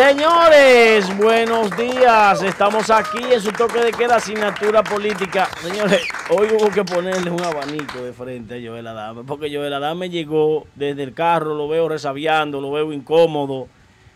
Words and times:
Señores, 0.00 1.14
buenos 1.18 1.76
días. 1.76 2.42
Estamos 2.42 2.88
aquí 2.88 3.18
en 3.34 3.38
su 3.38 3.52
toque 3.52 3.80
de 3.80 3.92
queda 3.92 4.16
asignatura 4.16 4.82
política. 4.82 5.46
Señores, 5.60 6.00
hoy 6.30 6.48
hubo 6.56 6.70
que 6.70 6.82
ponerle 6.82 7.30
un 7.30 7.44
abanico 7.44 7.98
de 8.02 8.14
frente 8.14 8.54
a 8.54 8.66
Joel 8.66 8.86
Adame, 8.86 9.24
porque 9.24 9.54
Joel 9.54 9.74
Adame 9.74 10.08
llegó 10.08 10.66
desde 10.74 11.02
el 11.02 11.12
carro, 11.12 11.54
lo 11.54 11.68
veo 11.68 11.86
resabiando, 11.86 12.62
lo 12.62 12.72
veo 12.72 12.94
incómodo, 12.94 13.68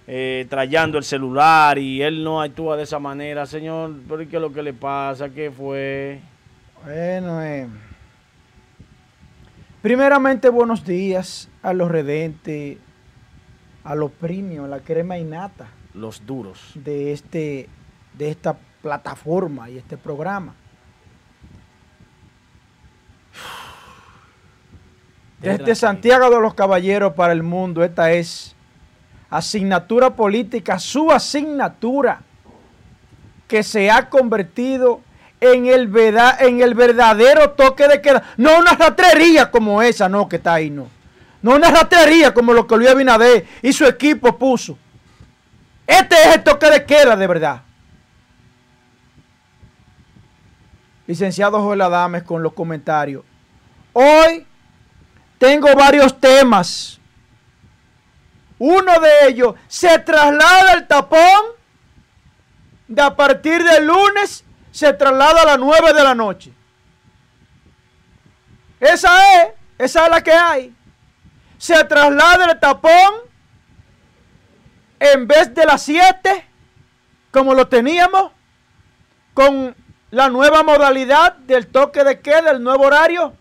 eh, 0.07 0.47
trayendo 0.49 0.97
el 0.97 1.05
celular 1.05 1.77
y 1.77 2.01
él 2.01 2.25
no 2.25 2.41
actúa 2.41 2.79
de 2.79 2.85
esa 2.85 2.99
manera. 2.99 3.45
Señor, 3.45 3.93
¿por 4.09 4.27
qué 4.27 4.37
es 4.37 4.43
lo 4.43 4.55
que 4.55 4.63
le 4.63 4.73
pasa? 4.73 5.29
¿Qué 5.29 5.51
fue? 5.51 6.19
Bueno, 6.83 7.43
eh, 7.43 7.69
primeramente 9.83 10.49
buenos 10.49 10.83
días 10.83 11.51
a 11.63 11.75
los 11.75 11.91
redentes, 11.91 12.79
a 13.85 13.95
los 13.95 14.11
premios, 14.11 14.65
a 14.65 14.69
la 14.69 14.81
crema 14.81 15.19
innata. 15.19 15.69
Los 15.93 16.27
duros. 16.27 16.73
De, 16.75 17.13
este, 17.13 17.69
de 18.15 18.31
esta 18.31 18.57
plataforma 18.83 19.71
y 19.71 19.79
este 19.79 19.97
programa. 19.97 20.55
Desde 25.41 25.75
Santiago 25.75 26.31
de 26.31 26.41
los 26.41 26.55
Caballeros 26.55 27.13
para 27.13 27.35
el 27.35 27.43
mundo, 27.43 27.85
esta 27.85 28.13
es 28.13 28.57
asignatura 29.29 30.17
política, 30.17 30.79
su 30.79 31.11
asignatura, 31.11 32.23
que 33.47 33.63
se 33.63 33.91
ha 33.91 34.09
convertido 34.09 35.03
en 35.41 35.67
el, 35.67 35.95
en 36.41 36.63
el 36.63 36.75
verdadero 36.75 37.51
toque 37.51 37.87
de 37.89 38.01
queda. 38.01 38.23
No 38.39 38.59
una 38.59 38.73
ratrería 38.73 39.51
como 39.51 39.83
esa, 39.83 40.09
no, 40.09 40.27
que 40.29 40.37
está 40.37 40.55
ahí, 40.55 40.71
no. 40.71 40.89
No 41.45 41.57
una 41.57 41.71
rastrería 41.71 42.33
como 42.33 42.55
lo 42.55 42.67
que 42.67 42.75
Luis 42.75 42.89
Abinader 42.89 43.47
y 43.61 43.71
su 43.71 43.85
equipo 43.85 44.39
puso. 44.39 44.79
Este 45.87 46.15
es 46.15 46.37
el 46.37 46.43
toque 46.43 46.71
de 46.71 46.87
queda 46.87 47.15
de 47.17 47.27
verdad. 47.27 47.61
Licenciado 51.07 51.61
Joel 51.61 51.83
Adames 51.83 52.23
con 52.23 52.43
los 52.43 52.55
comentarios. 52.55 53.27
Hoy 53.93 54.47
tengo 55.37 55.69
varios 55.75 56.19
temas. 56.19 56.99
Uno 58.59 58.99
de 59.01 59.29
ellos 59.29 59.55
se 59.69 59.99
traslada 59.99 60.73
el 60.73 60.87
tapón 60.87 61.43
de 62.89 63.03
a 63.03 63.15
partir 63.15 63.63
del 63.63 63.87
lunes 63.87 64.45
se 64.73 64.95
traslada 64.95 65.43
a 65.43 65.45
las 65.45 65.59
9 65.59 65.93
de 65.93 66.03
la 66.03 66.15
noche. 66.15 66.55
Esa 68.81 69.43
es, 69.43 69.49
esa 69.77 70.05
es 70.07 70.11
la 70.11 70.23
que 70.23 70.33
hay 70.33 70.74
se 71.65 71.83
traslada 71.85 72.53
el 72.53 72.61
tapón 72.61 73.15
en 75.01 75.27
vez 75.27 75.55
de 75.55 75.65
las 75.65 75.81
7, 75.81 76.45
como 77.31 77.55
lo 77.55 77.69
teníamos, 77.69 78.33
con 79.33 79.75
la 80.11 80.29
nueva 80.29 80.63
modalidad 80.63 81.37
del 81.37 81.69
toque 81.69 82.05
de 82.05 82.21
queda, 82.21 82.51
el 82.51 82.63
nuevo 82.63 82.85
horario, 82.85 83.33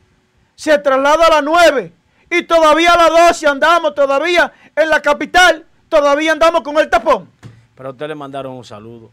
se 0.56 0.78
traslada 0.78 1.28
a 1.28 1.30
las 1.32 1.44
9 1.44 1.92
y 2.32 2.44
todavía 2.44 2.94
a 2.94 3.10
las 3.10 3.28
12 3.28 3.46
andamos 3.46 3.94
todavía 3.94 4.54
en 4.74 4.90
la 4.90 5.02
capital, 5.02 5.66
todavía 5.90 6.32
andamos 6.32 6.62
con 6.62 6.78
el 6.78 6.90
tapón. 6.90 7.30
Pero 7.76 7.90
a 7.90 7.92
usted 7.92 8.08
le 8.08 8.16
mandaron 8.16 8.54
un 8.54 8.64
saludo. 8.64 9.12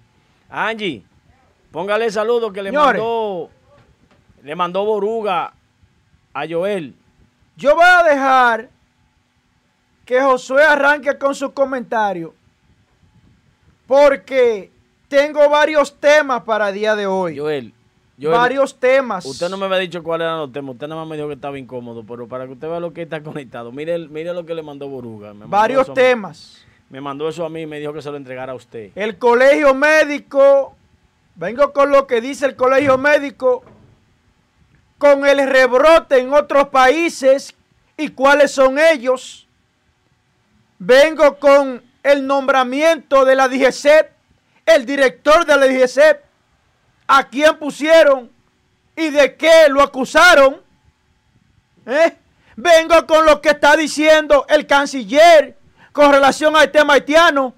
Angie, 0.48 1.02
póngale 1.72 2.04
el 2.04 2.12
saludo 2.12 2.52
que 2.52 2.62
le 2.62 2.70
mandó, 2.70 3.50
le 4.40 4.54
mandó 4.54 4.84
Boruga 4.84 5.52
a 6.32 6.46
Joel. 6.48 6.94
Yo 7.56 7.74
voy 7.74 7.84
a 7.84 8.04
dejar 8.04 8.68
que 10.10 10.20
Josué 10.20 10.64
arranque 10.64 11.16
con 11.16 11.36
su 11.36 11.52
comentario, 11.52 12.34
porque 13.86 14.68
tengo 15.06 15.48
varios 15.48 15.94
temas 15.94 16.42
para 16.42 16.70
el 16.70 16.74
día 16.74 16.96
de 16.96 17.06
hoy. 17.06 17.38
Joel, 17.38 17.72
varios 18.20 18.74
temas. 18.74 19.24
Usted 19.24 19.48
no 19.48 19.56
me 19.56 19.66
había 19.66 19.78
dicho 19.78 20.02
cuáles 20.02 20.24
eran 20.24 20.38
los 20.38 20.52
temas, 20.52 20.74
usted 20.74 20.88
nada 20.88 21.02
más 21.02 21.08
me 21.08 21.14
dijo 21.14 21.28
que 21.28 21.34
estaba 21.34 21.56
incómodo, 21.60 22.02
pero 22.02 22.26
para 22.26 22.46
que 22.46 22.54
usted 22.54 22.68
vea 22.68 22.80
lo 22.80 22.92
que 22.92 23.02
está 23.02 23.22
conectado, 23.22 23.70
mire, 23.70 23.96
mire 24.08 24.34
lo 24.34 24.44
que 24.44 24.52
le 24.52 24.64
mandó 24.64 24.88
Boruga. 24.88 25.32
varios 25.32 25.94
temas. 25.94 26.60
me 26.88 27.00
mandó 27.00 27.28
eso 27.28 27.44
a 27.44 27.48
mí 27.48 27.60
y 27.60 27.66
me 27.66 27.78
dijo 27.78 27.92
que 27.92 28.02
se 28.02 28.10
lo 28.10 28.16
entregara 28.16 28.50
a 28.50 28.56
usted. 28.56 28.90
El 28.96 29.16
colegio 29.16 29.76
médico, 29.76 30.74
vengo 31.36 31.72
con 31.72 31.92
lo 31.92 32.08
que 32.08 32.20
dice 32.20 32.46
el 32.46 32.56
colegio 32.56 32.98
médico, 32.98 33.62
con 34.98 35.24
el 35.24 35.48
rebrote 35.48 36.18
en 36.18 36.32
otros 36.32 36.66
países 36.70 37.54
y 37.96 38.08
cuáles 38.08 38.50
son 38.50 38.76
ellos 38.76 39.46
vengo 40.80 41.38
con 41.38 41.82
el 42.02 42.26
nombramiento 42.26 43.24
de 43.24 43.36
la 43.36 43.48
DGCEP, 43.48 44.10
el 44.66 44.86
director 44.86 45.44
de 45.44 45.56
la 45.56 45.66
DGCEP, 45.66 46.24
a 47.06 47.28
quién 47.28 47.56
pusieron 47.58 48.30
y 48.96 49.10
de 49.10 49.36
qué 49.36 49.68
lo 49.68 49.82
acusaron. 49.82 50.62
¿Eh? 51.86 52.16
Vengo 52.56 53.06
con 53.06 53.26
lo 53.26 53.40
que 53.40 53.50
está 53.50 53.76
diciendo 53.76 54.46
el 54.48 54.66
canciller 54.66 55.56
con 55.92 56.12
relación 56.12 56.56
al 56.56 56.70
tema 56.70 56.94
haitiano, 56.94 57.54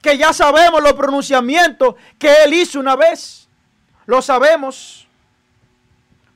que 0.00 0.16
ya 0.16 0.32
sabemos 0.32 0.80
los 0.80 0.92
pronunciamientos 0.92 1.96
que 2.18 2.44
él 2.44 2.54
hizo 2.54 2.78
una 2.78 2.94
vez. 2.94 3.48
Lo 4.06 4.22
sabemos. 4.22 5.08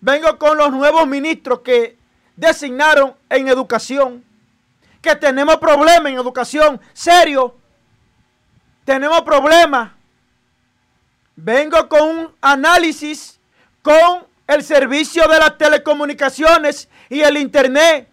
Vengo 0.01 0.37
con 0.39 0.57
los 0.57 0.73
nuevos 0.73 1.07
ministros 1.07 1.61
que 1.61 1.97
designaron 2.35 3.15
en 3.29 3.49
educación 3.49 4.25
que 5.07 5.15
tenemos 5.15 5.57
problemas 5.59 6.11
en 6.11 6.19
educación, 6.19 6.81
serio. 6.93 7.55
Tenemos 8.85 9.21
problemas. 9.23 9.93
Vengo 11.37 11.89
con 11.89 12.03
un 12.09 12.35
análisis 12.41 13.39
con 13.83 14.27
el 14.49 14.65
servicio 14.65 15.29
de 15.29 15.39
las 15.39 15.57
telecomunicaciones 15.57 16.89
y 17.09 17.21
el 17.21 17.37
Internet 17.37 18.09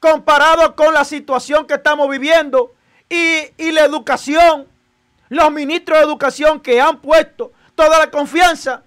comparado 0.00 0.76
con 0.76 0.92
la 0.92 1.04
situación 1.04 1.66
que 1.66 1.74
estamos 1.74 2.08
viviendo 2.10 2.74
y, 3.08 3.40
y 3.56 3.72
la 3.72 3.84
educación. 3.84 4.68
Los 5.30 5.50
ministros 5.50 5.98
de 5.98 6.04
educación 6.04 6.60
que 6.60 6.78
han 6.78 7.00
puesto 7.00 7.52
toda 7.74 7.98
la 7.98 8.10
confianza 8.10 8.82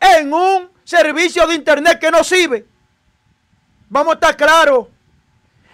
en 0.00 0.32
un 0.32 0.70
servicio 0.84 1.46
de 1.46 1.54
Internet 1.54 1.98
que 1.98 2.10
no 2.10 2.24
sirve. 2.24 2.66
Vamos 3.90 4.12
a 4.12 4.14
estar 4.14 4.36
claros. 4.36 4.86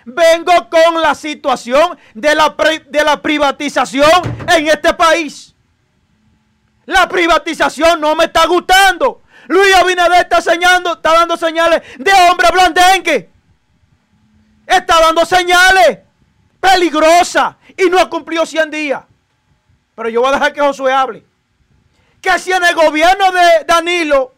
Vengo 0.05 0.69
con 0.69 1.01
la 1.01 1.15
situación 1.15 1.99
de 2.13 2.35
la, 2.35 2.55
de 2.89 3.05
la 3.05 3.21
privatización 3.21 4.11
en 4.55 4.69
este 4.69 4.93
país. 4.95 5.55
La 6.87 7.09
privatización 7.09 8.01
no 8.01 8.15
me 8.15 8.25
está 8.25 8.47
gustando. 8.47 9.23
Luis 9.49 9.75
Abinader 9.75 10.23
está, 10.23 10.41
señalando, 10.41 10.95
está 10.95 11.13
dando 11.15 11.37
señales 11.37 11.83
de 11.99 12.13
hombre 12.31 12.49
blandengue. 12.53 13.31
Está 14.67 15.01
dando 15.01 15.25
señales 15.25 15.99
peligrosas 16.61 17.57
y 17.77 17.89
no 17.89 17.99
ha 17.99 18.09
cumplido 18.09 18.45
100 18.45 18.71
días. 18.71 19.03
Pero 19.95 20.09
yo 20.09 20.21
voy 20.21 20.31
a 20.31 20.35
dejar 20.35 20.53
que 20.53 20.61
Josué 20.61 20.93
hable. 20.93 21.25
Que 22.21 22.39
si 22.39 22.53
en 22.53 22.65
el 22.65 22.75
gobierno 22.75 23.33
de 23.33 23.65
Danilo 23.67 24.35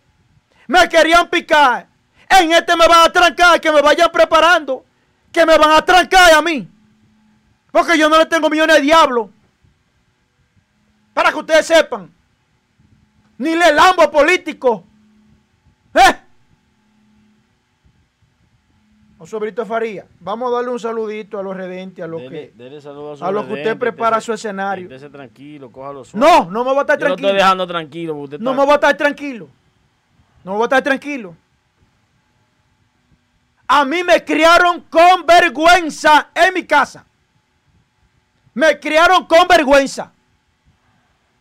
me 0.66 0.88
querían 0.88 1.28
picar, 1.28 1.87
en 2.28 2.53
este 2.53 2.77
me 2.77 2.87
van 2.87 3.06
a 3.09 3.12
trancar, 3.12 3.60
que 3.60 3.71
me 3.71 3.81
vayan 3.81 4.10
preparando 4.10 4.85
que 5.36 5.44
me 5.44 5.58
van 5.58 5.72
a 5.72 5.84
trancar 5.84 6.32
a 6.32 6.41
mí. 6.41 6.66
Porque 7.70 7.98
yo 7.98 8.08
no 8.08 8.19
le 8.19 8.26
tengo 8.26 8.48
millones 8.48 8.76
de 8.76 8.82
diablos. 8.82 9.28
Para 11.12 11.30
que 11.30 11.38
ustedes 11.38 11.66
sepan. 11.66 12.10
Ni 13.36 13.54
le 13.54 13.72
lambo 13.72 14.10
político. 14.10 14.82
¿Eh? 15.94 16.16
Brito 19.41 19.66
Faría, 19.66 20.06
vamos 20.21 20.53
a 20.53 20.56
darle 20.56 20.71
un 20.71 20.78
saludito 20.78 21.39
a 21.39 21.42
los 21.42 21.56
redentes, 21.56 22.04
a 22.04 22.06
los 22.06 22.22
que 22.22 22.53
a, 23.21 23.30
los 23.32 23.47
que 23.47 23.53
usted 23.54 23.77
prepara 23.77 24.21
su 24.21 24.32
escenario. 24.32 24.89
tranquilo, 25.10 25.71
cójalo 25.71 26.04
No, 26.12 26.48
no 26.48 26.62
me 26.62 26.71
voy 26.71 26.78
a 26.78 26.80
estar 26.82 26.98
tranquilo. 26.98 27.16
Yo 27.16 27.27
estoy 27.28 27.36
dejando 27.36 27.66
tranquilo. 27.66 28.15
no 28.39 28.54
me 28.54 28.62
voy 28.62 28.71
a 28.71 28.74
estar 28.74 28.97
tranquilo. 28.97 29.48
No 30.44 30.53
me 30.53 30.59
voy 30.59 30.65
a 30.65 30.66
estar 30.66 30.82
tranquilo. 30.82 31.34
A 33.68 33.84
mí 33.84 34.04
me 34.04 34.24
criaron 34.24 34.83
con 34.83 35.27
vergüenza 35.27 36.30
en 36.34 36.54
mi 36.54 36.65
casa. 36.65 37.04
Me 38.54 38.78
criaron 38.78 39.27
con 39.27 39.47
vergüenza. 39.48 40.13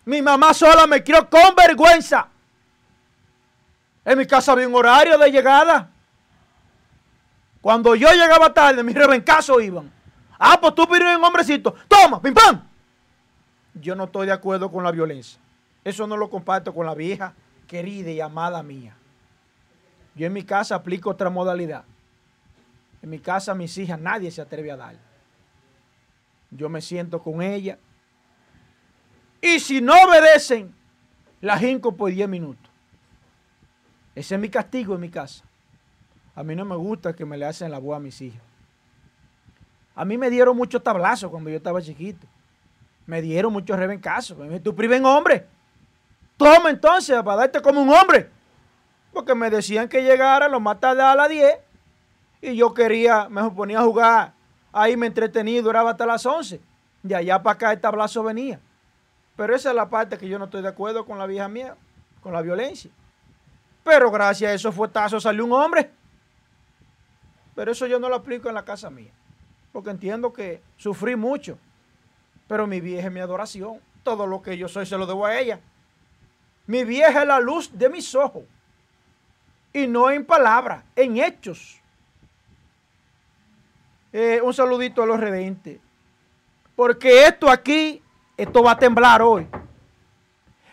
Mi 0.06 0.22
mamá 0.22 0.54
sola 0.54 0.88
me 0.88 1.04
crió 1.04 1.30
con 1.30 1.56
vergüenza. 1.56 2.28
En 4.04 4.18
mi 4.18 4.26
casa 4.26 4.52
había 4.52 4.68
un 4.68 4.76
horario 4.76 5.18
de 5.18 5.32
llegada. 5.32 5.90
Cuando 7.62 7.96
yo 7.96 8.12
llegaba 8.12 8.54
tarde, 8.54 8.84
mis 8.84 8.96
rebencazos 8.96 9.64
iban. 9.64 9.92
Ah, 10.38 10.60
pues 10.60 10.76
tú 10.76 10.88
pides 10.88 11.18
un 11.18 11.24
hombrecito. 11.24 11.74
Toma, 11.88 12.22
pim 12.22 12.34
pam. 12.34 12.62
Yo 13.74 13.96
no 13.96 14.06
estoy 14.06 14.28
de 14.28 14.34
acuerdo 14.34 14.72
con 14.72 14.84
la 14.84 14.92
violencia. 14.92 15.40
Eso 15.84 16.06
no 16.06 16.18
lo 16.18 16.30
comparto 16.30 16.74
con 16.74 16.86
la 16.86 16.94
vieja 16.94 17.34
querida 17.68 18.12
y 18.12 18.22
amada 18.22 18.62
mía. 18.62 18.96
Yo 20.14 20.28
en 20.28 20.34
mi 20.34 20.44
casa 20.44 20.76
aplico 20.76 21.10
otra 21.10 21.30
modalidad. 21.30 21.84
En 23.06 23.12
mi 23.12 23.20
casa, 23.20 23.54
mis 23.54 23.78
hijas, 23.78 24.00
nadie 24.00 24.32
se 24.32 24.42
atreve 24.42 24.72
a 24.72 24.78
dar. 24.78 24.96
Yo 26.50 26.70
me 26.70 26.82
siento 26.82 27.22
con 27.22 27.40
ella 27.40 27.78
Y 29.40 29.60
si 29.60 29.80
no 29.80 29.94
obedecen, 29.94 30.74
la 31.40 31.56
jinco 31.56 31.96
por 31.96 32.10
10 32.10 32.28
minutos. 32.28 32.68
Ese 34.16 34.34
es 34.34 34.42
mi 34.42 34.50
castigo 34.50 34.96
en 34.96 35.02
mi 35.02 35.10
casa. 35.10 35.46
A 36.34 36.42
mí 36.42 36.56
no 36.56 36.66
me 36.66 36.76
gusta 36.76 37.14
que 37.14 37.26
me 37.26 37.38
le 37.38 37.46
hacen 37.46 37.70
la 37.70 37.78
voz 37.78 37.96
a 37.96 38.00
mis 38.00 38.20
hijos. 38.22 38.42
A 39.94 40.04
mí 40.04 40.18
me 40.18 40.32
dieron 40.32 40.58
muchos 40.58 40.82
tablazos 40.82 41.30
cuando 41.30 41.52
yo 41.52 41.58
estaba 41.58 41.84
chiquito. 41.84 42.26
Me 43.06 43.22
dieron 43.22 43.54
muchos 43.54 43.78
rebencazos. 43.78 44.36
Me 44.36 44.60
tu 44.60 44.74
priven 44.74 45.06
hombre. 45.06 45.46
Toma 46.38 46.72
entonces 46.72 47.22
para 47.22 47.42
darte 47.42 47.62
como 47.62 47.84
un 47.84 47.90
hombre. 47.92 48.32
Porque 49.14 49.36
me 49.36 49.52
decían 49.52 49.88
que 49.88 50.02
llegara 50.02 50.48
lo 50.48 50.60
más 50.60 50.80
tarde 50.80 51.04
a 51.04 51.14
las 51.14 51.30
10. 51.30 51.65
Y 52.46 52.56
yo 52.56 52.76
quería, 52.76 53.28
me 53.28 53.50
ponía 53.50 53.80
a 53.80 53.84
jugar. 53.84 54.34
Ahí 54.72 54.96
me 54.96 55.08
entretenía 55.08 55.64
duraba 55.64 55.90
hasta 55.90 56.06
las 56.06 56.24
11. 56.24 56.62
De 57.02 57.16
allá 57.16 57.42
para 57.42 57.56
acá 57.56 57.72
el 57.72 57.82
tablazo 57.82 58.22
venía. 58.22 58.60
Pero 59.36 59.56
esa 59.56 59.72
es 59.72 59.76
la 59.76 59.90
parte 59.90 60.16
que 60.20 60.30
yo 60.30 60.38
no 60.38 60.46
estoy 60.46 60.62
de 60.62 60.68
acuerdo 60.68 61.08
con 61.08 61.18
la 61.18 61.26
vieja 61.26 61.48
mía, 61.48 61.76
con 62.22 62.34
la 62.34 62.44
violencia. 62.44 62.92
Pero 63.84 64.12
gracias 64.12 64.52
a 64.52 64.54
esos 64.54 64.76
fuetazos 64.76 65.24
salió 65.24 65.44
un 65.44 65.54
hombre. 65.54 65.90
Pero 67.56 67.72
eso 67.72 67.88
yo 67.88 68.00
no 68.00 68.10
lo 68.10 68.16
aplico 68.16 68.48
en 68.48 68.54
la 68.54 68.64
casa 68.64 68.92
mía. 68.92 69.12
Porque 69.72 69.90
entiendo 69.90 70.32
que 70.32 70.62
sufrí 70.78 71.16
mucho. 71.16 71.58
Pero 72.48 72.68
mi 72.68 72.80
vieja 72.80 73.08
es 73.08 73.14
mi 73.14 73.22
adoración. 73.22 73.80
Todo 74.04 74.28
lo 74.28 74.44
que 74.44 74.56
yo 74.56 74.68
soy 74.68 74.86
se 74.86 75.00
lo 75.00 75.08
debo 75.08 75.26
a 75.26 75.36
ella. 75.36 75.60
Mi 76.68 76.84
vieja 76.84 77.22
es 77.22 77.28
la 77.28 77.40
luz 77.40 77.72
de 77.74 77.90
mis 77.90 78.14
ojos. 78.14 78.44
Y 79.74 79.88
no 79.88 80.12
en 80.12 80.24
palabras, 80.24 80.84
en 80.96 81.18
hechos. 81.18 81.82
Eh, 84.18 84.40
un 84.42 84.54
saludito 84.54 85.04
a 85.04 85.06
los 85.06 85.20
redentes. 85.20 85.78
Porque 86.74 87.28
esto 87.28 87.50
aquí, 87.50 88.02
esto 88.38 88.64
va 88.64 88.72
a 88.72 88.78
temblar 88.78 89.22
hoy. 89.22 89.46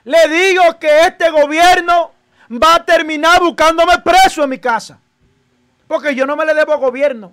Le 0.05 0.29
digo 0.29 0.63
que 0.79 1.01
este 1.01 1.29
gobierno 1.29 2.13
va 2.53 2.77
a 2.77 2.85
terminar 2.85 3.41
buscándome 3.41 3.99
preso 3.99 4.45
en 4.45 4.51
mi 4.51 4.61
casa. 4.61 5.01
Porque 5.89 6.15
yo 6.15 6.25
no 6.25 6.37
me 6.37 6.45
le 6.45 6.55
debo 6.55 6.73
al 6.73 6.79
gobierno. 6.79 7.33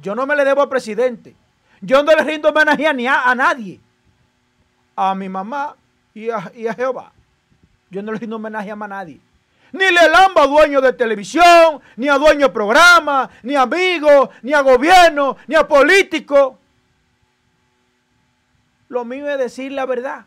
Yo 0.00 0.14
no 0.14 0.24
me 0.24 0.34
le 0.34 0.42
debo 0.42 0.62
al 0.62 0.70
presidente. 0.70 1.36
Yo 1.82 2.02
no 2.02 2.12
le 2.12 2.24
rindo 2.24 2.48
homenaje 2.48 2.86
a, 2.86 3.30
a 3.30 3.34
nadie. 3.34 3.78
A 4.96 5.14
mi 5.14 5.28
mamá 5.28 5.76
y 6.14 6.30
a, 6.30 6.50
y 6.54 6.66
a 6.66 6.72
Jehová. 6.72 7.12
Yo 7.90 8.02
no 8.02 8.12
le 8.12 8.20
rindo 8.20 8.36
homenaje 8.36 8.70
a 8.70 8.76
nadie. 8.76 9.20
Ni 9.72 9.84
le 9.84 10.08
lamba 10.08 10.42
a 10.42 10.46
dueños 10.46 10.82
de 10.82 10.92
televisión, 10.92 11.80
ni 11.96 12.08
a 12.08 12.18
dueños 12.18 12.48
de 12.48 12.54
programa, 12.54 13.30
ni 13.42 13.54
a 13.54 13.62
amigos, 13.62 14.30
ni 14.42 14.52
a 14.52 14.60
gobierno, 14.60 15.36
ni 15.46 15.54
a 15.54 15.66
políticos. 15.66 16.54
Lo 18.88 19.04
mío 19.04 19.28
es 19.28 19.38
decir 19.38 19.70
la 19.72 19.86
verdad. 19.86 20.24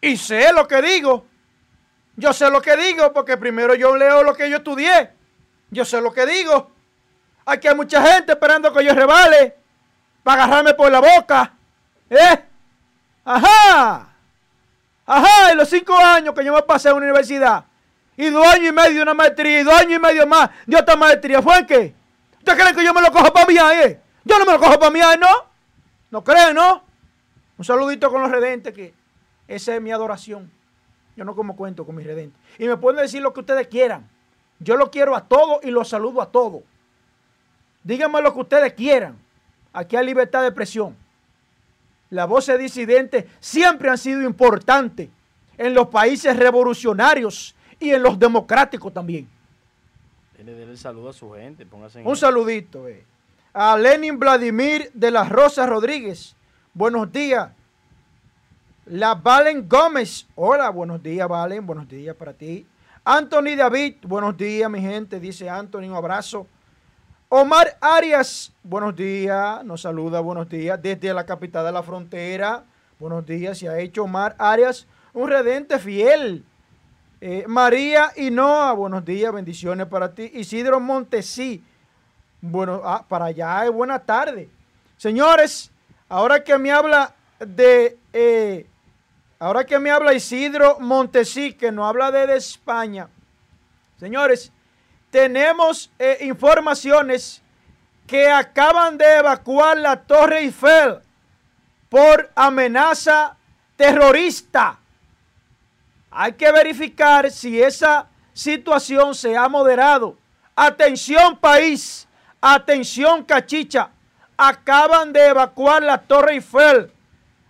Y 0.00 0.16
sé 0.16 0.52
lo 0.52 0.68
que 0.68 0.82
digo. 0.82 1.26
Yo 2.16 2.32
sé 2.32 2.50
lo 2.50 2.60
que 2.60 2.76
digo 2.76 3.12
porque 3.12 3.36
primero 3.36 3.74
yo 3.74 3.96
leo 3.96 4.22
lo 4.22 4.34
que 4.34 4.50
yo 4.50 4.58
estudié. 4.58 5.10
Yo 5.70 5.84
sé 5.84 6.00
lo 6.00 6.12
que 6.12 6.26
digo. 6.26 6.70
Aquí 7.46 7.68
hay 7.68 7.74
mucha 7.74 8.02
gente 8.02 8.32
esperando 8.32 8.72
que 8.72 8.84
yo 8.84 8.94
rebale 8.94 9.56
para 10.22 10.44
agarrarme 10.44 10.74
por 10.74 10.90
la 10.90 11.00
boca. 11.00 11.54
¿Eh? 12.10 12.44
Ajá. 13.24 14.09
Ajá, 15.12 15.50
en 15.50 15.58
los 15.58 15.68
cinco 15.68 15.98
años 15.98 16.32
que 16.32 16.44
yo 16.44 16.54
me 16.54 16.62
pasé 16.62 16.88
en 16.88 16.94
la 16.94 17.00
universidad. 17.00 17.64
Y 18.16 18.30
dos 18.30 18.46
años 18.46 18.68
y 18.68 18.72
medio 18.72 18.94
de 18.94 19.02
una 19.02 19.14
maestría 19.14 19.60
y 19.60 19.64
dos 19.64 19.74
años 19.74 19.94
y 19.94 19.98
medio 19.98 20.24
más 20.24 20.50
de 20.64 20.76
otra 20.76 20.94
maestría. 20.94 21.42
¿Fue 21.42 21.58
en 21.58 21.66
qué? 21.66 21.94
¿Ustedes 22.38 22.56
creen 22.56 22.76
que 22.76 22.84
yo 22.84 22.94
me 22.94 23.02
lo 23.02 23.10
cojo 23.10 23.32
para 23.32 23.44
mí 23.44 23.58
ahí? 23.58 23.98
Yo 24.24 24.38
no 24.38 24.44
me 24.44 24.52
lo 24.52 24.60
cojo 24.60 24.78
para 24.78 24.92
mí 24.92 25.00
ahí, 25.00 25.18
¿no? 25.18 25.26
¿No 26.12 26.22
creen, 26.22 26.54
no? 26.54 26.84
Un 27.58 27.64
saludito 27.64 28.08
con 28.08 28.22
los 28.22 28.30
redentes 28.30 28.72
que 28.72 28.94
esa 29.48 29.74
es 29.74 29.82
mi 29.82 29.90
adoración. 29.90 30.48
Yo 31.16 31.24
no 31.24 31.34
como 31.34 31.56
cuento 31.56 31.84
con 31.84 31.96
mis 31.96 32.06
redentes. 32.06 32.40
Y 32.56 32.68
me 32.68 32.76
pueden 32.76 33.02
decir 33.02 33.20
lo 33.20 33.34
que 33.34 33.40
ustedes 33.40 33.66
quieran. 33.66 34.08
Yo 34.60 34.76
lo 34.76 34.92
quiero 34.92 35.16
a 35.16 35.24
todos 35.24 35.58
y 35.64 35.72
los 35.72 35.88
saludo 35.88 36.22
a 36.22 36.30
todos. 36.30 36.62
Díganme 37.82 38.22
lo 38.22 38.32
que 38.32 38.40
ustedes 38.42 38.72
quieran. 38.74 39.18
Aquí 39.72 39.96
hay 39.96 40.06
libertad 40.06 40.42
de 40.42 40.48
expresión. 40.48 40.96
Las 42.10 42.28
voces 42.28 42.58
disidentes 42.58 43.24
siempre 43.38 43.88
han 43.88 43.98
sido 43.98 44.22
importantes 44.22 45.08
en 45.56 45.74
los 45.74 45.88
países 45.88 46.36
revolucionarios 46.36 47.54
y 47.78 47.90
en 47.90 48.02
los 48.02 48.18
democráticos 48.18 48.92
también. 48.92 49.28
Dele, 50.36 50.76
saludo 50.76 51.10
a 51.10 51.12
su 51.12 51.32
gente. 51.32 51.66
Un 52.04 52.16
saludito. 52.16 52.88
Eh. 52.88 53.04
A 53.52 53.76
Lenin 53.76 54.18
Vladimir 54.18 54.90
de 54.94 55.10
las 55.10 55.28
Rosas 55.28 55.68
Rodríguez. 55.68 56.34
Buenos 56.72 57.12
días. 57.12 57.50
La 58.86 59.14
Valen 59.14 59.68
Gómez. 59.68 60.26
Hola, 60.34 60.70
buenos 60.70 61.02
días, 61.02 61.28
Valen. 61.28 61.66
Buenos 61.66 61.88
días 61.88 62.16
para 62.16 62.32
ti. 62.32 62.66
Anthony 63.04 63.54
David. 63.56 63.96
Buenos 64.02 64.36
días, 64.36 64.70
mi 64.70 64.80
gente. 64.80 65.20
Dice 65.20 65.48
Anthony. 65.48 65.84
Un 65.84 65.94
abrazo. 65.94 66.46
Omar 67.32 67.78
Arias, 67.80 68.52
buenos 68.64 68.96
días, 68.96 69.64
nos 69.64 69.82
saluda, 69.82 70.18
buenos 70.18 70.48
días, 70.48 70.82
desde 70.82 71.14
la 71.14 71.24
capital 71.24 71.64
de 71.64 71.70
la 71.70 71.84
frontera. 71.84 72.64
Buenos 72.98 73.24
días, 73.24 73.56
se 73.56 73.68
ha 73.68 73.78
hecho 73.78 74.02
Omar 74.02 74.34
Arias, 74.36 74.88
un 75.12 75.28
redente 75.28 75.78
fiel. 75.78 76.44
Eh, 77.20 77.44
María 77.46 78.10
Hinoa, 78.16 78.72
buenos 78.72 79.04
días, 79.04 79.32
bendiciones 79.32 79.86
para 79.86 80.12
ti. 80.12 80.28
Isidro 80.34 80.80
Montesí, 80.80 81.62
bueno, 82.40 82.82
ah, 82.84 83.04
para 83.08 83.26
allá 83.26 83.64
es 83.64 83.70
buena 83.70 84.00
tarde. 84.00 84.50
Señores, 84.96 85.70
ahora 86.08 86.42
que 86.42 86.58
me 86.58 86.72
habla 86.72 87.14
de, 87.38 87.96
eh, 88.12 88.66
ahora 89.38 89.64
que 89.64 89.78
me 89.78 89.92
habla 89.92 90.14
Isidro 90.14 90.80
Montesí, 90.80 91.52
que 91.52 91.70
no 91.70 91.86
habla 91.86 92.10
de 92.10 92.36
España. 92.36 93.08
Señores, 94.00 94.50
tenemos 95.10 95.90
eh, 95.98 96.18
informaciones 96.22 97.42
que 98.06 98.28
acaban 98.28 98.96
de 98.96 99.18
evacuar 99.18 99.76
la 99.76 99.96
Torre 99.96 100.40
Eiffel 100.40 101.00
por 101.88 102.30
amenaza 102.34 103.36
terrorista. 103.76 104.78
Hay 106.10 106.32
que 106.32 106.50
verificar 106.50 107.30
si 107.30 107.62
esa 107.62 108.08
situación 108.32 109.14
se 109.14 109.36
ha 109.36 109.48
moderado. 109.48 110.16
Atención 110.56 111.36
país, 111.36 112.08
atención 112.40 113.24
cachicha, 113.24 113.90
acaban 114.36 115.12
de 115.12 115.28
evacuar 115.28 115.82
la 115.82 115.98
Torre 115.98 116.34
Eiffel. 116.34 116.92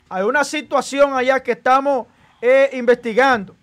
Hay 0.09 0.25
una 0.25 0.45
situación 0.45 1.15
allá 1.15 1.43
que 1.43 1.53
estamos 1.53 2.07
eh, 2.41 2.71
investigando. 2.73 3.55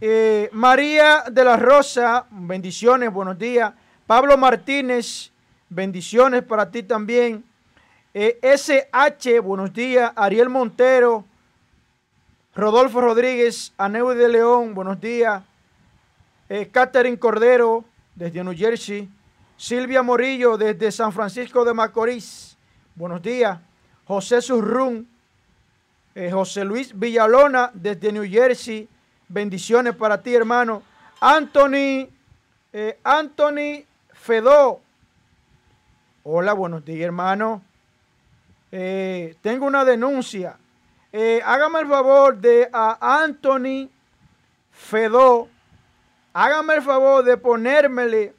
Eh, 0.00 0.48
María 0.52 1.24
de 1.28 1.44
la 1.44 1.56
Rosa, 1.56 2.26
bendiciones, 2.30 3.12
buenos 3.12 3.36
días. 3.36 3.72
Pablo 4.06 4.38
Martínez, 4.38 5.32
bendiciones 5.68 6.44
para 6.44 6.70
ti 6.70 6.84
también. 6.84 7.44
Eh, 8.14 8.38
SH, 8.40 9.40
buenos 9.40 9.72
días. 9.72 10.12
Ariel 10.14 10.50
Montero, 10.50 11.24
Rodolfo 12.54 13.00
Rodríguez, 13.00 13.72
Aneu 13.76 14.10
de 14.10 14.28
León, 14.28 14.72
buenos 14.72 15.00
días. 15.00 15.42
Eh, 16.48 16.68
Catherine 16.70 17.18
Cordero, 17.18 17.84
desde 18.14 18.44
New 18.44 18.56
Jersey. 18.56 19.08
Silvia 19.56 20.04
Morillo, 20.04 20.56
desde 20.56 20.92
San 20.92 21.12
Francisco 21.12 21.64
de 21.64 21.74
Macorís, 21.74 22.56
buenos 22.94 23.20
días. 23.20 23.58
José 24.04 24.40
Surrún, 24.40 25.08
José 26.30 26.64
Luis 26.64 26.96
Villalona, 26.96 27.72
desde 27.74 28.12
New 28.12 28.24
Jersey. 28.30 28.88
Bendiciones 29.30 29.94
para 29.94 30.22
ti, 30.22 30.34
hermano. 30.34 30.82
Anthony, 31.20 32.08
eh, 32.72 32.98
Anthony 33.04 33.84
Fedó. 34.14 34.80
Hola, 36.24 36.54
buenos 36.54 36.82
días, 36.82 37.02
hermano. 37.02 37.62
Eh, 38.72 39.36
tengo 39.42 39.66
una 39.66 39.84
denuncia. 39.84 40.56
Eh, 41.12 41.42
hágame 41.44 41.80
el 41.80 41.88
favor 41.88 42.38
de 42.38 42.70
a 42.72 43.22
Anthony 43.22 43.90
Fedó. 44.72 45.48
Hágame 46.32 46.76
el 46.76 46.82
favor 46.82 47.22
de 47.22 47.36
ponérmele 47.36 48.34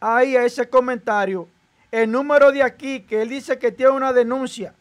ahí 0.00 0.36
a 0.36 0.44
ese 0.44 0.70
comentario 0.70 1.48
el 1.90 2.10
número 2.10 2.50
de 2.52 2.62
aquí 2.62 3.00
que 3.00 3.22
él 3.22 3.28
dice 3.28 3.58
que 3.58 3.72
tiene 3.72 3.92
una 3.92 4.12
denuncia. 4.14 4.74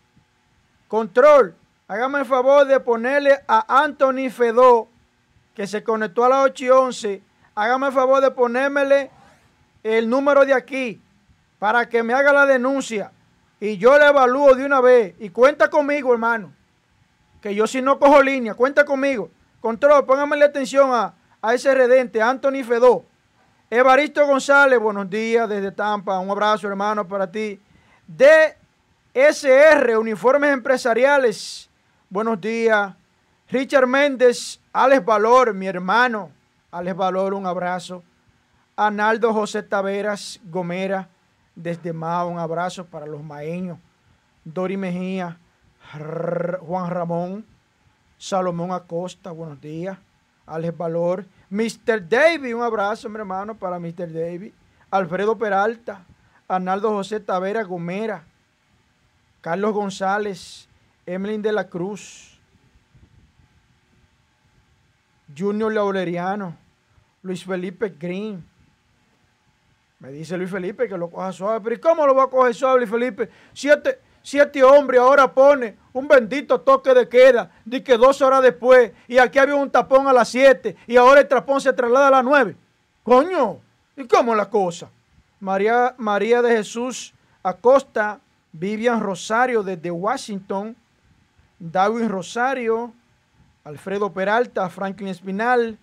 Control. 0.88 1.54
Hágame 1.90 2.20
el 2.20 2.26
favor 2.26 2.66
de 2.66 2.80
ponerle 2.80 3.40
a 3.48 3.84
Anthony 3.84 4.30
Fedó 4.30 4.88
que 5.58 5.66
se 5.66 5.84
conectó 5.84 6.24
a 6.24 6.30
las 6.30 6.46
8 6.46 6.66
y 6.66 6.70
11, 6.70 7.22
hágame 7.56 7.88
el 7.88 7.94
favor 7.94 8.22
de 8.22 8.30
ponérmele 8.30 9.10
el 9.82 10.08
número 10.08 10.46
de 10.46 10.54
aquí 10.54 11.02
para 11.58 11.90
que 11.90 12.04
me 12.04 12.14
haga 12.14 12.32
la 12.32 12.46
denuncia 12.46 13.12
y 13.60 13.80
yo 13.80 13.98
le 13.98 14.06
evalúo 14.06 14.54
de 14.54 14.64
una 14.64 14.82
vez. 14.82 15.16
Y 15.18 15.32
cuenta 15.32 15.68
conmigo, 15.68 16.14
hermano, 16.14 16.54
que 17.42 17.56
yo 17.56 17.66
si 17.66 17.82
no 17.82 17.98
cojo 17.98 18.22
línea, 18.22 18.54
cuenta 18.54 18.86
conmigo. 18.86 19.32
Control, 19.60 20.06
póngame 20.06 20.44
atención 20.44 20.94
a, 20.94 21.16
a 21.42 21.56
ese 21.56 21.74
redente, 21.74 22.22
Anthony 22.22 22.64
Fedó. 22.64 23.04
Evaristo 23.72 24.28
González, 24.28 24.78
buenos 24.78 25.10
días 25.10 25.50
desde 25.50 25.72
Tampa, 25.72 26.20
un 26.20 26.30
abrazo 26.30 26.68
hermano 26.68 27.08
para 27.08 27.32
ti. 27.32 27.60
DSR, 28.06 29.98
Uniformes 29.98 30.54
Empresariales, 30.54 31.68
buenos 32.12 32.40
días. 32.40 32.94
Richard 33.50 33.88
Méndez, 33.88 34.60
Alex 34.74 35.06
Valor, 35.06 35.54
mi 35.54 35.68
hermano. 35.68 36.32
Alex 36.70 36.98
Valor, 36.98 37.34
un 37.34 37.46
abrazo. 37.46 38.04
Analdo 38.76 39.34
José 39.34 39.64
Taveras 39.64 40.40
Gomera, 40.44 41.08
desde 41.56 41.94
Mao, 41.94 42.28
un 42.28 42.40
abrazo 42.40 42.86
para 42.86 43.06
los 43.06 43.24
maeños. 43.24 43.80
Dori 44.44 44.76
Mejía, 44.76 45.38
Juan 46.62 46.90
Ramón, 46.90 47.46
Salomón 48.18 48.72
Acosta, 48.74 49.32
buenos 49.32 49.62
días. 49.62 49.98
Alex 50.46 50.78
Valor, 50.78 51.26
Mr. 51.50 52.08
David, 52.08 52.54
un 52.54 52.64
abrazo, 52.64 53.08
mi 53.08 53.18
hermano, 53.18 53.56
para 53.56 53.80
Mr. 53.80 54.12
David. 54.12 54.52
Alfredo 54.92 55.38
Peralta, 55.38 56.06
Arnaldo 56.50 56.90
José 56.92 57.22
Tavera 57.22 57.64
Gomera, 57.64 58.26
Carlos 59.40 59.74
González, 59.74 60.68
Emily 61.06 61.38
de 61.38 61.52
la 61.54 61.68
Cruz, 61.70 62.37
Junior 65.38 65.74
Laureriano, 65.74 66.56
Luis 67.22 67.46
Felipe 67.46 67.90
Green. 68.00 68.44
Me 70.00 70.12
dice 70.12 70.38
Luis 70.38 70.50
Felipe 70.50 70.88
que 70.88 70.98
lo 70.98 71.10
coja 71.10 71.32
suave. 71.32 71.60
Pero 71.62 71.76
¿y 71.76 71.80
cómo 71.80 72.06
lo 72.06 72.16
va 72.16 72.24
a 72.24 72.28
coger 72.28 72.54
suave, 72.54 72.80
Luis 72.80 72.90
Felipe? 72.90 73.30
Siete, 73.54 74.00
siete 74.22 74.64
hombres 74.64 75.00
ahora 75.00 75.34
pone 75.34 75.76
un 75.94 76.08
bendito 76.08 76.62
toque 76.62 76.94
de 76.94 77.08
queda 77.10 77.52
de 77.66 77.84
que 77.84 77.98
dos 77.98 78.22
horas 78.22 78.42
después 78.42 78.92
y 79.08 79.18
aquí 79.18 79.40
había 79.40 79.56
un 79.56 79.70
tapón 79.70 80.08
a 80.08 80.14
las 80.14 80.30
siete 80.30 80.76
y 80.86 80.98
ahora 80.98 81.22
el 81.22 81.28
tapón 81.28 81.62
se 81.62 81.74
traslada 81.74 82.08
a 82.08 82.12
las 82.12 82.24
nueve. 82.24 82.56
Coño, 83.04 83.60
¿y 83.96 84.06
cómo 84.06 84.36
la 84.36 84.50
cosa? 84.50 84.90
María, 85.40 85.96
María 85.98 86.42
de 86.42 86.58
Jesús 86.58 87.14
Acosta, 87.48 88.20
Vivian 88.52 89.00
Rosario 89.00 89.64
desde 89.64 89.90
Washington, 89.90 90.76
David 91.60 92.08
Rosario, 92.08 92.94
Alfredo 93.68 94.14
Peralta, 94.14 94.70
Franklin 94.70 95.10
Espinal, 95.10 95.78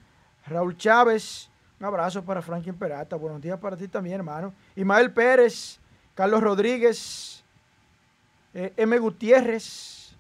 Raúl 0.47 0.75
Chávez, 0.75 1.51
un 1.79 1.85
abrazo 1.85 2.25
para 2.25 2.41
Franklin 2.41 2.75
Peralta, 2.75 3.15
buenos 3.15 3.43
días 3.43 3.59
para 3.59 3.77
ti 3.77 3.89
también, 3.89 4.15
hermano. 4.15 4.55
Ismael 4.75 5.13
Pérez, 5.13 5.79
Carlos 6.15 6.43
Rodríguez, 6.43 7.45
eh, 8.55 8.73
M. 8.79 8.99
Gutiérrez, 8.99 10.17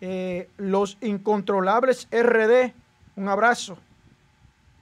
eh, 0.00 0.50
Los 0.56 0.98
Incontrolables 1.02 2.08
RD, 2.10 2.74
un 3.14 3.28
abrazo. 3.28 3.78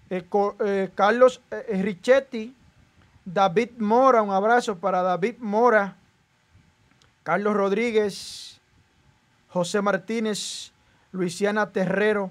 Eh, 0.08 0.90
Carlos 0.94 1.42
Richetti, 1.68 2.56
David 3.26 3.72
Mora, 3.76 4.22
un 4.22 4.30
abrazo 4.30 4.78
para 4.78 5.02
David 5.02 5.34
Mora, 5.38 5.98
Carlos 7.24 7.54
Rodríguez, 7.54 8.58
José 9.48 9.82
Martínez, 9.82 10.69
Luisiana 11.12 11.70
Terrero, 11.70 12.30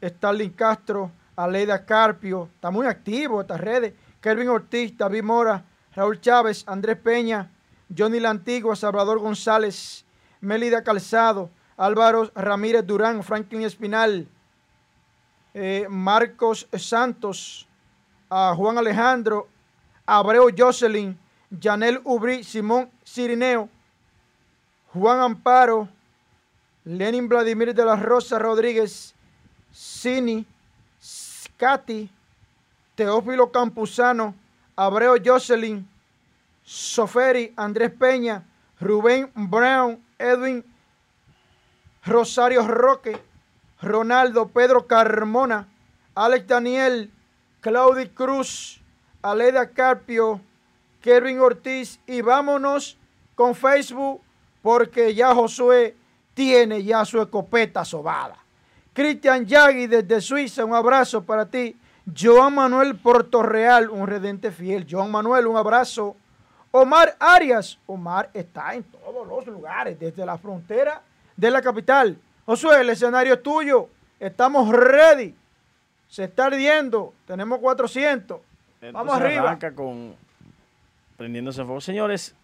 Stalin 0.00 0.50
Castro, 0.50 1.10
Aleida 1.36 1.84
Carpio, 1.84 2.48
está 2.54 2.70
muy 2.70 2.86
activo 2.86 3.40
estas 3.40 3.60
redes, 3.60 3.94
Kelvin 4.20 4.48
Ortiz, 4.48 4.96
David 4.96 5.22
Mora, 5.22 5.64
Raúl 5.94 6.20
Chávez, 6.20 6.64
Andrés 6.66 6.96
Peña, 6.96 7.50
Johnny 7.96 8.20
La 8.20 8.30
Antigua, 8.30 8.76
Salvador 8.76 9.18
González, 9.18 10.04
Melida 10.40 10.82
Calzado, 10.82 11.50
Álvaro 11.76 12.30
Ramírez 12.34 12.86
Durán, 12.86 13.22
Franklin 13.22 13.62
Espinal, 13.62 14.28
eh, 15.54 15.86
Marcos 15.88 16.68
Santos, 16.76 17.68
Juan 18.28 18.78
Alejandro, 18.78 19.48
Abreu 20.06 20.50
Jocelyn, 20.56 21.18
Janel 21.60 22.00
Ubrí, 22.04 22.42
Simón 22.42 22.90
Cirineo, 23.04 23.68
Juan 24.92 25.20
Amparo, 25.20 25.88
Lenin 26.84 27.28
Vladimir 27.28 27.74
de 27.74 27.84
la 27.84 27.96
Rosa 27.96 28.38
Rodríguez, 28.38 29.14
Cini, 29.72 30.46
Katy, 31.56 32.10
Teófilo 32.94 33.50
Campuzano, 33.50 34.34
Abreu 34.76 35.16
Jocelyn, 35.24 35.88
Soferi, 36.62 37.52
Andrés 37.56 37.90
Peña, 37.90 38.44
Rubén 38.80 39.30
Brown, 39.34 40.02
Edwin 40.18 40.64
Rosario 42.04 42.66
Roque, 42.66 43.18
Ronaldo 43.80 44.48
Pedro 44.48 44.86
Carmona, 44.86 45.68
Alex 46.14 46.46
Daniel, 46.46 47.10
Claudia 47.60 48.10
Cruz, 48.14 48.80
Aleda 49.22 49.70
Carpio, 49.70 50.40
Kevin 51.00 51.40
Ortiz. 51.40 51.98
Y 52.06 52.20
vámonos 52.20 52.98
con 53.34 53.54
Facebook 53.54 54.20
porque 54.62 55.14
ya 55.14 55.34
Josué 55.34 55.96
tiene 56.34 56.82
ya 56.82 57.04
su 57.04 57.20
escopeta 57.20 57.84
sobada. 57.84 58.36
Cristian 58.92 59.46
Yagui 59.46 59.86
desde 59.86 60.20
Suiza, 60.20 60.64
un 60.64 60.74
abrazo 60.74 61.22
para 61.24 61.46
ti. 61.46 61.76
Joan 62.16 62.54
Manuel 62.54 62.96
Portorreal, 62.96 63.88
un 63.88 64.06
redente 64.06 64.50
fiel. 64.50 64.86
Joan 64.88 65.10
Manuel, 65.10 65.46
un 65.46 65.56
abrazo. 65.56 66.16
Omar 66.70 67.16
Arias, 67.18 67.78
Omar 67.86 68.30
está 68.34 68.74
en 68.74 68.82
todos 68.84 69.26
los 69.26 69.46
lugares, 69.46 69.98
desde 69.98 70.26
la 70.26 70.36
frontera 70.36 71.02
de 71.36 71.50
la 71.50 71.62
capital. 71.62 72.18
Josué, 72.46 72.80
el 72.80 72.90
escenario 72.90 73.34
es 73.34 73.42
tuyo. 73.42 73.88
Estamos 74.20 74.68
ready. 74.68 75.34
Se 76.08 76.24
está 76.24 76.46
ardiendo. 76.46 77.14
Tenemos 77.26 77.58
400. 77.58 78.40
Vamos 78.92 79.14
arriba. 79.14 79.44
Arranca 79.44 79.74
con 79.74 80.14
prendiéndose 81.16 81.64
fuego. 81.64 81.80
Señores, 81.80 82.34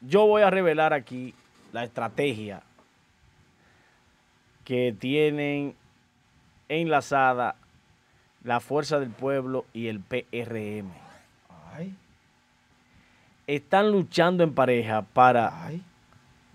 yo 0.00 0.26
voy 0.26 0.42
a 0.42 0.50
revelar 0.50 0.92
aquí 0.92 1.34
la 1.72 1.84
estrategia 1.84 2.62
que 4.64 4.94
tienen 4.98 5.74
enlazada 6.68 7.56
la 8.42 8.60
Fuerza 8.60 8.98
del 8.98 9.10
Pueblo 9.10 9.66
y 9.72 9.88
el 9.88 10.00
PRM. 10.00 10.90
Están 13.46 13.90
luchando 13.90 14.42
en 14.42 14.54
pareja 14.54 15.02
para 15.02 15.70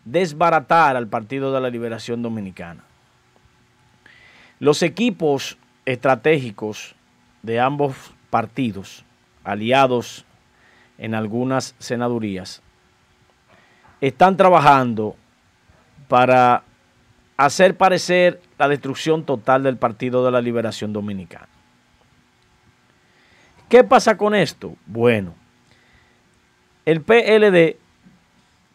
desbaratar 0.06 0.96
al 0.96 1.08
Partido 1.08 1.54
de 1.54 1.62
la 1.62 1.70
Liberación 1.70 2.22
Dominicana. 2.22 2.84
Los 4.60 4.82
equipos 4.82 5.58
estratégicos 5.86 6.96
de 7.44 7.60
ambos 7.60 7.96
partidos 8.30 9.06
aliados 9.44 10.26
en 10.98 11.16
algunas 11.16 11.76
senadurías, 11.80 12.62
están 14.02 14.38
trabajando 14.38 15.16
para 16.08 16.64
hacer 17.40 17.78
parecer 17.78 18.42
la 18.58 18.68
destrucción 18.68 19.24
total 19.24 19.64
del 19.64 19.78
Partido 19.78 20.26
de 20.26 20.32
la 20.32 20.42
Liberación 20.42 20.92
Dominicana. 20.92 21.48
¿Qué 23.70 23.86
pasa 23.86 24.18
con 24.18 24.36
esto? 24.36 24.76
Bueno, 24.86 25.34
el 26.86 27.00
PLD, 27.00 27.78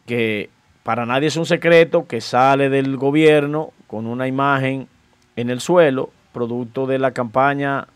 que 0.06 0.48
para 0.82 1.04
nadie 1.04 1.28
es 1.28 1.36
un 1.36 1.44
secreto, 1.44 2.06
que 2.06 2.22
sale 2.22 2.70
del 2.70 2.96
gobierno 2.96 3.74
con 3.86 4.06
una 4.06 4.28
imagen 4.28 4.88
en 5.36 5.50
el 5.50 5.60
suelo, 5.60 6.10
producto 6.32 6.86
de 6.86 6.98
la 6.98 7.10
campaña 7.10 7.86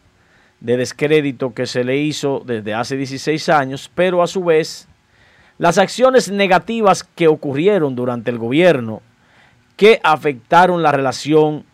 de 0.60 0.76
descrédito 0.76 1.54
que 1.54 1.64
se 1.64 1.82
le 1.82 1.96
hizo 1.96 2.42
desde 2.44 2.74
hace 2.74 2.98
16 2.98 3.48
años, 3.48 3.90
pero 3.94 4.22
a 4.22 4.26
su 4.26 4.44
vez 4.44 4.86
las 5.56 5.78
acciones 5.78 6.30
negativas 6.30 7.04
que 7.04 7.26
ocurrieron 7.26 7.96
durante 7.96 8.30
el 8.30 8.36
gobierno 8.36 9.00
que 9.78 10.00
afectaron 10.02 10.82
la 10.82 10.90
relación 10.90 11.64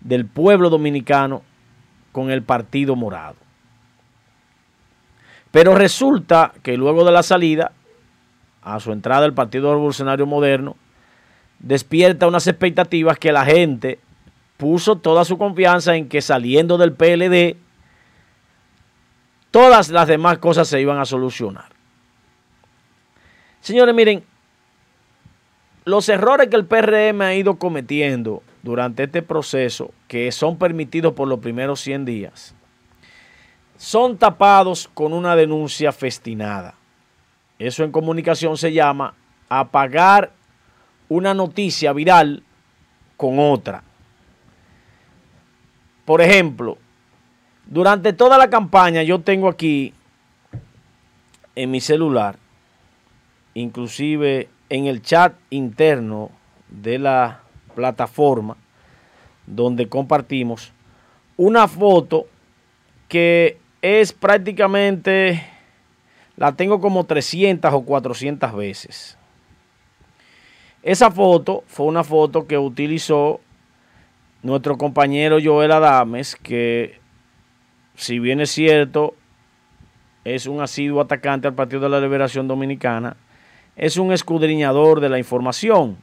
del 0.00 0.24
pueblo 0.24 0.70
dominicano 0.70 1.42
con 2.10 2.30
el 2.30 2.42
Partido 2.42 2.96
Morado. 2.96 3.36
Pero 5.50 5.74
resulta 5.74 6.54
que 6.62 6.78
luego 6.78 7.04
de 7.04 7.12
la 7.12 7.22
salida, 7.22 7.72
a 8.62 8.80
su 8.80 8.90
entrada 8.90 9.26
el 9.26 9.34
Partido 9.34 9.70
Revolucionario 9.70 10.24
Moderno, 10.24 10.76
despierta 11.58 12.26
unas 12.26 12.46
expectativas 12.46 13.18
que 13.18 13.32
la 13.32 13.44
gente 13.44 13.98
puso 14.56 14.96
toda 14.96 15.26
su 15.26 15.36
confianza 15.36 15.94
en 15.94 16.08
que 16.08 16.22
saliendo 16.22 16.78
del 16.78 16.94
PLD 16.94 17.58
todas 19.50 19.90
las 19.90 20.08
demás 20.08 20.38
cosas 20.38 20.68
se 20.68 20.80
iban 20.80 20.98
a 20.98 21.04
solucionar. 21.04 21.66
Señores, 23.60 23.94
miren, 23.94 24.24
los 25.86 26.08
errores 26.08 26.48
que 26.48 26.56
el 26.56 26.66
PRM 26.66 27.22
ha 27.22 27.34
ido 27.34 27.60
cometiendo 27.60 28.42
durante 28.64 29.04
este 29.04 29.22
proceso, 29.22 29.92
que 30.08 30.32
son 30.32 30.58
permitidos 30.58 31.14
por 31.14 31.28
los 31.28 31.38
primeros 31.38 31.80
100 31.80 32.04
días, 32.04 32.54
son 33.76 34.18
tapados 34.18 34.90
con 34.92 35.12
una 35.12 35.36
denuncia 35.36 35.92
festinada. 35.92 36.74
Eso 37.60 37.84
en 37.84 37.92
comunicación 37.92 38.56
se 38.56 38.72
llama 38.72 39.14
apagar 39.48 40.32
una 41.08 41.34
noticia 41.34 41.92
viral 41.92 42.42
con 43.16 43.38
otra. 43.38 43.84
Por 46.04 46.20
ejemplo, 46.20 46.78
durante 47.64 48.12
toda 48.12 48.38
la 48.38 48.50
campaña 48.50 49.04
yo 49.04 49.20
tengo 49.20 49.48
aquí 49.48 49.94
en 51.54 51.70
mi 51.70 51.80
celular, 51.80 52.36
inclusive 53.54 54.48
en 54.68 54.86
el 54.86 55.02
chat 55.02 55.34
interno 55.50 56.30
de 56.68 56.98
la 56.98 57.40
plataforma 57.74 58.56
donde 59.46 59.88
compartimos 59.88 60.72
una 61.36 61.68
foto 61.68 62.26
que 63.08 63.58
es 63.82 64.12
prácticamente, 64.12 65.42
la 66.36 66.52
tengo 66.52 66.80
como 66.80 67.04
300 67.04 67.72
o 67.72 67.82
400 67.82 68.56
veces. 68.56 69.18
Esa 70.82 71.10
foto 71.10 71.64
fue 71.66 71.86
una 71.86 72.04
foto 72.04 72.46
que 72.46 72.58
utilizó 72.58 73.40
nuestro 74.42 74.76
compañero 74.78 75.38
Joel 75.42 75.72
Adames, 75.72 76.36
que 76.36 77.00
si 77.94 78.18
bien 78.18 78.40
es 78.40 78.50
cierto, 78.50 79.14
es 80.24 80.46
un 80.46 80.60
asiduo 80.60 81.00
atacante 81.00 81.48
al 81.48 81.54
Partido 81.54 81.82
de 81.82 81.88
la 81.88 82.00
Liberación 82.00 82.48
Dominicana, 82.48 83.16
es 83.76 83.98
un 83.98 84.12
escudriñador 84.12 85.00
de 85.00 85.08
la 85.08 85.18
información. 85.18 85.98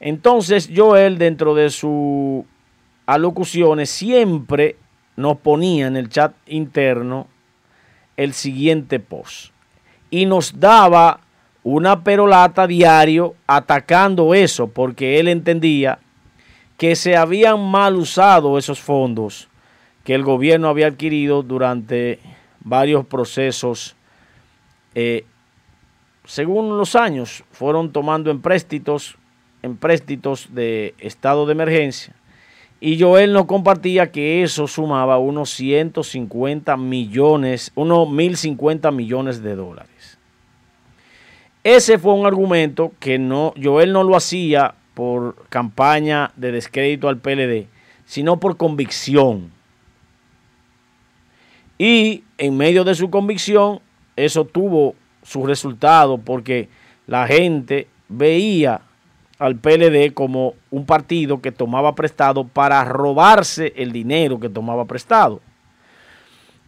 Entonces 0.00 0.70
Joel 0.74 1.18
dentro 1.18 1.54
de 1.54 1.70
sus 1.70 2.44
alocuciones 3.06 3.90
siempre 3.90 4.76
nos 5.16 5.38
ponía 5.38 5.86
en 5.86 5.96
el 5.96 6.08
chat 6.08 6.32
interno 6.46 7.26
el 8.16 8.32
siguiente 8.32 9.00
post 9.00 9.52
y 10.10 10.26
nos 10.26 10.58
daba 10.58 11.20
una 11.62 12.02
perolata 12.04 12.66
diario 12.66 13.34
atacando 13.46 14.34
eso 14.34 14.68
porque 14.68 15.18
él 15.18 15.28
entendía 15.28 15.98
que 16.76 16.94
se 16.94 17.16
habían 17.16 17.60
mal 17.70 17.96
usado 17.96 18.56
esos 18.56 18.80
fondos 18.80 19.48
que 20.04 20.14
el 20.14 20.22
gobierno 20.22 20.68
había 20.68 20.86
adquirido 20.86 21.42
durante 21.42 22.20
varios 22.60 23.04
procesos 23.04 23.96
eh, 24.94 25.24
según 26.28 26.76
los 26.76 26.94
años, 26.94 27.42
fueron 27.52 27.90
tomando 27.90 28.30
empréstitos, 28.30 29.16
empréstitos 29.62 30.48
de 30.52 30.94
estado 30.98 31.46
de 31.46 31.52
emergencia. 31.52 32.14
Y 32.80 33.00
Joel 33.00 33.32
nos 33.32 33.46
compartía 33.46 34.12
que 34.12 34.42
eso 34.42 34.66
sumaba 34.66 35.16
unos 35.16 35.48
150 35.48 36.76
millones, 36.76 37.72
unos 37.74 38.10
1050 38.10 38.90
millones 38.90 39.42
de 39.42 39.56
dólares. 39.56 40.18
Ese 41.64 41.98
fue 41.98 42.12
un 42.12 42.26
argumento 42.26 42.92
que 43.00 43.18
no, 43.18 43.54
Joel 43.60 43.94
no 43.94 44.04
lo 44.04 44.14
hacía 44.14 44.74
por 44.92 45.46
campaña 45.48 46.32
de 46.36 46.52
descrédito 46.52 47.08
al 47.08 47.16
PLD, 47.16 47.68
sino 48.04 48.38
por 48.38 48.58
convicción. 48.58 49.50
Y 51.78 52.22
en 52.36 52.58
medio 52.58 52.84
de 52.84 52.94
su 52.94 53.08
convicción, 53.08 53.80
eso 54.14 54.44
tuvo 54.44 54.94
su 55.28 55.46
resultado 55.46 56.16
porque 56.16 56.70
la 57.06 57.26
gente 57.26 57.86
veía 58.08 58.80
al 59.38 59.56
PLD 59.56 60.14
como 60.14 60.54
un 60.70 60.86
partido 60.86 61.42
que 61.42 61.52
tomaba 61.52 61.94
prestado 61.94 62.44
para 62.44 62.82
robarse 62.84 63.74
el 63.76 63.92
dinero 63.92 64.40
que 64.40 64.48
tomaba 64.48 64.86
prestado. 64.86 65.40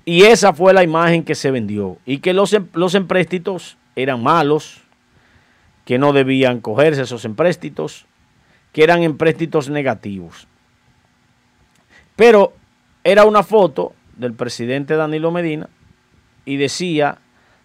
Y 0.04 0.22
esa 0.22 0.52
fue 0.52 0.74
la 0.74 0.82
imagen 0.82 1.24
que 1.24 1.34
se 1.34 1.50
vendió. 1.50 1.96
Y 2.04 2.18
que 2.18 2.34
los, 2.34 2.52
em, 2.52 2.66
los 2.74 2.94
empréstitos 2.94 3.78
eran 3.96 4.22
malos, 4.22 4.82
que 5.86 5.98
no 5.98 6.12
debían 6.12 6.60
cogerse 6.60 7.02
esos 7.02 7.24
empréstitos, 7.24 8.06
que 8.72 8.84
eran 8.84 9.02
empréstitos 9.02 9.70
negativos. 9.70 10.46
Pero 12.14 12.52
era 13.04 13.24
una 13.24 13.42
foto 13.42 13.94
del 14.16 14.34
presidente 14.34 14.96
Danilo 14.96 15.30
Medina 15.30 15.68
y 16.44 16.56
decía 16.56 17.18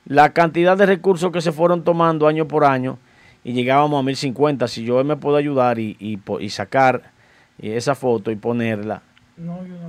la 0.05 0.33
cantidad 0.33 0.77
de 0.77 0.85
recursos 0.85 1.31
que 1.31 1.41
se 1.41 1.51
fueron 1.51 1.83
tomando 1.83 2.27
año 2.27 2.47
por 2.47 2.63
año 2.63 2.97
y 3.43 3.53
llegábamos 3.53 3.99
a 3.99 4.03
1050. 4.03 4.67
Si 4.67 4.83
yo 4.83 5.03
me 5.03 5.17
puedo 5.17 5.37
ayudar 5.37 5.79
y, 5.79 6.19
sacar 6.49 7.11
esa 7.59 7.95
foto 7.95 8.31
y 8.31 8.35
ponerla, 8.35 9.01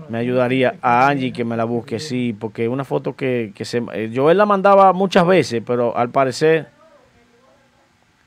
me 0.08 0.18
ayudaría 0.18 0.76
a 0.82 1.08
Angie 1.08 1.32
que 1.32 1.44
me 1.44 1.56
la 1.56 1.64
busque, 1.64 2.00
sí, 2.00 2.36
porque 2.38 2.68
una 2.68 2.84
foto 2.84 3.14
que, 3.14 3.52
se... 3.62 3.82
Eh, 3.92 4.10
yo 4.12 4.30
él 4.30 4.38
la 4.38 4.46
mandaba 4.46 4.92
muchas 4.92 5.26
veces, 5.26 5.62
pero 5.64 5.96
al 5.96 6.10
parecer... 6.10 6.68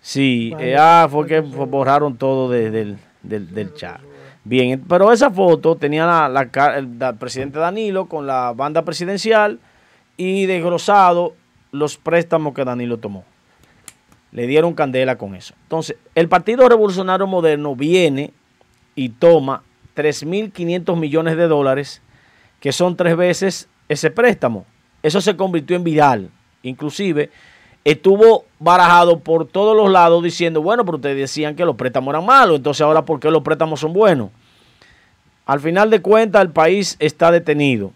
Sí, 0.01 0.55
eh, 0.59 0.77
ah, 0.79 1.07
fue 1.11 1.27
que 1.27 1.41
borraron 1.41 2.15
todo 2.17 2.49
del, 2.49 2.97
del, 3.21 3.73
chat. 3.73 3.99
Bien, 4.45 4.81
pero 4.87 5.11
esa 5.11 5.29
foto 5.29 5.75
tenía 5.75 6.05
la, 6.05 6.29
la, 6.29 6.77
el, 6.77 7.17
presidente 7.17 7.59
Danilo 7.59 8.05
con 8.05 8.25
la 8.25 8.53
banda 8.55 8.83
presidencial 8.83 9.59
y 10.15 10.45
desglosado 10.45 11.35
los 11.71 11.97
préstamos 11.97 12.53
que 12.53 12.65
Danilo 12.65 12.97
tomó. 12.97 13.23
Le 14.31 14.47
dieron 14.47 14.73
candela 14.73 15.17
con 15.17 15.35
eso. 15.35 15.53
Entonces, 15.63 15.97
el 16.15 16.27
Partido 16.27 16.67
Revolucionario 16.69 17.25
Moderno 17.27 17.75
viene 17.75 18.31
y 18.95 19.09
toma 19.09 19.63
3.500 19.95 20.95
millones 20.97 21.35
de 21.37 21.47
dólares, 21.47 22.01
que 22.59 22.71
son 22.71 22.95
tres 22.95 23.15
veces 23.17 23.69
ese 23.87 24.11
préstamo. 24.11 24.65
Eso 25.01 25.21
se 25.21 25.35
convirtió 25.35 25.75
en 25.75 25.83
viral. 25.83 26.29
Inclusive, 26.61 27.31
estuvo 27.83 28.45
barajado 28.59 29.19
por 29.19 29.47
todos 29.47 29.75
los 29.75 29.89
lados 29.89 30.23
diciendo, 30.23 30.61
bueno, 30.61 30.85
pero 30.85 30.97
ustedes 30.97 31.17
decían 31.17 31.55
que 31.55 31.65
los 31.65 31.75
préstamos 31.75 32.11
eran 32.11 32.25
malos, 32.25 32.57
entonces 32.57 32.81
ahora 32.81 33.05
¿por 33.05 33.19
qué 33.19 33.31
los 33.31 33.41
préstamos 33.41 33.79
son 33.79 33.93
buenos? 33.93 34.29
Al 35.45 35.59
final 35.59 35.89
de 35.89 36.01
cuentas, 36.01 36.41
el 36.41 36.51
país 36.51 36.95
está 36.99 37.31
detenido. 37.31 37.91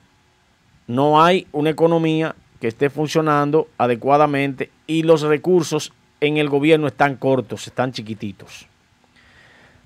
No 0.88 1.22
hay 1.22 1.48
una 1.52 1.70
economía 1.70 2.36
que 2.64 2.70
esté 2.70 2.90
funcionando 2.90 3.68
adecuadamente 3.78 4.72
y 4.88 5.04
los 5.04 5.22
recursos 5.22 5.92
en 6.22 6.38
el 6.38 6.48
gobierno 6.48 6.88
están 6.88 7.18
cortos, 7.18 7.68
están 7.68 7.92
chiquititos. 7.92 8.68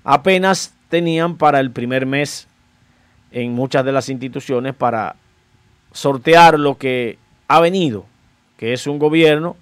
Apenas 0.04 0.72
tenían 0.88 1.38
para 1.38 1.58
el 1.58 1.72
primer 1.72 2.06
mes 2.06 2.46
en 3.32 3.52
muchas 3.52 3.84
de 3.84 3.90
las 3.90 4.08
instituciones 4.08 4.76
para 4.76 5.16
sortear 5.90 6.56
lo 6.56 6.78
que 6.78 7.18
ha 7.48 7.58
venido, 7.58 8.04
que 8.56 8.72
es 8.72 8.86
un 8.86 9.00
gobierno 9.00 9.56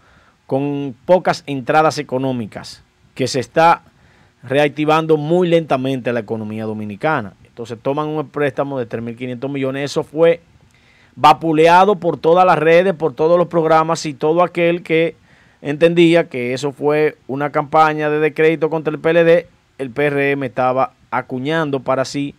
con 0.47 0.95
pocas 1.07 1.43
entradas 1.47 1.97
económicas, 1.97 2.83
que 3.15 3.29
se 3.29 3.41
está 3.41 3.81
reactivando 4.43 5.17
muy 5.17 5.49
lentamente 5.49 6.13
la 6.13 6.21
economía 6.21 6.67
dominicana. 6.67 7.33
Entonces 7.47 7.79
toman 7.81 8.09
un 8.09 8.29
préstamo 8.29 8.79
de 8.79 8.87
3.500 8.87 9.49
millones, 9.49 9.91
eso 9.91 10.05
fue 10.05 10.43
vapuleado 11.17 11.97
por 11.97 12.19
todas 12.19 12.47
las 12.47 12.59
redes, 12.59 12.95
por 12.95 13.15
todos 13.15 13.39
los 13.39 13.49
programas 13.49 14.05
y 14.07 14.15
todo 14.15 14.43
aquel 14.43 14.83
que 14.83 15.17
entendía 15.63 16.29
que 16.29 16.53
eso 16.53 16.73
fue 16.73 17.17
una 17.27 17.51
campaña 17.51 18.11
de 18.11 18.21
decrédito 18.21 18.71
contra 18.71 18.93
el 18.93 19.01
PLD, 19.01 19.47
el 19.79 19.91
PRM 19.91 20.45
estaba 20.45 20.93
acuñando 21.11 21.81
para 21.81 22.03
así 22.03 22.35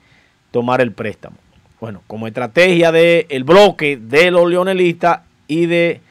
tomar 0.52 0.82
el 0.82 0.92
préstamo. 0.92 1.38
Bueno, 1.80 2.02
como 2.08 2.28
estrategia 2.28 2.92
del 2.92 3.44
bloque 3.44 3.98
de 3.98 4.32
los 4.32 4.50
leonelistas 4.50 5.22
y 5.48 5.66
de 5.66 6.02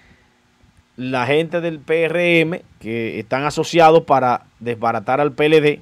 la 0.96 1.26
gente 1.26 1.61
del 1.61 1.79
PRM 1.79 2.61
que 2.81 3.18
están 3.18 3.44
asociados 3.44 4.05
para 4.05 4.44
desbaratar 4.61 5.20
al 5.20 5.33
PLD, 5.33 5.81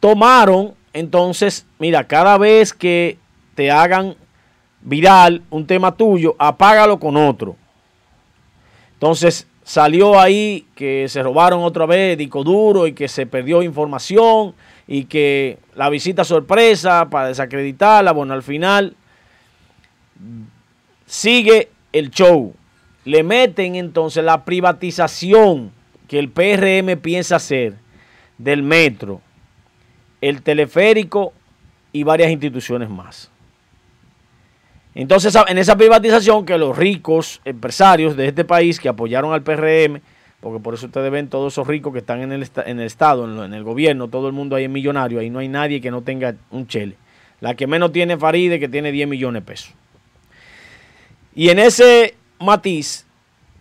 tomaron 0.00 0.74
entonces, 0.92 1.66
mira, 1.78 2.04
cada 2.04 2.36
vez 2.38 2.72
que 2.72 3.18
te 3.54 3.70
hagan 3.70 4.16
viral 4.82 5.42
un 5.50 5.66
tema 5.66 5.92
tuyo, 5.92 6.34
apágalo 6.38 6.98
con 6.98 7.16
otro. 7.16 7.56
Entonces 8.94 9.46
salió 9.62 10.18
ahí 10.18 10.66
que 10.74 11.06
se 11.08 11.22
robaron 11.22 11.62
otra 11.62 11.86
vez 11.86 12.18
disco 12.18 12.42
duro 12.42 12.86
y 12.86 12.92
que 12.92 13.08
se 13.08 13.26
perdió 13.26 13.62
información 13.62 14.54
y 14.86 15.04
que 15.04 15.58
la 15.74 15.88
visita 15.88 16.24
sorpresa 16.24 17.08
para 17.10 17.28
desacreditarla. 17.28 18.12
Bueno, 18.12 18.34
al 18.34 18.42
final 18.42 18.96
sigue 21.06 21.70
el 21.92 22.10
show. 22.10 22.54
Le 23.04 23.22
meten 23.22 23.76
entonces 23.76 24.22
la 24.24 24.44
privatización 24.44 25.72
que 26.08 26.18
el 26.18 26.28
PRM 26.28 27.00
piensa 27.00 27.36
hacer 27.36 27.74
del 28.36 28.62
metro, 28.62 29.20
el 30.20 30.42
teleférico 30.42 31.32
y 31.92 32.02
varias 32.02 32.30
instituciones 32.30 32.90
más. 32.90 33.30
Entonces, 34.94 35.36
en 35.46 35.58
esa 35.58 35.76
privatización 35.76 36.44
que 36.44 36.58
los 36.58 36.76
ricos 36.76 37.40
empresarios 37.44 38.16
de 38.16 38.26
este 38.26 38.44
país 38.44 38.80
que 38.80 38.88
apoyaron 38.88 39.32
al 39.32 39.42
PRM, 39.42 40.00
porque 40.40 40.60
por 40.60 40.74
eso 40.74 40.86
ustedes 40.86 41.12
ven 41.12 41.28
todos 41.28 41.52
esos 41.52 41.66
ricos 41.66 41.92
que 41.92 42.00
están 42.00 42.22
en 42.22 42.32
el, 42.32 42.48
en 42.66 42.80
el 42.80 42.86
Estado, 42.86 43.44
en, 43.44 43.54
el 43.54 43.62
gobierno, 43.62 44.08
todo 44.08 44.26
el 44.26 44.32
mundo 44.32 44.56
ahí 44.56 44.64
es 44.64 44.70
millonario, 44.70 45.20
ahí 45.20 45.30
no 45.30 45.38
hay 45.38 45.48
nadie 45.48 45.80
que 45.80 45.90
no 45.90 46.02
tenga 46.02 46.34
un 46.50 46.66
chele. 46.66 46.96
La 47.40 47.54
que 47.54 47.66
menos 47.66 47.92
tiene 47.92 48.18
Faride, 48.18 48.58
que 48.58 48.68
tiene 48.68 48.90
10 48.90 49.08
millones 49.08 49.42
de 49.42 49.46
pesos. 49.46 49.74
Y 51.34 51.50
en 51.50 51.58
ese 51.58 52.16
matiz 52.40 53.06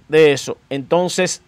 de 0.07 0.31
eso, 0.31 0.57
entonces 0.69 1.43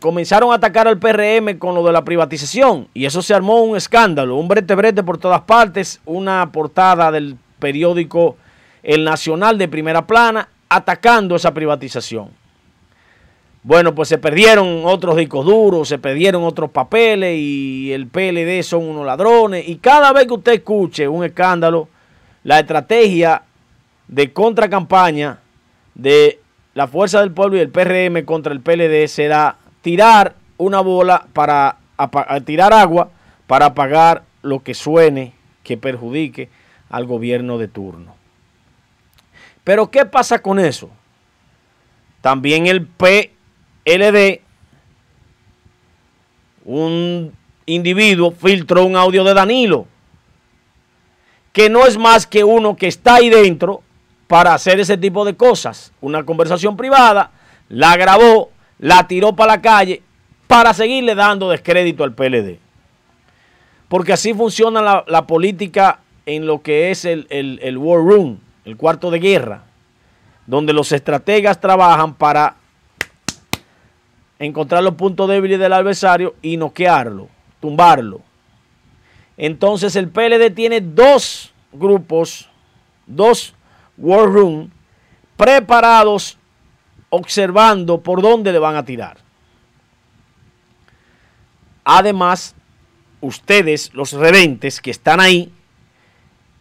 comenzaron 0.00 0.50
a 0.50 0.54
atacar 0.54 0.88
al 0.88 0.98
PRM 0.98 1.58
con 1.58 1.74
lo 1.74 1.84
de 1.84 1.92
la 1.92 2.04
privatización 2.04 2.88
y 2.94 3.04
eso 3.04 3.20
se 3.20 3.34
armó 3.34 3.62
un 3.62 3.76
escándalo, 3.76 4.36
un 4.36 4.48
brete 4.48 4.74
brete 4.74 5.02
por 5.02 5.18
todas 5.18 5.42
partes, 5.42 6.00
una 6.06 6.50
portada 6.50 7.12
del 7.12 7.36
periódico 7.58 8.36
el 8.82 9.04
Nacional 9.04 9.58
de 9.58 9.68
primera 9.68 10.06
plana 10.06 10.48
atacando 10.68 11.36
esa 11.36 11.52
privatización. 11.52 12.30
Bueno, 13.62 13.94
pues 13.94 14.08
se 14.08 14.16
perdieron 14.16 14.82
otros 14.84 15.16
discos 15.16 15.44
duros, 15.44 15.88
se 15.88 15.98
perdieron 15.98 16.44
otros 16.44 16.70
papeles 16.70 17.36
y 17.38 17.92
el 17.92 18.06
PLD 18.06 18.62
son 18.62 18.88
unos 18.88 19.04
ladrones. 19.04 19.68
Y 19.68 19.76
cada 19.76 20.12
vez 20.12 20.26
que 20.26 20.34
usted 20.34 20.52
escuche 20.52 21.06
un 21.06 21.24
escándalo, 21.24 21.88
la 22.42 22.58
estrategia 22.58 23.42
de 24.08 24.32
contracampaña 24.32 25.40
de 25.94 26.40
la 26.72 26.86
Fuerza 26.86 27.20
del 27.20 27.32
Pueblo 27.32 27.58
y 27.58 27.60
el 27.60 27.68
PRM 27.68 28.24
contra 28.24 28.52
el 28.54 28.60
PLD 28.60 29.06
será 29.08 29.56
tirar 29.82 30.34
una 30.56 30.80
bola 30.80 31.26
para 31.34 31.76
tirar 32.44 32.72
agua 32.72 33.10
para 33.46 33.66
apagar 33.66 34.22
lo 34.42 34.62
que 34.62 34.74
suene 34.74 35.34
que 35.64 35.76
perjudique 35.76 36.48
al 36.88 37.04
gobierno 37.04 37.58
de 37.58 37.68
turno. 37.68 38.19
Pero 39.70 39.88
¿qué 39.88 40.04
pasa 40.04 40.42
con 40.42 40.58
eso? 40.58 40.90
También 42.20 42.66
el 42.66 42.88
PLD, 42.88 44.40
un 46.64 47.32
individuo 47.66 48.32
filtró 48.32 48.84
un 48.84 48.96
audio 48.96 49.22
de 49.22 49.32
Danilo, 49.32 49.86
que 51.52 51.70
no 51.70 51.86
es 51.86 51.96
más 51.96 52.26
que 52.26 52.42
uno 52.42 52.74
que 52.74 52.88
está 52.88 53.14
ahí 53.14 53.30
dentro 53.30 53.80
para 54.26 54.54
hacer 54.54 54.80
ese 54.80 54.96
tipo 54.96 55.24
de 55.24 55.36
cosas. 55.36 55.92
Una 56.00 56.24
conversación 56.24 56.76
privada, 56.76 57.30
la 57.68 57.96
grabó, 57.96 58.50
la 58.80 59.06
tiró 59.06 59.36
para 59.36 59.52
la 59.52 59.62
calle 59.62 60.02
para 60.48 60.74
seguirle 60.74 61.14
dando 61.14 61.48
descrédito 61.48 62.02
al 62.02 62.14
PLD. 62.14 62.58
Porque 63.86 64.14
así 64.14 64.34
funciona 64.34 65.04
la, 65.06 65.26
política 65.28 66.00
en 66.26 66.48
lo 66.48 66.60
que 66.60 66.90
es 66.90 67.04
el, 67.04 67.28
el 67.30 67.78
War 67.78 68.00
Room, 68.00 68.40
el 68.70 68.76
cuarto 68.76 69.10
de 69.10 69.18
guerra, 69.18 69.64
donde 70.46 70.72
los 70.72 70.92
estrategas 70.92 71.60
trabajan 71.60 72.14
para 72.14 72.56
encontrar 74.38 74.82
los 74.82 74.94
puntos 74.94 75.28
débiles 75.28 75.58
del 75.58 75.72
adversario 75.72 76.34
y 76.40 76.56
noquearlo, 76.56 77.28
tumbarlo. 77.60 78.20
Entonces 79.36 79.96
el 79.96 80.08
PLD 80.08 80.54
tiene 80.54 80.80
dos 80.80 81.52
grupos, 81.72 82.48
dos 83.06 83.54
War 83.98 84.26
Room, 84.26 84.70
preparados, 85.36 86.38
observando 87.10 88.00
por 88.00 88.22
dónde 88.22 88.52
le 88.52 88.58
van 88.58 88.76
a 88.76 88.84
tirar. 88.84 89.18
Además, 91.84 92.54
ustedes, 93.20 93.92
los 93.94 94.12
redentes 94.12 94.80
que 94.80 94.90
están 94.90 95.20
ahí, 95.20 95.52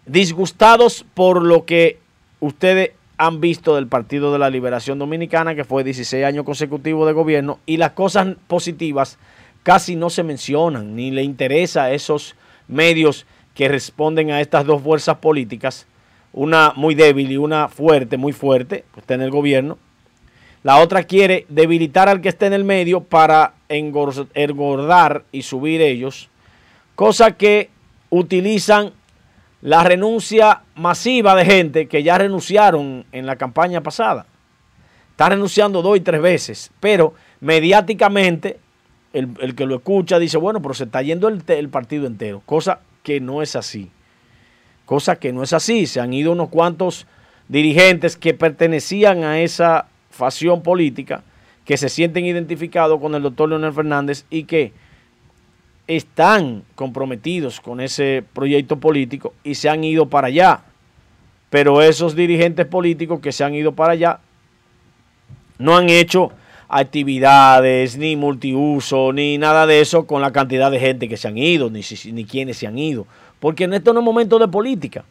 disgustados 0.10 1.06
por 1.14 1.44
lo 1.44 1.66
que 1.66 2.00
ustedes 2.40 2.92
han 3.18 3.42
visto 3.42 3.76
del 3.76 3.88
Partido 3.88 4.32
de 4.32 4.40
la 4.40 4.50
Liberación 4.50 4.98
Dominicana, 4.98 5.54
que 5.54 5.66
fue 5.66 5.84
16 5.84 6.26
años 6.26 6.46
consecutivos 6.46 7.06
de 7.06 7.14
gobierno, 7.14 7.60
y 7.66 7.78
las 7.78 7.92
cosas 7.92 8.36
positivas 8.48 9.20
casi 9.64 9.96
no 9.96 10.10
se 10.10 10.24
mencionan, 10.24 10.96
ni 10.96 11.12
le 11.12 11.22
interesa 11.24 11.84
a 11.84 11.92
esos 11.92 12.36
medios 12.68 13.26
que 13.54 13.68
responden 13.68 14.32
a 14.32 14.42
estas 14.42 14.66
dos 14.66 14.82
fuerzas 14.82 15.18
políticas, 15.18 15.86
una 16.34 16.74
muy 16.76 16.96
débil 16.96 17.32
y 17.32 17.38
una 17.38 17.68
fuerte, 17.68 18.18
muy 18.18 18.34
fuerte, 18.34 18.86
que 18.94 19.02
está 19.02 19.14
en 19.14 19.22
el 19.22 19.32
gobierno. 19.32 19.78
La 20.64 20.78
otra 20.78 21.04
quiere 21.04 21.46
debilitar 21.50 22.10
al 22.10 22.22
que 22.22 22.30
está 22.30 22.48
en 22.48 22.54
el 22.54 22.64
medio 22.64 23.02
para 23.02 23.54
engordar 23.70 25.24
y 25.32 25.44
subir 25.44 25.82
ellos, 25.82 26.30
cosa 26.96 27.32
que 27.32 27.70
utilizan 28.10 28.94
la 29.62 29.84
renuncia 29.84 30.62
masiva 30.76 31.36
de 31.36 31.46
gente 31.46 31.88
que 31.88 32.04
ya 32.04 32.18
renunciaron 32.18 33.06
en 33.12 33.26
la 33.26 33.36
campaña 33.36 33.82
pasada. 33.82 34.26
Está 35.12 35.30
renunciando 35.30 35.82
dos 35.82 35.98
y 35.98 36.02
tres 36.02 36.22
veces, 36.22 36.72
pero 36.80 37.14
mediáticamente 37.42 38.60
el, 39.12 39.56
que 39.56 39.66
lo 39.66 39.76
escucha 39.76 40.20
dice, 40.20 40.38
bueno, 40.38 40.62
pero 40.62 40.74
se 40.74 40.86
está 40.86 41.02
yendo 41.02 41.28
el, 41.28 41.44
el, 41.48 41.70
partido 41.70 42.08
entero, 42.08 42.42
cosa 42.46 42.80
que 43.04 43.20
no 43.20 43.42
es 43.42 43.56
así. 43.56 43.92
Cosa 44.86 45.18
que 45.18 45.34
no 45.34 45.44
es 45.44 45.54
así. 45.54 45.86
Se 45.86 46.00
han 46.00 46.14
ido 46.14 46.32
unos 46.32 46.50
cuantos 46.50 47.06
dirigentes 47.48 48.16
que 48.18 48.34
pertenecían 48.34 49.24
a 49.24 49.42
esa 49.42 49.88
facción 50.10 50.64
política, 50.64 51.24
que 51.66 51.78
se 51.78 51.90
sienten 51.90 52.26
identificados 52.26 53.00
con 53.00 53.14
el 53.14 53.22
doctor 53.22 53.50
Leonel 53.50 53.74
Fernández 53.74 54.26
y 54.30 54.46
que 54.46 54.74
están 55.90 56.64
comprometidos 56.76 57.60
con 57.60 57.82
ese 57.82 58.24
proyecto 58.34 58.80
político 58.80 59.34
y 59.44 59.56
se 59.56 59.70
han 59.70 59.84
ido 59.84 60.08
para 60.08 60.28
allá. 60.28 60.62
Pero 61.50 61.82
esos 61.82 62.16
dirigentes 62.16 62.68
políticos 62.68 63.20
que 63.22 63.32
se 63.32 63.44
han 63.44 63.56
ido 63.56 63.72
para 63.72 63.94
allá 63.94 64.20
no 65.58 65.76
han 65.76 65.90
hecho 65.90 66.32
actividades, 66.68 67.98
ni 67.98 68.16
multiuso, 68.16 69.12
ni 69.12 69.40
nada 69.40 69.66
de 69.66 69.82
eso 69.82 70.06
con 70.06 70.22
la 70.22 70.32
cantidad 70.32 70.70
de 70.70 70.80
gente 70.80 71.10
que 71.10 71.18
se 71.18 71.28
han 71.28 71.40
ido, 71.40 71.72
ni, 71.72 71.82
ni 72.14 72.24
quienes 72.24 72.58
se 72.58 72.68
han 72.68 72.78
ido. 72.78 73.08
Porque 73.40 73.64
en 73.64 73.74
esto 73.74 73.92
no 73.92 74.02
es 74.02 74.06
momento 74.06 74.38
de 74.38 74.48
política. 74.48 75.04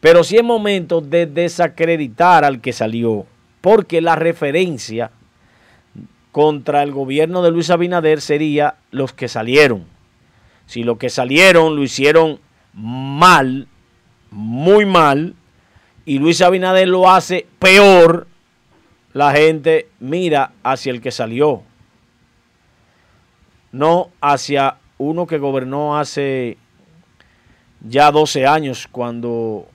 Pero 0.00 0.24
sí 0.24 0.38
es 0.38 0.42
momento 0.42 1.02
de 1.02 1.26
desacreditar 1.26 2.46
al 2.46 2.62
que 2.62 2.72
salió. 2.72 3.26
Porque 3.60 4.00
la 4.00 4.16
referencia 4.16 5.10
contra 6.36 6.82
el 6.82 6.92
gobierno 6.92 7.40
de 7.40 7.50
Luis 7.50 7.70
Abinader 7.70 8.20
sería 8.20 8.74
los 8.90 9.14
que 9.14 9.26
salieron. 9.26 9.86
Si 10.66 10.82
los 10.82 10.98
que 10.98 11.08
salieron 11.08 11.76
lo 11.76 11.82
hicieron 11.82 12.40
mal, 12.74 13.68
muy 14.30 14.84
mal, 14.84 15.34
y 16.04 16.18
Luis 16.18 16.42
Abinader 16.42 16.88
lo 16.88 17.10
hace 17.10 17.46
peor, 17.58 18.26
la 19.14 19.32
gente 19.32 19.88
mira 19.98 20.52
hacia 20.62 20.92
el 20.92 21.00
que 21.00 21.10
salió, 21.10 21.62
no 23.72 24.10
hacia 24.20 24.76
uno 24.98 25.26
que 25.26 25.38
gobernó 25.38 25.96
hace 25.96 26.58
ya 27.80 28.10
12 28.10 28.46
años 28.46 28.88
cuando 28.92 29.66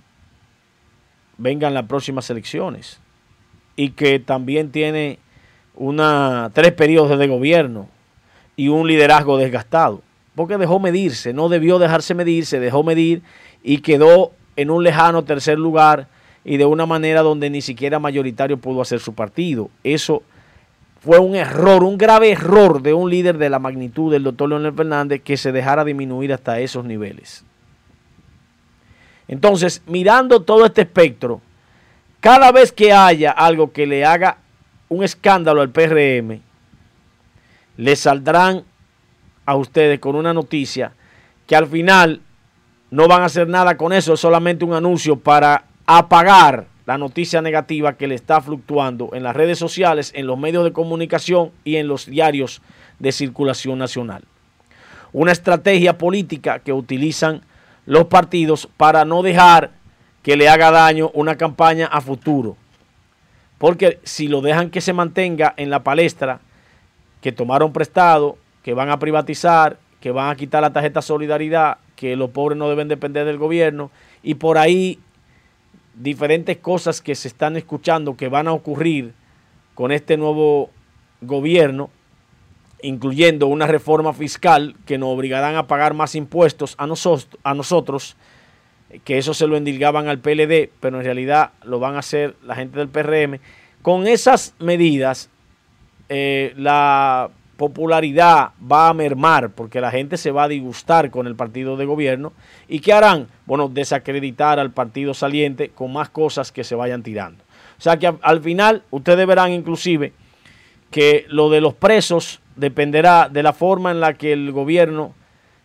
vengan 1.40 1.74
las 1.74 1.86
próximas 1.86 2.30
elecciones 2.30 3.02
y 3.76 3.94
que 3.94 4.20
también 4.20 4.72
tiene 4.72 5.18
una, 5.76 6.52
tres 6.54 6.74
periodos 6.74 7.18
de 7.18 7.28
gobierno 7.28 7.88
y 8.56 8.68
un 8.68 8.88
liderazgo 8.88 9.38
desgastado. 9.38 10.02
Porque 10.36 10.58
dejó 10.58 10.80
medirse, 10.80 11.34
no 11.34 11.50
debió 11.50 11.80
dejarse 11.80 12.14
medir, 12.14 12.46
se 12.46 12.60
dejó 12.60 12.84
medir 12.84 13.22
y 13.64 13.80
quedó 13.80 14.32
en 14.56 14.70
un 14.70 14.84
lejano 14.84 15.24
tercer 15.24 15.58
lugar 15.60 16.08
y 16.44 16.58
de 16.58 16.66
una 16.66 16.86
manera 16.86 17.22
donde 17.22 17.50
ni 17.50 17.62
siquiera 17.62 18.00
mayoritario 18.00 18.58
pudo 18.58 18.82
hacer 18.82 19.00
su 19.00 19.14
partido. 19.14 19.70
Eso 19.84 20.24
fue 21.02 21.20
un 21.20 21.36
error, 21.36 21.84
un 21.84 21.98
grave 21.98 22.32
error 22.32 22.82
de 22.82 22.94
un 22.94 23.10
líder 23.10 23.38
de 23.38 23.50
la 23.50 23.60
magnitud 23.60 24.12
del 24.12 24.24
doctor 24.24 24.50
Leonel 24.50 24.74
Fernández 24.74 25.22
que 25.24 25.38
se 25.38 25.52
dejara 25.52 25.84
disminuir 25.84 26.34
hasta 26.34 26.60
esos 26.60 26.86
niveles. 26.86 27.44
Entonces, 29.28 29.82
mirando 29.88 30.42
todo 30.42 30.66
este 30.66 30.82
espectro, 30.82 31.42
cada 32.20 32.52
vez 32.52 32.72
que 32.72 32.94
haya 32.94 33.32
algo 33.32 33.72
que 33.72 33.88
le 33.88 34.06
haga 34.06 34.38
un 34.92 35.06
escándalo 35.06 35.62
al 35.62 35.70
PRM, 35.70 36.42
le 37.78 37.96
saldrán 37.96 38.66
a 39.46 39.56
ustedes 39.56 40.02
con 40.02 40.18
una 40.18 40.34
noticia 40.34 40.92
que 41.48 41.56
al 41.56 41.66
final 41.68 42.20
no 42.90 43.08
van 43.08 43.22
a 43.22 43.26
hacer 43.26 43.48
nada 43.48 43.78
con 43.78 43.94
eso, 43.94 44.14
es 44.14 44.20
solamente 44.20 44.66
un 44.66 44.74
anuncio 44.74 45.16
para 45.16 45.64
apagar 45.86 46.68
la 46.86 46.98
noticia 46.98 47.42
negativa 47.42 47.94
que 47.94 48.06
le 48.06 48.16
está 48.16 48.42
fluctuando 48.42 49.12
en 49.14 49.24
las 49.24 49.34
redes 49.34 49.58
sociales, 49.58 50.12
en 50.14 50.28
los 50.28 50.38
medios 50.38 50.66
de 50.66 50.74
comunicación 50.74 51.52
y 51.64 51.78
en 51.78 51.88
los 51.88 52.06
diarios 52.08 52.62
de 53.00 53.14
circulación 53.14 53.80
nacional. 53.80 54.24
Una 55.14 55.32
estrategia 55.32 55.98
política 55.98 56.60
que 56.60 56.74
utilizan 56.74 57.44
los 57.86 58.08
partidos 58.08 58.68
para 58.76 59.06
no 59.06 59.24
dejar 59.24 59.72
que 60.22 60.36
le 60.36 60.50
haga 60.50 60.70
daño 60.70 61.12
una 61.14 61.38
campaña 61.38 61.88
a 61.88 62.02
futuro. 62.02 62.58
Porque 63.62 64.00
si 64.02 64.28
lo 64.28 64.42
dejan 64.42 64.72
que 64.72 64.82
se 64.82 64.92
mantenga 64.92 65.54
en 65.56 65.70
la 65.70 65.84
palestra, 65.84 66.42
que 67.22 67.32
tomaron 67.32 67.72
prestado, 67.74 68.40
que 68.64 68.74
van 68.74 68.90
a 68.90 68.98
privatizar, 68.98 69.78
que 70.00 70.10
van 70.10 70.32
a 70.32 70.36
quitar 70.36 70.64
la 70.64 70.74
tarjeta 70.74 71.04
solidaridad, 71.04 71.78
que 71.96 72.16
los 72.16 72.32
pobres 72.32 72.58
no 72.58 72.70
deben 72.70 72.88
depender 72.88 73.24
del 73.24 73.38
gobierno, 73.38 73.92
y 74.24 74.34
por 74.34 74.58
ahí 74.58 74.98
diferentes 75.94 76.58
cosas 76.58 77.02
que 77.02 77.14
se 77.14 77.28
están 77.28 77.56
escuchando 77.56 78.18
que 78.18 78.30
van 78.30 78.48
a 78.48 78.52
ocurrir 78.52 79.14
con 79.76 79.92
este 79.92 80.18
nuevo 80.18 80.72
gobierno, 81.22 81.92
incluyendo 82.82 83.46
una 83.46 83.68
reforma 83.68 84.12
fiscal 84.12 84.76
que 84.88 84.98
nos 84.98 85.10
obligarán 85.10 85.56
a 85.56 85.68
pagar 85.68 85.94
más 85.94 86.16
impuestos 86.16 86.74
a, 86.80 86.88
nosotros, 86.88 87.40
a 87.44 87.54
nosotros 87.54 88.18
que 89.04 89.18
eso 89.18 89.34
se 89.34 89.48
lo 89.48 89.58
endilgaban 89.58 90.08
al 90.08 90.20
PLD, 90.20 90.70
pero 90.80 90.98
en 90.98 91.06
realidad 91.06 91.52
lo 91.64 91.80
van 91.80 91.96
a 91.96 92.00
hacer 92.00 92.36
la 92.44 92.56
gente 92.56 92.80
del 92.80 92.90
PRM. 92.90 93.40
Con 93.82 94.08
esas 94.08 94.54
medidas, 94.60 95.30
eh, 96.10 96.54
la 96.58 97.30
popularidad 97.58 98.50
va 98.60 98.90
a 98.90 98.94
mermar 98.94 99.52
porque 99.52 99.82
la 99.82 99.92
gente 99.92 100.18
se 100.18 100.32
va 100.32 100.46
a 100.46 100.48
disgustar 100.48 101.12
con 101.12 101.28
el 101.28 101.36
partido 101.36 101.78
de 101.78 101.86
gobierno. 101.86 102.34
¿Y 102.68 102.80
qué 102.80 102.92
harán? 102.92 103.28
Bueno, 103.46 103.70
desacreditar 103.70 104.60
al 104.60 104.72
partido 104.72 105.14
saliente 105.14 105.70
con 105.70 105.94
más 105.94 106.10
cosas 106.10 106.52
que 106.52 106.64
se 106.64 106.74
vayan 106.74 107.04
tirando. 107.04 107.44
O 107.78 107.82
sea 107.82 107.98
que 107.98 108.14
al 108.22 108.42
final 108.42 108.84
ustedes 108.90 109.28
verán 109.28 109.52
inclusive 109.52 110.14
que 110.90 111.26
lo 111.30 111.50
de 111.50 111.62
los 111.62 111.74
presos 111.74 112.42
dependerá 112.56 113.30
de 113.30 113.44
la 113.44 113.54
forma 113.54 113.92
en 113.92 114.00
la 114.00 114.16
que 114.16 114.34
el 114.34 114.52
gobierno 114.52 115.14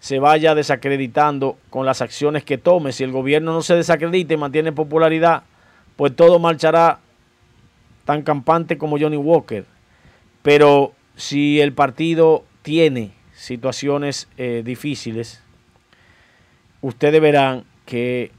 se 0.07 0.21
vaya 0.21 0.55
desacreditando 0.55 1.59
con 1.69 1.85
las 1.85 2.01
acciones 2.01 2.45
que 2.45 2.59
tome. 2.59 2.93
Si 2.93 3.03
el 3.03 3.11
gobierno 3.11 3.53
no 3.53 3.61
se 3.61 3.75
desacredita 3.75 4.35
y 4.35 4.37
mantiene 4.37 4.71
popularidad, 4.71 5.43
pues 5.97 6.15
todo 6.15 6.39
marchará 6.39 7.01
tan 8.05 8.23
campante 8.23 8.79
como 8.79 9.01
Johnny 9.01 9.17
Walker. 9.17 9.65
Pero 10.43 10.93
si 11.17 11.61
el 11.61 11.73
partido 11.73 12.45
tiene 12.63 13.15
situaciones 13.35 14.29
eh, 14.37 14.63
difíciles, 14.65 15.43
ustedes 16.83 17.21
verán 17.21 17.65
que 17.85 18.31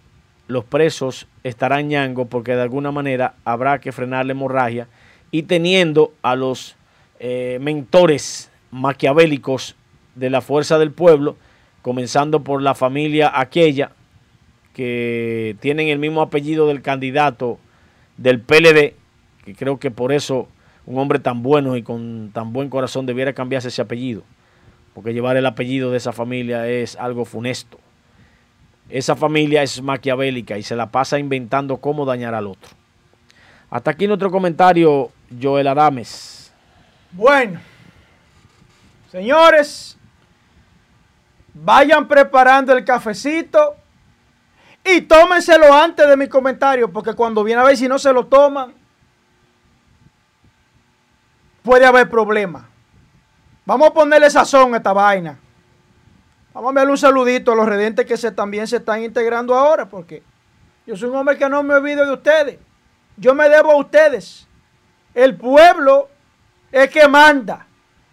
los 0.47 0.63
presos 0.63 1.27
estarán 1.43 1.89
ñango 1.89 2.27
porque 2.27 2.55
de 2.55 2.61
alguna 2.61 2.93
manera 2.93 3.33
habrá 3.43 3.81
que 3.81 3.91
frenar 3.91 4.25
la 4.25 4.31
hemorragia 4.31 4.87
y 5.31 5.43
teniendo 5.43 6.13
a 6.21 6.37
los 6.37 6.77
eh, 7.19 7.57
mentores 7.59 8.49
maquiavélicos 8.71 9.75
de 10.15 10.29
la 10.29 10.39
fuerza 10.39 10.79
del 10.79 10.91
pueblo, 10.91 11.35
comenzando 11.87 12.43
por 12.43 12.61
la 12.61 12.75
familia 12.75 13.31
aquella 13.33 13.91
que 14.73 15.55
tienen 15.61 15.87
el 15.87 15.99
mismo 15.99 16.21
apellido 16.21 16.67
del 16.67 16.81
candidato 16.81 17.59
del 18.17 18.41
PLD, 18.41 18.93
que 19.45 19.55
creo 19.57 19.79
que 19.79 19.89
por 19.89 20.11
eso 20.11 20.49
un 20.85 20.99
hombre 20.99 21.19
tan 21.19 21.43
bueno 21.43 21.77
y 21.77 21.83
con 21.83 22.31
tan 22.33 22.51
buen 22.51 22.69
corazón 22.69 23.05
debiera 23.05 23.31
cambiarse 23.31 23.69
ese 23.69 23.81
apellido, 23.81 24.23
porque 24.93 25.13
llevar 25.13 25.37
el 25.37 25.45
apellido 25.45 25.89
de 25.89 25.95
esa 25.95 26.11
familia 26.11 26.67
es 26.67 26.97
algo 26.97 27.23
funesto. 27.23 27.79
Esa 28.89 29.15
familia 29.15 29.63
es 29.63 29.81
maquiavélica 29.81 30.57
y 30.57 30.63
se 30.63 30.75
la 30.75 30.91
pasa 30.91 31.19
inventando 31.19 31.77
cómo 31.77 32.03
dañar 32.03 32.35
al 32.35 32.47
otro. 32.47 32.71
Hasta 33.69 33.91
aquí 33.91 34.07
nuestro 34.07 34.29
comentario, 34.29 35.09
Joel 35.41 35.67
Adames. 35.67 36.51
Bueno, 37.13 37.61
señores, 39.09 39.96
vayan 41.63 42.07
preparando 42.07 42.73
el 42.73 42.85
cafecito 42.85 43.75
y 44.83 45.01
tómenselo 45.01 45.73
antes 45.73 46.07
de 46.07 46.15
mi 46.15 46.27
comentario, 46.27 46.91
porque 46.91 47.13
cuando 47.13 47.43
viene 47.43 47.61
a 47.61 47.65
ver 47.65 47.77
si 47.77 47.87
no 47.87 47.99
se 47.99 48.13
lo 48.13 48.25
toman, 48.25 48.73
puede 51.63 51.85
haber 51.85 52.09
problemas. 52.09 52.63
Vamos 53.65 53.89
a 53.89 53.93
ponerle 53.93 54.29
sazón 54.29 54.73
a 54.73 54.77
esta 54.77 54.93
vaina. 54.93 55.37
Vamos 56.53 56.69
a 56.69 56.71
enviarle 56.71 56.91
un 56.91 56.97
saludito 56.97 57.51
a 57.51 57.55
los 57.55 57.67
redentes 57.67 58.05
que 58.05 58.15
se, 58.15 58.31
también 58.31 58.65
se 58.65 58.77
están 58.77 59.03
integrando 59.03 59.53
ahora, 59.53 59.87
porque 59.87 60.23
yo 60.85 60.95
soy 60.95 61.09
un 61.09 61.17
hombre 61.17 61.37
que 61.37 61.49
no 61.49 61.61
me 61.63 61.73
olvido 61.73 62.05
de 62.05 62.13
ustedes. 62.13 62.59
Yo 63.17 63.35
me 63.35 63.49
debo 63.49 63.71
a 63.71 63.77
ustedes. 63.77 64.47
El 65.13 65.35
pueblo 65.35 66.07
es 66.71 66.89
que 66.89 67.07
manda. 67.07 67.67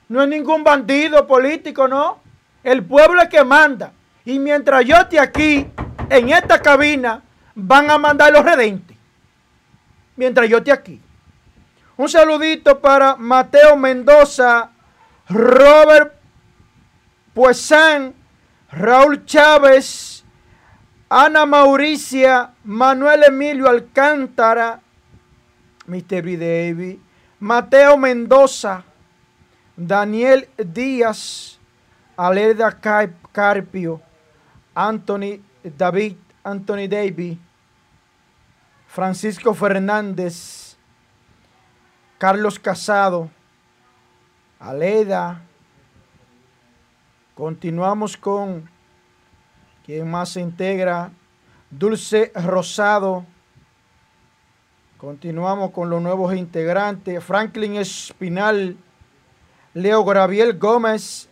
No 0.09 0.23
es 0.23 0.29
ningún 0.29 0.65
bandido 0.65 1.27
político, 1.27 1.87
no. 1.87 2.24
El 2.65 2.83
pueblo 2.83 3.21
es 3.23 3.29
que 3.29 3.45
manda. 3.45 3.93
Y 4.25 4.39
mientras 4.39 4.85
yo 4.85 4.97
esté 4.97 5.21
aquí, 5.21 5.69
en 6.09 6.31
esta 6.31 6.61
cabina, 6.61 7.23
van 7.55 7.91
a 7.91 7.99
mandar 7.99 8.33
los 8.33 8.45
redentes. 8.45 8.97
Mientras 10.17 10.49
yo 10.49 10.59
esté 10.59 10.73
aquí. 10.73 11.01
Un 11.97 12.09
saludito 12.09 12.81
para 12.81 13.17
Mateo 13.17 13.77
Mendoza, 13.77 14.71
Robert 15.29 16.15
Puesan, 17.35 18.15
Raúl 18.71 19.25
Chávez, 19.27 20.25
Ana 21.09 21.47
Mauricia, 21.47 22.51
Manuel 22.65 23.25
Emilio 23.25 23.69
Alcántara, 23.69 24.81
Mr. 25.87 26.23
B. 26.23 26.37
David, 26.37 26.99
Mateo 27.41 27.97
Mendoza, 27.97 28.85
Daniel 29.77 30.49
Díaz, 30.57 31.61
Aleda 32.17 32.71
Carpio, 33.33 34.01
Anthony 34.75 35.41
David, 35.63 36.17
Anthony 36.43 36.89
David, 36.89 37.39
Francisco 38.87 39.55
Fernández, 39.55 40.77
Carlos 42.19 42.59
Casado, 42.59 43.31
Aleda, 44.61 45.43
Continuamos 47.35 48.17
con 48.17 48.71
quien 49.85 50.09
más 50.09 50.29
se 50.29 50.41
integra, 50.41 51.11
Dulce 51.69 52.31
Rosado. 52.33 53.27
Continuamos 54.99 55.73
con 55.73 55.91
los 55.91 56.01
nuevos 56.01 56.33
integrantes, 56.37 57.25
Franklin 57.25 57.75
Espinal, 57.75 58.77
Leo 59.75 60.05
Graviel 60.05 60.57
Gómez, 60.57 61.29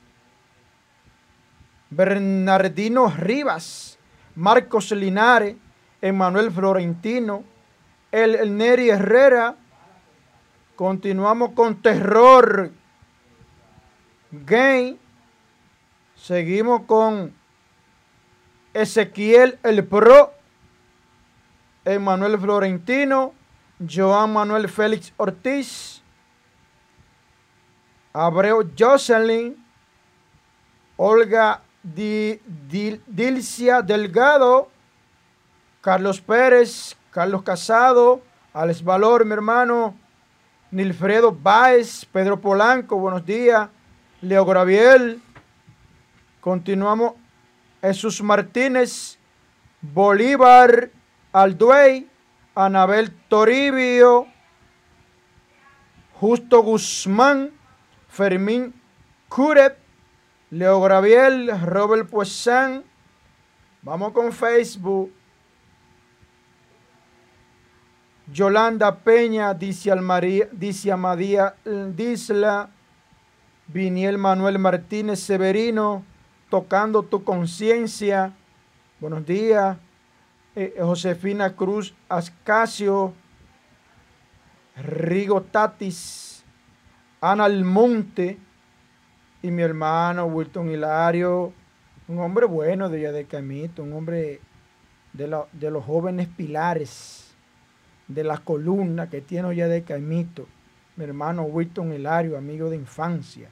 Bernardino 1.95 3.09
Rivas, 3.11 3.99
Marcos 4.35 4.91
Linares, 4.93 5.57
Emanuel 6.01 6.51
Florentino, 6.51 7.45
el, 8.11 8.57
Neri 8.57 8.89
Herrera. 8.89 9.57
Continuamos 10.75 11.51
con 11.53 11.83
Terror 11.83 12.73
Game. 14.31 14.97
Seguimos 16.15 16.83
con 16.87 17.35
Ezequiel 18.73 19.59
el 19.63 19.85
Pro, 19.85 20.33
Emanuel 21.85 22.39
Florentino, 22.39 23.35
Joan 23.87 24.33
Manuel 24.33 24.69
Félix 24.71 25.13
Ortiz, 25.19 26.03
Abreu 28.15 28.71
Jocelyn, 28.79 29.63
Olga 30.97 31.61
Dilcia 31.83 33.83
Delgado, 33.83 34.71
Carlos 35.81 36.21
Pérez, 36.21 36.97
Carlos 37.11 37.43
Casado, 37.43 38.23
Alex 38.55 38.83
Valor, 38.83 39.25
mi 39.25 39.33
hermano, 39.33 39.97
Nilfredo 40.71 41.33
Báez, 41.33 42.05
Pedro 42.05 42.41
Polanco, 42.41 42.97
buenos 42.97 43.27
días, 43.27 43.69
Leo 44.21 44.45
Graviel, 44.45 45.21
Continuamos. 46.43 47.13
Jesús 47.81 48.21
Martínez, 48.21 49.17
Bolívar 49.81 50.91
Alduey, 51.33 52.11
Anabel 52.57 53.13
Toribio, 53.29 54.27
Justo 56.15 56.65
Guzmán, 56.65 57.53
Fermín 58.09 58.75
Curep, 59.29 59.79
Leo 60.53 60.83
Graviel, 60.83 61.51
Robert 61.65 62.11
Puesan. 62.11 62.85
Vamos 63.81 64.13
con 64.13 64.31
Facebook. 64.35 65.11
Yolanda 68.31 68.97
Peña, 68.97 69.55
dice 69.55 69.95
María, 69.97 70.51
dice 70.53 70.93
Amadía 70.93 71.55
Disla, 71.65 72.69
Viniel 73.67 74.19
Manuel 74.19 74.59
Martínez 74.59 75.21
Severino, 75.21 76.05
tocando 76.51 77.03
tu 77.03 77.25
conciencia. 77.25 78.35
Buenos 79.01 79.25
días. 79.25 79.79
Eh, 80.55 80.77
Josefina 80.79 81.57
Cruz 81.57 81.95
Ascasio, 82.11 83.15
Rigo 84.77 85.41
Tatis, 85.41 86.45
Ana 87.23 87.47
Almonte 87.47 88.39
y 89.43 89.51
mi 89.51 89.63
hermano 89.63 90.27
Wilton 90.27 90.71
Hilario, 90.71 91.53
un 92.09 92.21
hombre 92.21 92.47
bueno 92.47 92.89
de 92.89 93.01
Yadecamito, 93.01 93.83
un 93.83 93.93
hombre 93.93 94.41
de, 95.13 95.45
de 95.53 95.71
los 95.71 95.85
jóvenes 95.85 96.29
pilares 96.29 97.35
de 98.07 98.25
la 98.25 98.39
columna 98.39 99.11
que 99.11 99.21
tiene 99.21 99.55
Yadecamito, 99.55 100.47
mi 100.97 101.05
hermano 101.05 101.43
Wilton 101.43 101.93
Hilario, 101.93 102.39
amigo 102.39 102.71
de 102.71 102.77
infancia. 102.77 103.49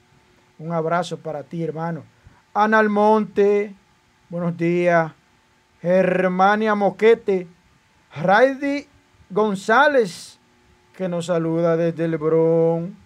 Un 0.59 0.71
abrazo 0.71 1.17
para 1.17 1.43
ti, 1.43 1.63
hermano. 1.63 2.03
Ana 2.53 2.79
Almonte, 2.79 3.73
buenos 4.29 4.55
días. 4.55 5.11
Germania 5.81 6.75
Moquete, 6.75 7.47
Raidy 8.15 8.87
González, 9.29 10.39
que 10.95 11.09
nos 11.09 11.25
saluda 11.25 11.75
desde 11.75 12.07
Lebrón. 12.07 13.00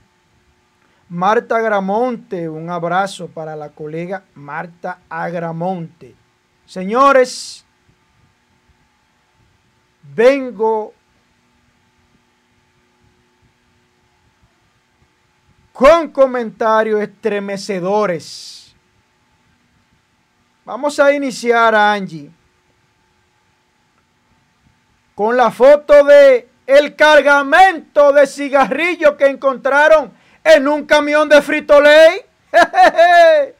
Marta 1.09 1.57
Agramonte, 1.57 2.49
un 2.49 2.69
abrazo 2.69 3.27
para 3.27 3.55
la 3.55 3.69
colega 3.69 4.23
Marta 4.33 5.01
Agramonte. 5.09 6.15
Señores, 6.65 7.65
vengo 10.15 10.93
con 15.71 16.09
comentarios 16.09 17.01
estremecedores 17.01 18.55
Vamos 20.65 20.99
a 20.99 21.13
iniciar, 21.13 21.75
Angie, 21.75 22.31
con 25.13 25.37
la 25.37 25.51
foto 25.51 26.03
de 26.03 26.49
el 26.65 26.95
cargamento 26.95 28.11
de 28.11 28.25
cigarrillos 28.25 29.11
que 29.11 29.27
encontraron 29.27 30.11
en 30.45 30.67
un 30.67 30.85
camión 30.85 31.27
de 31.27 31.41
frito 31.41 31.81
ley. 31.81 32.21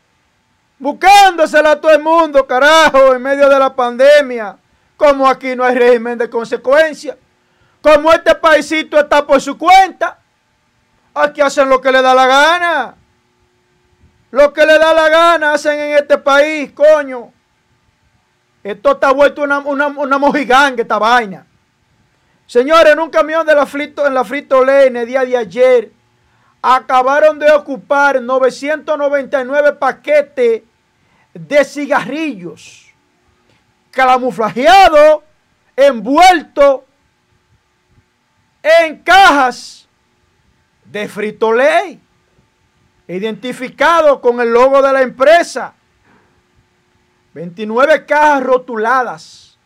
Buscándosela 0.79 1.71
a 1.71 1.81
todo 1.81 1.91
el 1.91 2.01
mundo, 2.01 2.45
carajo, 2.45 3.15
en 3.15 3.21
medio 3.23 3.49
de 3.49 3.57
la 3.57 3.75
pandemia. 3.75 4.55
Como 4.95 5.27
aquí 5.27 5.55
no 5.55 5.63
hay 5.63 5.75
régimen 5.75 6.17
de 6.17 6.29
consecuencia. 6.29 7.17
Como 7.81 8.11
este 8.13 8.35
paisito 8.35 8.99
está 8.99 9.25
por 9.25 9.41
su 9.41 9.57
cuenta. 9.57 10.19
Aquí 11.13 11.41
hacen 11.41 11.67
lo 11.69 11.81
que 11.81 11.91
le 11.91 12.01
da 12.01 12.13
la 12.13 12.27
gana. 12.27 12.95
Lo 14.29 14.53
que 14.53 14.65
le 14.65 14.77
da 14.77 14.93
la 14.93 15.09
gana 15.09 15.53
hacen 15.53 15.79
en 15.79 15.97
este 15.97 16.19
país, 16.19 16.71
coño. 16.71 17.31
Esto 18.63 18.91
está 18.91 19.11
vuelto 19.11 19.41
una, 19.41 19.59
una, 19.59 19.87
una 19.87 20.17
mojiganga, 20.17 20.81
esta 20.81 20.99
vaina. 20.99 21.47
Señores, 22.45 22.93
en 22.93 22.99
un 22.99 23.09
camión 23.09 23.45
de 23.45 23.55
la 23.55 23.65
frito, 23.65 24.05
en 24.05 24.13
la 24.13 24.23
Frito 24.23 24.63
Ley, 24.63 24.87
en 24.87 24.97
el 24.97 25.07
día 25.07 25.25
de 25.25 25.37
ayer, 25.37 25.91
acabaron 26.67 27.37
de 27.37 27.51
ocupar 27.51 28.19
999 28.19 29.73
paquetes 29.73 30.63
de 31.31 31.63
cigarrillos 31.63 32.91
camuflajeados, 33.91 35.21
envueltos 35.75 36.81
en 38.63 38.97
cajas 39.03 39.87
de 40.85 41.07
Frito 41.07 41.53
Ley, 41.53 42.01
identificados 43.07 44.19
con 44.19 44.41
el 44.41 44.51
logo 44.51 44.81
de 44.81 44.91
la 44.91 45.03
empresa. 45.03 45.75
29 47.35 48.05
cajas 48.07 48.41
rotuladas. 48.41 49.57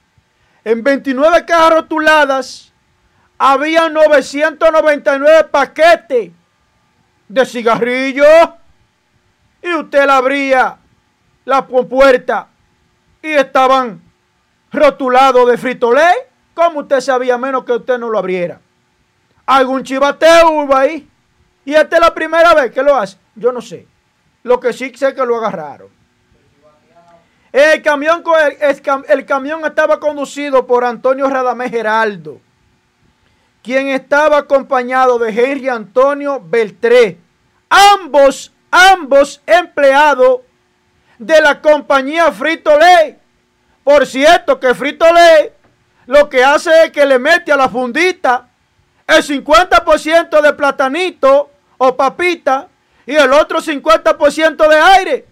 En 0.66 0.84
29 0.84 1.46
cajas 1.46 1.74
rotuladas 1.76 2.74
había 3.38 3.88
999 3.88 5.46
paquetes 5.46 6.32
de 7.30 7.46
cigarrillos 7.46 8.50
y 9.62 9.74
usted 9.74 10.06
la 10.06 10.18
abría 10.18 10.78
la 11.46 11.66
puerta 11.66 12.48
y 13.22 13.30
estaban 13.30 14.02
rotulados 14.72 15.50
de 15.50 15.58
fritolé. 15.58 16.10
¿Cómo 16.54 16.82
usted 16.82 17.00
sabía 17.00 17.38
menos 17.38 17.64
que 17.64 17.74
usted 17.74 17.98
no 17.98 18.10
lo 18.10 18.18
abriera? 18.18 18.60
¿Algún 19.46 19.84
chivateo 19.84 20.50
hubo 20.52 20.76
ahí? 20.76 21.10
Y 21.64 21.74
esta 21.74 21.96
es 21.98 22.02
la 22.02 22.14
primera 22.14 22.54
vez 22.54 22.72
que 22.72 22.84
lo 22.84 22.96
hace. 22.96 23.18
Yo 23.36 23.52
no 23.52 23.62
sé. 23.62 23.88
Lo 24.44 24.60
que 24.60 24.74
sí 24.74 24.92
sé 24.96 25.14
que 25.14 25.26
lo 25.26 25.38
agarraron. 25.38 25.88
El 27.52 27.82
camión, 27.82 28.24
el, 28.60 29.04
el 29.08 29.26
camión 29.26 29.66
estaba 29.66 30.00
conducido 30.00 30.68
por 30.68 30.84
Antonio 30.84 31.30
Radamés 31.30 31.72
Geraldo 31.72 32.42
quien 33.64 33.90
estaba 33.90 34.40
acompañado 34.40 35.20
de 35.20 35.30
Henry 35.30 35.70
Antonio 35.70 36.42
Beltré. 36.44 37.18
Ambos, 37.70 38.52
ambos 38.72 39.42
empleados 39.46 40.42
de 41.18 41.42
la 41.42 41.62
compañía 41.62 42.32
Frito 42.32 42.78
Lay. 42.78 43.18
Por 43.84 44.06
cierto, 44.06 44.60
que 44.60 44.74
Frito 44.74 45.06
Lay 45.12 45.52
lo 46.08 46.30
que 46.30 46.44
hace 46.44 46.86
es 46.86 46.92
que 46.92 47.06
le 47.06 47.20
mete 47.20 47.52
a 47.52 47.58
la 47.58 47.70
fundita 47.70 48.48
el 49.06 49.24
50% 49.24 50.42
de 50.42 50.54
platanito 50.54 51.52
o 51.78 51.96
papita 51.96 52.68
y 53.06 53.16
el 53.16 53.32
otro 53.34 53.60
50% 53.60 54.68
de 54.68 54.76
aire. 54.76 55.26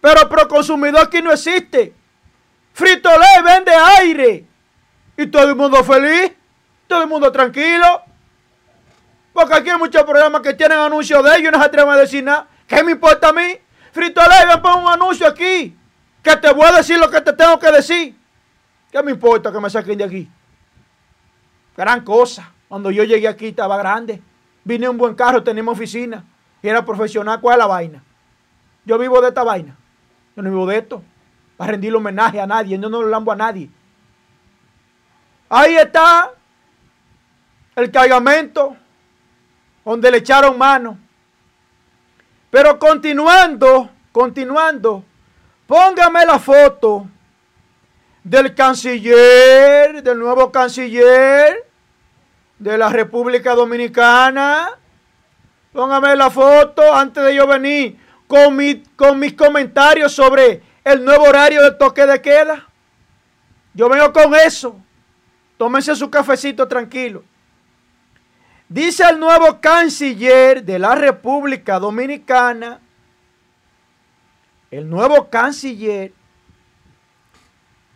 Pero 0.00 0.28
pro 0.28 0.48
consumidor 0.48 1.02
aquí 1.02 1.22
no 1.22 1.32
existe. 1.32 1.94
Frito 2.72 3.10
Lay 3.10 3.42
vende 3.44 3.72
aire 3.72 4.44
y 5.16 5.26
todo 5.26 5.48
el 5.48 5.54
mundo 5.54 5.82
feliz 5.84 6.32
todo 6.90 7.02
el 7.02 7.08
mundo 7.08 7.30
tranquilo. 7.30 8.02
Porque 9.32 9.54
aquí 9.54 9.70
hay 9.70 9.78
muchos 9.78 10.02
programas 10.02 10.42
que 10.42 10.52
tienen 10.54 10.76
anuncios 10.76 11.22
de 11.22 11.30
ellos 11.36 11.48
y 11.48 11.52
no 11.52 11.58
se 11.58 11.64
atreven 11.64 11.92
a 11.94 11.96
decir 11.96 12.24
nada. 12.24 12.48
¿Qué 12.66 12.82
me 12.82 12.90
importa 12.92 13.28
a 13.28 13.32
mí? 13.32 13.56
Frito 13.92 14.20
Ley, 14.20 14.46
ven 14.46 14.82
un 14.82 14.88
anuncio 14.88 15.26
aquí. 15.26 15.76
Que 16.20 16.36
te 16.36 16.52
voy 16.52 16.66
a 16.66 16.72
decir 16.72 16.98
lo 16.98 17.08
que 17.08 17.20
te 17.20 17.32
tengo 17.32 17.58
que 17.60 17.70
decir. 17.70 18.18
¿Qué 18.90 19.02
me 19.04 19.12
importa 19.12 19.52
que 19.52 19.60
me 19.60 19.70
saquen 19.70 19.96
de 19.96 20.04
aquí? 20.04 20.28
Gran 21.76 22.02
cosa. 22.02 22.50
Cuando 22.68 22.90
yo 22.90 23.04
llegué 23.04 23.28
aquí 23.28 23.46
estaba 23.46 23.78
grande. 23.78 24.20
Vine 24.64 24.86
en 24.86 24.90
un 24.90 24.98
buen 24.98 25.14
carro, 25.14 25.44
teníamos 25.44 25.74
oficina. 25.74 26.24
Y 26.60 26.68
era 26.68 26.84
profesional. 26.84 27.40
¿Cuál 27.40 27.54
es 27.54 27.58
la 27.58 27.66
vaina? 27.66 28.02
Yo 28.84 28.98
vivo 28.98 29.20
de 29.20 29.28
esta 29.28 29.44
vaina. 29.44 29.76
Yo 30.34 30.42
no 30.42 30.50
vivo 30.50 30.66
de 30.66 30.78
esto. 30.78 31.04
Para 31.56 31.70
rendirle 31.70 31.98
homenaje 31.98 32.40
a 32.40 32.48
nadie. 32.48 32.76
Yo 32.76 32.88
no 32.90 33.00
lo 33.00 33.08
lambo 33.08 33.30
a 33.30 33.36
nadie. 33.36 33.70
Ahí 35.48 35.76
está 35.76 36.32
el 37.80 37.90
cargamento 37.90 38.76
donde 39.84 40.10
le 40.10 40.18
echaron 40.18 40.58
mano. 40.58 40.98
Pero 42.50 42.78
continuando, 42.78 43.90
continuando, 44.12 45.04
póngame 45.66 46.26
la 46.26 46.38
foto 46.38 47.06
del 48.22 48.54
canciller, 48.54 50.02
del 50.02 50.18
nuevo 50.18 50.50
canciller 50.52 51.64
de 52.58 52.76
la 52.76 52.88
República 52.88 53.54
Dominicana. 53.54 54.76
Póngame 55.72 56.16
la 56.16 56.30
foto 56.30 56.94
antes 56.94 57.24
de 57.24 57.34
yo 57.34 57.46
venir 57.46 57.98
con, 58.26 58.58
con 58.96 59.18
mis 59.18 59.34
comentarios 59.34 60.12
sobre 60.12 60.62
el 60.84 61.04
nuevo 61.04 61.24
horario 61.24 61.62
de 61.62 61.70
toque 61.72 62.04
de 62.04 62.20
queda. 62.20 62.66
Yo 63.72 63.88
vengo 63.88 64.12
con 64.12 64.34
eso. 64.34 64.76
Tómense 65.56 65.94
su 65.94 66.10
cafecito 66.10 66.66
tranquilo. 66.66 67.22
Dice 68.70 69.02
el 69.02 69.18
nuevo 69.18 69.60
canciller 69.60 70.62
de 70.62 70.78
la 70.78 70.94
República 70.94 71.80
Dominicana, 71.80 72.78
el 74.70 74.88
nuevo 74.88 75.28
canciller, 75.28 76.12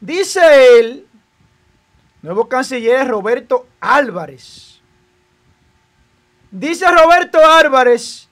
dice 0.00 0.40
él, 0.80 1.06
nuevo 2.22 2.48
canciller 2.48 3.06
Roberto 3.06 3.68
Álvarez. 3.80 4.80
Dice 6.50 6.90
Roberto 6.90 7.38
Álvarez, 7.38 8.28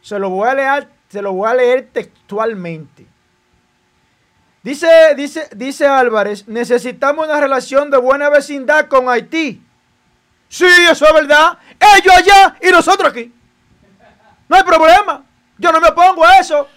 se 0.00 0.18
lo 0.18 0.30
voy 0.30 0.48
a 0.48 0.54
leer, 0.54 0.88
se 1.10 1.20
lo 1.20 1.34
voy 1.34 1.50
a 1.50 1.54
leer 1.54 1.90
textualmente. 1.92 3.06
Dice, 4.62 4.88
dice, 5.14 5.46
dice 5.54 5.86
Álvarez, 5.86 6.48
necesitamos 6.48 7.26
una 7.26 7.38
relación 7.38 7.90
de 7.90 7.98
buena 7.98 8.30
vecindad 8.30 8.86
con 8.88 9.10
Haití 9.10 9.62
Sí, 10.52 10.66
eso 10.90 11.06
es 11.06 11.14
verdad. 11.14 11.56
Ellos 11.96 12.14
allá 12.14 12.56
y 12.60 12.70
nosotros 12.70 13.10
aquí. 13.10 13.32
No 14.48 14.56
hay 14.56 14.62
problema. 14.62 15.24
Yo 15.58 15.72
no 15.72 15.80
me 15.80 15.88
opongo 15.88 16.24
a 16.24 16.38
eso. 16.38 16.68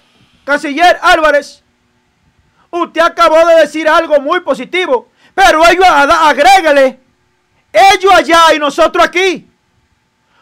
Canciller 0.44 1.00
Álvarez, 1.02 1.64
usted 2.70 3.02
acabó 3.02 3.46
de 3.48 3.56
decir 3.56 3.88
algo 3.90 4.20
muy 4.20 4.42
positivo, 4.42 5.10
pero 5.34 5.68
ellos 5.68 5.86
agrégale, 5.88 7.00
ellos 7.74 8.14
allá 8.14 8.54
y 8.54 8.60
nosotros 8.60 9.04
aquí. 9.04 9.50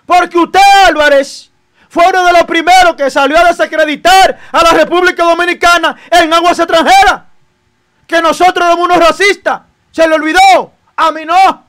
Porque 0.05 0.37
usted, 0.37 0.59
Álvarez, 0.85 1.49
fue 1.89 2.05
uno 2.09 2.25
de 2.25 2.33
los 2.33 2.43
primeros 2.43 2.95
que 2.95 3.09
salió 3.09 3.37
a 3.37 3.45
desacreditar 3.45 4.37
a 4.51 4.63
la 4.63 4.71
República 4.71 5.23
Dominicana 5.23 5.95
en 6.11 6.33
aguas 6.33 6.59
extranjeras. 6.59 7.21
Que 8.05 8.21
nosotros 8.21 8.67
somos 8.69 8.85
unos 8.85 8.97
racistas. 8.97 9.61
Se 9.91 10.07
le 10.07 10.15
olvidó. 10.15 10.73
A 10.95 11.11
mí 11.11 11.23
no. 11.23 11.65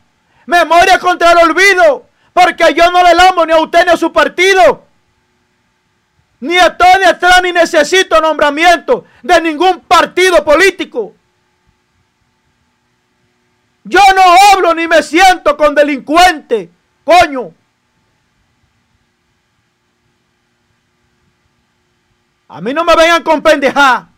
Memoria 0.46 0.98
contra 0.98 1.32
el 1.32 1.50
olvido. 1.50 2.08
Porque 2.34 2.74
yo 2.74 2.90
no 2.90 3.00
le 3.02 3.10
amo 3.26 3.46
ni 3.46 3.52
a 3.52 3.58
usted 3.58 3.86
ni 3.86 3.92
a 3.92 3.96
su 3.96 4.12
partido. 4.12 4.84
Ni 6.40 6.56
estoy 6.56 7.00
detrás 7.06 7.40
ni 7.42 7.52
necesito 7.52 8.20
nombramiento 8.20 9.06
de 9.22 9.40
ningún 9.40 9.80
partido 9.80 10.44
político. 10.44 11.14
Yo 13.84 14.00
no 14.14 14.22
hablo 14.52 14.74
ni 14.74 14.88
me 14.88 15.02
siento 15.02 15.56
con 15.56 15.74
delincuente. 15.74 16.70
Coño. 17.04 17.54
A 22.48 22.60
mí 22.60 22.74
no 22.74 22.84
me 22.84 22.96
vengan 22.96 23.22
con 23.22 23.40
pendeja. 23.40 24.08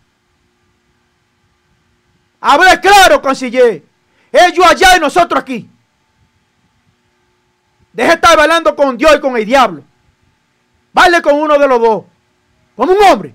Hable 2.41 2.81
claro, 2.81 3.21
canciller. 3.21 3.85
Ellos 4.33 4.67
allá 4.67 4.97
y 4.97 5.01
nosotros 5.01 5.41
aquí. 5.41 5.69
Deje 7.97 8.09
de 8.11 8.15
estar 8.17 8.37
bailando 8.37 8.77
con 8.77 8.99
Dios 8.99 9.17
y 9.17 9.21
con 9.21 9.35
el 9.39 9.47
diablo. 9.47 9.83
Baile 10.93 11.23
con 11.23 11.35
uno 11.35 11.59
de 11.59 11.67
los 11.67 11.81
dos. 11.81 12.05
Como 12.77 12.93
un 12.93 13.03
hombre. 13.03 13.35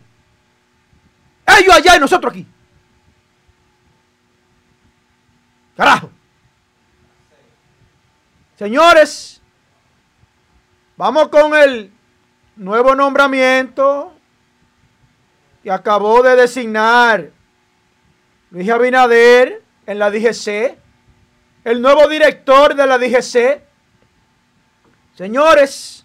Ellos 1.48 1.76
allá 1.76 1.96
y 1.96 2.00
nosotros 2.00 2.32
aquí. 2.32 2.46
Carajo. 5.76 6.12
Señores, 8.56 9.42
vamos 10.96 11.30
con 11.30 11.56
el 11.56 11.92
nuevo 12.56 12.94
nombramiento 12.94 14.14
que 15.64 15.72
acabó 15.72 16.22
de 16.22 16.36
designar 16.36 17.32
Luis 18.52 18.70
Abinader 18.70 19.64
en 19.88 19.98
la 19.98 20.12
DGC, 20.12 20.78
el 21.64 21.82
nuevo 21.82 22.08
director 22.08 22.76
de 22.76 22.86
la 22.86 23.00
DGC, 23.00 23.71
Señores, 25.22 26.04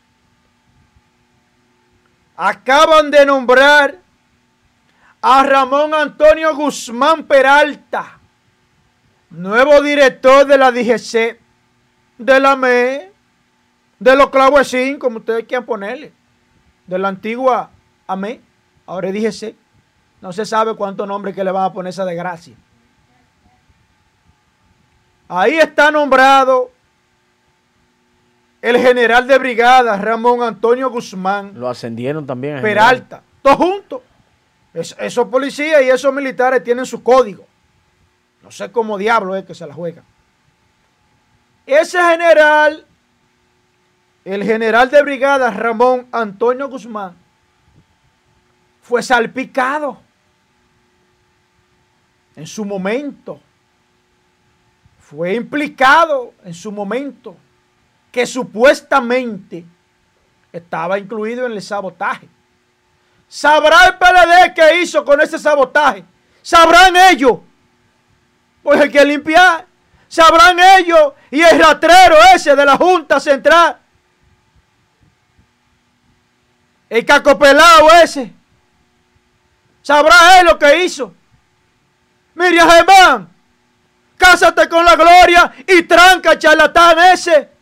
acaban 2.37 3.11
de 3.11 3.25
nombrar 3.25 3.99
a 5.23 5.43
Ramón 5.43 5.95
Antonio 5.95 6.55
Guzmán 6.55 7.25
Peralta, 7.25 8.19
nuevo 9.31 9.81
director 9.81 10.47
de 10.47 10.59
la 10.59 10.71
DGC, 10.71 11.41
de 12.19 12.41
la 12.41 12.57
ME, 12.57 13.11
de 13.99 14.17
los 14.17 14.29
Clavuecín, 14.29 14.99
como 14.99 15.21
ustedes 15.21 15.47
quieran 15.47 15.65
ponerle, 15.65 16.13
de 16.87 16.99
la 16.99 17.09
antigua 17.09 17.71
AME, 18.07 18.43
ahora 18.85 19.11
DGC. 19.13 19.57
No 20.21 20.31
se 20.31 20.45
sabe 20.45 20.77
cuántos 20.77 21.09
nombres 21.09 21.35
que 21.35 21.43
le 21.43 21.53
van 21.53 21.65
a 21.65 21.73
poner 21.73 21.89
esa 21.89 22.05
desgracia. 22.05 22.55
Ahí 25.27 25.57
está 25.57 25.91
nombrado 25.91 26.76
el 28.67 28.79
general 28.79 29.29
de 29.29 29.39
brigada 29.39 29.97
Ramón 29.97 30.43
Antonio 30.43 30.91
Guzmán. 30.91 31.53
Lo 31.55 31.69
ascendieron 31.69 32.27
también. 32.27 32.61
Peralta, 32.61 33.23
todos 33.41 33.57
juntos. 33.59 34.03
esos 34.75 35.29
policías 35.29 35.83
y 35.85 35.89
esos 35.89 36.13
militares 36.13 36.65
tienen 36.65 36.85
su 36.85 37.01
código. 37.01 37.47
No 38.43 38.51
sé 38.51 38.73
cómo 38.73 38.99
diablo 38.99 39.37
es 39.37 39.45
que 39.45 39.55
se 39.55 39.65
la 39.69 39.73
juegan. 39.73 40.05
Ese 41.65 42.03
general, 42.03 42.85
el 44.25 44.43
general 44.43 44.91
de 44.91 45.01
brigada 45.01 45.49
Ramón 45.53 46.09
Antonio 46.11 46.69
Guzmán, 46.69 47.15
fue 48.83 49.01
salpicado 49.01 50.01
en 52.35 52.49
su 52.49 52.65
momento. 52.65 53.39
Fue 54.99 55.35
implicado 55.35 56.35
en 56.45 56.53
su 56.53 56.73
momento 56.73 57.37
que 58.17 58.25
supuestamente 58.25 59.63
estaba 60.51 60.99
incluido 60.99 61.45
en 61.45 61.53
el 61.53 61.61
sabotaje. 61.61 62.27
¿Sabrá 63.29 63.85
el 63.85 63.99
PLD 63.99 64.55
qué 64.55 64.81
hizo 64.81 65.05
con 65.05 65.21
ese 65.21 65.39
sabotaje? 65.39 66.03
¿Sabrán 66.41 66.97
ellos? 66.97 67.41
Pues 68.63 68.81
hay 68.81 68.91
que 68.91 69.05
limpiar. 69.05 69.67
¿Sabrán 70.09 70.59
ellos? 70.79 71.13
Y 71.31 71.43
el 71.43 71.59
ratrero 71.59 72.17
ese 72.35 72.57
de 72.57 72.65
la 72.65 72.79
Junta 72.79 73.21
Central. 73.21 73.77
El 76.89 77.05
cacopelado 77.05 77.91
ese. 78.03 78.33
¿Sabrá 79.83 80.41
él 80.41 80.47
lo 80.47 80.59
que 80.59 80.85
hizo? 80.85 81.13
Miriam 82.35 82.67
Germán, 82.71 83.29
cásate 84.17 84.71
con 84.71 84.87
la 84.87 84.97
gloria 84.97 85.53
y 85.67 85.83
tranca 85.83 86.39
charlatán 86.39 86.99
ese 87.13 87.56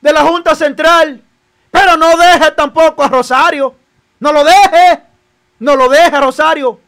de 0.00 0.12
la 0.12 0.22
Junta 0.22 0.54
Central. 0.54 1.22
Pero 1.70 1.96
no 1.96 2.16
deje 2.16 2.50
tampoco 2.52 3.02
a 3.02 3.08
Rosario. 3.08 3.74
No 4.20 4.32
lo 4.32 4.44
deje. 4.44 5.02
No 5.58 5.76
lo 5.76 5.88
deje, 5.88 6.20
Rosario. 6.20 6.80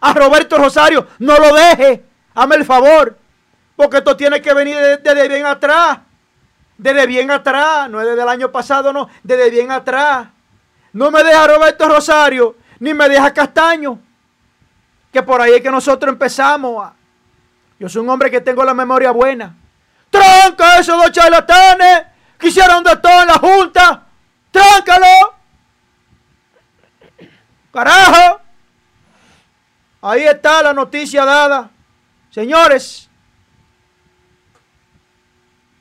A 0.00 0.12
Roberto 0.12 0.58
Rosario, 0.58 1.06
no 1.18 1.38
lo 1.38 1.54
deje. 1.54 2.04
Hame 2.34 2.56
el 2.56 2.64
favor. 2.64 3.16
Porque 3.76 3.98
esto 3.98 4.16
tiene 4.16 4.40
que 4.40 4.52
venir 4.52 4.76
desde, 4.76 5.28
bien 5.28 5.46
atrás. 5.46 5.98
Desde 6.76 7.06
bien 7.06 7.30
atrás. 7.30 7.88
No 7.88 8.00
es 8.00 8.06
desde 8.06 8.22
el 8.22 8.28
año 8.28 8.52
pasado, 8.52 8.92
no. 8.92 9.08
Desde 9.22 9.50
bien 9.50 9.70
atrás. 9.70 10.28
No 10.92 11.10
me 11.10 11.22
deja 11.24 11.46
Roberto 11.46 11.88
Rosario. 11.88 12.56
Ni 12.78 12.92
me 12.92 13.08
deja 13.08 13.32
Castaño. 13.32 13.98
Que 15.12 15.22
por 15.22 15.40
ahí 15.40 15.54
es 15.54 15.62
que 15.62 15.70
nosotros 15.70 16.12
empezamos. 16.12 16.92
Yo 17.78 17.88
soy 17.88 18.02
un 18.02 18.10
hombre 18.10 18.30
que 18.30 18.40
tengo 18.40 18.62
la 18.64 18.74
memoria 18.74 19.10
buena. 19.10 19.54
Tranca 20.10 20.78
esos 20.78 20.96
dos 20.96 21.10
charlatanes 21.10 22.13
Quisieron 22.44 22.84
de 22.84 22.94
todo 22.98 23.22
en 23.22 23.28
la 23.28 23.38
Junta. 23.38 24.02
Tráncalo. 24.50 25.34
Carajo. 27.72 28.40
Ahí 30.02 30.24
está 30.24 30.62
la 30.62 30.74
noticia 30.74 31.24
dada. 31.24 31.70
Señores, 32.28 33.08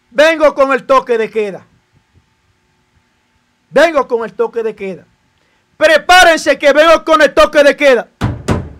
vengo 0.09 0.55
con 0.55 0.71
el 0.71 0.85
toque 0.85 1.17
de 1.17 1.29
queda. 1.29 1.65
Vengo 3.69 4.07
con 4.07 4.23
el 4.23 4.31
toque 4.31 4.63
de 4.63 4.73
queda. 4.73 5.03
Prepárense 5.75 6.57
que 6.57 6.71
vengo 6.71 7.03
con 7.03 7.21
el 7.21 7.33
toque 7.33 7.61
de 7.61 7.75
queda. 7.75 8.07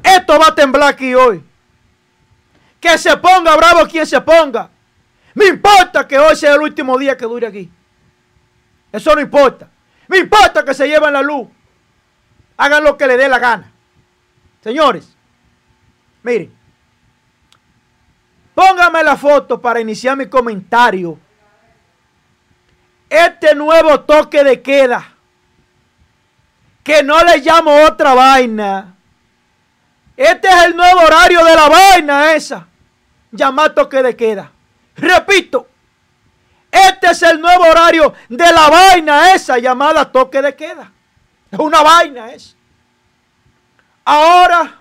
Esto 0.02 0.40
va 0.40 0.48
a 0.48 0.56
temblar 0.56 0.88
aquí 0.88 1.14
hoy. 1.14 1.44
Que 2.80 2.98
se 2.98 3.18
ponga 3.18 3.58
bravo 3.58 3.86
quien 3.90 4.08
se 4.08 4.22
ponga. 4.22 4.70
Me 5.34 5.48
importa 5.48 6.08
que 6.08 6.20
hoy 6.20 6.36
sea 6.36 6.54
el 6.54 6.62
último 6.62 6.98
día 6.98 7.18
que 7.18 7.26
dure 7.26 7.48
aquí. 7.48 7.72
Eso 8.92 9.16
no 9.16 9.22
importa. 9.22 9.68
Me 10.08 10.20
importa 10.20 10.64
que 10.64 10.74
se 10.74 10.88
lleven 10.88 11.14
la 11.14 11.22
luz. 11.22 11.48
Hagan 12.58 12.84
lo 12.84 12.96
que 12.98 13.08
le 13.08 13.18
dé 13.18 13.28
la 13.28 13.40
gana. 13.40 13.72
Señores, 14.62 15.16
miren. 16.22 16.54
Póngame 18.54 19.04
la 19.04 19.18
foto 19.18 19.60
para 19.60 19.80
iniciar 19.80 20.16
mi 20.16 20.28
comentario. 20.28 21.18
Este 23.10 23.56
nuevo 23.56 24.02
toque 24.02 24.44
de 24.44 24.62
queda. 24.62 25.10
Que 26.84 27.02
no 27.02 27.22
le 27.24 27.40
llamo 27.40 27.76
otra 27.86 28.14
vaina. 28.14 28.96
Este 30.16 30.48
es 30.48 30.64
el 30.66 30.76
nuevo 30.76 31.02
horario 31.02 31.44
de 31.44 31.56
la 31.56 31.70
vaina 31.70 32.34
esa. 32.34 32.68
Llamar 33.32 33.74
toque 33.74 34.04
de 34.04 34.16
queda. 34.16 34.53
Repito, 34.96 35.68
este 36.72 37.08
es 37.12 37.22
el 37.24 37.40
nuevo 37.40 37.64
horario 37.66 38.14
de 38.30 38.52
la 38.52 38.70
vaina 38.70 39.34
esa 39.34 39.60
llamada 39.60 40.12
toque 40.12 40.42
de 40.42 40.56
queda. 40.56 40.92
Es 41.52 41.60
una 41.60 41.84
vaina 41.84 42.32
esa. 42.32 42.56
Ahora, 44.06 44.80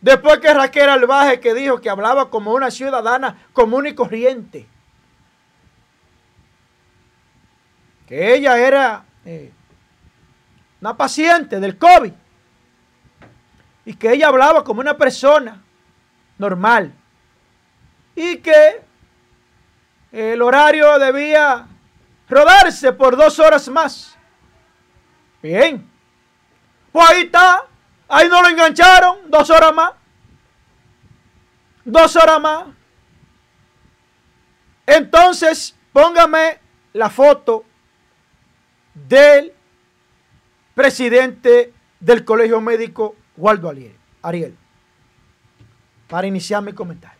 después 0.00 0.38
que 0.38 0.52
Raquel 0.52 0.88
Albaje 0.88 1.40
que 1.40 1.54
dijo 1.54 1.80
que 1.80 1.90
hablaba 1.90 2.30
como 2.30 2.52
una 2.52 2.70
ciudadana 2.70 3.36
común 3.52 3.86
y 3.86 3.94
corriente, 3.94 4.66
que 8.06 8.34
ella 8.34 8.58
era 8.58 9.04
eh, 9.24 9.52
una 10.80 10.96
paciente 10.96 11.58
del 11.58 11.78
COVID 11.78 12.12
y 13.84 13.94
que 13.94 14.12
ella 14.12 14.28
hablaba 14.28 14.62
como 14.62 14.80
una 14.80 14.96
persona 14.96 15.62
normal 16.38 16.92
y 18.22 18.36
que 18.36 18.82
el 20.12 20.42
horario 20.42 20.98
debía 20.98 21.66
rodarse 22.28 22.92
por 22.92 23.16
dos 23.16 23.38
horas 23.38 23.66
más. 23.70 24.14
Bien. 25.42 25.90
Pues 26.92 27.08
ahí 27.08 27.22
está. 27.22 27.64
Ahí 28.08 28.28
no 28.28 28.42
lo 28.42 28.48
engancharon. 28.48 29.30
Dos 29.30 29.48
horas 29.48 29.72
más. 29.72 29.92
Dos 31.82 32.14
horas 32.16 32.40
más. 32.40 32.66
Entonces, 34.84 35.74
póngame 35.90 36.58
la 36.92 37.08
foto 37.08 37.64
del 38.92 39.54
presidente 40.74 41.72
del 42.00 42.26
Colegio 42.26 42.60
Médico, 42.60 43.16
Waldo 43.38 43.72
Ariel. 44.20 44.56
Para 46.06 46.26
iniciar 46.26 46.62
mi 46.62 46.74
comentario. 46.74 47.19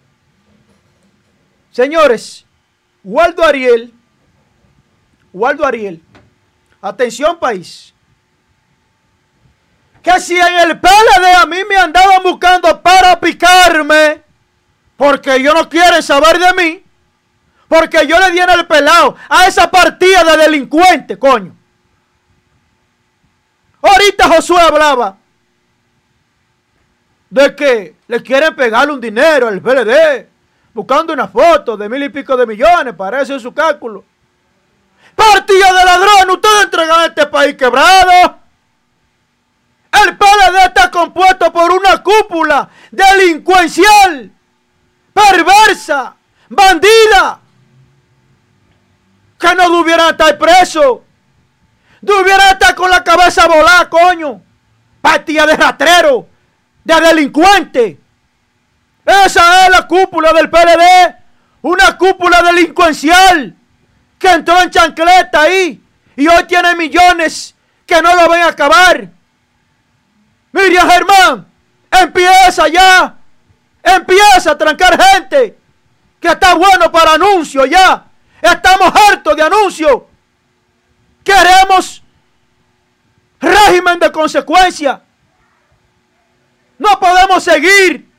Señores, 1.70 2.44
Waldo 3.04 3.44
Ariel, 3.44 3.94
Waldo 5.32 5.64
Ariel, 5.64 6.02
atención 6.82 7.38
país, 7.38 7.94
que 10.02 10.20
si 10.20 10.36
en 10.36 10.70
el 10.70 10.80
PLD 10.80 11.34
a 11.36 11.46
mí 11.46 11.58
me 11.68 11.76
andaban 11.76 12.22
buscando 12.22 12.80
para 12.82 13.20
picarme, 13.20 14.22
porque 14.96 15.36
ellos 15.36 15.54
no 15.54 15.68
quieren 15.68 16.02
saber 16.02 16.38
de 16.38 16.52
mí, 16.54 16.84
porque 17.68 18.06
yo 18.06 18.18
le 18.18 18.32
di 18.32 18.40
en 18.40 18.50
el 18.50 18.66
pelado 18.66 19.16
a 19.28 19.46
esa 19.46 19.70
partida 19.70 20.24
de 20.24 20.36
delincuentes, 20.38 21.16
coño. 21.18 21.54
Ahorita 23.80 24.28
Josué 24.28 24.60
hablaba 24.60 25.16
de 27.30 27.54
que 27.54 27.94
le 28.08 28.22
quieren 28.22 28.56
pegarle 28.56 28.92
un 28.92 29.00
dinero 29.00 29.46
al 29.48 29.62
PLD 29.62 30.28
buscando 30.72 31.12
una 31.12 31.28
foto 31.28 31.76
de 31.76 31.88
mil 31.88 32.02
y 32.02 32.08
pico 32.08 32.36
de 32.36 32.46
millones, 32.46 32.94
parece 32.94 33.34
en 33.34 33.40
su 33.40 33.52
cálculo. 33.52 34.04
Partida 35.14 35.72
de 35.72 35.84
ladrón, 35.84 36.30
ustedes 36.30 36.64
entregan 36.64 37.00
a 37.00 37.06
este 37.06 37.26
país 37.26 37.54
quebrado. 37.56 38.38
El 39.92 40.16
PLD 40.16 40.66
está 40.66 40.90
compuesto 40.90 41.52
por 41.52 41.72
una 41.72 42.02
cúpula 42.02 42.68
delincuencial, 42.90 44.30
perversa, 45.12 46.14
bandida, 46.48 47.40
que 49.38 49.54
no 49.54 49.78
debieran 49.78 50.10
estar 50.10 50.38
preso. 50.38 51.04
Debieran 52.00 52.52
estar 52.52 52.74
con 52.74 52.90
la 52.90 53.04
cabeza 53.04 53.46
volada, 53.46 53.88
coño. 53.90 54.40
Partida 55.00 55.46
de 55.46 55.56
rastrero, 55.56 56.26
de 56.84 57.00
delincuente. 57.00 57.99
Esa 59.10 59.64
es 59.64 59.70
la 59.70 59.86
cúpula 59.86 60.32
del 60.32 60.48
PLD. 60.48 61.16
Una 61.62 61.98
cúpula 61.98 62.42
delincuencial 62.42 63.54
que 64.18 64.30
entró 64.30 64.60
en 64.62 64.70
chancleta 64.70 65.42
ahí 65.42 65.82
y 66.16 66.28
hoy 66.28 66.44
tiene 66.44 66.74
millones 66.76 67.54
que 67.84 68.00
no 68.00 68.14
lo 68.14 68.30
ven 68.30 68.42
a 68.42 68.48
acabar. 68.48 69.08
Miriam 70.52 70.88
Germán, 70.88 71.46
empieza 71.90 72.68
ya. 72.68 73.16
Empieza 73.82 74.52
a 74.52 74.58
trancar 74.58 75.00
gente 75.02 75.58
que 76.20 76.28
está 76.28 76.54
bueno 76.54 76.92
para 76.92 77.14
anuncios 77.14 77.68
ya. 77.68 78.04
Estamos 78.40 78.92
hartos 78.94 79.34
de 79.36 79.42
anuncios. 79.42 80.02
Queremos 81.24 82.02
régimen 83.40 83.98
de 83.98 84.12
consecuencia. 84.12 85.02
No 86.78 86.98
podemos 87.00 87.42
seguir. 87.42 88.09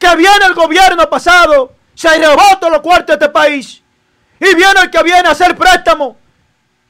Que 0.00 0.16
viene 0.16 0.46
el 0.46 0.54
gobierno 0.54 1.08
pasado, 1.10 1.74
se 1.94 2.08
todos 2.58 2.72
los 2.72 2.80
cuartos 2.80 3.06
de 3.06 3.12
este 3.12 3.28
país. 3.28 3.82
Y 4.40 4.54
viene 4.54 4.80
el 4.82 4.90
que 4.90 5.02
viene 5.02 5.28
a 5.28 5.32
hacer 5.32 5.54
préstamo 5.54 6.16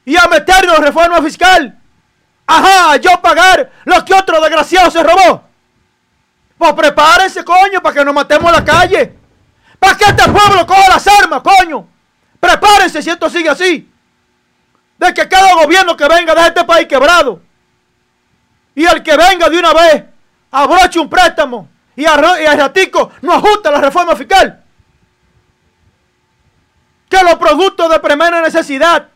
y 0.05 0.15
a 0.15 0.25
meternos 0.27 0.79
reforma 0.79 1.21
fiscal. 1.21 1.77
Ajá, 2.47 2.95
yo 2.95 3.21
pagar 3.21 3.69
lo 3.83 4.05
que 4.05 4.13
otro 4.13 4.39
desgraciado 4.39 4.89
se 4.89 5.03
robó. 5.03 5.43
Pues 6.57 6.73
prepárense, 6.73 7.43
coño, 7.43 7.81
para 7.81 7.95
que 7.95 8.05
nos 8.05 8.13
matemos 8.13 8.49
en 8.49 8.55
la 8.55 8.63
calle. 8.63 9.13
Para 9.77 9.97
que 9.97 10.05
este 10.05 10.31
pueblo 10.31 10.65
coja 10.65 10.87
las 10.87 11.05
armas, 11.05 11.41
coño. 11.41 11.85
Prepárense 12.39 13.01
si 13.01 13.09
esto 13.09 13.29
sigue 13.29 13.49
así. 13.49 13.91
De 14.97 15.13
que 15.13 15.27
cada 15.27 15.53
gobierno 15.55 15.97
que 15.97 16.07
venga 16.07 16.33
de 16.33 16.47
este 16.47 16.63
país 16.63 16.87
quebrado. 16.87 17.41
Y 18.73 18.85
el 18.85 19.03
que 19.03 19.17
venga 19.17 19.49
de 19.49 19.59
una 19.59 19.73
vez, 19.73 20.03
abroche 20.51 20.99
un 20.99 21.09
préstamo 21.09 21.67
y, 22.01 22.05
al 22.05 22.57
ratico 22.57 23.11
no 23.21 23.33
ajusta 23.33 23.71
la 23.71 23.81
reforma 23.81 24.15
fiscal. 24.15 24.63
Que 27.09 27.23
los 27.23 27.35
productos 27.35 27.89
de 27.89 27.99
primera 27.99 28.41
necesidad 28.41 29.07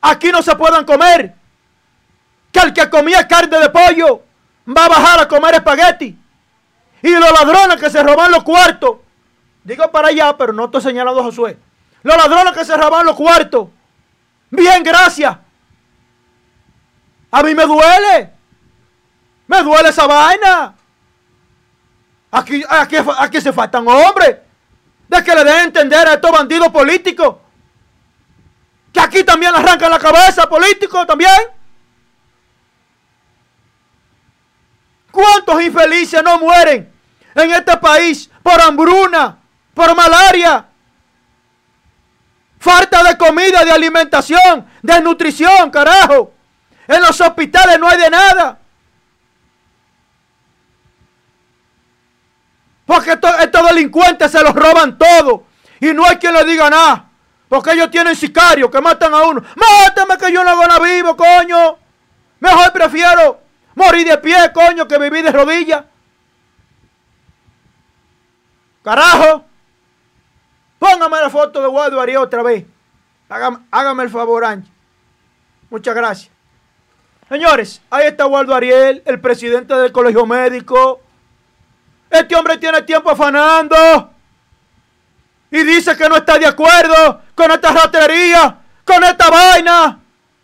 aquí 0.00 0.30
no 0.30 0.42
se 0.42 0.54
puedan 0.56 0.84
comer. 0.84 1.34
Que 2.52 2.60
el 2.60 2.72
que 2.72 2.90
comía 2.90 3.28
carne 3.28 3.58
de 3.58 3.70
pollo 3.70 4.22
va 4.66 4.86
a 4.86 4.88
bajar 4.88 5.20
a 5.20 5.28
comer 5.28 5.54
espagueti. 5.54 6.18
Y 7.02 7.10
los 7.10 7.32
ladrones 7.32 7.80
que 7.80 7.90
se 7.90 8.02
roban 8.02 8.32
los 8.32 8.42
cuartos. 8.42 8.98
Digo 9.62 9.90
para 9.90 10.08
allá, 10.08 10.36
pero 10.36 10.52
no 10.52 10.66
estoy 10.66 10.80
señalando 10.80 11.20
a 11.20 11.24
Josué. 11.24 11.58
Los 12.02 12.16
ladrones 12.16 12.52
que 12.52 12.64
se 12.64 12.76
roban 12.76 13.06
los 13.06 13.16
cuartos. 13.16 13.68
Bien, 14.50 14.82
gracias. 14.82 15.36
A 17.30 17.42
mí 17.42 17.54
me 17.54 17.64
duele. 17.64 18.32
Me 19.46 19.62
duele 19.62 19.90
esa 19.90 20.06
vaina. 20.06 20.74
Aquí, 22.30 22.62
aquí, 22.68 22.96
aquí 23.18 23.40
se 23.40 23.52
faltan 23.52 23.86
hombres. 23.86 24.36
De 25.08 25.24
que 25.24 25.34
le 25.34 25.44
den 25.44 25.64
entender 25.64 26.06
a 26.06 26.14
estos 26.14 26.30
bandidos 26.30 26.68
políticos. 26.68 27.36
Que 28.92 29.00
aquí 29.00 29.24
también 29.24 29.54
arrancan 29.54 29.90
la 29.90 29.98
cabeza 29.98 30.48
políticos 30.48 31.06
también. 31.06 31.30
¿Cuántos 35.10 35.62
infelices 35.62 36.22
no 36.22 36.38
mueren 36.38 36.92
en 37.34 37.50
este 37.50 37.76
país 37.78 38.30
por 38.42 38.60
hambruna, 38.60 39.38
por 39.74 39.96
malaria? 39.96 40.66
Falta 42.60 43.02
de 43.02 43.16
comida, 43.16 43.64
de 43.64 43.72
alimentación, 43.72 44.68
de 44.82 45.00
nutrición, 45.00 45.70
carajo. 45.70 46.32
En 46.86 47.00
los 47.00 47.20
hospitales 47.20 47.78
no 47.78 47.88
hay 47.88 47.98
de 47.98 48.10
nada. 48.10 48.58
Porque 52.88 53.10
estos, 53.12 53.68
delincuentes 53.68 54.32
se 54.32 54.42
los 54.42 54.54
roban 54.54 54.96
todo. 54.96 55.44
Y 55.78 55.92
no 55.92 56.06
hay 56.06 56.16
quien 56.16 56.32
le 56.32 56.42
diga 56.46 56.70
nada. 56.70 57.04
Porque 57.46 57.72
ellos 57.72 57.90
tienen 57.90 58.16
sicarios 58.16 58.70
que 58.70 58.80
matan 58.80 59.12
a 59.12 59.24
uno. 59.24 59.42
Mátame 59.56 60.16
que 60.16 60.32
yo 60.32 60.42
no 60.42 60.48
hago 60.48 60.66
nada 60.66 60.80
vivo, 60.80 61.14
coño. 61.14 61.76
Mejor 62.40 62.72
prefiero 62.72 63.40
morir 63.74 64.08
de 64.08 64.16
pie, 64.16 64.38
coño, 64.54 64.88
que 64.88 64.98
vivir 64.98 65.22
de 65.22 65.30
rodillas. 65.32 65.84
Carajo. 68.82 69.44
Póngame 70.78 71.20
la 71.20 71.28
foto 71.28 71.60
de 71.60 71.68
Waldo 71.68 72.00
Ariel 72.00 72.16
otra 72.16 72.42
vez. 72.42 72.64
Hágame, 73.28 74.02
el 74.02 74.08
favor, 74.08 74.46
Ángel. 74.46 74.72
Muchas 75.68 75.94
gracias. 75.94 76.32
Señores, 77.28 77.82
ahí 77.90 78.06
está 78.06 78.24
Waldo 78.24 78.54
Ariel, 78.54 79.02
el 79.04 79.20
presidente 79.20 79.74
del 79.74 79.92
colegio 79.92 80.24
médico. 80.24 81.02
Este 82.10 82.34
hombre 82.34 82.56
tiene 82.56 82.82
tiempo 82.82 83.10
afanando. 83.10 83.76
Y 85.50 85.62
dice 85.62 85.96
que 85.96 86.08
no 86.08 86.16
está 86.16 86.38
de 86.38 86.46
acuerdo 86.46 87.22
con 87.34 87.50
esta 87.50 87.72
ratería, 87.72 88.58
con 88.84 89.02
esta 89.04 89.30
vaina. 89.30 89.98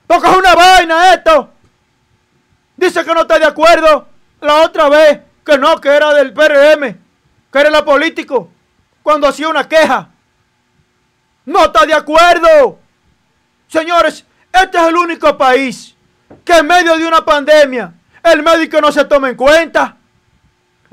Porque 0.06 0.28
es 0.28 0.36
una 0.36 0.54
vaina 0.54 1.12
esto. 1.12 1.50
Dice 2.76 3.04
que 3.04 3.14
no 3.14 3.22
está 3.22 3.38
de 3.38 3.46
acuerdo. 3.46 4.08
La 4.40 4.62
otra 4.62 4.88
vez 4.88 5.20
que 5.44 5.58
no, 5.58 5.80
que 5.80 5.88
era 5.88 6.12
del 6.14 6.32
PRM, 6.32 6.98
que 7.52 7.58
era 7.58 7.70
la 7.70 7.84
político, 7.84 8.50
cuando 9.02 9.28
hacía 9.28 9.48
una 9.48 9.68
queja. 9.68 10.08
No 11.46 11.64
está 11.64 11.86
de 11.86 11.94
acuerdo. 11.94 12.78
Señores, 13.68 14.24
este 14.52 14.78
es 14.78 14.84
el 14.84 14.96
único 14.96 15.36
país 15.36 15.94
que 16.44 16.58
en 16.58 16.66
medio 16.66 16.96
de 16.96 17.06
una 17.06 17.24
pandemia 17.24 17.92
el 18.22 18.42
médico 18.42 18.80
no 18.80 18.90
se 18.90 19.04
toma 19.04 19.28
en 19.28 19.36
cuenta. 19.36 19.96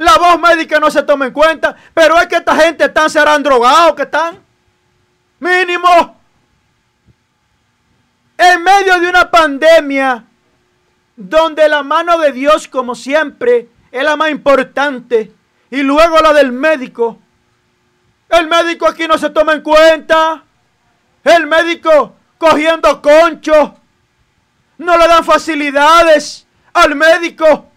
La 0.01 0.17
voz 0.17 0.39
médica 0.39 0.79
no 0.79 0.89
se 0.89 1.03
toma 1.03 1.27
en 1.27 1.31
cuenta. 1.31 1.75
Pero 1.93 2.19
es 2.19 2.25
que 2.25 2.37
esta 2.37 2.55
gente 2.55 2.85
están 2.85 3.07
serán 3.07 3.43
drogados, 3.43 3.93
que 3.93 4.01
están. 4.01 4.39
Mínimo. 5.39 6.19
En 8.35 8.63
medio 8.63 8.99
de 8.99 9.07
una 9.07 9.29
pandemia 9.29 10.23
donde 11.15 11.69
la 11.69 11.83
mano 11.83 12.17
de 12.17 12.31
Dios, 12.31 12.67
como 12.67 12.95
siempre, 12.95 13.69
es 13.91 14.03
la 14.03 14.15
más 14.15 14.31
importante. 14.31 15.31
Y 15.69 15.83
luego 15.83 16.17
la 16.17 16.33
del 16.33 16.51
médico. 16.51 17.19
El 18.27 18.47
médico 18.47 18.87
aquí 18.87 19.07
no 19.07 19.19
se 19.19 19.29
toma 19.29 19.53
en 19.53 19.61
cuenta. 19.61 20.43
El 21.23 21.45
médico 21.45 22.15
cogiendo 22.39 23.03
concho. 23.03 23.75
No 24.79 24.97
le 24.97 25.07
dan 25.07 25.23
facilidades 25.23 26.47
al 26.73 26.95
médico. 26.95 27.70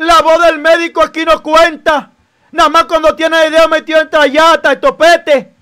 La 0.00 0.22
voz 0.22 0.42
del 0.42 0.58
médico 0.58 1.02
aquí 1.02 1.26
no 1.26 1.42
cuenta. 1.42 2.10
Nada 2.52 2.70
más 2.70 2.84
cuando 2.86 3.14
tiene 3.14 3.48
idea 3.48 3.68
metido 3.68 4.00
en 4.00 4.08
trayata 4.08 4.72
y 4.72 4.78
topete. 4.78 5.52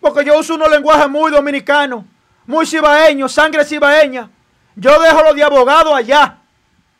Porque 0.00 0.22
yo 0.22 0.38
uso 0.38 0.56
unos 0.56 0.68
lenguajes 0.68 1.08
muy 1.08 1.32
dominicanos, 1.32 2.04
muy 2.44 2.66
cibaeños, 2.66 3.32
sangre 3.32 3.64
cibaeña. 3.64 4.28
Yo 4.76 5.00
dejo 5.00 5.22
los 5.22 5.34
de 5.34 5.44
abogado 5.44 5.94
allá. 5.94 6.40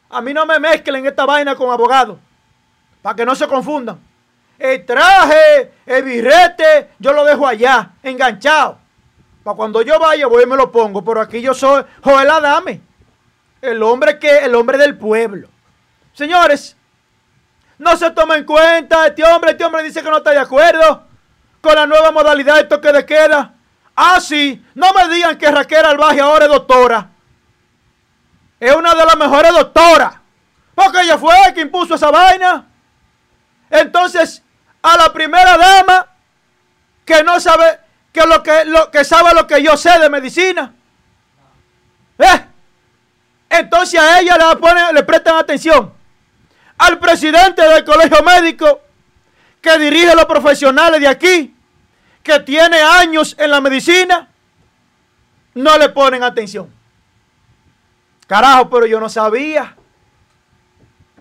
A 0.08 0.22
mí 0.22 0.32
no 0.32 0.46
me 0.46 0.58
mezclen 0.58 1.04
esta 1.04 1.26
vaina 1.26 1.54
con 1.54 1.70
abogados. 1.70 2.16
Para 3.02 3.14
que 3.14 3.26
no 3.26 3.34
se 3.34 3.46
confundan. 3.46 4.00
El 4.58 4.86
traje, 4.86 5.70
el 5.84 6.02
birrete, 6.02 6.92
yo 6.98 7.12
lo 7.12 7.26
dejo 7.26 7.46
allá, 7.46 7.90
enganchado. 8.02 8.78
Para 9.42 9.54
cuando 9.54 9.82
yo 9.82 9.98
vaya, 9.98 10.26
voy 10.28 10.44
y 10.44 10.46
me 10.46 10.56
lo 10.56 10.72
pongo. 10.72 11.04
Pero 11.04 11.20
aquí 11.20 11.42
yo 11.42 11.52
soy 11.52 11.84
Joel 12.02 12.30
Adame. 12.30 12.80
El 13.60 13.82
hombre 13.82 14.18
que, 14.18 14.38
el 14.38 14.54
hombre 14.54 14.78
del 14.78 14.96
pueblo. 14.96 15.50
Señores, 16.14 16.76
no 17.78 17.96
se 17.96 18.10
toma 18.12 18.36
en 18.36 18.44
cuenta 18.44 19.06
este 19.06 19.24
hombre. 19.24 19.50
Este 19.50 19.64
hombre 19.64 19.82
dice 19.82 20.02
que 20.02 20.08
no 20.08 20.18
está 20.18 20.30
de 20.30 20.38
acuerdo 20.38 21.06
con 21.60 21.74
la 21.74 21.86
nueva 21.86 22.12
modalidad 22.12 22.56
de 22.56 22.64
toque 22.64 22.92
de 22.92 23.04
queda. 23.04 23.52
Ah, 23.96 24.20
sí. 24.20 24.64
No 24.74 24.92
me 24.92 25.08
digan 25.12 25.36
que 25.36 25.50
Raquel 25.50 25.84
Albaje 25.84 26.20
ahora 26.20 26.44
es 26.44 26.50
doctora. 26.50 27.10
Es 28.60 28.74
una 28.74 28.94
de 28.94 29.04
las 29.04 29.16
mejores 29.16 29.52
doctoras. 29.52 30.14
Porque 30.74 31.00
ella 31.02 31.18
fue 31.18 31.36
que 31.52 31.60
impuso 31.62 31.96
esa 31.96 32.10
vaina. 32.10 32.66
Entonces, 33.70 34.42
a 34.82 34.96
la 34.96 35.12
primera 35.12 35.56
dama 35.56 36.06
que 37.04 37.24
no 37.24 37.40
sabe 37.40 37.80
que 38.12 38.24
lo 38.24 38.42
que, 38.42 38.64
lo, 38.66 38.90
que 38.90 39.04
sabe 39.04 39.34
lo 39.34 39.46
que 39.46 39.62
yo 39.62 39.76
sé 39.76 39.98
de 39.98 40.08
medicina. 40.08 40.72
¿Eh? 42.18 42.44
Entonces 43.50 44.00
a 44.00 44.20
ella 44.20 44.36
le, 44.38 44.92
le 44.92 45.02
prestan 45.02 45.36
atención 45.36 45.93
al 46.78 46.98
presidente 46.98 47.62
del 47.62 47.84
colegio 47.84 48.22
médico 48.22 48.80
que 49.60 49.78
dirige 49.78 50.10
a 50.10 50.14
los 50.14 50.26
profesionales 50.26 51.00
de 51.00 51.08
aquí, 51.08 51.56
que 52.22 52.40
tiene 52.40 52.80
años 52.80 53.34
en 53.38 53.50
la 53.50 53.60
medicina, 53.60 54.28
no 55.54 55.78
le 55.78 55.88
ponen 55.88 56.22
atención. 56.22 56.72
Carajo, 58.26 58.68
pero 58.70 58.86
yo 58.86 58.98
no 59.00 59.08
sabía 59.08 59.76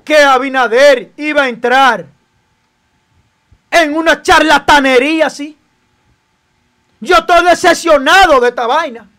que 0.04 0.18
Abinader 0.18 1.12
iba 1.18 1.44
a 1.44 1.50
entrar 1.50 2.06
en 3.72 3.96
una 3.96 4.22
charlatanería 4.22 5.28
así. 5.28 5.58
Yo 7.00 7.18
estoy 7.18 7.46
decepcionado 7.46 8.40
de 8.40 8.50
esta 8.50 8.68
vaina. 8.68 9.10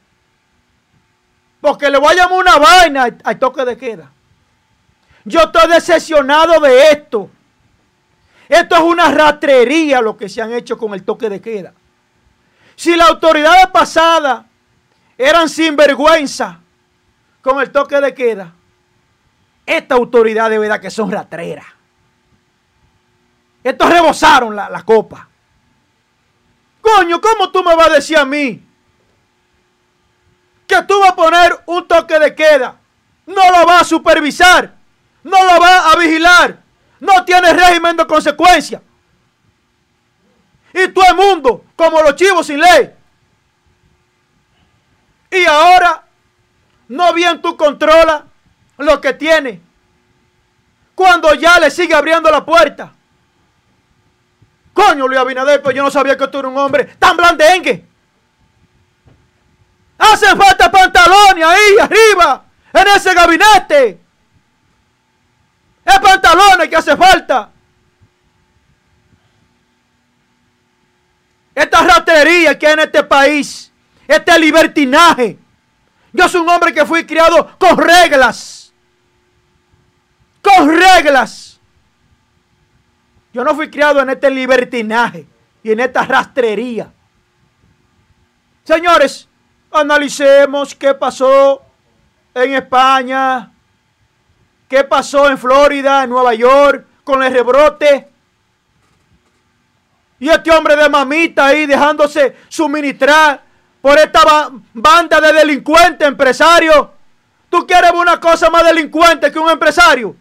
Porque 1.60 1.90
le 1.90 1.98
voy 1.98 2.12
a 2.12 2.16
llamar 2.16 2.38
una 2.38 2.56
vaina 2.58 3.16
al 3.24 3.38
toque 3.38 3.64
de 3.64 3.76
queda. 3.76 4.10
Yo 5.24 5.40
estoy 5.40 5.70
decepcionado 5.70 6.60
de 6.60 6.90
esto. 6.90 7.30
Esto 8.48 8.76
es 8.76 8.82
una 8.82 9.10
ratrería 9.10 10.00
lo 10.02 10.16
que 10.16 10.28
se 10.28 10.42
han 10.42 10.52
hecho 10.52 10.76
con 10.76 10.92
el 10.92 11.02
toque 11.02 11.30
de 11.30 11.40
queda. 11.40 11.72
Si 12.76 12.94
las 12.94 13.08
autoridades 13.08 13.66
pasadas 13.68 14.44
eran 15.16 15.48
sinvergüenza 15.48 16.60
con 17.40 17.60
el 17.60 17.70
toque 17.70 18.00
de 18.00 18.12
queda, 18.12 18.52
esta 19.64 19.94
autoridad 19.94 20.50
de 20.50 20.58
verdad 20.58 20.80
que 20.80 20.90
son 20.90 21.10
ratreras. 21.10 21.66
Estos 23.62 23.88
rebosaron 23.88 24.54
la, 24.54 24.68
la 24.68 24.82
copa. 24.82 25.26
Coño, 26.82 27.18
¿cómo 27.18 27.50
tú 27.50 27.62
me 27.64 27.74
vas 27.74 27.88
a 27.88 27.94
decir 27.94 28.18
a 28.18 28.26
mí 28.26 28.62
que 30.66 30.82
tú 30.82 31.00
vas 31.00 31.10
a 31.10 31.16
poner 31.16 31.60
un 31.64 31.88
toque 31.88 32.18
de 32.18 32.34
queda? 32.34 32.76
No 33.26 33.50
lo 33.50 33.64
vas 33.64 33.82
a 33.82 33.84
supervisar, 33.84 34.73
no 35.24 35.42
lo 35.42 35.58
vas 35.58 35.94
a 35.94 35.98
vigilar, 35.98 36.58
no 37.00 37.24
tiene 37.24 37.52
régimen 37.52 37.96
de 37.96 38.06
consecuencia. 38.06 38.80
Y 40.72 40.88
todo 40.88 41.04
el 41.08 41.16
mundo, 41.16 41.64
como 41.74 42.00
los 42.02 42.14
chivos 42.14 42.46
sin 42.46 42.60
ley. 42.60 42.92
Y 45.30 45.44
ahora, 45.46 46.04
no 46.88 47.12
bien 47.12 47.40
tú 47.40 47.56
controlas 47.56 48.22
lo 48.78 49.00
que 49.00 49.14
tiene. 49.14 49.60
Cuando 50.94 51.34
ya 51.34 51.58
le 51.58 51.70
sigue 51.70 51.94
abriendo 51.94 52.30
la 52.30 52.44
puerta. 52.44 52.92
Coño, 54.72 55.08
Luis 55.08 55.20
Abinader, 55.20 55.62
pues 55.62 55.74
yo 55.74 55.82
no 55.82 55.90
sabía 55.90 56.16
que 56.16 56.28
tú 56.28 56.38
eras 56.38 56.50
un 56.50 56.58
hombre 56.58 56.84
tan 56.98 57.16
blandengue. 57.16 57.84
Hacen 59.96 60.36
falta 60.36 60.70
pantalones 60.70 61.44
ahí 61.44 61.76
arriba, 61.80 62.44
en 62.72 62.88
ese 62.88 63.14
gabinete. 63.14 64.03
Es 65.84 65.98
pantalones 65.98 66.68
que 66.68 66.76
hace 66.76 66.96
falta. 66.96 67.50
Esta 71.54 71.82
ratería 71.82 72.58
que 72.58 72.66
hay 72.66 72.72
en 72.72 72.80
este 72.80 73.04
país, 73.04 73.72
este 74.08 74.38
libertinaje. 74.38 75.38
Yo 76.12 76.28
soy 76.28 76.40
un 76.40 76.48
hombre 76.48 76.72
que 76.72 76.84
fui 76.84 77.04
criado 77.04 77.56
con 77.58 77.78
reglas. 77.78 78.72
Con 80.42 80.68
reglas. 80.68 81.60
Yo 83.32 83.44
no 83.44 83.54
fui 83.54 83.68
criado 83.70 84.00
en 84.00 84.10
este 84.10 84.30
libertinaje 84.30 85.26
y 85.62 85.72
en 85.72 85.80
esta 85.80 86.04
rastrería. 86.04 86.92
Señores, 88.64 89.28
analicemos 89.70 90.74
qué 90.74 90.94
pasó 90.94 91.62
en 92.34 92.54
España, 92.54 93.52
qué 94.74 94.82
pasó 94.82 95.30
en 95.30 95.38
Florida, 95.38 96.02
en 96.02 96.10
Nueva 96.10 96.34
York, 96.34 96.84
con 97.04 97.22
el 97.22 97.32
rebrote. 97.32 98.08
Y 100.18 100.28
este 100.28 100.50
hombre 100.50 100.74
de 100.74 100.88
mamita 100.88 101.46
ahí 101.46 101.64
dejándose 101.64 102.36
suministrar 102.48 103.40
por 103.80 103.96
esta 104.00 104.50
banda 104.72 105.20
de 105.20 105.32
delincuentes 105.32 106.08
empresarios. 106.08 106.88
¿Tú 107.48 107.64
quieres 107.64 107.92
una 107.92 108.18
cosa 108.18 108.50
más 108.50 108.64
delincuente 108.64 109.30
que 109.30 109.38
un 109.38 109.48
empresario? 109.48 110.16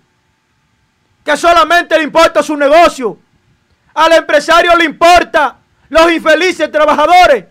que 1.23 1.37
solamente 1.37 1.97
le 1.97 2.03
importa 2.03 2.43
su 2.43 2.57
negocio. 2.57 3.17
Al 3.93 4.11
empresario 4.11 4.75
le 4.75 4.83
importa 4.83 5.55
los 5.87 6.11
infelices 6.11 6.69
trabajadores. 6.69 7.45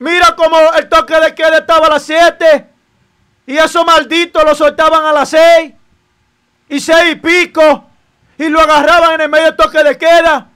Mira 0.00 0.34
cómo 0.34 0.58
el 0.76 0.88
toque 0.88 1.14
de 1.20 1.32
queda 1.36 1.58
estaba 1.58 1.86
a 1.86 1.90
las 1.90 2.02
7 2.02 2.75
y 3.46 3.56
esos 3.56 3.84
malditos 3.84 4.44
lo 4.44 4.54
soltaban 4.54 5.04
a 5.04 5.12
las 5.12 5.30
6 5.30 5.72
y 6.68 6.80
6 6.80 7.12
y 7.12 7.14
pico 7.16 7.84
y 8.38 8.48
lo 8.48 8.60
agarraban 8.60 9.14
en 9.14 9.20
el 9.22 9.28
medio 9.28 9.46
del 9.46 9.56
toque 9.56 9.82
de 9.82 9.96
queda. 9.96 10.48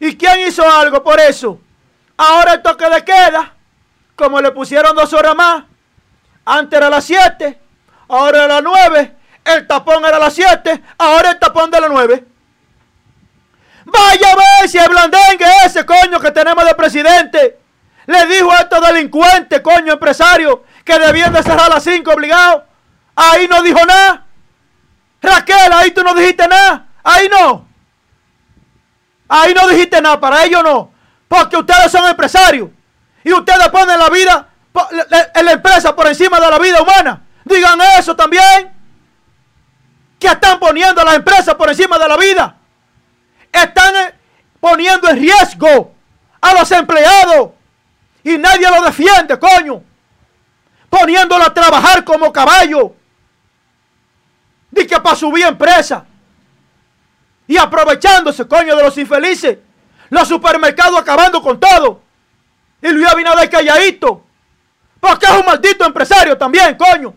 ¿Y 0.00 0.16
quién 0.16 0.40
hizo 0.40 0.68
algo 0.68 1.02
por 1.02 1.18
eso? 1.20 1.60
Ahora 2.16 2.54
el 2.54 2.62
toque 2.62 2.88
de 2.88 3.04
queda, 3.04 3.54
como 4.16 4.40
le 4.40 4.50
pusieron 4.50 4.94
dos 4.94 5.12
horas 5.12 5.34
más, 5.34 5.64
antes 6.44 6.76
era 6.76 6.90
las 6.90 7.04
7, 7.04 7.58
ahora 8.08 8.44
era 8.44 8.60
las 8.60 8.62
9 8.62 9.18
el 9.48 9.66
tapón 9.66 10.04
era 10.04 10.16
a 10.16 10.20
las 10.20 10.34
7, 10.34 10.82
ahora 10.98 11.30
el 11.30 11.38
tapón 11.38 11.70
de 11.70 11.80
las 11.80 11.90
9. 11.90 12.24
Vaya 13.86 14.32
a 14.32 14.36
ver 14.36 14.68
si 14.68 14.78
el 14.78 14.88
blandengue 14.88 15.46
ese 15.64 15.86
coño 15.86 16.20
que 16.20 16.30
tenemos 16.30 16.64
de 16.64 16.74
presidente 16.74 17.58
le 18.06 18.26
dijo 18.26 18.50
a 18.52 18.58
estos 18.58 18.86
delincuentes, 18.86 19.60
coño, 19.60 19.94
empresarios, 19.94 20.60
que 20.88 20.98
debían 20.98 21.32
de 21.34 21.42
cerrar 21.42 21.70
a 21.70 21.74
las 21.74 21.84
5 21.84 22.10
obligados. 22.10 22.62
Ahí 23.14 23.46
no 23.46 23.62
dijo 23.62 23.84
nada. 23.84 24.24
Raquel, 25.20 25.72
ahí 25.74 25.90
tú 25.90 26.02
no 26.02 26.14
dijiste 26.14 26.48
nada. 26.48 26.86
Ahí 27.04 27.28
no. 27.28 27.68
Ahí 29.28 29.52
no 29.52 29.68
dijiste 29.68 30.00
nada, 30.00 30.18
para 30.18 30.44
ellos 30.44 30.64
no. 30.64 30.90
Porque 31.28 31.58
ustedes 31.58 31.92
son 31.92 32.08
empresarios. 32.08 32.70
Y 33.22 33.32
ustedes 33.32 33.68
ponen 33.68 33.98
la 33.98 34.08
vida, 34.08 34.48
la 35.42 35.52
empresa 35.52 35.94
por 35.94 36.06
encima 36.06 36.40
de 36.40 36.50
la 36.50 36.58
vida 36.58 36.80
humana. 36.80 37.22
Digan 37.44 37.78
eso 37.98 38.16
también 38.16 38.72
que 40.18 40.26
están 40.26 40.58
poniendo 40.58 41.02
a 41.02 41.04
las 41.04 41.16
empresas 41.16 41.54
por 41.54 41.68
encima 41.68 41.98
de 41.98 42.08
la 42.08 42.16
vida. 42.16 42.56
Están 43.52 43.94
eh, 43.94 44.14
poniendo 44.58 45.08
en 45.08 45.16
riesgo 45.16 45.92
a 46.40 46.54
los 46.54 46.70
empleados 46.72 47.50
y 48.24 48.38
nadie 48.38 48.68
lo 48.70 48.82
defiende, 48.82 49.38
coño. 49.38 49.82
Poniéndolo 50.90 51.44
a 51.44 51.52
trabajar 51.52 52.04
como 52.04 52.32
caballo. 52.32 52.94
Dice 54.70 55.00
para 55.00 55.16
subir 55.16 55.44
empresa. 55.44 56.04
Y 57.46 57.56
aprovechándose, 57.56 58.46
coño, 58.46 58.76
de 58.76 58.82
los 58.82 58.96
infelices. 58.98 59.58
Los 60.10 60.28
supermercados 60.28 60.98
acabando 60.98 61.42
con 61.42 61.58
todo. 61.58 62.02
Y 62.82 62.88
Luis 62.88 63.06
Abinader 63.06 63.48
calladito. 63.50 64.24
Porque 65.00 65.26
es 65.26 65.32
un 65.32 65.46
maldito 65.46 65.84
empresario 65.84 66.36
también, 66.36 66.76
coño. 66.76 67.14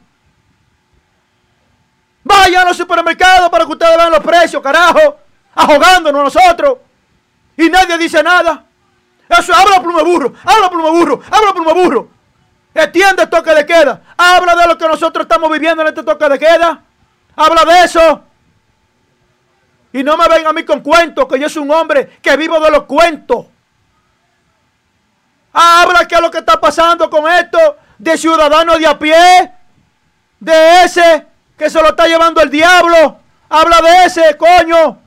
Vayan 2.23 2.65
a 2.65 2.69
los 2.69 2.77
supermercados 2.77 3.49
para 3.49 3.65
que 3.65 3.71
ustedes 3.71 3.97
vean 3.97 4.11
los 4.11 4.19
precios, 4.19 4.61
carajo. 4.61 5.17
Ahogándonos 5.55 6.23
nosotros. 6.23 6.77
Y 7.57 7.69
nadie 7.69 7.97
dice 7.97 8.21
nada. 8.23 8.65
Eso, 9.27 9.53
habla 9.53 9.81
plume 9.81 10.03
burro, 10.03 10.33
habla 10.43 10.69
plume 10.69 10.89
burro, 10.91 11.21
habla 11.31 11.53
plume 11.53 11.73
burro. 11.73 12.09
Entiende 12.73 13.23
el 13.23 13.29
toque 13.29 13.53
de 13.53 13.65
queda. 13.65 14.01
Habla 14.17 14.55
de 14.55 14.67
lo 14.67 14.77
que 14.77 14.87
nosotros 14.87 15.25
estamos 15.25 15.51
viviendo 15.51 15.81
en 15.81 15.89
este 15.89 16.03
toque 16.03 16.27
de 16.29 16.39
queda. 16.39 16.81
Habla 17.35 17.65
de 17.65 17.83
eso. 17.83 18.23
Y 19.93 20.03
no 20.03 20.15
me 20.15 20.27
vengan 20.27 20.47
a 20.47 20.53
mí 20.53 20.63
con 20.63 20.79
cuentos, 20.79 21.25
que 21.27 21.37
yo 21.37 21.49
soy 21.49 21.63
un 21.63 21.71
hombre 21.71 22.17
que 22.21 22.37
vivo 22.37 22.59
de 22.59 22.71
los 22.71 22.83
cuentos. 22.83 23.45
Habla 25.51 26.07
qué 26.07 26.15
es 26.15 26.21
lo 26.21 26.31
que 26.31 26.37
está 26.37 26.59
pasando 26.61 27.09
con 27.09 27.29
esto 27.29 27.57
de 27.97 28.17
ciudadanos 28.17 28.79
de 28.79 28.87
a 28.87 28.97
pie, 28.97 29.51
de 30.39 30.83
ese 30.83 31.27
que 31.57 31.69
se 31.69 31.81
lo 31.81 31.89
está 31.89 32.07
llevando 32.07 32.41
el 32.41 32.49
diablo. 32.49 33.19
Habla 33.49 33.81
de 33.81 34.05
ese, 34.05 34.37
coño. 34.37 34.97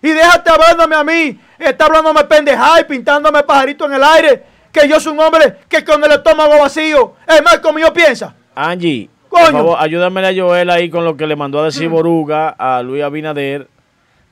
Y 0.00 0.10
déjate 0.10 0.50
hablándome 0.50 0.94
a 0.94 1.02
mí. 1.02 1.40
Está 1.58 1.86
hablándome 1.86 2.24
pendejada 2.24 2.80
y 2.80 2.84
pintándome 2.84 3.42
pajarito 3.42 3.84
en 3.86 3.94
el 3.94 4.04
aire. 4.04 4.51
Que 4.72 4.88
yo 4.88 4.98
soy 4.98 5.12
un 5.12 5.20
hombre 5.20 5.58
que 5.68 5.84
con 5.84 6.02
el 6.02 6.12
estómago 6.12 6.58
vacío 6.58 7.14
es 7.28 7.42
más 7.42 7.58
como 7.58 7.78
yo 7.78 7.92
piensa. 7.92 8.34
Angie, 8.54 9.08
por 9.28 9.50
favor, 9.50 9.76
ayúdame 9.78 10.26
a 10.26 10.34
Joel 10.34 10.70
ahí 10.70 10.90
con 10.90 11.04
lo 11.04 11.16
que 11.16 11.26
le 11.26 11.36
mandó 11.36 11.60
a 11.60 11.66
decir 11.66 11.88
mm. 11.88 11.92
Boruga 11.92 12.48
a 12.50 12.82
Luis 12.82 13.02
Abinader 13.02 13.68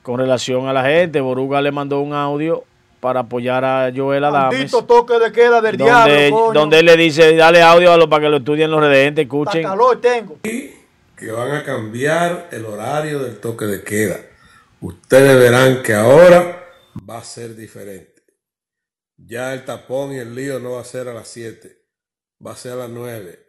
con 0.03 0.19
relación 0.19 0.67
a 0.67 0.73
la 0.73 0.83
gente. 0.83 1.21
Boruga 1.21 1.61
le 1.61 1.71
mandó 1.71 2.01
un 2.01 2.13
audio 2.13 2.63
para 2.99 3.21
apoyar 3.21 3.65
a 3.65 3.91
Joel 3.95 4.23
Adames. 4.23 4.71
toque 4.87 5.19
de 5.19 5.31
queda 5.31 5.61
del 5.61 5.77
donde, 5.77 6.27
diablo, 6.29 6.51
Donde 6.53 6.79
él 6.79 6.85
le 6.85 6.97
dice, 6.97 7.35
dale 7.35 7.61
audio 7.61 7.91
a 7.91 7.97
los 7.97 8.07
para 8.07 8.23
que 8.23 8.29
lo 8.29 8.37
estudien 8.37 8.69
los 8.69 8.79
redentes, 8.79 9.23
escuchen. 9.23 9.67
tengo 10.01 10.37
que 10.41 11.31
van 11.31 11.51
a 11.51 11.63
cambiar 11.63 12.47
el 12.51 12.65
horario 12.65 13.19
del 13.19 13.39
toque 13.39 13.65
de 13.65 13.83
queda. 13.83 14.19
Ustedes 14.79 15.39
verán 15.39 15.83
que 15.83 15.93
ahora 15.93 16.63
va 17.07 17.19
a 17.19 17.23
ser 17.23 17.55
diferente. 17.55 18.10
Ya 19.31 19.53
el 19.53 19.63
tapón 19.63 20.11
y 20.11 20.17
el 20.17 20.35
lío 20.35 20.59
no 20.59 20.71
va 20.71 20.81
a 20.81 20.83
ser 20.83 21.07
a 21.07 21.13
las 21.13 21.29
7, 21.29 21.73
va 22.45 22.51
a 22.51 22.57
ser 22.57 22.73
a 22.73 22.75
las 22.75 22.89
9, 22.89 23.39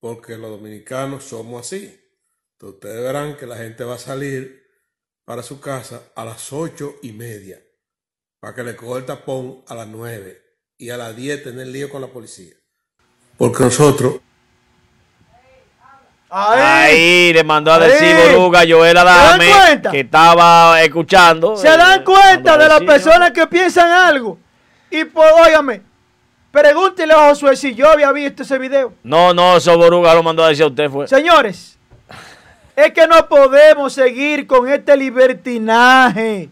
porque 0.00 0.38
los 0.38 0.48
dominicanos 0.48 1.24
somos 1.24 1.60
así. 1.60 2.00
Entonces 2.52 2.76
ustedes 2.76 3.02
verán 3.02 3.36
que 3.36 3.46
la 3.46 3.58
gente 3.58 3.84
va 3.84 3.96
a 3.96 3.98
salir 3.98 4.66
para 5.26 5.42
su 5.42 5.60
casa 5.60 6.04
a 6.16 6.24
las 6.24 6.50
ocho 6.54 6.94
y 7.02 7.12
media, 7.12 7.60
para 8.40 8.54
que 8.54 8.62
le 8.62 8.76
coja 8.76 9.00
el 9.00 9.04
tapón 9.04 9.62
a 9.68 9.74
las 9.74 9.88
9 9.88 10.42
y 10.78 10.88
a 10.88 10.96
las 10.96 11.14
10 11.14 11.42
tener 11.42 11.66
lío 11.66 11.90
con 11.90 12.00
la 12.00 12.08
policía. 12.08 12.54
Porque 13.36 13.64
nosotros 13.64 14.20
Ahí, 16.30 17.30
le 17.34 17.44
mandó 17.44 17.72
a 17.74 17.78
decir 17.78 18.16
Boruga 18.32 18.62
Joel 18.66 18.96
Adame 18.96 19.52
que 19.90 20.00
estaba 20.00 20.80
escuchando. 20.82 21.58
Se 21.58 21.68
dan 21.68 22.00
eh, 22.00 22.04
cuenta 22.04 22.56
de 22.56 22.68
las 22.68 22.80
personas 22.80 23.32
que 23.32 23.46
piensan 23.46 23.90
algo. 23.90 24.38
Y 24.90 25.04
pues, 25.04 25.32
óigame, 25.46 25.82
pregúntele 26.50 27.12
a 27.12 27.28
Josué 27.28 27.56
si 27.56 27.74
yo 27.74 27.90
había 27.90 28.12
visto 28.12 28.42
ese 28.42 28.58
video. 28.58 28.92
No, 29.02 29.34
no, 29.34 29.56
eso 29.56 29.76
Boruga 29.76 30.14
lo 30.14 30.22
mandó 30.22 30.44
a 30.44 30.48
decir 30.48 30.64
a 30.64 30.68
usted 30.68 30.88
fue. 30.88 31.08
Señores, 31.08 31.78
es 32.76 32.92
que 32.92 33.06
no 33.06 33.28
podemos 33.28 33.92
seguir 33.92 34.46
con 34.46 34.68
este 34.68 34.96
libertinaje. 34.96 36.48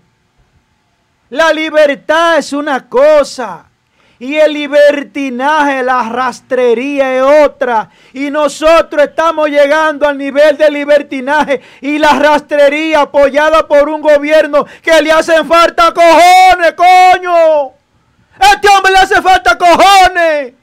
La 1.30 1.52
libertad 1.52 2.36
es 2.36 2.52
una 2.52 2.88
cosa 2.88 3.64
Y 4.18 4.36
el 4.36 4.52
libertinaje, 4.52 5.82
la 5.82 6.08
rastrería 6.08 7.16
es 7.16 7.44
otra. 7.44 7.90
Y 8.12 8.30
nosotros 8.30 9.02
estamos 9.02 9.48
llegando 9.48 10.06
al 10.06 10.16
nivel 10.16 10.56
de 10.56 10.70
libertinaje 10.70 11.60
y 11.80 11.98
la 11.98 12.12
rastrería 12.18 13.00
apoyada 13.00 13.66
por 13.66 13.88
un 13.88 14.00
gobierno 14.00 14.64
que 14.80 15.02
le 15.02 15.10
hacen 15.10 15.44
falta 15.44 15.92
cojones, 15.92 16.74
coño. 16.74 17.72
Este 18.42 18.68
hombre 18.68 18.92
le 18.92 18.98
hace 18.98 19.22
falta 19.22 19.56
cojones 19.56 20.54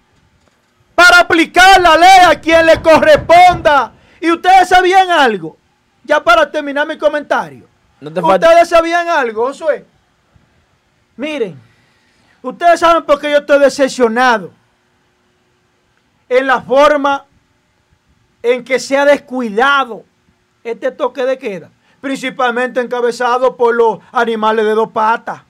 para 0.96 1.20
aplicar 1.20 1.80
la 1.80 1.96
ley 1.98 2.20
a 2.28 2.40
quien 2.40 2.66
le 2.66 2.82
corresponda. 2.82 3.94
Y 4.20 4.32
ustedes 4.32 4.68
sabían 4.68 5.10
algo. 5.10 5.58
Ya 6.04 6.24
para 6.24 6.50
terminar 6.52 6.86
mi 6.88 6.98
comentario. 6.98 7.68
ustedes 8.02 8.70
sabían 8.70 9.08
algo, 9.08 9.48
Josué. 9.48 9.86
Miren. 11.16 11.70
Ustedes 12.42 12.80
saben 12.80 13.04
por 13.04 13.20
qué 13.20 13.32
yo 13.32 13.40
estoy 13.40 13.60
decepcionado 13.60 14.52
en 16.30 16.48
la 16.48 16.62
forma 16.62 17.26
en 18.42 18.64
que 18.64 18.80
se 18.80 18.98
ha 18.98 19.04
descuidado 19.04 20.06
este 20.64 20.92
toque 20.92 21.26
de 21.26 21.38
queda, 21.38 21.70
principalmente 22.00 22.80
encabezado 22.80 23.58
por 23.58 23.76
los 23.76 24.00
animales 24.12 24.66
de 24.66 24.72
dos 24.72 24.90
patas. 24.92 25.42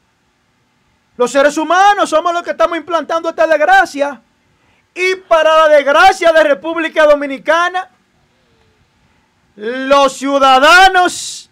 Los 1.20 1.32
seres 1.32 1.58
humanos 1.58 2.10
somos 2.10 2.32
los 2.32 2.44
que 2.44 2.52
estamos 2.52 2.78
implantando 2.78 3.28
esta 3.28 3.46
desgracia. 3.46 4.22
Y 4.96 5.16
para 5.16 5.54
la 5.58 5.68
desgracia 5.68 6.32
de 6.32 6.46
República 6.46 7.04
Dominicana, 7.04 7.90
los 9.58 10.14
ciudadanos, 10.14 11.50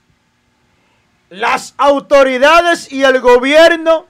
las 1.30 1.74
autoridades 1.76 2.90
y 2.90 3.04
el 3.04 3.20
gobierno 3.20 4.06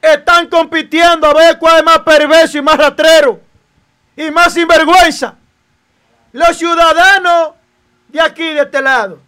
están 0.00 0.48
compitiendo 0.48 1.26
a 1.26 1.34
ver 1.34 1.58
cuál 1.58 1.80
es 1.80 1.84
más 1.84 1.98
perverso 1.98 2.56
y 2.56 2.62
más 2.62 2.78
ratrero 2.78 3.42
y 4.16 4.30
más 4.30 4.54
sinvergüenza. 4.54 5.34
Los 6.32 6.56
ciudadanos 6.56 7.50
de 8.08 8.22
aquí, 8.22 8.54
de 8.54 8.62
este 8.62 8.80
lado, 8.80 9.18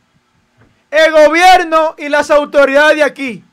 el 0.91 1.13
gobierno 1.13 1.95
y 1.99 2.09
las 2.09 2.31
autoridades 2.31 2.97
de 2.97 3.05
aquí. 3.05 3.46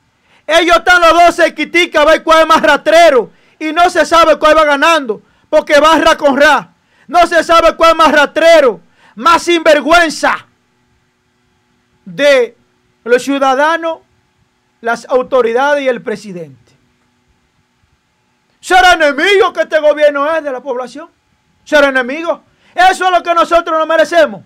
Ellos 0.46 0.78
están 0.78 1.02
los 1.02 1.14
dos 1.14 1.36
se 1.36 1.98
a 1.98 2.06
ver 2.06 2.24
cuál 2.24 2.42
es 2.42 2.48
más 2.48 2.62
ratrero 2.62 3.32
y 3.60 3.72
no 3.72 3.90
se 3.90 4.06
sabe 4.06 4.38
cuál 4.38 4.58
va 4.58 4.66
ganando 4.66 5.22
porque 5.50 5.80
va 5.80 5.98
ra 5.98 6.18
con 6.18 6.40
ra. 6.40 6.74
No 7.08 7.26
se 7.28 7.44
sabe 7.44 7.76
cuál 7.76 7.92
es 7.92 7.98
más 7.98 8.12
ratrero, 8.12 8.80
más 9.16 9.44
sinvergüenza 9.44 10.48
de 12.06 12.58
los 13.04 13.24
ciudadanos, 13.24 14.00
las 14.82 15.06
autoridades 15.06 15.84
y 15.84 15.88
el 15.88 16.02
presidente. 16.02 16.74
¿Será 18.60 18.94
enemigo 18.94 19.52
que 19.54 19.62
este 19.62 19.80
gobierno 19.80 20.34
es 20.34 20.44
de 20.44 20.52
la 20.52 20.62
población? 20.62 21.10
¿Será 21.64 21.90
enemigo? 21.90 22.44
Eso 22.74 23.06
es 23.06 23.12
lo 23.12 23.22
que 23.22 23.34
nosotros 23.34 23.78
no 23.78 23.86
merecemos. 23.86 24.42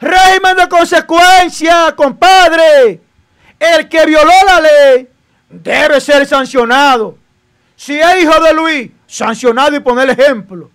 Régimen 0.00 0.56
de 0.56 0.68
consecuencia, 0.68 1.94
compadre. 1.96 3.00
El 3.60 3.90
que 3.90 4.06
violó 4.06 4.32
la 4.46 4.60
ley 4.60 5.08
debe 5.50 6.00
ser 6.00 6.26
sancionado. 6.26 7.18
Si 7.76 8.00
es 8.00 8.22
hijo 8.22 8.42
de 8.42 8.54
Luis, 8.54 8.90
sancionado 9.06 9.76
y 9.76 9.80
poner 9.80 10.08
ejemplo. 10.08 10.70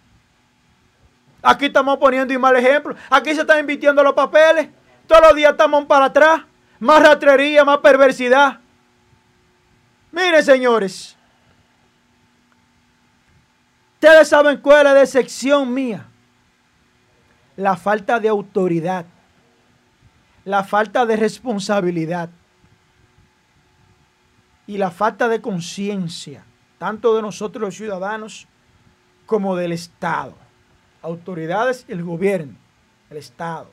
Aquí 1.41 1.65
estamos 1.65 1.97
poniendo 1.97 2.39
mal 2.39 2.55
ejemplo. 2.55 2.95
Aquí 3.09 3.33
se 3.33 3.41
están 3.41 3.59
invirtiendo 3.59 4.03
los 4.03 4.13
papeles. 4.13 4.69
Todos 5.07 5.21
los 5.23 5.35
días 5.35 5.51
estamos 5.51 5.85
para 5.85 6.05
atrás. 6.05 6.41
Más 6.79 7.01
ratrería, 7.01 7.65
más 7.65 7.79
perversidad. 7.79 8.59
Miren, 10.11 10.43
señores. 10.43 11.15
Ustedes 13.95 14.27
saben 14.27 14.57
cuál 14.57 14.79
es 14.79 14.83
la 14.83 14.93
decepción 14.93 15.73
mía. 15.73 16.05
La 17.55 17.75
falta 17.77 18.19
de 18.19 18.29
autoridad. 18.29 19.05
La 20.43 20.63
falta 20.63 21.05
de 21.05 21.15
responsabilidad. 21.15 22.29
Y 24.67 24.77
la 24.77 24.91
falta 24.91 25.27
de 25.27 25.41
conciencia, 25.41 26.43
tanto 26.77 27.15
de 27.15 27.21
nosotros 27.21 27.61
los 27.61 27.75
ciudadanos 27.75 28.47
como 29.25 29.55
del 29.55 29.71
Estado. 29.71 30.35
Autoridades 31.01 31.85
el 31.87 32.03
gobierno, 32.03 32.55
el 33.09 33.17
Estado. 33.17 33.69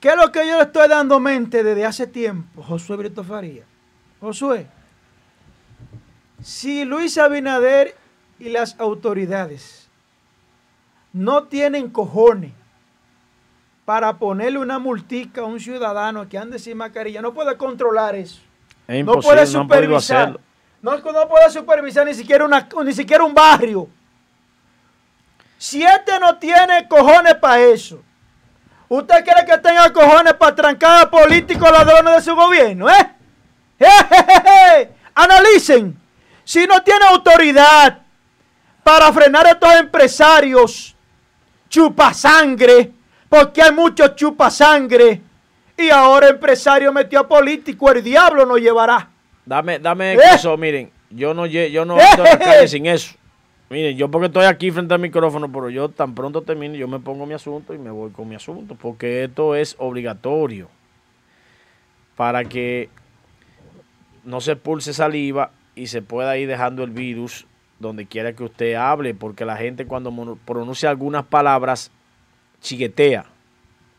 ¿Qué 0.00 0.08
es 0.10 0.16
lo 0.16 0.30
que 0.30 0.46
yo 0.46 0.56
le 0.56 0.62
estoy 0.62 0.88
dando 0.88 1.18
mente 1.18 1.64
desde 1.64 1.84
hace 1.84 2.06
tiempo, 2.06 2.62
Josué 2.62 2.96
Brito 2.96 3.24
Faría? 3.24 3.64
Josué, 4.20 4.68
si 6.40 6.84
Luis 6.84 7.18
Abinader 7.18 7.96
y 8.38 8.48
las 8.48 8.78
autoridades 8.78 9.88
no 11.12 11.44
tienen 11.44 11.90
cojones 11.90 12.52
para 13.84 14.18
ponerle 14.18 14.58
una 14.58 14.78
multica 14.78 15.40
a 15.40 15.44
un 15.44 15.58
ciudadano 15.58 16.28
que 16.28 16.38
ande 16.38 16.58
sin 16.58 16.76
mascarilla, 16.76 17.22
no 17.22 17.34
puede 17.34 17.56
controlar 17.56 18.14
eso. 18.14 18.42
No 18.88 19.20
puede 19.20 19.46
supervisar. 19.46 20.38
No, 20.80 20.96
no, 20.96 21.28
puede 21.28 21.50
supervisar 21.50 22.06
ni 22.06 22.14
siquiera, 22.14 22.44
una, 22.44 22.68
ni 22.84 22.92
siquiera 22.92 23.24
un 23.24 23.34
barrio. 23.34 23.88
Si 25.58 25.82
este 25.82 26.18
no 26.20 26.38
tiene 26.38 26.86
cojones 26.88 27.34
para 27.34 27.60
eso, 27.60 28.00
¿usted 28.88 29.24
quiere 29.24 29.44
que 29.44 29.58
tenga 29.58 29.92
cojones 29.92 30.34
para 30.34 30.54
trancar 30.54 31.04
a 31.04 31.10
políticos 31.10 31.70
ladrones 31.70 32.14
de 32.14 32.22
su 32.22 32.34
gobierno? 32.34 32.88
¿Eh? 32.88 34.90
Analicen. 35.14 35.98
Si 36.44 36.66
no 36.66 36.82
tiene 36.82 37.04
autoridad 37.06 37.98
para 38.82 39.12
frenar 39.12 39.46
a 39.46 39.50
estos 39.50 39.74
empresarios 39.74 40.94
chupasangre, 41.68 42.92
porque 43.28 43.60
hay 43.60 43.72
muchos 43.72 44.14
chupasangre. 44.14 45.20
Y 45.78 45.90
ahora 45.90 46.28
empresario 46.28 46.92
metió 46.92 47.20
a 47.20 47.28
político, 47.28 47.90
el 47.92 48.02
diablo 48.02 48.44
nos 48.44 48.60
llevará. 48.60 49.08
Dame, 49.46 49.78
dame 49.78 50.14
¿Eh? 50.14 50.18
eso, 50.34 50.56
miren, 50.56 50.90
yo 51.08 51.32
no, 51.32 51.46
yo 51.46 51.84
no 51.84 51.98
estoy 51.98 52.26
en 52.26 52.38
la 52.38 52.38
calle 52.38 52.68
sin 52.68 52.86
eso. 52.86 53.14
Miren, 53.70 53.96
yo 53.96 54.10
porque 54.10 54.26
estoy 54.26 54.46
aquí 54.46 54.72
frente 54.72 54.94
al 54.94 55.00
micrófono, 55.00 55.50
pero 55.52 55.70
yo 55.70 55.88
tan 55.88 56.16
pronto 56.16 56.42
termine, 56.42 56.76
yo 56.76 56.88
me 56.88 56.98
pongo 56.98 57.26
mi 57.26 57.34
asunto 57.34 57.74
y 57.74 57.78
me 57.78 57.90
voy 57.90 58.10
con 58.10 58.28
mi 58.28 58.34
asunto, 58.34 58.74
porque 58.74 59.24
esto 59.24 59.54
es 59.54 59.76
obligatorio 59.78 60.68
para 62.16 62.44
que 62.44 62.88
no 64.24 64.40
se 64.40 64.56
pulse 64.56 64.92
saliva 64.92 65.52
y 65.76 65.86
se 65.86 66.02
pueda 66.02 66.36
ir 66.38 66.48
dejando 66.48 66.82
el 66.82 66.90
virus 66.90 67.46
donde 67.78 68.06
quiera 68.06 68.32
que 68.32 68.42
usted 68.42 68.74
hable, 68.74 69.14
porque 69.14 69.44
la 69.44 69.56
gente 69.56 69.86
cuando 69.86 70.36
pronuncia 70.44 70.90
algunas 70.90 71.24
palabras 71.24 71.92
chiquetea. 72.60 73.26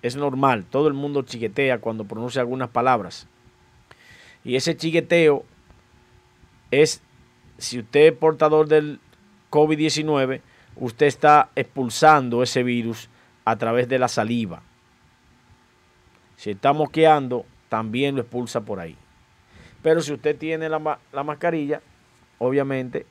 Es 0.02 0.16
normal, 0.16 0.66
todo 0.66 0.88
el 0.88 0.94
mundo 0.94 1.24
chiquetea 1.24 1.80
cuando 1.80 2.06
pronuncia 2.06 2.42
algunas 2.42 2.70
palabras. 2.70 3.28
Y 4.44 4.56
ese 4.56 4.78
chiqueteo 4.78 5.44
es, 6.72 7.02
si 7.58 7.80
usted 7.80 8.08
es 8.08 8.14
portador 8.14 8.68
del 8.68 9.00
COVID-19, 9.52 10.42
usted 10.78 11.06
está 11.06 11.50
expulsando 11.56 12.42
ese 12.44 12.64
virus 12.64 13.10
a 13.46 13.58
través 13.58 13.90
de 13.90 14.00
la 14.00 14.08
saliva. 14.08 14.62
Si 16.38 16.52
está 16.52 16.72
moqueando, 16.72 17.46
también 17.68 18.16
lo 18.16 18.22
expulsa 18.22 18.62
por 18.62 18.80
ahí. 18.80 18.96
Pero 19.82 20.02
si 20.02 20.14
usted 20.14 20.38
tiene 20.38 20.70
la, 20.70 21.00
la 21.12 21.24
mascarilla, 21.24 21.82
obviamente 22.38 23.06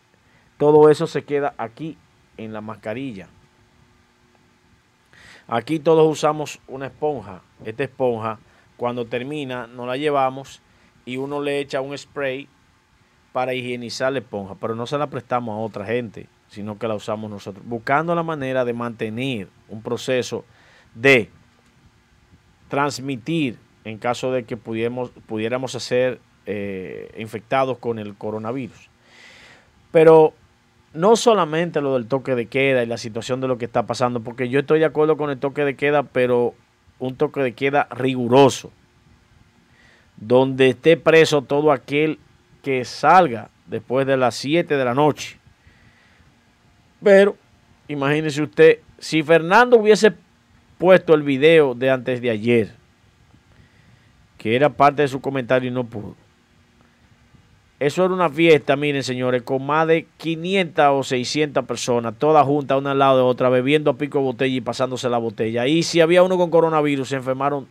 todo 0.56 0.90
eso 0.90 1.06
se 1.06 1.24
queda 1.24 1.54
aquí 1.58 1.98
en 2.36 2.52
la 2.52 2.60
mascarilla. 2.60 3.28
Aquí 5.48 5.78
todos 5.78 6.06
usamos 6.06 6.60
una 6.68 6.86
esponja. 6.86 7.40
Esta 7.64 7.82
esponja, 7.82 8.38
cuando 8.76 9.06
termina, 9.06 9.66
nos 9.66 9.86
la 9.86 9.96
llevamos 9.96 10.60
y 11.06 11.16
uno 11.16 11.40
le 11.40 11.58
echa 11.58 11.80
un 11.80 11.96
spray 11.96 12.48
para 13.32 13.54
higienizar 13.54 14.12
la 14.12 14.18
esponja, 14.18 14.56
pero 14.60 14.74
no 14.74 14.86
se 14.86 14.98
la 14.98 15.06
prestamos 15.06 15.54
a 15.54 15.58
otra 15.58 15.86
gente, 15.86 16.26
sino 16.48 16.78
que 16.78 16.86
la 16.86 16.94
usamos 16.94 17.30
nosotros, 17.30 17.64
buscando 17.66 18.14
la 18.14 18.22
manera 18.22 18.66
de 18.66 18.74
mantener 18.74 19.48
un 19.68 19.82
proceso 19.82 20.44
de 20.94 21.30
transmitir 22.68 23.58
en 23.84 23.96
caso 23.96 24.30
de 24.32 24.44
que 24.44 24.58
pudiéramos, 24.58 25.12
ser 25.78 26.20
eh, 26.44 27.10
infectados 27.16 27.78
con 27.78 27.98
el 27.98 28.14
coronavirus. 28.16 28.90
Pero 29.92 30.34
no 30.94 31.16
solamente 31.16 31.80
lo 31.80 31.94
del 31.94 32.06
toque 32.06 32.34
de 32.34 32.46
queda 32.46 32.82
y 32.82 32.86
la 32.86 32.98
situación 32.98 33.40
de 33.40 33.48
lo 33.48 33.58
que 33.58 33.66
está 33.66 33.86
pasando, 33.86 34.20
porque 34.20 34.48
yo 34.48 34.60
estoy 34.60 34.78
de 34.78 34.86
acuerdo 34.86 35.16
con 35.16 35.30
el 35.30 35.38
toque 35.38 35.64
de 35.64 35.76
queda, 35.76 36.02
pero 36.02 36.54
un 36.98 37.16
toque 37.16 37.40
de 37.40 37.52
queda 37.52 37.88
riguroso, 37.90 38.72
donde 40.16 40.70
esté 40.70 40.96
preso 40.96 41.42
todo 41.42 41.72
aquel 41.72 42.18
que 42.62 42.84
salga 42.84 43.50
después 43.66 44.06
de 44.06 44.16
las 44.16 44.34
7 44.36 44.76
de 44.76 44.84
la 44.84 44.94
noche. 44.94 45.38
Pero 47.02 47.36
imagínese 47.86 48.42
usted, 48.42 48.78
si 48.98 49.22
Fernando 49.22 49.76
hubiese 49.76 50.12
puesto 50.78 51.14
el 51.14 51.22
video 51.22 51.74
de 51.74 51.90
antes 51.90 52.20
de 52.20 52.30
ayer, 52.30 52.74
que 54.36 54.56
era 54.56 54.70
parte 54.70 55.02
de 55.02 55.08
su 55.08 55.20
comentario 55.20 55.70
y 55.70 55.72
no 55.72 55.84
pudo, 55.84 56.16
Eso 57.80 58.04
era 58.04 58.12
una 58.12 58.28
fiesta, 58.28 58.74
miren 58.74 59.04
señores, 59.04 59.42
con 59.42 59.64
más 59.64 59.86
de 59.86 60.08
500 60.16 60.86
o 60.90 61.02
600 61.04 61.64
personas, 61.64 62.14
todas 62.18 62.44
juntas, 62.44 62.76
una 62.76 62.90
al 62.90 62.98
lado 62.98 63.18
de 63.18 63.22
otra, 63.22 63.48
bebiendo 63.50 63.92
a 63.92 63.96
pico 63.96 64.18
de 64.18 64.24
botella 64.24 64.56
y 64.56 64.60
pasándose 64.60 65.08
la 65.08 65.18
botella. 65.18 65.66
Y 65.68 65.84
si 65.84 66.00
había 66.00 66.24
uno 66.24 66.36
con 66.36 66.50
coronavirus, 66.50 67.08
se 67.08 67.16
enfermaron 67.16 67.68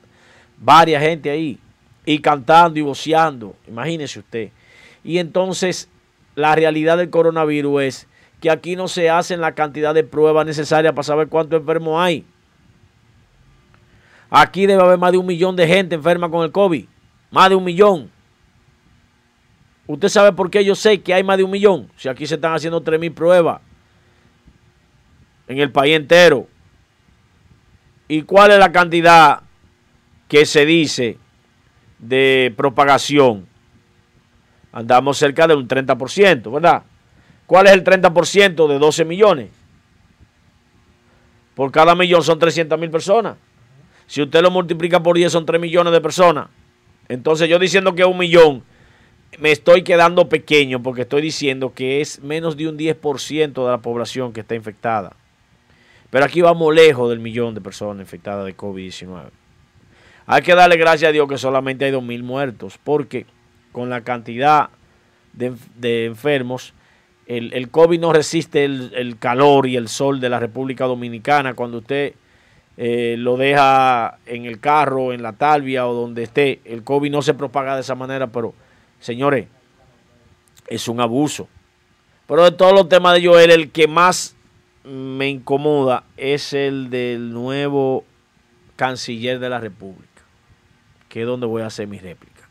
varias 0.58 1.04
gente 1.04 1.30
ahí, 1.30 1.60
y 2.06 2.20
cantando 2.20 2.80
y 2.80 2.84
voceando, 2.84 3.54
imagínese 3.68 4.20
usted. 4.20 4.50
Y 5.04 5.18
entonces, 5.18 5.90
la 6.36 6.56
realidad 6.56 6.98
del 6.98 7.10
coronavirus 7.10 7.82
es 7.82 8.08
que 8.40 8.50
aquí 8.50 8.78
no 8.78 8.88
se 8.88 9.10
hacen 9.10 9.42
la 9.42 9.56
cantidad 9.56 9.94
de 9.94 10.06
pruebas 10.06 10.46
necesarias 10.46 10.94
para 10.94 11.04
saber 11.04 11.28
cuántos 11.28 11.60
enfermos 11.60 12.00
hay. 12.00 12.26
Aquí 14.30 14.66
debe 14.66 14.84
haber 14.84 14.98
más 14.98 15.12
de 15.12 15.18
un 15.18 15.26
millón 15.26 15.56
de 15.58 15.68
gente 15.68 15.96
enferma 15.96 16.30
con 16.30 16.46
el 16.46 16.52
COVID, 16.52 16.86
más 17.30 17.50
de 17.50 17.56
un 17.56 17.64
millón. 17.64 18.17
Usted 19.88 20.10
sabe 20.10 20.34
por 20.34 20.52
qué 20.52 20.64
yo 20.66 20.76
sé 20.76 21.02
que 21.02 21.14
hay 21.14 21.24
más 21.24 21.38
de 21.38 21.44
un 21.44 21.52
millón. 21.52 21.90
Si 21.96 22.10
aquí 22.10 22.28
se 22.28 22.36
están 22.36 22.54
haciendo 22.54 22.82
3 22.82 23.00
mil 23.00 23.14
pruebas 23.14 23.62
en 25.48 25.60
el 25.60 25.72
país 25.72 25.96
entero. 25.96 26.48
¿Y 28.10 28.22
cuál 28.24 28.52
es 28.52 28.60
la 28.60 28.72
cantidad 28.72 29.42
que 30.28 30.46
se 30.46 30.66
dice 30.66 31.18
de 32.00 32.54
propagación? 32.56 33.48
Andamos 34.74 35.18
cerca 35.18 35.48
de 35.48 35.56
un 35.56 35.68
30%, 35.68 36.52
¿verdad? 36.52 36.84
¿Cuál 37.46 37.68
es 37.68 37.74
el 37.74 37.84
30% 37.84 38.68
de 38.68 38.80
12 38.80 39.06
millones? 39.06 39.50
Por 41.56 41.72
cada 41.72 41.96
millón 41.96 42.24
son 42.24 42.38
300 42.38 42.78
mil 42.78 42.92
personas. 42.92 43.38
Si 44.06 44.22
usted 44.22 44.42
lo 44.42 44.52
multiplica 44.52 45.02
por 45.02 45.16
10 45.16 45.32
son 45.32 45.46
3 45.46 45.60
millones 45.60 45.94
de 45.94 46.02
personas. 46.02 46.50
Entonces 47.08 47.50
yo 47.50 47.58
diciendo 47.58 47.96
que 47.96 48.04
un 48.04 48.18
millón 48.18 48.64
me 49.40 49.52
estoy 49.52 49.84
quedando 49.84 50.30
pequeño 50.30 50.82
porque 50.82 51.02
estoy 51.02 51.22
diciendo 51.22 51.74
que 51.74 52.02
es 52.02 52.22
menos 52.22 52.58
de 52.58 52.68
un 52.68 52.78
10% 52.78 53.54
de 53.54 53.72
la 53.72 53.78
población 53.80 54.34
que 54.34 54.42
está 54.42 54.56
infectada. 54.56 55.16
Pero 56.10 56.26
aquí 56.26 56.42
vamos 56.42 56.74
lejos 56.74 57.10
del 57.10 57.20
millón 57.20 57.54
de 57.54 57.62
personas 57.62 58.02
infectadas 58.02 58.46
de 58.46 58.56
COVID-19. 58.56 59.30
Hay 60.26 60.42
que 60.42 60.56
darle 60.56 60.78
gracias 60.78 61.10
a 61.10 61.12
Dios 61.12 61.28
que 61.28 61.38
solamente 61.38 61.86
hay 61.86 61.92
2.000 61.92 62.24
muertos, 62.24 62.80
porque 62.84 63.26
con 63.72 63.90
la 63.90 64.02
cantidad 64.02 64.70
de, 65.34 66.06
enfermos, 66.06 66.74
el, 67.28 67.70
COVID 67.70 68.00
no 68.00 68.14
resiste 68.14 68.66
el, 68.66 69.18
calor 69.20 69.68
y 69.68 69.76
el 69.76 69.88
sol 69.88 70.20
de 70.20 70.30
la 70.30 70.40
República 70.40 70.86
Dominicana. 70.86 71.54
Cuando 71.54 71.80
usted 71.80 72.14
eh, 72.78 73.16
lo 73.18 73.38
deja 73.38 74.18
en 74.26 74.46
el 74.46 74.60
carro, 74.60 75.14
en 75.14 75.22
la 75.22 75.34
talvia 75.34 75.88
o 75.88 75.94
donde 75.94 76.24
esté, 76.24 76.62
el 76.66 76.84
COVID 76.84 77.12
no 77.12 77.22
se 77.22 77.34
propaga 77.34 77.76
de 77.76 77.82
esa 77.82 77.96
manera, 77.96 78.28
pero 78.28 78.54
Señores, 79.00 79.48
es 80.68 80.88
un 80.88 81.00
abuso. 81.00 81.48
Pero 82.28 82.44
de 82.44 82.52
todos 82.52 82.74
los 82.74 82.90
temas 82.90 83.16
de 83.16 83.26
Joel, 83.26 83.52
el 83.52 83.72
que 83.72 83.88
más 83.88 84.36
me 84.84 85.30
incomoda 85.30 86.04
es 86.18 86.54
el 86.54 86.90
del 86.90 87.34
nuevo 87.34 88.06
canciller 88.76 89.40
de 89.40 89.50
la 89.50 89.60
República, 89.60 90.22
que 91.10 91.22
es 91.22 91.28
donde 91.28 91.48
voy 91.48 91.62
a 91.62 91.68
hacer 91.68 91.88
mi 91.88 92.00
réplica. 92.00 92.48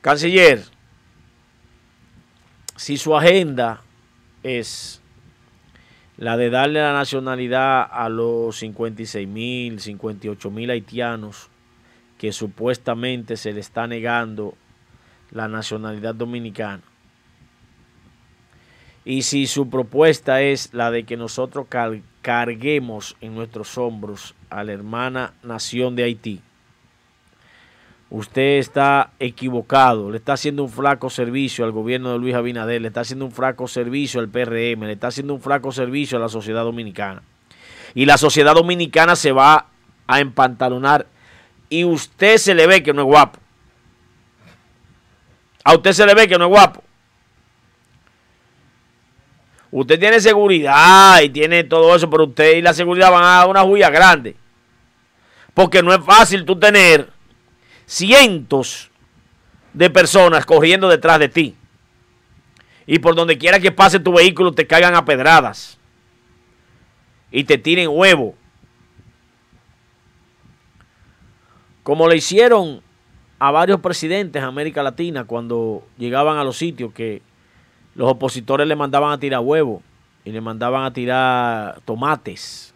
Canciller, 0.00 0.64
si 2.76 2.96
su 2.96 3.16
agenda 3.16 3.82
es 4.42 5.00
la 6.16 6.36
de 6.36 6.50
darle 6.50 6.80
la 6.80 6.92
nacionalidad 6.92 7.86
a 7.90 8.08
los 8.08 8.56
56 8.58 9.28
mil, 9.28 9.80
58 9.80 10.50
mil 10.50 10.70
haitianos 10.70 11.51
que 12.22 12.30
supuestamente 12.30 13.36
se 13.36 13.52
le 13.52 13.58
está 13.58 13.88
negando 13.88 14.54
la 15.32 15.48
nacionalidad 15.48 16.14
dominicana. 16.14 16.80
Y 19.04 19.22
si 19.22 19.48
su 19.48 19.68
propuesta 19.68 20.40
es 20.40 20.72
la 20.72 20.92
de 20.92 21.02
que 21.02 21.16
nosotros 21.16 21.66
carguemos 22.22 23.16
en 23.20 23.34
nuestros 23.34 23.76
hombros 23.76 24.36
a 24.50 24.62
la 24.62 24.70
hermana 24.70 25.34
nación 25.42 25.96
de 25.96 26.04
Haití, 26.04 26.40
usted 28.08 28.58
está 28.58 29.10
equivocado, 29.18 30.12
le 30.12 30.18
está 30.18 30.34
haciendo 30.34 30.62
un 30.62 30.70
flaco 30.70 31.10
servicio 31.10 31.64
al 31.64 31.72
gobierno 31.72 32.12
de 32.12 32.20
Luis 32.20 32.36
Abinader, 32.36 32.82
le 32.82 32.86
está 32.86 33.00
haciendo 33.00 33.24
un 33.24 33.32
flaco 33.32 33.66
servicio 33.66 34.20
al 34.20 34.28
PRM, 34.28 34.84
le 34.84 34.92
está 34.92 35.08
haciendo 35.08 35.34
un 35.34 35.40
flaco 35.40 35.72
servicio 35.72 36.18
a 36.18 36.20
la 36.20 36.28
sociedad 36.28 36.62
dominicana. 36.62 37.24
Y 37.96 38.06
la 38.06 38.16
sociedad 38.16 38.54
dominicana 38.54 39.16
se 39.16 39.32
va 39.32 39.66
a 40.06 40.20
empantalonar 40.20 41.08
y 41.72 41.86
usted 41.86 42.36
se 42.36 42.54
le 42.54 42.66
ve 42.66 42.82
que 42.82 42.92
no 42.92 43.00
es 43.00 43.06
guapo. 43.06 43.40
A 45.64 45.74
usted 45.74 45.92
se 45.92 46.04
le 46.04 46.14
ve 46.14 46.28
que 46.28 46.36
no 46.36 46.44
es 46.44 46.50
guapo. 46.50 46.84
Usted 49.70 49.98
tiene 49.98 50.20
seguridad 50.20 51.22
y 51.22 51.30
tiene 51.30 51.64
todo 51.64 51.96
eso, 51.96 52.10
pero 52.10 52.24
usted 52.24 52.56
y 52.56 52.60
la 52.60 52.74
seguridad 52.74 53.10
van 53.10 53.24
a 53.24 53.38
dar 53.38 53.48
una 53.48 53.62
huella 53.62 53.88
grande. 53.88 54.36
Porque 55.54 55.82
no 55.82 55.94
es 55.94 56.04
fácil 56.04 56.44
tú 56.44 56.58
tener 56.58 57.10
cientos 57.86 58.90
de 59.72 59.88
personas 59.88 60.44
corriendo 60.44 60.90
detrás 60.90 61.18
de 61.20 61.30
ti. 61.30 61.56
Y 62.86 62.98
por 62.98 63.14
donde 63.14 63.38
quiera 63.38 63.60
que 63.60 63.72
pase 63.72 63.98
tu 63.98 64.12
vehículo 64.12 64.52
te 64.52 64.66
caigan 64.66 64.94
a 64.94 65.06
pedradas. 65.06 65.78
Y 67.30 67.44
te 67.44 67.56
tiren 67.56 67.88
huevo. 67.88 68.36
Como 71.82 72.08
le 72.08 72.16
hicieron 72.16 72.82
a 73.38 73.50
varios 73.50 73.80
presidentes 73.80 74.40
de 74.40 74.46
América 74.46 74.82
Latina 74.82 75.24
cuando 75.24 75.82
llegaban 75.98 76.38
a 76.38 76.44
los 76.44 76.56
sitios 76.56 76.92
que 76.92 77.22
los 77.94 78.10
opositores 78.10 78.66
le 78.66 78.76
mandaban 78.76 79.12
a 79.12 79.18
tirar 79.18 79.40
huevos 79.40 79.82
y 80.24 80.30
le 80.30 80.40
mandaban 80.40 80.84
a 80.84 80.92
tirar 80.92 81.80
tomates. 81.84 82.72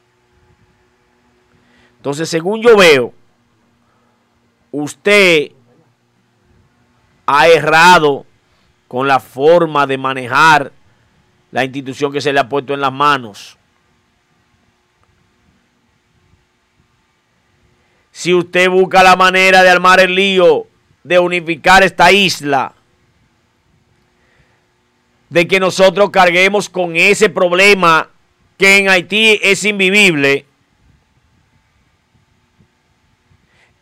Entonces, 1.98 2.28
según 2.28 2.62
yo 2.62 2.76
veo, 2.76 3.12
usted 4.72 5.52
ha 7.26 7.48
errado 7.48 8.26
con 8.88 9.08
la 9.08 9.20
forma 9.20 9.86
de 9.86 9.98
manejar 9.98 10.72
la 11.50 11.64
institución 11.64 12.12
que 12.12 12.20
se 12.20 12.32
le 12.32 12.40
ha 12.40 12.48
puesto 12.48 12.74
en 12.74 12.80
las 12.80 12.92
manos. 12.92 13.58
Si 18.16 18.32
usted 18.32 18.70
busca 18.70 19.02
la 19.02 19.14
manera 19.14 19.62
de 19.62 19.68
armar 19.68 20.00
el 20.00 20.14
lío, 20.14 20.66
de 21.04 21.18
unificar 21.18 21.82
esta 21.82 22.10
isla, 22.12 22.72
de 25.28 25.46
que 25.46 25.60
nosotros 25.60 26.08
carguemos 26.08 26.70
con 26.70 26.96
ese 26.96 27.28
problema 27.28 28.08
que 28.56 28.78
en 28.78 28.88
Haití 28.88 29.38
es 29.42 29.64
invivible, 29.64 30.46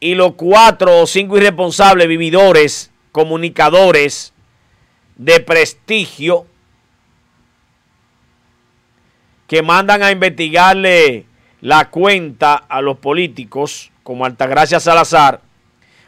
y 0.01 0.17
los 0.17 0.33
cuatro 0.33 1.03
o 1.03 1.07
cinco 1.07 1.37
irresponsables 1.37 2.09
vividores, 2.09 2.91
comunicadores 3.13 4.33
de 5.15 5.39
prestigio, 5.39 6.45
que 9.47 9.63
mandan 9.63 10.03
a 10.03 10.11
investigarle 10.11 11.27
la 11.61 11.89
cuenta 11.89 12.57
a 12.57 12.81
los 12.81 12.99
políticos, 12.99 13.93
como 14.05 14.25
Altagracia 14.25 14.79
Salazar, 14.79 15.41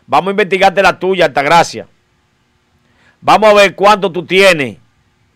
vamos 0.06 0.28
a 0.28 0.30
investigarte 0.32 0.82
la 0.82 0.98
tuya, 1.00 1.24
Altagracia. 1.24 1.88
Vamos 3.20 3.50
a 3.50 3.54
ver 3.54 3.74
cuánto 3.74 4.12
tú 4.12 4.24
tienes 4.24 4.76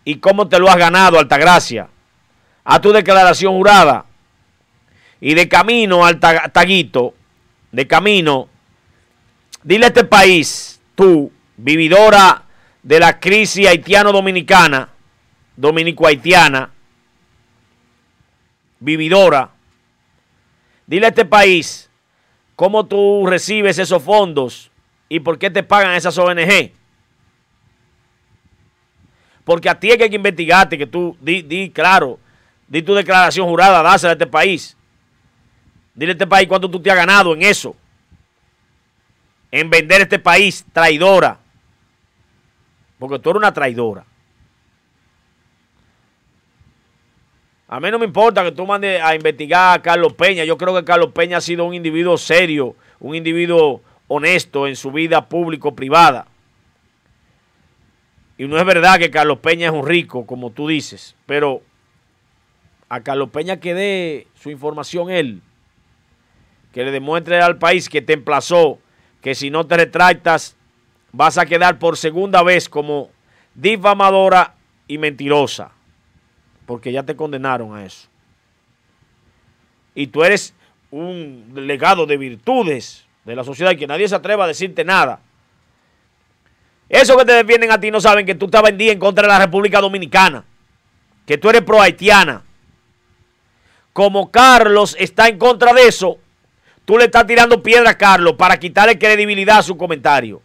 y 0.05 0.15
cómo 0.17 0.47
te 0.47 0.59
lo 0.59 0.69
has 0.69 0.77
ganado, 0.77 1.19
Altagracia. 1.19 1.89
A 2.63 2.79
tu 2.79 2.93
declaración 2.93 3.53
jurada. 3.55 4.05
Y 5.19 5.33
de 5.33 5.49
camino, 5.49 6.05
Altaguito, 6.05 7.15
de 7.71 7.87
camino, 7.87 8.47
dile 9.63 9.85
a 9.85 9.87
este 9.87 10.03
país, 10.03 10.79
tú, 10.95 11.31
vividora 11.57 12.43
de 12.83 12.99
la 12.99 13.19
crisis 13.19 13.67
haitiano-dominicana, 13.67 14.89
dominico-haitiana, 15.55 16.71
vividora, 18.79 19.51
dile 20.87 21.07
a 21.07 21.09
este 21.09 21.25
país 21.25 21.90
¿Cómo 22.55 22.85
tú 22.85 23.25
recibes 23.25 23.79
esos 23.79 24.03
fondos 24.03 24.71
y 25.09 25.19
por 25.19 25.39
qué 25.39 25.49
te 25.49 25.63
pagan 25.63 25.93
esas 25.93 26.17
ONG? 26.17 26.71
Porque 29.43 29.69
a 29.69 29.79
ti 29.79 29.91
hay 29.91 29.97
que 29.97 30.15
investigarte, 30.15 30.77
que 30.77 30.87
tú 30.87 31.17
di, 31.19 31.41
di 31.41 31.71
claro, 31.71 32.19
di 32.67 32.81
tu 32.81 32.93
declaración 32.93 33.47
jurada, 33.47 33.81
dásela 33.81 34.11
a 34.11 34.13
este 34.13 34.27
país. 34.27 34.77
Dile 35.93 36.11
a 36.11 36.13
este 36.13 36.27
país 36.27 36.47
cuánto 36.47 36.69
tú 36.69 36.79
te 36.81 36.89
has 36.89 36.95
ganado 36.95 37.33
en 37.33 37.41
eso. 37.41 37.75
En 39.51 39.69
vender 39.69 40.01
este 40.01 40.19
país 40.19 40.65
traidora. 40.71 41.39
Porque 42.97 43.19
tú 43.19 43.31
eres 43.31 43.39
una 43.39 43.53
traidora. 43.53 44.05
A 47.71 47.79
mí 47.79 47.89
no 47.89 47.99
me 47.99 48.05
importa 48.05 48.43
que 48.43 48.51
tú 48.51 48.65
mandes 48.67 49.01
a 49.01 49.15
investigar 49.15 49.79
a 49.79 49.81
Carlos 49.81 50.11
Peña. 50.11 50.43
Yo 50.43 50.57
creo 50.57 50.75
que 50.75 50.83
Carlos 50.83 51.13
Peña 51.13 51.37
ha 51.37 51.41
sido 51.41 51.63
un 51.63 51.73
individuo 51.73 52.17
serio, 52.17 52.75
un 52.99 53.15
individuo 53.15 53.81
honesto 54.09 54.67
en 54.67 54.75
su 54.75 54.91
vida 54.91 55.29
público-privada. 55.29 56.27
Y 58.37 58.45
no 58.45 58.57
es 58.57 58.65
verdad 58.65 58.99
que 58.99 59.09
Carlos 59.09 59.39
Peña 59.39 59.67
es 59.67 59.73
un 59.73 59.87
rico, 59.87 60.25
como 60.25 60.49
tú 60.49 60.67
dices, 60.67 61.15
pero 61.25 61.61
a 62.89 62.99
Carlos 62.99 63.29
Peña 63.29 63.61
que 63.61 63.73
dé 63.73 64.27
su 64.35 64.51
información 64.51 65.09
él, 65.09 65.41
que 66.73 66.83
le 66.83 66.91
demuestre 66.91 67.39
al 67.39 67.57
país 67.57 67.87
que 67.87 68.01
te 68.01 68.11
emplazó, 68.11 68.79
que 69.21 69.33
si 69.33 69.49
no 69.49 69.65
te 69.65 69.77
retractas 69.77 70.57
vas 71.13 71.37
a 71.37 71.45
quedar 71.45 71.79
por 71.79 71.95
segunda 71.95 72.43
vez 72.43 72.67
como 72.67 73.11
difamadora 73.55 74.55
y 74.89 74.97
mentirosa, 74.97 75.71
porque 76.71 76.93
ya 76.93 77.03
te 77.03 77.17
condenaron 77.17 77.75
a 77.75 77.83
eso. 77.83 78.07
Y 79.93 80.07
tú 80.07 80.23
eres 80.23 80.53
un 80.89 81.51
legado 81.53 82.05
de 82.05 82.15
virtudes 82.15 83.03
de 83.25 83.35
la 83.35 83.43
sociedad 83.43 83.75
que 83.75 83.87
nadie 83.87 84.07
se 84.07 84.15
atreva 84.15 84.45
a 84.45 84.47
decirte 84.47 84.85
nada. 84.85 85.19
Esos 86.87 87.17
que 87.17 87.25
te 87.25 87.33
defienden 87.33 87.71
a 87.71 87.79
ti 87.81 87.91
no 87.91 87.99
saben 87.99 88.25
que 88.25 88.35
tú 88.35 88.45
estabas 88.45 88.71
en 88.71 88.77
día 88.77 88.93
en 88.93 88.99
contra 88.99 89.23
de 89.23 89.33
la 89.33 89.39
República 89.39 89.81
Dominicana, 89.81 90.45
que 91.25 91.37
tú 91.37 91.49
eres 91.49 91.61
pro 91.63 91.81
haitiana. 91.81 92.41
Como 93.91 94.31
Carlos 94.31 94.95
está 94.97 95.27
en 95.27 95.37
contra 95.37 95.73
de 95.73 95.87
eso, 95.87 96.19
tú 96.85 96.97
le 96.97 97.03
estás 97.03 97.27
tirando 97.27 97.61
piedra 97.61 97.89
a 97.89 97.97
Carlos 97.97 98.35
para 98.37 98.57
quitarle 98.57 98.97
credibilidad 98.97 99.57
a 99.57 99.63
su 99.63 99.75
comentario. 99.75 100.41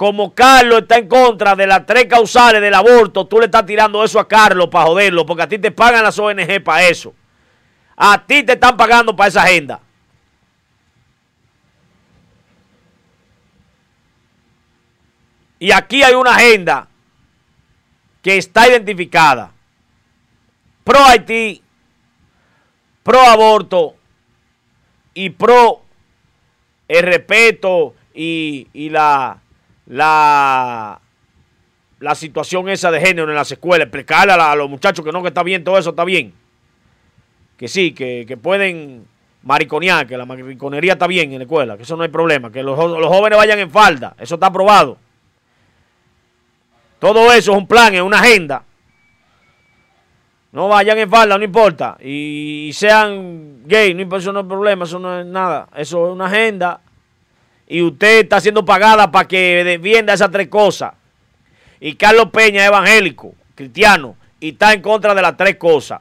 Como 0.00 0.34
Carlos 0.34 0.80
está 0.80 0.96
en 0.96 1.08
contra 1.08 1.54
de 1.54 1.66
las 1.66 1.84
tres 1.84 2.06
causales 2.06 2.62
del 2.62 2.72
aborto, 2.72 3.26
tú 3.26 3.38
le 3.38 3.44
estás 3.44 3.66
tirando 3.66 4.02
eso 4.02 4.18
a 4.18 4.26
Carlos 4.26 4.68
para 4.68 4.86
joderlo, 4.86 5.26
porque 5.26 5.42
a 5.42 5.46
ti 5.46 5.58
te 5.58 5.72
pagan 5.72 6.02
las 6.02 6.18
ONG 6.18 6.64
para 6.64 6.88
eso. 6.88 7.12
A 7.98 8.24
ti 8.26 8.42
te 8.42 8.54
están 8.54 8.78
pagando 8.78 9.14
para 9.14 9.28
esa 9.28 9.42
agenda. 9.42 9.78
Y 15.58 15.70
aquí 15.70 16.02
hay 16.02 16.14
una 16.14 16.34
agenda 16.34 16.88
que 18.22 18.38
está 18.38 18.68
identificada. 18.68 19.52
Pro 20.82 21.04
Haití, 21.04 21.62
pro 23.02 23.20
aborto 23.20 23.96
y 25.12 25.28
pro 25.28 25.82
el 26.88 27.02
respeto 27.02 27.94
y, 28.14 28.66
y 28.72 28.88
la, 28.88 29.42
la, 29.90 31.00
la 31.98 32.14
situación 32.14 32.68
esa 32.68 32.90
de 32.90 33.00
género 33.00 33.28
en 33.28 33.34
las 33.34 33.50
escuelas. 33.50 33.86
Explicarle 33.86 34.32
a, 34.32 34.54
los 34.54 34.70
muchachos 34.70 35.04
que 35.04 35.12
no, 35.12 35.20
que 35.20 35.28
está 35.28 35.42
bien, 35.42 35.64
todo 35.64 35.78
eso 35.78 35.90
está 35.90 36.04
bien. 36.04 36.32
Que 37.56 37.68
sí, 37.68 37.92
que, 37.92 38.24
que 38.26 38.36
pueden 38.36 39.04
mariconear, 39.42 40.06
que 40.06 40.16
la 40.16 40.24
mariconería 40.24 40.92
está 40.92 41.06
bien 41.06 41.32
en 41.32 41.38
la 41.38 41.44
escuela, 41.44 41.76
que 41.76 41.82
eso 41.82 41.96
no 41.96 42.02
hay 42.02 42.08
problema, 42.08 42.50
que 42.50 42.62
los, 42.62 42.78
los 42.78 43.06
jóvenes 43.08 43.36
vayan 43.36 43.58
en 43.58 43.70
falda, 43.70 44.14
eso 44.18 44.34
está 44.34 44.46
aprobado. 44.46 44.98
Todo 46.98 47.32
eso 47.32 47.52
es 47.52 47.58
un 47.58 47.66
plan, 47.66 47.94
es 47.94 48.02
una 48.02 48.20
agenda. 48.20 48.62
No 50.52 50.68
vayan 50.68 50.98
en 50.98 51.10
falda, 51.10 51.38
no 51.38 51.44
importa. 51.44 51.96
Y 52.00 52.70
sean 52.74 53.62
gay, 53.66 53.94
no 53.94 54.16
eso 54.16 54.32
no 54.32 54.40
es 54.40 54.46
problema, 54.46 54.84
eso 54.84 54.98
no 54.98 55.20
es 55.20 55.26
nada. 55.26 55.68
Eso 55.74 56.06
es 56.06 56.12
una 56.12 56.26
agenda. 56.26 56.80
Y 57.72 57.82
usted 57.82 58.22
está 58.24 58.40
siendo 58.40 58.64
pagada 58.64 59.12
para 59.12 59.28
que 59.28 59.62
defienda 59.62 60.12
esas 60.12 60.32
tres 60.32 60.48
cosas. 60.48 60.92
Y 61.78 61.94
Carlos 61.94 62.30
Peña 62.32 62.62
es 62.62 62.66
evangélico, 62.66 63.32
cristiano, 63.54 64.16
y 64.40 64.50
está 64.50 64.72
en 64.72 64.82
contra 64.82 65.14
de 65.14 65.22
las 65.22 65.36
tres 65.36 65.54
cosas. 65.54 66.00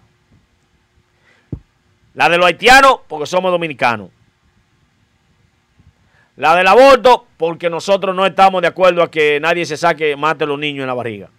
La 2.15 2.27
de 2.27 2.37
los 2.39 2.47
haitianos, 2.47 3.01
porque 3.07 3.27
somos 3.27 3.51
dominicanos. 3.51 4.09
La 6.37 6.55
del 6.55 6.65
aborto, 6.65 7.27
porque 7.37 7.69
nosotros 7.69 8.15
no 8.15 8.25
estamos 8.25 8.63
de 8.63 8.67
acuerdo 8.67 9.03
a 9.03 9.11
que 9.11 9.39
nadie 9.39 9.63
se 9.63 9.77
saque, 9.77 10.15
mate 10.15 10.45
a 10.45 10.47
los 10.47 10.57
niños 10.57 10.81
en 10.81 10.87
la 10.87 10.95
barriga. 10.95 11.29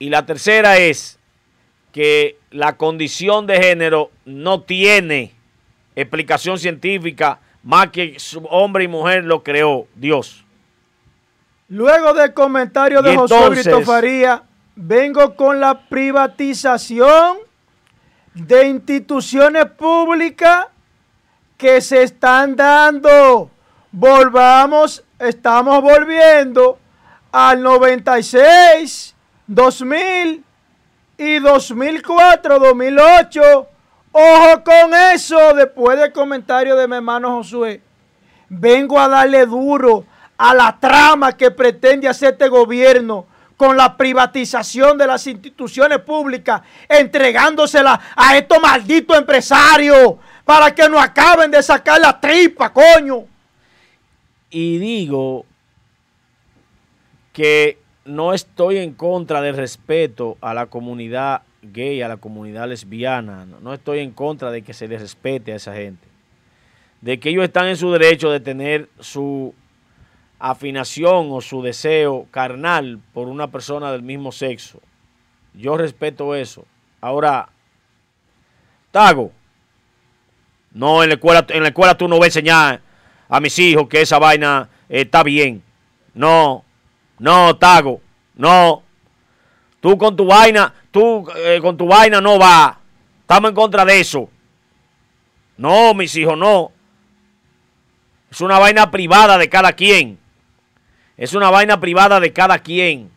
Y 0.00 0.10
la 0.10 0.26
tercera 0.26 0.76
es 0.78 1.20
que 1.92 2.41
la 2.52 2.76
condición 2.76 3.46
de 3.46 3.62
género 3.62 4.10
no 4.24 4.62
tiene 4.62 5.32
explicación 5.96 6.58
científica 6.58 7.38
más 7.62 7.88
que 7.88 8.16
hombre 8.50 8.84
y 8.84 8.88
mujer 8.88 9.24
lo 9.24 9.42
creó 9.42 9.86
Dios. 9.94 10.44
Luego 11.68 12.12
del 12.12 12.34
comentario 12.34 13.02
de 13.02 13.16
José 13.16 13.48
Brito 13.48 13.80
Faría, 13.82 14.42
vengo 14.76 15.34
con 15.36 15.60
la 15.60 15.88
privatización 15.88 17.38
de 18.34 18.68
instituciones 18.68 19.66
públicas 19.66 20.66
que 21.56 21.80
se 21.80 22.02
están 22.02 22.56
dando. 22.56 23.50
Volvamos, 23.90 25.04
estamos 25.18 25.80
volviendo 25.80 26.78
al 27.30 27.62
96, 27.62 29.14
2000 29.46 30.44
y 31.18 31.38
2004, 31.38 32.58
2008. 32.58 33.68
Ojo 34.12 34.64
con 34.64 34.94
eso, 35.14 35.54
después 35.54 35.98
del 35.98 36.12
comentario 36.12 36.76
de 36.76 36.86
mi 36.86 36.96
hermano 36.96 37.36
Josué. 37.36 37.80
Vengo 38.48 38.98
a 38.98 39.08
darle 39.08 39.46
duro 39.46 40.04
a 40.36 40.54
la 40.54 40.76
trama 40.78 41.36
que 41.36 41.50
pretende 41.50 42.08
hacer 42.08 42.32
este 42.32 42.48
gobierno 42.48 43.26
con 43.56 43.76
la 43.76 43.96
privatización 43.96 44.98
de 44.98 45.06
las 45.06 45.26
instituciones 45.26 45.98
públicas, 46.00 46.62
entregándosela 46.88 48.00
a 48.16 48.36
estos 48.36 48.60
malditos 48.60 49.16
empresarios 49.16 50.16
para 50.44 50.74
que 50.74 50.88
no 50.88 50.98
acaben 50.98 51.50
de 51.50 51.62
sacar 51.62 52.00
la 52.00 52.18
tripa, 52.20 52.72
coño. 52.72 53.24
Y 54.50 54.78
digo 54.78 55.46
que 57.32 57.81
no 58.04 58.32
estoy 58.32 58.78
en 58.78 58.94
contra 58.94 59.40
del 59.40 59.56
respeto 59.56 60.36
a 60.40 60.54
la 60.54 60.66
comunidad 60.66 61.42
gay, 61.62 62.02
a 62.02 62.08
la 62.08 62.16
comunidad 62.16 62.68
lesbiana. 62.68 63.46
No, 63.46 63.72
estoy 63.72 64.00
en 64.00 64.10
contra 64.10 64.50
de 64.50 64.62
que 64.62 64.74
se 64.74 64.88
les 64.88 65.00
respete 65.00 65.52
a 65.52 65.56
esa 65.56 65.74
gente. 65.74 66.06
De 67.00 67.18
que 67.18 67.30
ellos 67.30 67.44
están 67.44 67.68
en 67.68 67.76
su 67.76 67.90
derecho 67.92 68.30
de 68.30 68.40
tener 68.40 68.88
su 68.98 69.54
afinación 70.38 71.28
o 71.30 71.40
su 71.40 71.62
deseo 71.62 72.26
carnal 72.30 73.00
por 73.12 73.28
una 73.28 73.48
persona 73.48 73.92
del 73.92 74.02
mismo 74.02 74.32
sexo. 74.32 74.80
Yo 75.54 75.76
respeto 75.76 76.34
eso. 76.34 76.64
Ahora, 77.00 77.48
Tago, 78.90 79.32
no 80.72 81.02
en 81.02 81.10
la 81.10 81.14
escuela, 81.14 81.46
en 81.48 81.62
la 81.62 81.68
escuela 81.68 81.96
tú 81.96 82.08
no 82.08 82.18
vas 82.18 82.24
a 82.24 82.26
enseñar 82.26 82.80
a 83.28 83.40
mis 83.40 83.58
hijos 83.58 83.88
que 83.88 84.00
esa 84.00 84.18
vaina 84.18 84.68
está 84.88 85.22
bien. 85.22 85.62
No, 86.14 86.64
no, 87.22 87.56
Tago, 87.56 88.00
no. 88.34 88.82
Tú 89.80 89.96
con 89.96 90.16
tu 90.16 90.26
vaina, 90.26 90.74
tú 90.90 91.24
eh, 91.36 91.60
con 91.62 91.76
tu 91.76 91.86
vaina 91.86 92.20
no 92.20 92.36
va. 92.36 92.80
Estamos 93.20 93.50
en 93.50 93.54
contra 93.54 93.84
de 93.84 94.00
eso. 94.00 94.28
No, 95.56 95.94
mis 95.94 96.16
hijos, 96.16 96.36
no. 96.36 96.72
Es 98.28 98.40
una 98.40 98.58
vaina 98.58 98.90
privada 98.90 99.38
de 99.38 99.48
cada 99.48 99.72
quien. 99.72 100.18
Es 101.16 101.32
una 101.32 101.48
vaina 101.48 101.78
privada 101.78 102.18
de 102.18 102.32
cada 102.32 102.58
quien. 102.58 103.08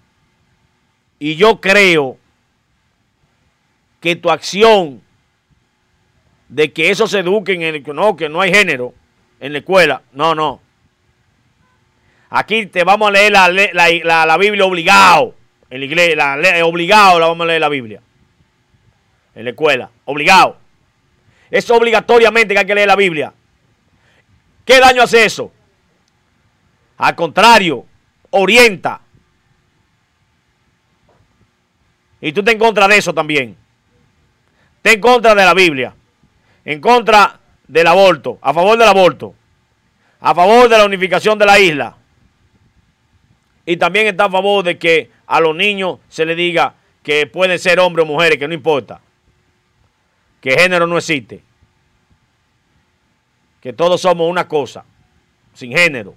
Y 1.18 1.36
yo 1.36 1.60
creo 1.60 2.20
que 4.02 4.16
tu 4.16 4.30
acción 4.30 5.02
de 6.48 6.72
que 6.72 6.92
eso 6.92 7.08
se 7.08 7.22
eduque 7.22 7.54
en 7.54 7.64
el 7.64 7.84
no, 7.96 8.16
que 8.16 8.30
no 8.30 8.40
hay 8.40 8.54
género 8.54 8.94
en 9.40 9.54
la 9.54 9.58
escuela, 9.58 10.04
no, 10.12 10.36
no. 10.36 10.62
Aquí 12.38 12.66
te 12.66 12.84
vamos 12.84 13.08
a 13.08 13.12
leer 13.12 13.32
la, 13.32 14.38
Biblia 14.38 14.66
obligado. 14.66 15.34
En 15.70 15.80
la 15.80 15.86
iglesia, 15.86 16.66
obligado 16.66 17.18
la 17.18 17.28
vamos 17.28 17.46
a 17.46 17.48
leer 17.48 17.62
la 17.62 17.70
Biblia. 17.70 18.02
En 19.34 19.46
la 19.46 19.52
escuela, 19.52 19.90
obligado. 20.04 20.58
Es 21.50 21.70
obligatoriamente 21.70 22.54
que 22.54 22.60
hay 22.60 22.66
que 22.66 22.76
leer 22.76 22.90
la 22.90 22.98
Biblia. 22.98 23.34
¿Qué 24.66 24.82
daño 24.82 25.04
hace 25.04 25.24
eso? 25.24 25.50
Al 26.98 27.16
contrario, 27.16 27.86
orienta. 28.32 29.00
Y 32.20 32.34
tú 32.34 32.44
te 32.44 32.52
en 32.52 32.60
contra 32.60 32.90
de 32.90 32.98
eso 32.98 33.14
también. 33.14 33.56
Te 34.82 34.92
en 34.92 35.00
contra 35.00 35.34
de 35.34 35.46
la 35.46 35.54
Biblia. 35.54 35.96
En 36.66 36.82
contra 36.82 37.40
del 37.66 37.88
aborto. 37.88 38.40
A 38.42 38.54
favor 38.54 38.78
del 38.78 38.90
aborto. 38.90 39.34
A 40.20 40.36
favor 40.36 40.68
de 40.68 40.78
la 40.78 40.84
unificación 40.84 41.40
de 41.40 41.46
la 41.46 41.60
isla. 41.60 41.96
Y 43.66 43.78
también 43.78 44.08
está 44.08 44.26
a 44.26 44.30
favor 44.30 44.64
de 44.64 44.78
que 44.78 45.12
a 45.26 45.40
los 45.40 45.56
niños 45.56 46.00
se 46.08 46.26
les 46.26 46.38
diga 46.38 46.76
que 47.02 47.28
pueden 47.28 47.58
ser 47.60 47.80
hombres 47.80 48.04
o 48.04 48.08
mujeres, 48.08 48.38
que 48.38 48.48
no 48.48 48.54
importa. 48.54 49.02
Que 50.42 50.52
género 50.52 50.86
no 50.88 50.98
existe. 50.98 51.42
Que 53.62 53.74
todos 53.74 54.02
somos 54.02 54.30
una 54.30 54.48
cosa, 54.48 54.86
sin 55.54 55.72
género. 55.72 56.16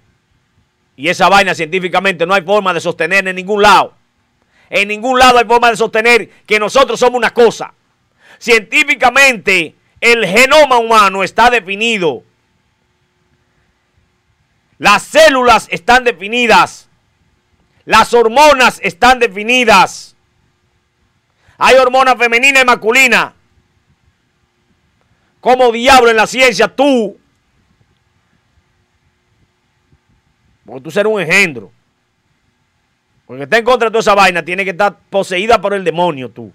Y 0.95 1.07
esa 1.07 1.29
vaina 1.29 1.55
científicamente 1.55 2.25
no 2.25 2.33
hay 2.33 2.41
forma 2.41 2.73
de 2.73 2.81
sostener 2.81 3.27
en 3.27 3.35
ningún 3.35 3.61
lado. 3.61 3.93
En 4.69 4.87
ningún 4.87 5.17
lado 5.17 5.39
hay 5.39 5.45
forma 5.45 5.71
de 5.71 5.77
sostener 5.77 6.29
que 6.45 6.59
nosotros 6.59 6.99
somos 6.99 7.17
una 7.17 7.31
cosa. 7.31 7.73
Científicamente 8.37 9.75
el 10.01 10.25
genoma 10.25 10.77
humano 10.77 11.23
está 11.23 11.49
definido 11.49 12.23
Las 14.77 15.03
células 15.03 15.67
están 15.71 16.03
definidas. 16.03 16.88
Las 17.89 18.13
hormonas 18.13 18.79
están 18.83 19.17
definidas. 19.17 20.15
Hay 21.57 21.75
hormonas 21.75 22.19
femeninas 22.19 22.61
y 22.61 22.65
masculinas. 22.67 23.33
¿Cómo 25.41 25.71
diablo 25.71 26.11
en 26.11 26.17
la 26.17 26.27
ciencia 26.27 26.67
tú? 26.67 27.19
Porque 30.67 30.83
tú 30.83 30.91
serás 30.91 31.11
un 31.11 31.19
engendro. 31.19 31.71
Porque 33.25 33.45
está 33.45 33.57
en 33.57 33.65
contra 33.65 33.87
de 33.87 33.91
toda 33.91 34.01
esa 34.01 34.13
vaina, 34.13 34.45
tiene 34.45 34.63
que 34.63 34.69
estar 34.69 34.95
poseída 35.09 35.59
por 35.59 35.73
el 35.73 35.83
demonio 35.83 36.29
tú. 36.29 36.53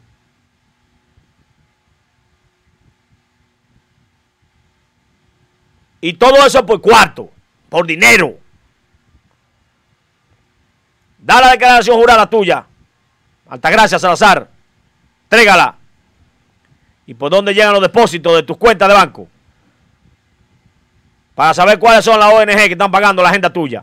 Y 6.00 6.12
todo 6.12 6.46
eso 6.46 6.64
por 6.64 6.80
cuarto, 6.80 7.28
por 7.68 7.88
dinero. 7.88 8.43
Da 11.24 11.40
la 11.40 11.52
declaración 11.52 11.96
jurada 11.96 12.28
tuya. 12.28 12.66
Altagracia 13.48 13.98
Salazar. 13.98 14.46
Trégala. 15.26 15.74
¿Y 17.06 17.14
por 17.14 17.30
dónde 17.30 17.54
llegan 17.54 17.72
los 17.72 17.80
depósitos 17.80 18.34
de 18.34 18.42
tus 18.42 18.58
cuentas 18.58 18.86
de 18.88 18.94
banco? 18.94 19.26
Para 21.34 21.54
saber 21.54 21.78
cuáles 21.78 22.04
son 22.04 22.20
las 22.20 22.30
ONG 22.30 22.46
que 22.46 22.72
están 22.72 22.90
pagando 22.90 23.22
la 23.22 23.30
agenda 23.30 23.50
tuya. 23.50 23.82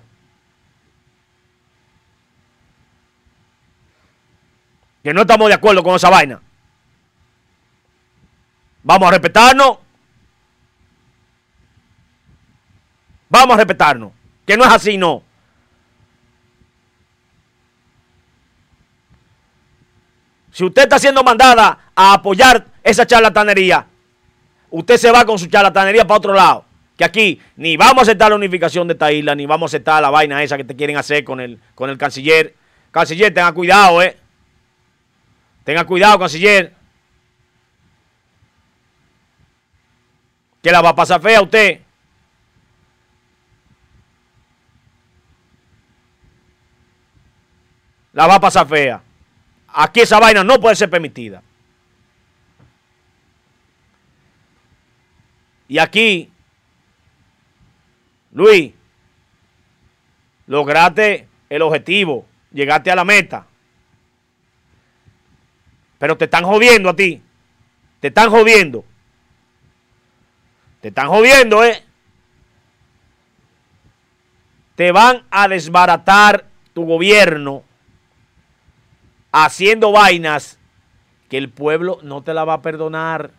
Que 5.04 5.12
no 5.12 5.22
estamos 5.22 5.48
de 5.48 5.56
acuerdo 5.56 5.82
con 5.82 5.96
esa 5.96 6.12
vaina. 6.12 6.40
Vamos 8.84 9.08
a 9.08 9.12
respetarnos. 9.12 9.80
Vamos 13.30 13.56
a 13.56 13.58
respetarnos. 13.58 14.12
Que 14.46 14.56
no 14.56 14.64
es 14.64 14.72
así, 14.72 14.96
no. 14.96 15.24
Si 20.52 20.66
usted 20.66 20.84
está 20.84 21.00
siendo 21.00 21.24
mandada 21.24 21.80
a 21.96 22.14
apoyar 22.14 22.66
esa 22.84 23.06
charlatanería, 23.06 23.86
usted 24.70 24.98
se 24.98 25.12
va 25.12 25.26
con 25.26 25.40
su 25.40 25.48
charlatanería 25.48 26.06
para 26.06 26.18
otro 26.18 26.34
lado. 26.34 26.66
Que 26.98 27.06
aquí 27.06 27.42
ni 27.56 27.78
vamos 27.78 28.00
a 28.00 28.02
aceptar 28.04 28.30
la 28.30 28.36
unificación 28.36 28.88
de 28.88 28.94
esta 28.94 29.12
isla, 29.12 29.34
ni 29.34 29.46
vamos 29.46 29.70
a 29.70 29.78
aceptar 29.78 30.02
la 30.02 30.10
vaina 30.10 30.44
esa 30.44 30.58
que 30.58 30.64
te 30.64 30.76
quieren 30.76 30.98
hacer 30.98 31.24
con 31.24 31.40
el, 31.40 31.60
con 31.74 31.90
el 31.90 31.98
canciller. 31.98 32.56
Canciller, 32.92 33.34
tenga 33.34 33.52
cuidado, 33.54 34.02
eh. 34.02 34.18
Tenga 35.64 35.86
cuidado, 35.86 36.20
canciller. 36.20 36.74
Que 40.62 40.72
la 40.72 40.82
va 40.82 40.90
a 40.90 40.96
pasar 40.96 41.22
fea 41.22 41.42
usted. 41.42 41.82
La 48.14 48.28
va 48.28 48.36
a 48.36 48.40
pasar 48.40 48.68
fea. 48.68 49.02
Aquí 49.74 50.02
esa 50.02 50.20
vaina 50.20 50.44
no 50.44 50.60
puede 50.60 50.76
ser 50.76 50.90
permitida. 50.90 51.42
Y 55.68 55.78
aquí, 55.78 56.30
Luis, 58.32 58.74
lograste 60.48 61.30
el 61.50 61.62
objetivo, 61.62 62.26
llegaste 62.52 62.92
a 62.92 62.96
la 62.96 63.06
meta. 63.06 63.48
Pero 65.98 66.18
te 66.18 66.26
están 66.26 66.44
jodiendo 66.44 66.90
a 66.90 66.96
ti. 66.96 67.22
Te 68.02 68.08
están 68.08 68.30
jodiendo. 68.30 68.84
Te 70.82 70.90
están 70.90 71.08
jodiendo, 71.08 71.64
¿eh? 71.64 71.84
Te 74.76 74.92
van 74.92 75.24
a 75.30 75.48
desbaratar 75.48 76.48
tu 76.74 76.86
gobierno 76.86 77.64
haciendo 79.32 79.92
vainas 79.92 80.60
que 81.30 81.38
el 81.38 81.50
pueblo 81.50 82.00
no 82.04 82.22
te 82.22 82.34
la 82.34 82.44
va 82.44 82.56
a 82.56 82.62
perdonar. 82.62 83.32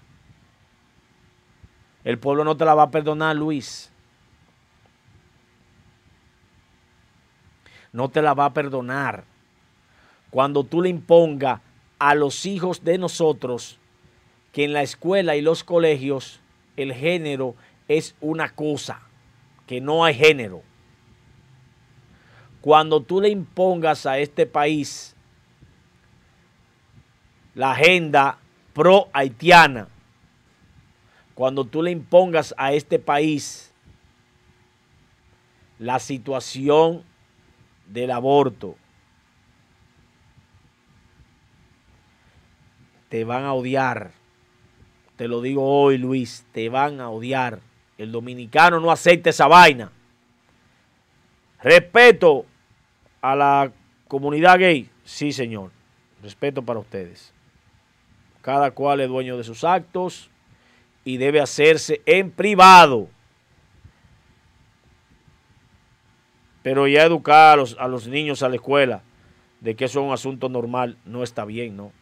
El 2.04 2.18
pueblo 2.18 2.44
no 2.44 2.56
te 2.56 2.64
la 2.64 2.74
va 2.74 2.84
a 2.84 2.90
perdonar, 2.90 3.36
Luis. 3.36 3.92
No 7.92 8.08
te 8.08 8.22
la 8.22 8.34
va 8.34 8.46
a 8.46 8.54
perdonar. 8.54 9.24
Cuando 10.30 10.64
tú 10.64 10.80
le 10.80 10.88
impongas 10.88 11.60
a 11.98 12.14
los 12.14 12.46
hijos 12.46 12.82
de 12.82 12.96
nosotros 12.96 13.78
que 14.52 14.64
en 14.64 14.72
la 14.72 14.82
escuela 14.82 15.36
y 15.36 15.42
los 15.42 15.62
colegios 15.62 16.40
el 16.76 16.94
género 16.94 17.54
es 17.88 18.14
una 18.20 18.54
cosa, 18.54 19.02
que 19.66 19.80
no 19.80 20.04
hay 20.04 20.14
género. 20.14 20.62
Cuando 22.62 23.02
tú 23.02 23.20
le 23.20 23.28
impongas 23.28 24.06
a 24.06 24.18
este 24.18 24.46
país 24.46 25.14
la 27.54 27.72
agenda 27.72 28.38
pro 28.72 29.08
haitiana, 29.12 29.88
cuando 31.34 31.64
tú 31.64 31.82
le 31.82 31.90
impongas 31.90 32.54
a 32.56 32.72
este 32.72 32.98
país 32.98 33.72
la 35.78 35.98
situación 35.98 37.02
del 37.86 38.10
aborto, 38.10 38.76
te 43.08 43.24
van 43.24 43.44
a 43.44 43.52
odiar. 43.52 44.12
Te 45.16 45.28
lo 45.28 45.42
digo 45.42 45.64
hoy, 45.64 45.98
Luis, 45.98 46.46
te 46.52 46.68
van 46.68 47.00
a 47.00 47.10
odiar. 47.10 47.60
El 47.98 48.10
dominicano 48.10 48.80
no 48.80 48.90
acepta 48.90 49.30
esa 49.30 49.46
vaina. 49.46 49.92
Respeto 51.62 52.46
a 53.20 53.36
la 53.36 53.72
comunidad 54.08 54.58
gay, 54.58 54.88
sí, 55.04 55.32
señor. 55.32 55.70
Respeto 56.22 56.62
para 56.62 56.80
ustedes. 56.80 57.32
Cada 58.42 58.72
cual 58.72 59.00
es 59.00 59.08
dueño 59.08 59.36
de 59.36 59.44
sus 59.44 59.64
actos 59.64 60.28
y 61.04 61.16
debe 61.16 61.40
hacerse 61.40 62.02
en 62.06 62.30
privado. 62.30 63.08
Pero 66.62 66.86
ya 66.86 67.04
educar 67.04 67.54
a 67.54 67.56
los, 67.56 67.76
a 67.78 67.88
los 67.88 68.06
niños 68.06 68.42
a 68.42 68.48
la 68.48 68.56
escuela 68.56 69.02
de 69.60 69.76
que 69.76 69.84
eso 69.84 70.00
es 70.00 70.06
un 70.06 70.12
asunto 70.12 70.48
normal 70.48 70.98
no 71.04 71.22
está 71.22 71.44
bien, 71.44 71.76
¿no? 71.76 71.92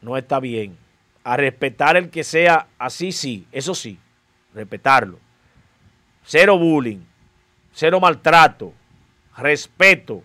No 0.00 0.16
está 0.16 0.40
bien. 0.40 0.78
A 1.22 1.36
respetar 1.36 1.98
el 1.98 2.08
que 2.08 2.24
sea 2.24 2.66
así, 2.78 3.12
sí, 3.12 3.46
eso 3.52 3.74
sí, 3.74 3.98
respetarlo. 4.54 5.18
Cero 6.24 6.58
bullying, 6.58 7.00
cero 7.72 8.00
maltrato, 8.00 8.72
respeto 9.36 10.22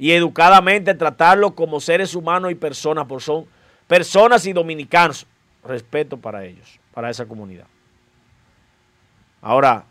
y 0.00 0.12
educadamente 0.12 0.94
tratarlo 0.94 1.54
como 1.54 1.78
seres 1.78 2.14
humanos 2.14 2.50
y 2.50 2.54
personas, 2.54 3.04
porque 3.06 3.22
son 3.22 3.44
personas 3.86 4.46
y 4.46 4.54
dominicanos. 4.54 5.26
Respeto 5.62 6.16
para 6.16 6.42
ellos, 6.42 6.80
para 6.94 7.10
esa 7.10 7.26
comunidad. 7.26 7.66
Ahora, 9.42 9.84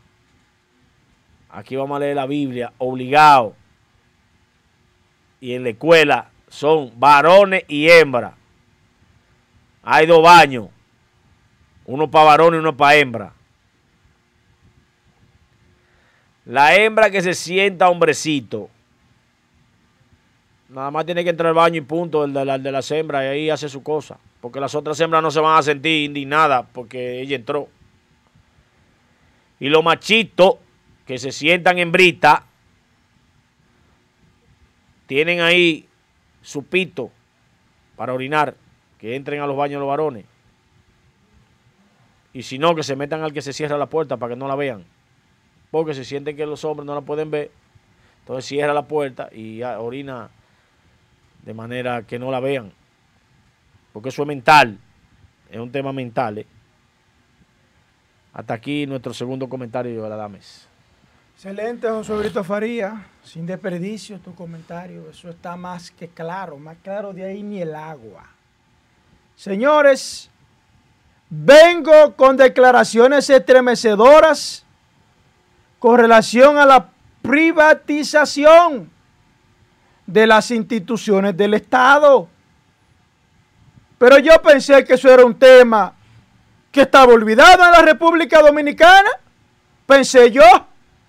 aquí 1.48 1.76
vamos 1.76 1.95
a 1.95 1.99
leer 1.99 2.15
la 2.15 2.26
Biblia, 2.26 2.73
obligado. 2.80 3.56
Y 5.40 5.53
en 5.53 5.61
la 5.61 5.69
escuela 5.69 6.31
son 6.48 6.91
varones 6.99 7.64
y 7.68 7.88
hembras. 7.88 8.34
Hay 9.84 10.07
dos 10.07 10.23
baños, 10.23 10.69
uno 11.86 12.10
para 12.10 12.26
varones 12.26 12.57
y 12.57 12.61
uno 12.61 12.76
para 12.76 12.95
hembra. 12.95 13.34
La 16.45 16.76
hembra 16.77 17.11
que 17.11 17.22
se 17.22 17.36
sienta 17.36 17.90
hombrecito 17.90 18.72
Nada 20.70 20.91
más 20.91 21.06
tiene 21.06 21.24
que 21.24 21.32
entrar 21.32 21.48
al 21.48 21.56
baño 21.56 21.78
y 21.78 21.82
punto, 21.82 22.24
el 22.24 22.32
de, 22.32 22.46
la, 22.46 22.58
de 22.60 22.72
las 22.72 22.90
hembras, 22.91 23.24
y 23.24 23.28
ahí 23.28 23.50
hace 23.50 23.68
su 23.68 23.82
cosa. 23.82 24.20
Porque 24.40 24.60
las 24.60 24.76
otras 24.76 25.00
hembras 25.00 25.24
no 25.24 25.32
se 25.32 25.40
van 25.40 25.58
a 25.58 25.64
sentir 25.64 26.06
indignadas 26.06 26.66
porque 26.72 27.22
ella 27.22 27.36
entró. 27.36 27.68
Y 29.60 29.68
los 29.68 29.84
machitos 29.84 30.56
que 31.06 31.18
se 31.18 31.32
sientan 31.32 31.80
en 31.80 31.91
brita, 31.91 32.46
tienen 35.08 35.41
ahí 35.41 35.88
su 36.44 36.64
pito 36.64 37.10
para 37.96 38.14
orinar, 38.14 38.56
que 39.00 39.16
entren 39.16 39.41
a 39.41 39.48
los 39.48 39.58
baños 39.58 39.80
los 39.80 39.90
varones. 39.90 40.26
Y 42.32 42.44
si 42.44 42.60
no, 42.60 42.76
que 42.76 42.84
se 42.84 42.96
metan 42.96 43.24
al 43.24 43.34
que 43.34 43.41
se 43.41 43.54
cierra 43.54 43.76
la 43.76 43.88
puerta 43.88 44.18
para 44.18 44.36
que 44.36 44.40
no 44.40 44.48
la 44.48 44.56
vean. 44.56 44.86
Porque 45.72 45.96
se 45.96 46.06
sienten 46.06 46.38
que 46.38 46.46
los 46.46 46.64
hombres 46.64 46.86
no 46.86 46.94
la 46.94 47.02
pueden 47.02 47.32
ver. 47.32 47.50
Entonces 48.20 48.46
cierra 48.46 48.72
la 48.72 48.84
puerta 48.84 49.30
y 49.34 49.64
orina 49.64 50.30
de 51.44 51.53
manera 51.53 52.03
que 52.03 52.20
no 52.20 52.32
la 52.32 52.40
vean, 52.40 52.72
porque 53.94 54.10
eso 54.10 54.22
es 54.22 54.28
mental, 54.28 54.78
es 55.49 55.60
un 55.60 55.72
tema 55.72 55.91
mental. 55.94 56.40
¿eh? 56.40 56.48
Hasta 58.34 58.53
aquí 58.53 58.86
nuestro 58.86 59.14
segundo 59.14 59.49
comentario 59.49 60.03
de 60.03 60.10
la 60.10 60.16
Dames. 60.16 60.68
Excelente, 61.36 61.88
José 61.90 62.14
Brito 62.18 62.44
Faría, 62.44 63.06
sin 63.24 63.45
desperdicio 63.45 64.20
tu 64.20 64.36
comentario, 64.36 65.10
eso 65.10 65.30
está 65.30 65.56
más 65.56 65.90
que 65.90 66.10
claro, 66.10 66.57
más 66.57 66.78
claro 66.84 67.14
de 67.14 67.24
ahí 67.24 67.41
ni 67.41 67.61
el 67.61 67.74
agua. 67.74 68.26
Señores, 69.38 70.30
vengo 71.30 72.14
con 72.18 72.36
declaraciones 72.36 73.30
estremecedoras 73.30 74.66
con 75.80 75.98
relación 75.98 76.57
a 76.57 76.66
la 76.66 76.90
privatización 77.22 78.91
de 80.11 80.26
las 80.26 80.49
instituciones 80.49 81.38
del 81.38 81.53
Estado. 81.53 82.27
Pero 83.98 84.18
yo 84.18 84.41
pensé 84.41 84.84
que 84.84 84.95
eso 84.95 85.10
era 85.10 85.23
un 85.23 85.38
tema 85.38 85.94
que 86.72 86.81
estaba 86.81 87.14
olvidado 87.14 87.64
en 87.64 87.72
la 87.72 87.81
República 87.81 88.41
Dominicana. 88.41 89.10
Pensé 89.86 90.31
yo 90.31 90.44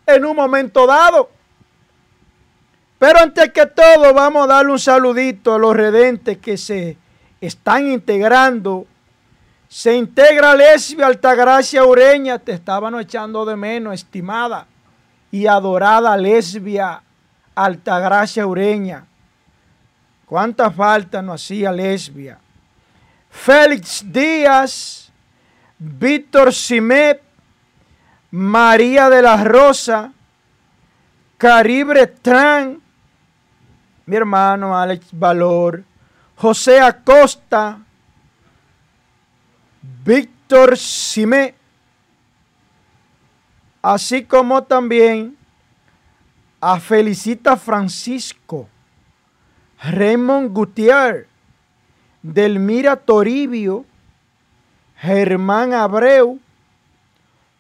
en 0.07 0.25
un 0.25 0.37
momento 0.37 0.87
dado. 0.87 1.31
Pero 2.99 3.21
antes 3.21 3.51
que 3.53 3.65
todo, 3.65 4.13
vamos 4.13 4.45
a 4.45 4.49
darle 4.49 4.73
un 4.73 4.79
saludito 4.79 5.55
a 5.55 5.59
los 5.59 5.75
redentes 5.75 6.37
que 6.37 6.59
se 6.59 6.99
están 7.41 7.91
integrando. 7.91 8.87
Se 9.69 9.97
integra 9.97 10.55
Lesbia 10.55 11.07
Altagracia 11.07 11.85
Ureña, 11.85 12.39
te 12.39 12.53
estaban 12.53 12.99
echando 13.01 13.47
de 13.47 13.57
menos, 13.57 13.95
estimada 13.95 14.67
y 15.31 15.47
adorada 15.47 16.15
Lesbia 16.19 17.03
Altagracia 17.65 18.47
Ureña. 18.47 19.05
¿Cuánta 20.27 20.71
falta 20.71 21.21
nos 21.21 21.43
hacía 21.43 21.73
Lesbia? 21.73 22.39
Félix 23.31 24.05
Díaz, 24.05 25.13
Víctor 25.79 26.53
Simet, 26.55 27.23
María 28.31 29.11
de 29.11 29.23
la 29.23 29.43
Rosa, 29.45 30.13
Caribre 31.37 32.07
Tran, 32.07 32.81
mi 34.07 34.17
hermano 34.17 34.77
Alex 34.77 35.07
Valor, 35.13 35.83
José 36.37 36.81
Acosta, 36.81 37.79
Víctor 40.05 40.77
Simé, 40.77 41.55
así 43.83 44.25
como 44.25 44.63
también 44.63 45.37
a 46.61 46.79
Felicita 46.79 47.57
Francisco, 47.57 48.69
Raymond 49.79 50.53
Gutiérrez, 50.53 51.27
Delmira 52.23 52.97
Toribio, 52.97 53.87
Germán 55.01 55.73
Abreu, 55.73 56.39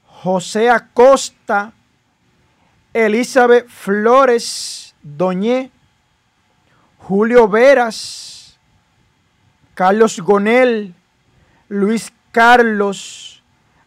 José 0.04 0.68
Acosta, 0.68 1.72
Elizabeth 2.92 3.68
Flores 3.68 4.94
Doñé, 5.02 5.70
Julio 6.98 7.48
Veras, 7.48 8.58
Carlos 9.74 10.20
Gonel, 10.20 10.94
Luis 11.70 12.12
Carlos, 12.32 13.42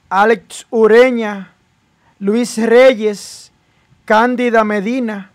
Alex 0.10 0.66
Ureña, 0.72 1.54
Luis 2.18 2.58
Reyes, 2.58 3.53
Cándida 4.06 4.64
Medina, 4.64 5.32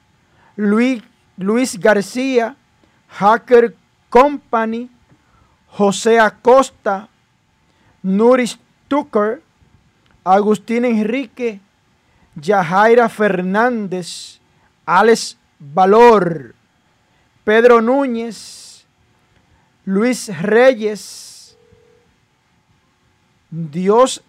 Luis, 0.56 1.02
Luis 1.36 1.78
García, 1.78 2.56
Hacker 3.08 3.74
Company, 4.10 4.90
José 5.68 6.18
Acosta, 6.18 7.08
Nuris 8.02 8.58
Tucker, 8.88 9.42
Agustín 10.24 10.84
Enrique, 10.84 11.60
Yajaira 12.34 13.08
Fernández, 13.08 14.40
Alex 14.84 15.38
Valor, 15.58 16.54
Pedro 17.44 17.80
Núñez, 17.80 18.86
Luis 19.84 20.28
Reyes, 20.42 21.56
Dios 23.50 24.22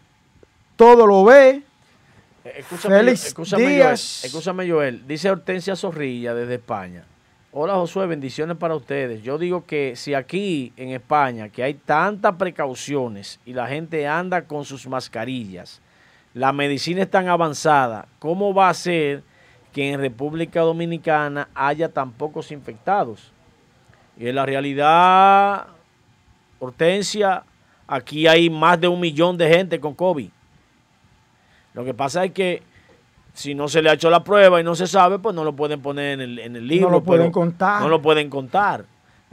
todo 0.76 1.06
lo 1.06 1.26
ve. 1.26 1.64
Escúchame, 2.44 2.96
Félix 2.98 3.26
escúchame, 3.26 3.68
Díaz. 3.68 4.20
Joel, 4.22 4.28
escúchame, 4.28 4.70
Joel. 4.70 5.08
Dice 5.08 5.30
Hortensia 5.30 5.76
Zorrilla 5.76 6.34
desde 6.34 6.56
España. 6.56 7.04
Hola 7.52 7.74
Josué, 7.74 8.06
bendiciones 8.06 8.58
para 8.58 8.76
ustedes. 8.76 9.24
Yo 9.24 9.38
digo 9.38 9.66
que 9.66 9.96
si 9.96 10.14
aquí 10.14 10.72
en 10.78 10.90
España, 10.90 11.50
que 11.50 11.64
hay 11.64 11.74
tantas 11.74 12.36
precauciones 12.36 13.40
y 13.46 13.54
la 13.54 13.68
gente 13.68 14.08
anda 14.08 14.44
con 14.44 14.66
sus 14.66 14.88
mascarillas, 14.88 15.82
la 16.34 16.54
medicina 16.54 17.02
es 17.02 17.10
tan 17.10 17.28
avanzada, 17.28 18.08
¿cómo 18.20 18.54
va 18.54 18.70
a 18.70 18.74
ser 18.74 19.24
que 19.74 19.92
en 19.92 20.00
República 20.00 20.62
Dominicana 20.62 21.50
haya 21.56 21.90
tan 21.90 22.12
pocos 22.12 22.52
infectados? 22.52 23.32
Y 24.16 24.28
en 24.28 24.36
la 24.36 24.46
realidad, 24.46 25.68
Hortensia, 26.60 27.44
aquí 27.88 28.28
hay 28.28 28.50
más 28.50 28.80
de 28.80 28.88
un 28.88 29.00
millón 29.00 29.38
de 29.38 29.50
gente 29.50 29.80
con 29.80 29.96
COVID. 29.96 30.30
Lo 31.80 31.86
que 31.86 31.94
pasa 31.94 32.26
es 32.26 32.34
que 32.34 32.62
si 33.34 33.56
no 33.56 33.70
se 33.70 33.82
le 33.82 33.90
ha 33.90 33.94
hecho 33.94 34.10
la 34.10 34.22
prueba 34.22 34.60
y 34.60 34.66
no 34.66 34.76
se 34.76 34.86
sabe, 34.86 35.18
pues 35.18 35.34
no 35.34 35.46
lo 35.46 35.54
pueden 35.54 35.82
poner 35.82 36.20
en 36.20 36.20
el, 36.20 36.40
en 36.40 36.58
el 36.58 36.68
libro. 36.68 36.90
No 36.90 36.98
lo 36.98 37.04
pueden 37.04 37.32
contar. 37.32 37.82
No 37.82 37.88
lo 37.88 38.02
pueden 38.02 38.30
contar. 38.30 38.84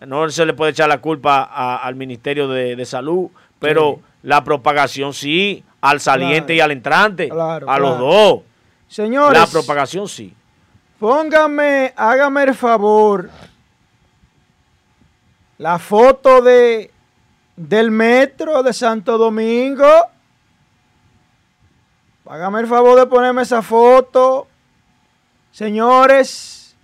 No 0.06 0.30
se 0.30 0.46
le 0.46 0.54
puede 0.54 0.70
echar 0.70 0.88
la 0.88 0.98
culpa 0.98 1.42
al 1.42 1.96
Ministerio 1.96 2.46
de, 2.46 2.84
Salud, 2.84 3.30
pero 3.58 3.98
la 4.22 4.44
propagación 4.44 5.12
sí, 5.12 5.64
al 5.80 5.98
saliente 5.98 6.54
y 6.54 6.60
al 6.60 6.70
entrante, 6.70 7.30
a 7.32 7.78
los 7.80 7.98
dos. 7.98 8.42
Señores. 8.86 9.36
La 9.36 9.48
propagación 9.48 10.06
sí. 10.06 10.32
Póngame, 11.00 11.94
hágame 11.96 12.44
el 12.44 12.54
favor, 12.54 13.28
la 15.58 15.80
foto 15.80 16.42
de 16.42 16.92
del 17.56 17.90
metro 17.90 18.62
de 18.62 18.72
Santo 18.72 19.18
Domingo. 19.18 19.88
Hágame 22.28 22.60
el 22.60 22.66
favor 22.66 22.98
de 22.98 23.06
ponerme 23.06 23.42
esa 23.42 23.62
foto. 23.62 24.48
Señores, 25.52 26.76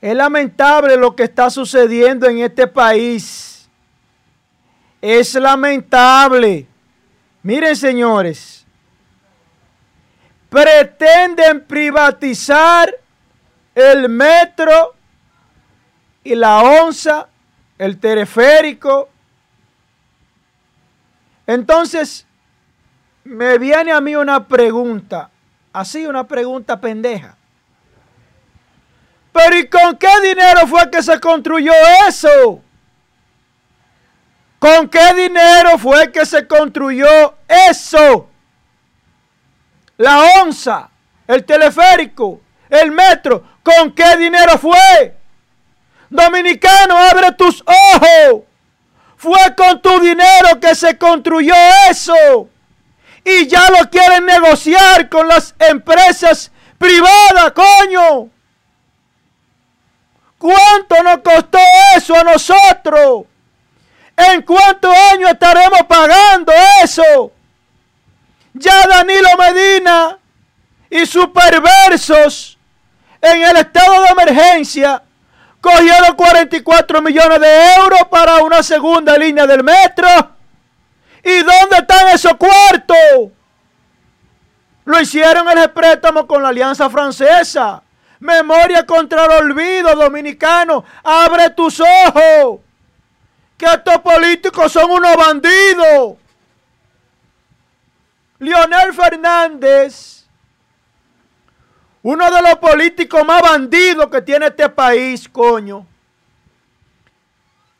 es 0.00 0.14
lamentable 0.14 0.96
lo 0.96 1.16
que 1.16 1.24
está 1.24 1.48
sucediendo 1.48 2.26
en 2.26 2.38
este 2.38 2.66
país. 2.66 3.68
Es 5.00 5.34
lamentable. 5.34 6.66
Miren, 7.42 7.74
señores, 7.74 8.66
pretenden 10.50 11.64
privatizar 11.64 12.94
el 13.74 14.08
metro 14.08 14.94
y 16.22 16.34
la 16.34 16.58
onza 16.58 17.28
el 17.78 17.98
teleférico. 17.98 19.08
Entonces, 21.46 22.26
me 23.26 23.58
viene 23.58 23.92
a 23.92 24.00
mí 24.00 24.14
una 24.14 24.46
pregunta, 24.46 25.30
así 25.72 26.06
una 26.06 26.26
pregunta 26.26 26.80
pendeja. 26.80 27.36
Pero 29.32 29.58
¿y 29.58 29.68
con 29.68 29.96
qué 29.96 30.08
dinero 30.22 30.66
fue 30.66 30.90
que 30.90 31.02
se 31.02 31.20
construyó 31.20 31.72
eso? 32.08 32.62
¿Con 34.58 34.88
qué 34.88 35.12
dinero 35.14 35.76
fue 35.78 36.10
que 36.10 36.24
se 36.24 36.46
construyó 36.46 37.34
eso? 37.68 38.30
La 39.98 40.22
onza, 40.42 40.88
el 41.26 41.44
teleférico, 41.44 42.40
el 42.70 42.92
metro, 42.92 43.42
¿con 43.62 43.92
qué 43.92 44.16
dinero 44.16 44.56
fue? 44.56 45.16
Dominicano, 46.08 46.96
abre 46.96 47.32
tus 47.32 47.62
ojos. 47.66 48.44
Fue 49.16 49.54
con 49.56 49.82
tu 49.82 49.98
dinero 50.00 50.60
que 50.60 50.74
se 50.74 50.96
construyó 50.96 51.54
eso. 51.90 52.48
Y 53.26 53.48
ya 53.48 53.68
lo 53.70 53.90
quieren 53.90 54.24
negociar 54.24 55.08
con 55.08 55.26
las 55.26 55.52
empresas 55.58 56.52
privadas, 56.78 57.52
coño. 57.52 58.30
¿Cuánto 60.38 61.02
nos 61.02 61.18
costó 61.18 61.58
eso 61.96 62.14
a 62.14 62.22
nosotros? 62.22 63.24
¿En 64.16 64.42
cuántos 64.42 64.96
años 65.12 65.30
estaremos 65.30 65.80
pagando 65.88 66.52
eso? 66.84 67.32
Ya 68.54 68.86
Danilo 68.86 69.30
Medina 69.36 70.18
y 70.88 71.04
sus 71.04 71.26
perversos 71.30 72.56
en 73.20 73.42
el 73.42 73.56
estado 73.56 74.02
de 74.02 74.08
emergencia 74.08 75.02
Cogieron 75.66 76.14
44 76.14 77.02
millones 77.02 77.40
de 77.40 77.74
euros 77.74 78.02
para 78.08 78.36
una 78.44 78.62
segunda 78.62 79.18
línea 79.18 79.48
del 79.48 79.64
metro. 79.64 80.35
¿Y 81.26 81.42
dónde 81.42 81.76
están 81.78 82.08
esos 82.14 82.34
cuartos? 82.34 83.32
Lo 84.84 85.00
hicieron 85.00 85.48
el 85.58 85.72
préstamo 85.72 86.24
con 86.24 86.40
la 86.40 86.50
Alianza 86.50 86.88
Francesa. 86.88 87.82
Memoria 88.20 88.86
contra 88.86 89.24
el 89.24 89.32
olvido 89.32 89.92
dominicano. 89.96 90.84
Abre 91.02 91.50
tus 91.50 91.80
ojos. 91.80 92.60
Que 93.58 93.66
estos 93.66 93.98
políticos 94.02 94.70
son 94.70 94.88
unos 94.88 95.16
bandidos. 95.16 96.14
Leonel 98.38 98.94
Fernández 98.94 100.12
uno 102.04 102.30
de 102.30 102.40
los 102.40 102.54
políticos 102.58 103.26
más 103.26 103.42
bandidos 103.42 104.08
que 104.08 104.22
tiene 104.22 104.46
este 104.46 104.68
país, 104.68 105.28
coño. 105.28 105.84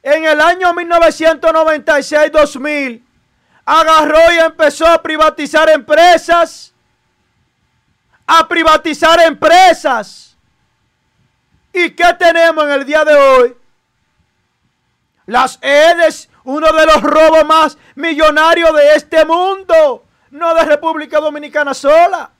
en 0.02 0.24
el 0.24 0.40
año 0.40 0.72
1996-2000 0.72 3.05
agarró 3.66 4.32
y 4.32 4.38
empezó 4.38 4.86
a 4.86 5.02
privatizar 5.02 5.68
empresas, 5.68 6.72
a 8.24 8.46
privatizar 8.46 9.20
empresas. 9.20 10.36
¿Y 11.72 11.90
qué 11.90 12.14
tenemos 12.18 12.64
en 12.64 12.70
el 12.70 12.86
día 12.86 13.04
de 13.04 13.14
hoy? 13.14 13.56
Las 15.26 15.58
EDES, 15.60 16.30
uno 16.44 16.72
de 16.72 16.86
los 16.86 17.02
robos 17.02 17.44
más 17.44 17.76
millonarios 17.96 18.72
de 18.74 18.94
este 18.94 19.24
mundo, 19.24 20.04
no 20.30 20.54
de 20.54 20.64
República 20.64 21.18
Dominicana 21.18 21.74
sola. 21.74 22.30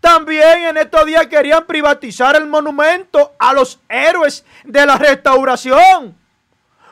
También 0.00 0.66
en 0.66 0.76
estos 0.76 1.04
días 1.04 1.26
querían 1.26 1.66
privatizar 1.66 2.36
el 2.36 2.46
monumento 2.46 3.34
a 3.40 3.52
los 3.52 3.80
héroes 3.88 4.44
de 4.62 4.86
la 4.86 4.96
restauración. 4.96 6.16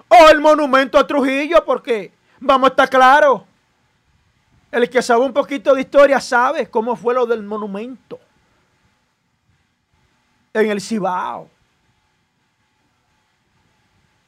O 0.08 0.28
el 0.28 0.40
monumento 0.40 0.98
a 0.98 1.06
Trujillo, 1.06 1.64
porque 1.64 2.12
vamos 2.44 2.68
a 2.68 2.70
estar 2.70 2.88
claros. 2.88 3.42
El 4.70 4.88
que 4.90 5.02
sabe 5.02 5.24
un 5.24 5.32
poquito 5.32 5.74
de 5.74 5.82
historia 5.82 6.20
sabe 6.20 6.68
cómo 6.68 6.96
fue 6.96 7.14
lo 7.14 7.26
del 7.26 7.42
monumento 7.42 8.18
en 10.52 10.70
el 10.70 10.80
Cibao. 10.80 11.48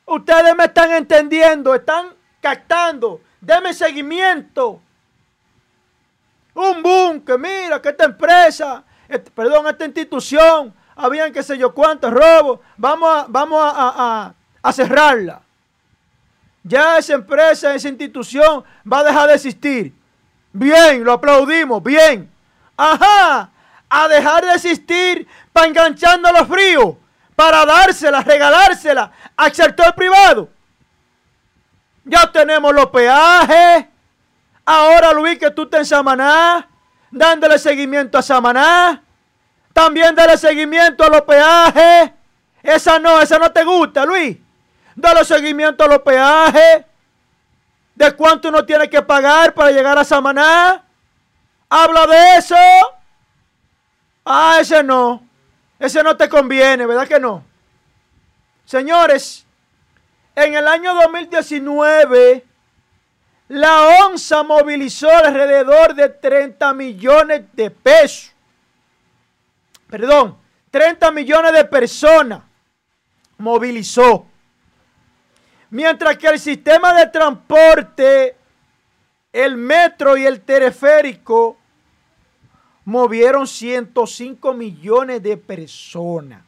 Ustedes 0.07 0.57
me 0.57 0.65
están 0.65 0.93
entendiendo, 0.93 1.75
están 1.75 2.15
captando. 2.41 3.21
Deme 3.41 3.75
seguimiento. 3.75 4.81
Un 6.55 6.83
boom, 6.83 7.21
que 7.21 7.37
mira, 7.37 7.83
que 7.83 7.91
esta 7.91 8.05
empresa, 8.05 8.85
perdón, 9.35 9.67
esta 9.67 9.85
institución, 9.85 10.73
habían 10.95 11.33
qué 11.33 11.43
sé 11.43 11.59
yo 11.59 11.75
cuántos 11.75 12.13
robos, 12.13 12.61
vamos 12.77 13.09
a, 13.11 13.27
vamos 13.29 13.61
a, 13.63 14.35
a 14.63 14.73
cerrarla. 14.73 15.43
Ya 16.69 16.99
esa 16.99 17.15
empresa, 17.15 17.73
esa 17.77 17.89
institución 17.89 18.65
va 18.93 18.99
a 18.99 19.05
dejar 19.05 19.29
de 19.29 19.35
existir. 19.35 19.95
Bien, 20.53 21.05
lo 21.05 21.13
aplaudimos, 21.13 21.81
bien. 21.81 22.29
Ajá, 22.77 23.51
a 23.89 24.09
dejar 24.09 24.45
de 24.45 24.53
existir 24.53 25.29
para 25.53 25.69
enganchando 25.69 26.29
a 26.29 26.33
los 26.33 26.49
fríos, 26.49 26.97
para 27.37 27.65
dársela, 27.65 28.21
regalársela 28.21 29.13
al 29.37 29.55
sector 29.55 29.95
privado. 29.95 30.49
Ya 32.05 32.31
tenemos 32.33 32.75
los 32.75 32.87
peajes. 32.87 33.87
Ahora, 34.65 35.13
Luis, 35.13 35.39
que 35.39 35.53
tú 35.53 35.63
estás 35.63 35.81
en 35.81 35.87
Samaná, 35.87 36.69
dándole 37.13 37.61
seguimiento 37.61 38.19
a 38.19 38.23
Samaná. 38.23 39.05
También 39.73 40.17
dale 40.17 40.37
seguimiento 40.37 41.05
a 41.05 41.11
los 41.11 41.23
peajes. 41.23 42.11
Esa 42.61 42.99
no, 42.99 43.21
esa 43.21 43.39
no 43.39 43.53
te 43.53 43.63
gusta, 43.63 44.05
Luis. 44.05 44.37
Dale 44.97 45.24
seguimiento 45.24 45.85
a 45.85 45.89
los 45.89 45.98
peajes. 46.01 46.85
¿De 47.94 48.12
cuánto 48.12 48.48
uno 48.48 48.64
tiene 48.64 48.89
que 48.89 49.02
pagar 49.02 49.55
para 49.55 49.70
llegar 49.70 49.98
a 49.98 50.05
Samaná? 50.05 50.82
Habla 51.68 52.06
de 52.06 52.36
eso. 52.36 52.56
Ah, 54.24 54.56
ese 54.60 54.82
no. 54.82 55.23
Ese 55.78 56.02
no 56.02 56.16
te 56.16 56.28
conviene, 56.28 56.86
¿verdad 56.86 57.06
que 57.06 57.20
no? 57.20 57.44
Señores, 58.64 59.47
en 60.35 60.55
el 60.55 60.66
año 60.66 60.94
2019, 60.94 62.44
la 63.48 64.06
ONSA 64.06 64.43
movilizó 64.43 65.09
alrededor 65.10 65.94
de 65.94 66.09
30 66.09 66.73
millones 66.74 67.43
de 67.52 67.70
pesos. 67.70 68.32
Perdón, 69.89 70.36
30 70.70 71.10
millones 71.12 71.52
de 71.52 71.64
personas 71.64 72.40
movilizó. 73.39 74.27
Mientras 75.71 76.17
que 76.17 76.29
el 76.29 76.39
sistema 76.39 76.95
de 76.95 77.07
transporte, 77.07 78.37
el 79.33 79.57
metro 79.57 80.17
y 80.17 80.25
el 80.25 80.41
teleférico 80.41 81.57
movieron 82.85 83.47
105 83.47 84.55
millones 84.55 85.23
de 85.23 85.37
personas. 85.37 86.43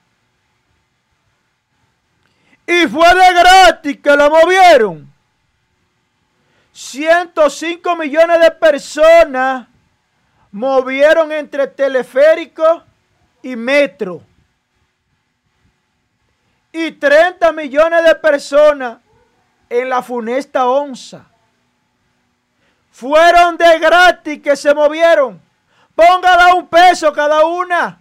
Y 2.66 2.86
fue 2.86 3.14
de 3.14 3.32
gratis 3.34 3.98
que 4.00 4.16
la 4.16 4.28
movieron. 4.28 5.12
105 6.72 7.96
millones 7.96 8.40
de 8.40 8.50
personas 8.52 9.66
movieron 10.52 11.32
entre 11.32 11.66
teleférico 11.66 12.84
y 13.42 13.56
metro. 13.56 14.22
Y 16.70 16.92
30 16.92 17.50
millones 17.52 18.04
de 18.04 18.14
personas 18.14 18.98
en 19.68 19.88
la 19.88 20.02
funesta 20.02 20.66
onza. 20.66 21.24
Fueron 22.90 23.56
de 23.56 23.78
gratis 23.78 24.42
que 24.42 24.56
se 24.56 24.74
movieron. 24.74 25.40
Póngala 25.94 26.54
un 26.54 26.66
peso 26.66 27.12
cada 27.12 27.44
una. 27.44 28.00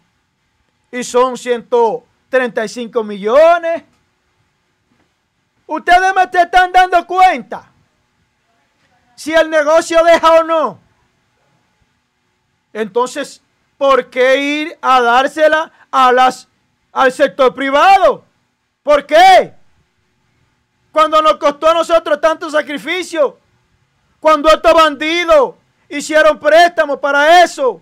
Y 0.92 1.04
son 1.04 1.38
135 1.38 3.04
millones. 3.04 3.84
Ustedes 5.68 6.14
me 6.16 6.24
están 6.24 6.72
dando 6.72 7.06
cuenta 7.06 7.70
si 9.16 9.34
el 9.34 9.50
negocio 9.50 10.04
deja 10.04 10.36
o 10.36 10.44
no. 10.44 10.80
Entonces, 12.72 13.42
¿por 13.78 14.10
qué 14.10 14.38
ir 14.38 14.78
a 14.82 15.02
dársela 15.02 15.72
al 15.92 17.12
sector 17.12 17.54
privado? 17.54 18.24
¿Por 18.84 19.06
qué? 19.06 19.57
Cuando 20.98 21.22
nos 21.22 21.38
costó 21.38 21.70
a 21.70 21.76
nosotros 21.76 22.20
tanto 22.20 22.50
sacrificio. 22.50 23.38
Cuando 24.20 24.50
estos 24.50 24.74
bandidos 24.74 25.54
hicieron 25.88 26.40
préstamos 26.40 26.98
para 26.98 27.44
eso. 27.44 27.80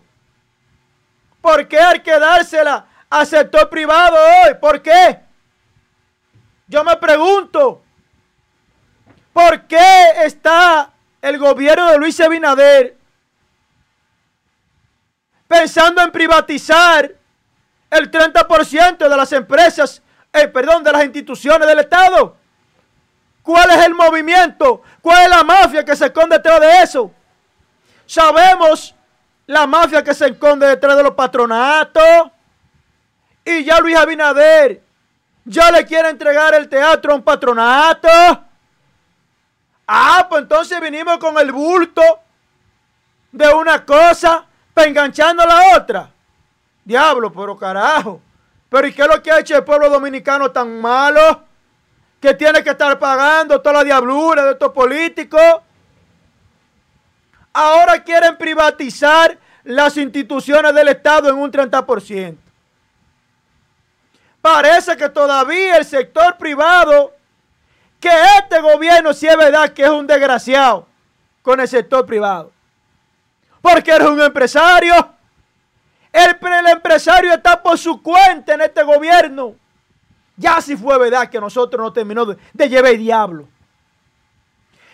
¿Por 1.39 1.65
qué 1.65 1.79
hay 1.79 2.01
que 2.01 2.19
dársela 2.19 2.85
al 3.09 3.25
sector 3.25 3.69
privado 3.69 4.17
hoy? 4.17 4.55
¿Por 4.55 4.81
qué? 4.81 5.21
Yo 6.67 6.83
me 6.83 6.97
pregunto, 6.97 7.81
¿por 9.31 9.61
qué 9.61 10.09
está 10.25 10.91
el 11.21 11.37
gobierno 11.37 11.91
de 11.91 11.97
Luis 11.97 12.19
Abinader 12.19 12.97
pensando 15.47 16.01
en 16.01 16.11
privatizar 16.11 17.15
el 17.91 18.11
30% 18.11 19.07
de 19.07 19.15
las 19.15 19.31
empresas, 19.31 20.01
eh, 20.33 20.49
perdón, 20.49 20.83
de 20.83 20.91
las 20.91 21.05
instituciones 21.05 21.65
del 21.65 21.79
Estado? 21.79 22.43
¿Cuál 23.45 23.69
es 23.69 23.85
el 23.85 23.93
movimiento? 23.93 24.81
¿Cuál 25.03 25.25
es 25.25 25.29
la 25.29 25.43
mafia 25.43 25.85
que 25.85 25.95
se 25.95 26.07
esconde 26.07 26.37
detrás 26.37 26.59
de 26.59 26.81
eso? 26.81 27.11
Sabemos 28.07 28.95
la 29.45 29.67
mafia 29.67 30.03
que 30.03 30.15
se 30.15 30.25
esconde 30.25 30.67
detrás 30.67 30.97
de 30.97 31.03
los 31.03 31.13
patronatos. 31.13 32.31
Y 33.45 33.63
ya 33.63 33.79
Luis 33.79 33.95
Abinader 33.95 34.81
ya 35.43 35.69
le 35.69 35.85
quiere 35.85 36.09
entregar 36.09 36.55
el 36.55 36.67
teatro 36.67 37.11
a 37.11 37.15
un 37.17 37.21
patronato. 37.21 38.09
Ah, 39.87 40.25
pues 40.27 40.41
entonces 40.41 40.81
vinimos 40.81 41.19
con 41.19 41.37
el 41.37 41.51
bulto 41.51 42.01
de 43.31 43.53
una 43.53 43.85
cosa 43.85 44.43
para 44.73 44.87
enganchando 44.87 45.45
la 45.45 45.77
otra. 45.77 46.09
Diablo, 46.83 47.31
pero 47.31 47.55
carajo. 47.55 48.19
Pero 48.69 48.87
¿y 48.87 48.93
qué 48.93 49.03
es 49.03 49.07
lo 49.07 49.21
que 49.21 49.31
ha 49.31 49.39
hecho 49.39 49.55
el 49.55 49.63
pueblo 49.63 49.87
dominicano 49.87 50.49
tan 50.49 50.81
malo? 50.81 51.43
Que 52.25 52.33
tiene 52.33 52.63
que 52.63 52.71
estar 52.71 52.97
pagando 52.97 53.61
toda 53.61 53.73
la 53.73 53.83
diablura 53.83 54.45
de 54.45 54.53
estos 54.53 54.71
políticos. 54.71 55.61
Ahora 57.53 58.03
quieren 58.03 58.35
privatizar 58.35 59.37
las 59.63 59.95
instituciones 59.95 60.73
del 60.73 60.87
Estado 60.87 61.29
en 61.29 61.35
un 61.35 61.51
30%. 61.51 62.35
Parece 64.41 64.97
que 64.97 65.07
todavía 65.07 65.77
el 65.77 65.85
sector 65.85 66.35
privado, 66.35 67.13
que 67.99 68.09
este 68.39 68.59
gobierno 68.59 69.13
sí 69.13 69.27
es 69.27 69.37
verdad 69.37 69.71
que 69.71 69.83
es 69.83 69.89
un 69.91 70.07
desgraciado 70.07 70.87
con 71.43 71.59
el 71.59 71.67
sector 71.67 72.07
privado. 72.07 72.51
Porque 73.61 73.91
eres 73.91 74.07
un 74.07 74.19
empresario. 74.19 74.95
El, 76.11 76.35
el 76.41 76.67
empresario 76.69 77.35
está 77.35 77.61
por 77.61 77.77
su 77.77 78.01
cuenta 78.01 78.55
en 78.55 78.61
este 78.61 78.81
gobierno. 78.81 79.53
Ya 80.37 80.61
si 80.61 80.75
fue 80.75 80.97
verdad 80.99 81.29
que 81.29 81.39
nosotros 81.39 81.81
no 81.81 81.93
terminó 81.93 82.25
de, 82.25 82.69
llevar 82.69 82.91
el 82.91 82.99
diablo. 82.99 83.47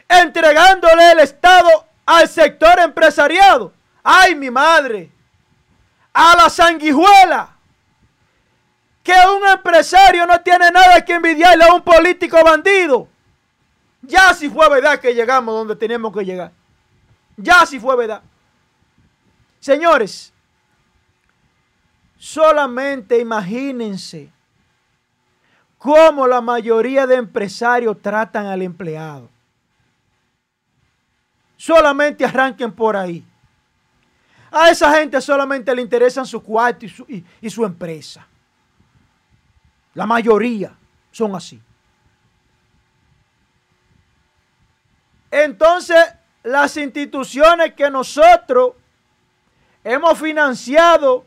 Entregándole 0.08 1.12
el 1.14 1.20
Estado 1.20 1.70
al 2.06 2.28
sector 2.28 2.80
empresariado. 2.80 3.74
Ay, 4.04 4.36
mi 4.36 4.52
madre. 4.52 5.12
A 6.14 6.36
la 6.36 6.50
sanguijuela 6.50 7.56
que 9.02 9.14
un 9.36 9.48
empresario 9.48 10.28
no 10.28 10.40
tiene 10.42 10.70
nada 10.70 11.04
que 11.04 11.14
envidiarle 11.14 11.64
a 11.64 11.74
un 11.74 11.82
político 11.82 12.38
bandido. 12.44 13.08
Ya 14.02 14.34
si 14.34 14.50
fue 14.50 14.70
verdad 14.70 15.00
que 15.00 15.14
llegamos 15.14 15.56
donde 15.56 15.76
tenemos 15.76 16.14
que 16.14 16.24
llegar. 16.24 16.52
Ya 17.38 17.66
si 17.66 17.80
fue 17.80 17.96
verdad. 17.96 18.22
Señores, 19.60 20.34
solamente 22.18 23.18
imagínense 23.20 24.32
cómo 25.82 26.28
la 26.28 26.42
mayoría 26.42 27.08
de 27.08 27.16
empresarios 27.16 28.00
tratan 28.04 28.46
al 28.46 28.62
empleado. 28.62 29.28
Solamente 31.58 32.24
arranquen 32.24 32.72
por 32.72 32.96
ahí. 32.96 33.26
A 34.52 34.70
esa 34.70 34.94
gente 34.94 35.20
solamente 35.20 35.74
le 35.74 35.82
interesan 35.82 36.24
su 36.28 36.44
cuarto 36.44 36.86
y 36.86 36.90
su, 36.90 37.24
y 37.42 37.50
su 37.50 37.66
empresa. 37.66 38.28
La 39.96 40.06
mayoría 40.06 40.72
son 41.12 41.36
así. 41.36 41.60
Entonces, 45.32 45.98
las 46.44 46.78
instituciones 46.78 47.74
que 47.74 47.90
nosotros 47.90 48.74
hemos 49.84 50.20
financiado 50.20 51.26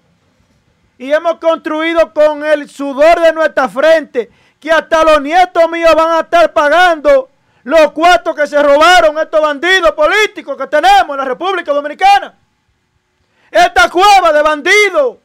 y 0.96 1.10
hemos 1.10 1.38
construido 1.38 2.14
con 2.14 2.44
el 2.44 2.68
sudor 2.68 3.20
de 3.20 3.32
nuestra 3.32 3.68
frente, 3.68 4.30
que 4.64 4.72
hasta 4.72 5.04
los 5.04 5.20
nietos 5.20 5.68
míos 5.68 5.94
van 5.94 6.12
a 6.12 6.20
estar 6.20 6.50
pagando 6.54 7.28
los 7.64 7.92
cuartos 7.92 8.34
que 8.34 8.46
se 8.46 8.62
robaron 8.62 9.18
estos 9.18 9.38
bandidos 9.38 9.92
políticos 9.92 10.56
que 10.56 10.66
tenemos 10.68 11.10
en 11.10 11.16
la 11.18 11.24
República 11.26 11.70
Dominicana. 11.70 12.34
Esta 13.50 13.90
cueva 13.90 14.32
de 14.32 14.40
bandidos, 14.40 15.18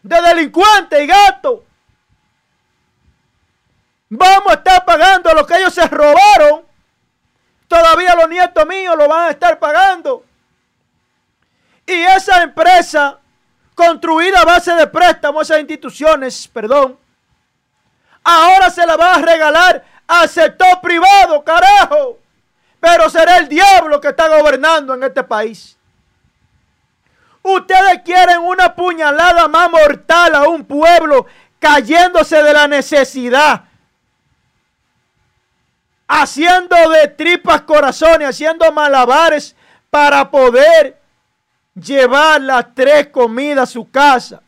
de 0.00 0.22
delincuentes 0.22 1.02
y 1.02 1.06
gatos. 1.08 1.60
Vamos 4.10 4.52
a 4.52 4.54
estar 4.54 4.84
pagando 4.84 5.34
lo 5.34 5.44
que 5.44 5.56
ellos 5.56 5.74
se 5.74 5.86
robaron. 5.88 6.64
Todavía 7.66 8.14
los 8.14 8.28
nietos 8.28 8.64
míos 8.64 8.94
lo 8.96 9.08
van 9.08 9.26
a 9.26 9.30
estar 9.30 9.58
pagando. 9.58 10.24
Y 11.84 11.94
esa 11.94 12.44
empresa 12.44 13.18
construida 13.74 14.42
a 14.42 14.44
base 14.44 14.72
de 14.72 14.86
préstamos, 14.86 15.50
esas 15.50 15.58
instituciones, 15.58 16.46
perdón, 16.46 16.96
ahora 18.28 18.70
se 18.70 18.86
la 18.86 18.96
va 18.96 19.14
a 19.14 19.22
regalar 19.22 19.84
al 20.06 20.28
sector 20.28 20.80
privado, 20.82 21.42
carajo. 21.42 22.18
Pero 22.80 23.08
será 23.10 23.38
el 23.38 23.48
diablo 23.48 24.00
que 24.00 24.08
está 24.08 24.28
gobernando 24.28 24.94
en 24.94 25.02
este 25.02 25.24
país. 25.24 25.76
Ustedes 27.42 28.02
quieren 28.04 28.40
una 28.40 28.74
puñalada 28.74 29.48
más 29.48 29.70
mortal 29.70 30.34
a 30.34 30.48
un 30.48 30.64
pueblo 30.64 31.26
cayéndose 31.58 32.42
de 32.42 32.52
la 32.52 32.68
necesidad. 32.68 33.64
Haciendo 36.06 36.76
de 36.90 37.08
tripas 37.08 37.62
corazones, 37.62 38.28
haciendo 38.28 38.70
malabares 38.72 39.56
para 39.90 40.30
poder 40.30 41.00
llevar 41.74 42.40
las 42.40 42.74
tres 42.74 43.08
comidas 43.08 43.70
a 43.70 43.72
su 43.72 43.90
casa. 43.90 44.42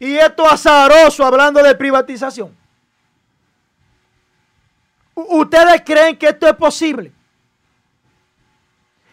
Y 0.00 0.16
esto 0.16 0.50
azaroso 0.50 1.24
hablando 1.24 1.62
de 1.62 1.74
privatización. 1.74 2.56
¿Ustedes 5.14 5.82
creen 5.84 6.16
que 6.16 6.28
esto 6.28 6.48
es 6.48 6.54
posible? 6.54 7.12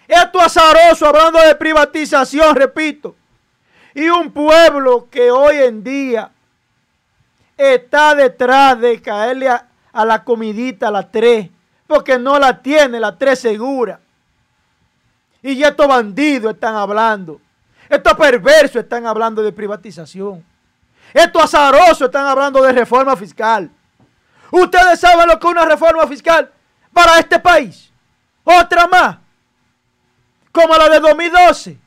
Esto 0.07 0.39
azaroso 0.39 1.05
hablando 1.05 1.39
de 1.39 1.53
privatización, 1.55 2.55
repito. 2.55 3.15
Y 3.93 4.07
un 4.07 4.31
pueblo 4.31 5.09
que 5.11 5.29
hoy 5.29 5.57
en 5.57 5.83
día 5.83 6.31
está 7.57 8.15
detrás 8.15 8.79
de 8.79 9.01
caerle 9.01 9.49
a, 9.49 10.05
la 10.05 10.23
comidita 10.23 10.87
a 10.87 10.91
las 10.91 11.11
tres, 11.11 11.49
porque 11.85 12.17
no 12.17 12.39
la 12.39 12.61
tiene 12.61 12.97
la 12.97 13.17
tres 13.17 13.39
segura. 13.39 13.99
Y 15.41 15.61
estos 15.61 15.87
bandidos 15.87 16.53
están 16.53 16.75
hablando. 16.75 17.41
Estos 17.89 18.13
perversos 18.13 18.83
están 18.83 19.05
hablando 19.05 19.41
de 19.41 19.51
privatización. 19.51 20.45
Estos 21.13 21.43
azarosos 21.43 22.01
están 22.01 22.25
hablando 22.27 22.61
de 22.61 22.71
reforma 22.71 23.15
fiscal. 23.15 23.69
Ustedes 24.51 24.99
saben 24.99 25.27
lo 25.27 25.39
que 25.39 25.47
es 25.47 25.51
una 25.51 25.65
reforma 25.65 26.07
fiscal 26.07 26.51
para 26.93 27.19
este 27.19 27.39
país. 27.39 27.91
Otra 28.43 28.87
más. 28.87 29.17
Como 30.51 30.75
la 30.75 30.89
de 30.89 30.99
2012. 30.99 31.77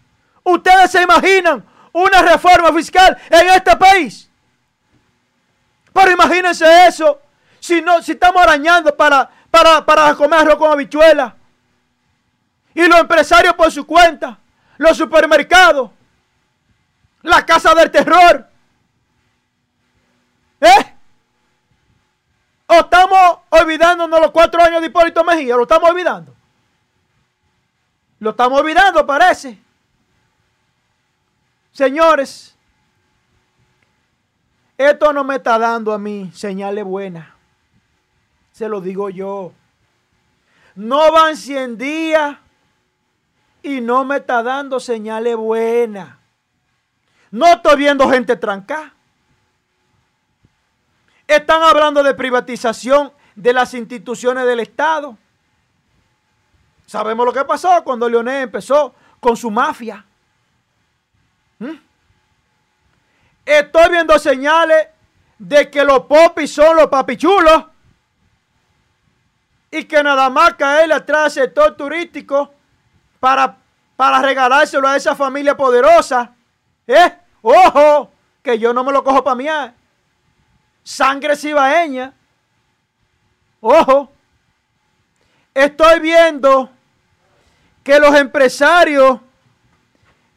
Ustedes 0.45 0.91
se 0.91 1.03
imaginan 1.03 1.65
una 1.93 2.23
reforma 2.23 2.73
fiscal 2.73 3.17
en 3.31 3.49
este 3.51 3.77
país. 3.77 4.31
Pero 5.93 6.11
imagínense 6.11 6.87
eso. 6.87 7.21
Si, 7.59 7.83
no, 7.83 8.03
si 8.03 8.13
estamos 8.13 8.43
arañando 8.43 8.97
para, 8.97 9.29
para, 9.51 9.85
para 9.85 10.15
comer 10.15 10.57
con 10.57 10.73
habichuelas. 10.73 11.35
Y 12.75 12.87
los 12.87 13.01
empresarios 13.01 13.55
por 13.55 13.71
su 13.71 13.85
cuenta, 13.85 14.39
los 14.79 14.97
supermercados, 14.97 15.91
la 17.23 17.45
casa 17.45 17.75
del 17.75 17.91
terror. 17.91 18.50
¿Eh? 20.61 20.95
¿O 22.67 22.75
estamos 22.75 23.39
olvidándonos 23.49 24.21
los 24.21 24.31
cuatro 24.31 24.63
años 24.63 24.81
de 24.81 24.87
Hipólito 24.87 25.25
Mejía? 25.25 25.57
¿Lo 25.57 25.63
estamos 25.63 25.91
olvidando? 25.91 26.35
Lo 28.21 28.31
estamos 28.31 28.61
olvidando, 28.61 29.05
parece. 29.07 29.59
Señores, 31.73 32.55
esto 34.77 35.13
no 35.13 35.25
me 35.25 35.37
está 35.37 35.59
dando 35.59 35.93
a 35.93 35.99
mí 35.99 36.31
señales 36.35 36.85
buenas. 36.85 37.29
Se 38.53 38.69
lo 38.69 38.81
digo 38.81 39.11
yo. 39.11 39.53
No 40.75 41.11
van 41.13 41.37
100 41.37 41.79
días 41.79 42.37
y 43.63 43.81
no 43.81 44.05
me 44.05 44.17
está 44.17 44.43
dando 44.43 44.81
señales 44.81 45.37
buenas. 45.37 46.17
No 47.31 47.47
estoy 47.47 47.77
viendo 47.77 48.09
gente 48.11 48.37
trancar. 48.37 48.93
Están 51.31 51.63
hablando 51.63 52.03
de 52.03 52.13
privatización 52.13 53.13
de 53.37 53.53
las 53.53 53.73
instituciones 53.75 54.45
del 54.47 54.59
Estado. 54.59 55.17
Sabemos 56.87 57.25
lo 57.25 57.33
que 57.33 57.45
pasó 57.45 57.85
cuando 57.85 58.09
Leonel 58.09 58.43
empezó 58.43 58.93
con 59.21 59.37
su 59.37 59.49
mafia. 59.49 60.05
¿Mm? 61.61 61.77
Estoy 63.47 63.91
viendo 63.91 64.19
señales 64.19 64.89
de 65.39 65.71
que 65.71 65.85
los 65.85 66.01
popis 66.01 66.53
son 66.53 66.75
los 66.77 66.89
papichulos 66.89 67.65
y 69.71 69.85
que 69.85 70.03
nada 70.03 70.29
más 70.31 70.55
caerle 70.55 70.95
atrás 70.95 71.27
al 71.27 71.31
sector 71.31 71.77
turístico 71.77 72.53
para, 73.21 73.57
para 73.95 74.21
regalárselo 74.21 74.89
a 74.89 74.97
esa 74.97 75.15
familia 75.15 75.57
poderosa. 75.57 76.35
¿Eh? 76.89 77.17
Ojo, 77.41 78.11
que 78.43 78.59
yo 78.59 78.75
no 78.75 78.83
me 78.83 78.91
lo 78.91 79.05
cojo 79.05 79.23
para 79.23 79.37
mí. 79.37 79.47
Sangre 80.91 81.37
cibaeña. 81.37 82.13
Ojo. 83.61 84.11
Estoy 85.55 86.01
viendo 86.01 86.69
que 87.85 88.01
los 88.01 88.13
empresarios 88.17 89.21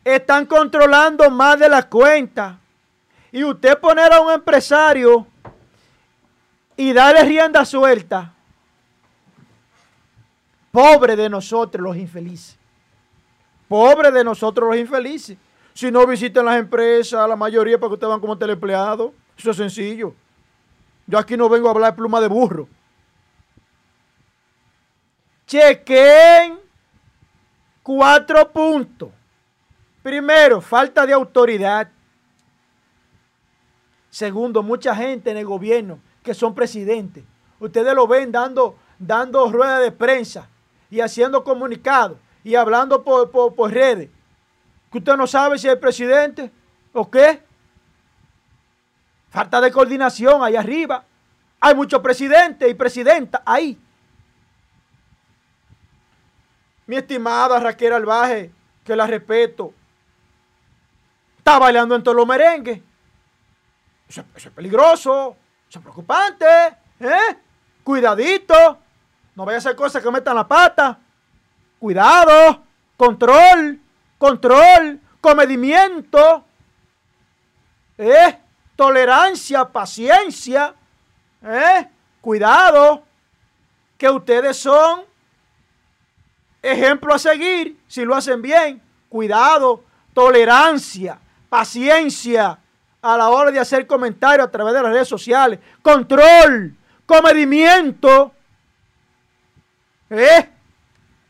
están 0.03 0.45
controlando 0.45 1.27
más 1.31 1.57
de 1.57 1.67
la 1.67 1.89
cuenta. 1.89 2.59
Y 3.31 3.43
usted 3.43 3.79
poner 3.79 4.13
a 4.13 4.21
un 4.21 4.31
empresario 4.31 5.25
y 6.77 6.93
darle 6.93 7.23
rienda 7.23 7.65
suelta. 7.65 8.31
Pobre 10.71 11.15
de 11.15 11.29
nosotros 11.29 11.83
los 11.83 11.97
infelices. 11.97 12.59
Pobre 13.67 14.11
de 14.11 14.23
nosotros 14.23 14.69
los 14.69 14.77
infelices. 14.77 15.35
Si 15.73 15.89
no 15.89 16.05
visitan 16.05 16.45
las 16.45 16.59
empresas, 16.59 17.27
la 17.27 17.35
mayoría 17.35 17.79
para 17.79 17.89
que 17.89 17.93
ustedes 17.95 18.11
van 18.11 18.19
como 18.19 18.37
teleempleado. 18.37 19.15
Eso 19.35 19.49
es 19.49 19.57
sencillo. 19.57 20.13
Yo 21.07 21.17
aquí 21.17 21.35
no 21.37 21.49
vengo 21.49 21.67
a 21.67 21.71
hablar 21.71 21.91
de 21.91 21.97
pluma 21.97 22.21
de 22.21 22.27
burro. 22.27 22.67
Chequen 25.45 26.59
cuatro 27.81 28.51
puntos. 28.51 29.09
Primero, 30.01 30.61
falta 30.61 31.05
de 31.05 31.13
autoridad. 31.13 31.89
Segundo, 34.09 34.63
mucha 34.63 34.95
gente 34.95 35.31
en 35.31 35.37
el 35.37 35.45
gobierno 35.45 35.99
que 36.23 36.33
son 36.33 36.55
presidentes. 36.55 37.23
Ustedes 37.59 37.93
lo 37.93 38.07
ven 38.07 38.31
dando, 38.31 38.77
dando 38.97 39.51
ruedas 39.51 39.81
de 39.81 39.91
prensa 39.91 40.49
y 40.89 41.01
haciendo 41.01 41.43
comunicados 41.43 42.17
y 42.43 42.55
hablando 42.55 43.03
por, 43.03 43.71
redes, 43.71 44.09
que 44.91 44.97
usted 44.97 45.15
no 45.15 45.27
sabe 45.27 45.57
si 45.57 45.67
es 45.67 45.75
presidente 45.77 46.51
o 46.91 47.09
qué. 47.09 47.41
Falta 49.33 49.59
de 49.59 49.71
coordinación 49.71 50.43
ahí 50.43 50.55
arriba. 50.55 51.03
Hay 51.59 51.73
muchos 51.73 52.01
presidentes 52.01 52.69
y 52.69 52.75
presidentas 52.75 53.41
ahí. 53.43 53.75
Mi 56.85 56.97
estimada 56.97 57.59
Raquel 57.59 57.93
Albaje, 57.93 58.51
que 58.83 58.95
la 58.95 59.07
respeto, 59.07 59.73
está 61.39 61.57
bailando 61.57 61.95
en 61.95 62.03
todos 62.03 62.15
los 62.15 62.27
merengues. 62.27 62.79
Eso, 64.07 64.23
es 64.35 64.49
peligroso, 64.51 65.35
eso 65.67 65.79
es 65.79 65.83
preocupante. 65.83 66.45
¿eh? 66.99 67.37
Cuidadito, 67.83 68.77
no 69.33 69.45
vaya 69.45 69.55
a 69.55 69.57
hacer 69.57 69.75
cosas 69.75 70.03
que 70.03 70.11
metan 70.11 70.35
la 70.35 70.47
pata. 70.47 70.99
Cuidado, 71.79 72.61
control, 72.95 73.81
control, 74.19 75.01
comedimiento, 75.19 76.45
eh, 77.97 78.42
tolerancia, 78.75 79.65
paciencia. 79.65 80.73
¿Eh? 81.43 81.87
Cuidado, 82.21 83.03
que 83.97 84.09
ustedes 84.09 84.57
son 84.57 85.01
ejemplo 86.61 87.13
a 87.13 87.19
seguir 87.19 87.77
si 87.87 88.05
lo 88.05 88.15
hacen 88.15 88.41
bien. 88.41 88.81
Cuidado, 89.09 89.83
tolerancia, 90.13 91.19
paciencia 91.49 92.57
a 93.01 93.17
la 93.17 93.29
hora 93.29 93.51
de 93.51 93.59
hacer 93.59 93.85
comentarios 93.85 94.47
a 94.47 94.51
través 94.51 94.73
de 94.73 94.81
las 94.81 94.91
redes 94.93 95.07
sociales. 95.07 95.59
Control, 95.81 96.75
comedimiento. 97.05 98.31
¿Eh? 100.09 100.49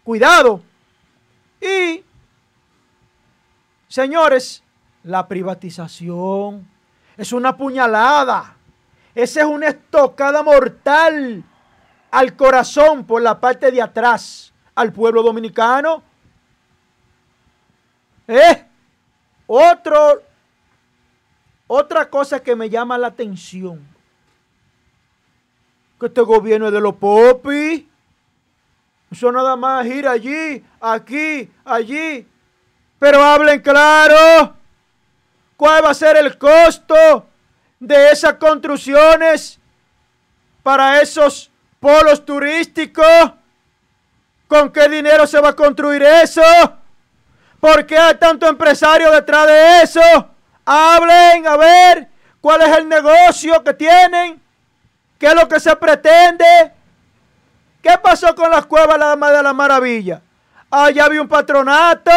Cuidado. 0.03 0.61
Y, 1.59 2.03
señores, 3.87 4.63
la 5.03 5.27
privatización 5.27 6.72
es 7.17 7.31
una 7.31 7.55
puñalada. 7.55 8.55
Esa 9.15 9.41
es 9.41 9.45
una 9.45 9.67
estocada 9.67 10.41
mortal 10.41 11.43
al 12.11 12.35
corazón 12.35 13.05
por 13.05 13.21
la 13.21 13.39
parte 13.39 13.71
de 13.71 13.81
atrás 13.81 14.53
al 14.75 14.91
pueblo 14.91 15.21
dominicano. 15.21 16.03
¿Eh? 18.27 18.65
Otro, 19.45 20.23
otra 21.67 22.09
cosa 22.09 22.41
que 22.41 22.55
me 22.55 22.69
llama 22.69 22.97
la 22.97 23.07
atención. 23.07 23.87
Que 25.99 26.07
este 26.07 26.21
gobierno 26.21 26.67
es 26.67 26.73
de 26.73 26.81
los 26.81 26.95
popis. 26.95 27.83
Eso 29.11 29.31
nada 29.31 29.55
más 29.55 29.85
ir 29.85 30.07
allí, 30.07 30.63
aquí, 30.81 31.51
allí. 31.63 32.27
Pero 32.97 33.21
hablen 33.21 33.61
claro. 33.61 34.55
¿Cuál 35.63 35.85
va 35.85 35.91
a 35.91 35.93
ser 35.93 36.17
el 36.17 36.37
costo 36.37 37.25
de 37.79 38.11
esas 38.11 38.33
construcciones 38.33 39.57
para 40.61 40.99
esos 40.99 41.49
polos 41.79 42.25
turísticos? 42.25 43.31
¿Con 44.45 44.73
qué 44.73 44.89
dinero 44.89 45.25
se 45.25 45.39
va 45.39 45.51
a 45.51 45.55
construir 45.55 46.03
eso? 46.03 46.41
¿Por 47.61 47.85
qué 47.85 47.97
hay 47.97 48.15
tanto 48.15 48.45
empresario 48.45 49.09
detrás 49.09 49.47
de 49.47 49.81
eso? 49.83 50.01
Hablen, 50.65 51.47
a 51.47 51.55
ver, 51.55 52.09
cuál 52.41 52.61
es 52.63 52.77
el 52.79 52.89
negocio 52.89 53.63
que 53.63 53.73
tienen, 53.73 54.41
qué 55.17 55.27
es 55.27 55.33
lo 55.33 55.47
que 55.47 55.61
se 55.61 55.73
pretende. 55.77 56.73
¿Qué 57.81 57.97
pasó 58.03 58.35
con 58.35 58.51
las 58.51 58.65
cuevas 58.65 58.99
de 58.99 59.43
la 59.43 59.53
maravilla? 59.53 60.21
Allá 60.69 61.05
había 61.05 61.21
un 61.21 61.29
patronato 61.29 62.11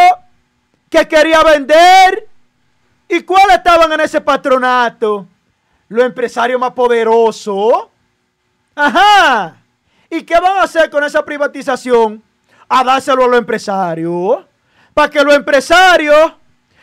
que 0.90 1.06
quería 1.06 1.44
vender. 1.44 2.26
¿Y 3.08 3.22
cuáles 3.22 3.56
estaban 3.56 3.92
en 3.92 4.00
ese 4.00 4.20
patronato? 4.20 5.26
Los 5.88 6.04
empresarios 6.04 6.60
más 6.60 6.72
poderosos. 6.72 7.88
Ajá. 8.74 9.56
¿Y 10.10 10.22
qué 10.22 10.38
van 10.40 10.58
a 10.58 10.62
hacer 10.62 10.90
con 10.90 11.04
esa 11.04 11.24
privatización? 11.24 12.22
A 12.68 12.82
dárselo 12.82 13.24
a 13.24 13.28
los 13.28 13.38
empresarios. 13.38 14.44
Para 14.92 15.10
que 15.10 15.22
los 15.22 15.34
empresarios 15.34 16.32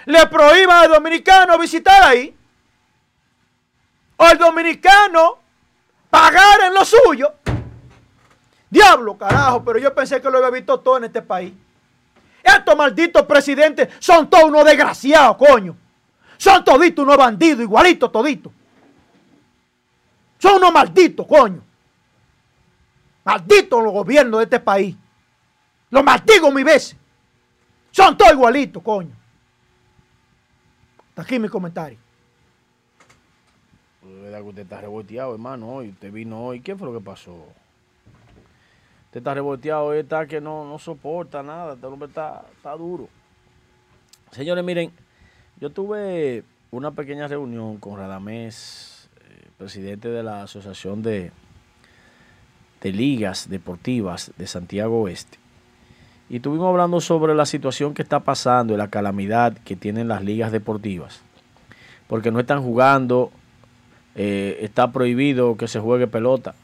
le 0.05 0.25
prohíban 0.27 0.83
al 0.83 0.89
dominicano 0.89 1.57
visitar 1.57 2.03
ahí. 2.03 2.35
O 4.17 4.27
el 4.27 4.37
dominicano 4.37 5.39
pagar 6.09 6.61
en 6.67 6.73
lo 6.73 6.85
suyo. 6.85 7.33
Diablo, 8.69 9.17
carajo, 9.17 9.63
pero 9.63 9.77
yo 9.77 9.93
pensé 9.93 10.21
que 10.21 10.29
lo 10.29 10.37
había 10.37 10.49
visto 10.49 10.79
todo 10.79 10.97
en 10.97 11.03
este 11.03 11.21
país. 11.21 11.53
Estos 12.41 12.75
malditos 12.75 13.23
presidentes 13.23 13.89
son 13.99 14.29
todos 14.29 14.45
unos 14.45 14.65
desgraciados, 14.65 15.37
coño. 15.37 15.77
Son 16.43 16.61
toditos 16.61 17.05
unos 17.05 17.15
bandidos, 17.15 17.61
igualitos 17.61 18.11
toditos. 18.11 18.51
Son 20.37 20.55
unos 20.55 20.73
malditos, 20.73 21.25
coño. 21.25 21.61
Malditos 23.23 23.81
los 23.81 23.93
gobiernos 23.93 24.39
de 24.39 24.43
este 24.43 24.59
país. 24.59 24.93
Los 25.89 26.03
maldigo 26.03 26.51
mi 26.51 26.63
veces. 26.63 26.97
Son 27.91 28.17
todos 28.17 28.33
igualitos, 28.33 28.83
coño. 28.83 29.15
Hasta 31.07 31.21
aquí 31.21 31.39
mi 31.39 31.47
comentario. 31.47 31.97
verdad 34.01 34.39
que 34.39 34.43
usted 34.43 34.61
está 34.63 34.81
revolteado, 34.81 35.31
hermano, 35.31 35.69
hoy. 35.69 35.91
Usted 35.91 36.11
vino 36.11 36.43
hoy. 36.43 36.59
¿Qué 36.59 36.75
fue 36.75 36.89
lo 36.89 36.99
que 36.99 37.05
pasó? 37.05 37.31
Usted 39.05 39.19
está 39.19 39.33
revolteado, 39.33 39.85
hoy 39.85 39.99
está 39.99 40.25
que 40.25 40.41
no, 40.41 40.65
no 40.65 40.77
soporta 40.77 41.41
nada. 41.41 41.75
Este 41.75 41.85
hombre 41.85 42.09
está, 42.09 42.43
está 42.53 42.75
duro. 42.75 43.07
Señores, 44.31 44.61
miren, 44.65 44.91
yo 45.59 45.69
tuve 45.69 46.43
una 46.71 46.91
pequeña 46.91 47.27
reunión 47.27 47.77
con 47.77 47.97
Radamés, 47.97 49.09
eh, 49.17 49.47
presidente 49.57 50.09
de 50.09 50.23
la 50.23 50.43
Asociación 50.43 51.03
de, 51.03 51.31
de 52.81 52.91
Ligas 52.91 53.49
Deportivas 53.49 54.31
de 54.37 54.47
Santiago 54.47 55.01
Oeste. 55.01 55.37
Y 56.29 56.37
estuvimos 56.37 56.67
hablando 56.67 56.99
sobre 56.99 57.35
la 57.35 57.45
situación 57.45 57.93
que 57.93 58.01
está 58.01 58.21
pasando 58.21 58.73
y 58.73 58.77
la 58.77 58.87
calamidad 58.87 59.53
que 59.53 59.75
tienen 59.75 60.07
las 60.07 60.23
ligas 60.23 60.51
deportivas. 60.51 61.21
Porque 62.07 62.31
no 62.31 62.39
están 62.39 62.63
jugando, 62.63 63.31
eh, 64.15 64.57
está 64.61 64.91
prohibido 64.91 65.57
que 65.57 65.67
se 65.67 65.79
juegue 65.79 66.07
pelota. 66.07 66.55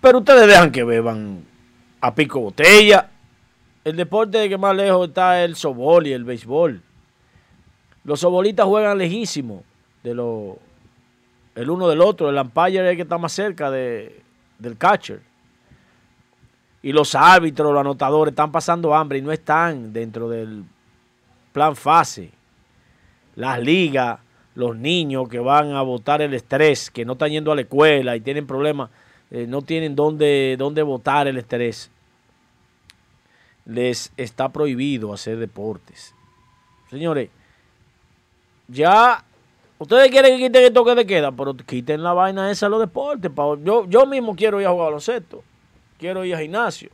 Pero 0.00 0.18
ustedes 0.18 0.46
dejan 0.46 0.70
que 0.70 0.84
beban 0.84 1.44
a 2.00 2.14
pico 2.14 2.40
botella. 2.40 3.08
El 3.84 3.96
deporte 3.96 4.48
que 4.48 4.58
más 4.58 4.76
lejos 4.76 5.08
está 5.08 5.42
el 5.42 5.56
sobol 5.56 6.06
y 6.06 6.12
el 6.12 6.24
béisbol. 6.24 6.82
Los 8.04 8.20
sobolistas 8.20 8.66
juegan 8.66 8.98
lejísimo 8.98 9.64
de 10.02 10.14
lo, 10.14 10.58
el 11.54 11.70
uno 11.70 11.88
del 11.88 12.00
otro. 12.00 12.28
El 12.28 12.36
umpire 12.36 12.84
es 12.84 12.90
el 12.90 12.96
que 12.96 13.02
está 13.02 13.18
más 13.18 13.32
cerca 13.32 13.70
de, 13.70 14.22
del 14.58 14.76
catcher. 14.76 15.20
Y 16.82 16.92
los 16.92 17.14
árbitros, 17.14 17.72
los 17.72 17.80
anotadores 17.80 18.32
están 18.32 18.52
pasando 18.52 18.94
hambre 18.94 19.18
y 19.18 19.22
no 19.22 19.32
están 19.32 19.92
dentro 19.92 20.28
del 20.28 20.64
plan 21.52 21.74
fase. 21.74 22.30
Las 23.36 23.58
ligas, 23.58 24.20
los 24.54 24.76
niños 24.76 25.28
que 25.28 25.38
van 25.38 25.72
a 25.72 25.80
votar 25.80 26.20
el 26.20 26.34
estrés, 26.34 26.90
que 26.90 27.06
no 27.06 27.14
están 27.14 27.30
yendo 27.30 27.50
a 27.52 27.54
la 27.54 27.62
escuela 27.62 28.14
y 28.16 28.20
tienen 28.20 28.46
problemas, 28.46 28.90
eh, 29.30 29.46
no 29.48 29.62
tienen 29.62 29.96
dónde, 29.96 30.56
dónde 30.58 30.82
votar 30.82 31.26
el 31.26 31.38
estrés. 31.38 31.90
Les 33.64 34.12
está 34.18 34.50
prohibido 34.50 35.14
hacer 35.14 35.38
deportes. 35.38 36.14
Señores, 36.90 37.30
ya 38.68 39.24
ustedes 39.78 40.10
quieren 40.10 40.36
que 40.38 40.44
quiten 40.44 40.64
el 40.64 40.72
toque 40.72 40.94
de 40.94 41.06
queda, 41.06 41.32
pero 41.32 41.54
quiten 41.56 42.02
la 42.02 42.12
vaina 42.12 42.50
esa 42.50 42.66
a 42.66 42.68
los 42.68 42.80
deportes. 42.80 43.30
Yo, 43.62 43.86
yo 43.88 44.06
mismo 44.06 44.34
quiero 44.34 44.60
ir 44.60 44.66
a 44.66 44.70
jugar 44.70 44.86
baloncesto 44.86 45.42
quiero 45.98 46.24
ir 46.24 46.34
al 46.34 46.42
gimnasio. 46.42 46.90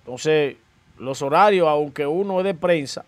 Entonces, 0.00 0.56
los 0.98 1.22
horarios, 1.22 1.66
aunque 1.66 2.06
uno 2.06 2.38
es 2.40 2.44
de 2.44 2.54
prensa, 2.54 3.06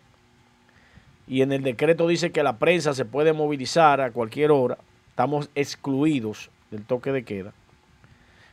y 1.28 1.43
en 1.43 1.52
el 1.52 1.62
decreto 1.62 2.06
dice 2.06 2.32
que 2.32 2.43
la 2.43 2.56
prensa 2.56 2.94
se 2.94 3.05
puede 3.05 3.34
movilizar 3.34 4.01
a 4.01 4.12
cualquier 4.12 4.51
hora, 4.51 4.78
estamos 5.10 5.51
excluidos 5.55 6.51
del 6.70 6.84
toque 6.84 7.12
de 7.12 7.24
queda. 7.24 7.52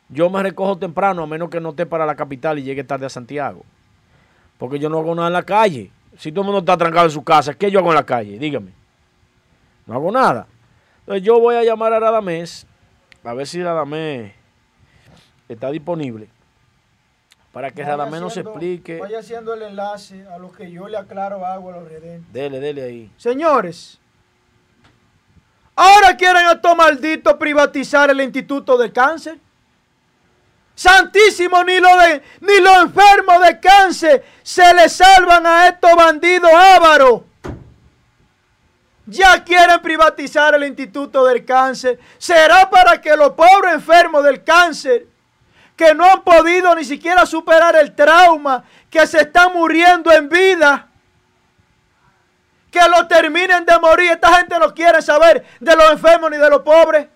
Yo 0.09 0.29
me 0.29 0.43
recojo 0.43 0.77
temprano, 0.77 1.23
a 1.23 1.27
menos 1.27 1.49
que 1.49 1.61
no 1.61 1.69
esté 1.69 1.85
para 1.85 2.05
la 2.05 2.15
capital 2.15 2.59
y 2.59 2.63
llegue 2.63 2.83
tarde 2.83 3.05
a 3.05 3.09
Santiago. 3.09 3.63
Porque 4.57 4.79
yo 4.79 4.89
no 4.89 4.99
hago 4.99 5.15
nada 5.15 5.27
en 5.27 5.33
la 5.33 5.43
calle. 5.43 5.89
Si 6.17 6.31
todo 6.31 6.41
el 6.41 6.45
mundo 6.45 6.59
está 6.59 6.77
trancado 6.77 7.05
en 7.05 7.11
su 7.11 7.23
casa, 7.23 7.53
¿qué 7.53 7.71
yo 7.71 7.79
hago 7.79 7.89
en 7.89 7.95
la 7.95 8.05
calle? 8.05 8.37
Dígame. 8.37 8.71
No 9.85 9.95
hago 9.95 10.11
nada. 10.11 10.47
Entonces 10.99 11.23
yo 11.23 11.39
voy 11.39 11.55
a 11.55 11.63
llamar 11.63 11.93
a 11.93 11.99
Radamés, 11.99 12.65
a 13.23 13.33
ver 13.33 13.47
si 13.47 13.61
Radamés 13.61 14.33
está 15.49 15.69
disponible 15.71 16.29
para 17.53 17.69
que 17.69 17.83
nada 17.83 18.07
menos 18.07 18.35
explique. 18.35 18.99
Vaya 18.99 19.19
haciendo 19.19 19.53
el 19.53 19.61
enlace 19.61 20.27
a 20.27 20.39
lo 20.39 20.51
que 20.51 20.71
yo 20.71 20.87
le 20.87 20.97
aclaro 20.97 21.45
hago 21.45 21.69
a 21.69 21.77
los 21.77 21.87
redentes. 21.87 22.33
Dele, 22.33 22.59
dele 22.59 22.83
ahí. 22.83 23.11
Señores, 23.15 23.99
ahora 25.75 26.17
quieren 26.17 26.47
a 26.47 26.53
estos 26.53 26.75
malditos 26.75 27.33
privatizar 27.35 28.09
el 28.09 28.19
Instituto 28.21 28.75
del 28.75 28.91
Cáncer. 28.91 29.37
Santísimo, 30.75 31.63
ni 31.63 31.79
los 31.79 31.97
de, 31.99 32.23
ni 32.41 32.59
los 32.59 32.77
enfermos 32.77 33.41
de 33.45 33.59
cáncer 33.59 34.25
se 34.41 34.73
le 34.73 34.89
salvan 34.89 35.45
a 35.45 35.67
estos 35.67 35.95
bandidos 35.95 36.51
ávaros. 36.51 37.21
Ya 39.05 39.43
quieren 39.43 39.81
privatizar 39.81 40.55
el 40.55 40.63
Instituto 40.63 41.25
del 41.25 41.45
Cáncer. 41.45 41.99
¿Será 42.17 42.69
para 42.69 43.01
que 43.01 43.15
los 43.15 43.31
pobres 43.33 43.73
enfermos 43.73 44.23
del 44.23 44.43
cáncer 44.43 45.07
que 45.75 45.93
no 45.93 46.05
han 46.05 46.23
podido 46.23 46.75
ni 46.75 46.85
siquiera 46.85 47.25
superar 47.25 47.75
el 47.75 47.95
trauma, 47.95 48.63
que 48.89 49.05
se 49.07 49.21
están 49.21 49.53
muriendo 49.53 50.11
en 50.11 50.29
vida, 50.29 50.87
que 52.71 52.87
lo 52.89 53.07
terminen 53.07 53.65
de 53.65 53.79
morir. 53.79 54.11
Esta 54.11 54.35
gente 54.35 54.57
no 54.59 54.73
quiere 54.73 55.01
saber 55.01 55.45
de 55.59 55.75
los 55.75 55.91
enfermos 55.91 56.29
ni 56.31 56.37
de 56.37 56.49
los 56.49 56.61
pobres. 56.61 57.07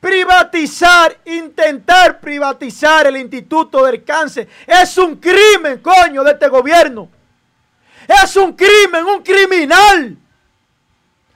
Privatizar, 0.00 1.18
intentar 1.26 2.20
privatizar 2.20 3.06
el 3.06 3.18
Instituto 3.18 3.84
del 3.84 4.02
Cáncer 4.02 4.48
es 4.66 4.96
un 4.96 5.16
crimen, 5.16 5.78
coño, 5.82 6.24
de 6.24 6.32
este 6.32 6.48
gobierno. 6.48 7.08
Es 8.08 8.34
un 8.36 8.54
crimen, 8.54 9.04
un 9.04 9.22
criminal 9.22 10.16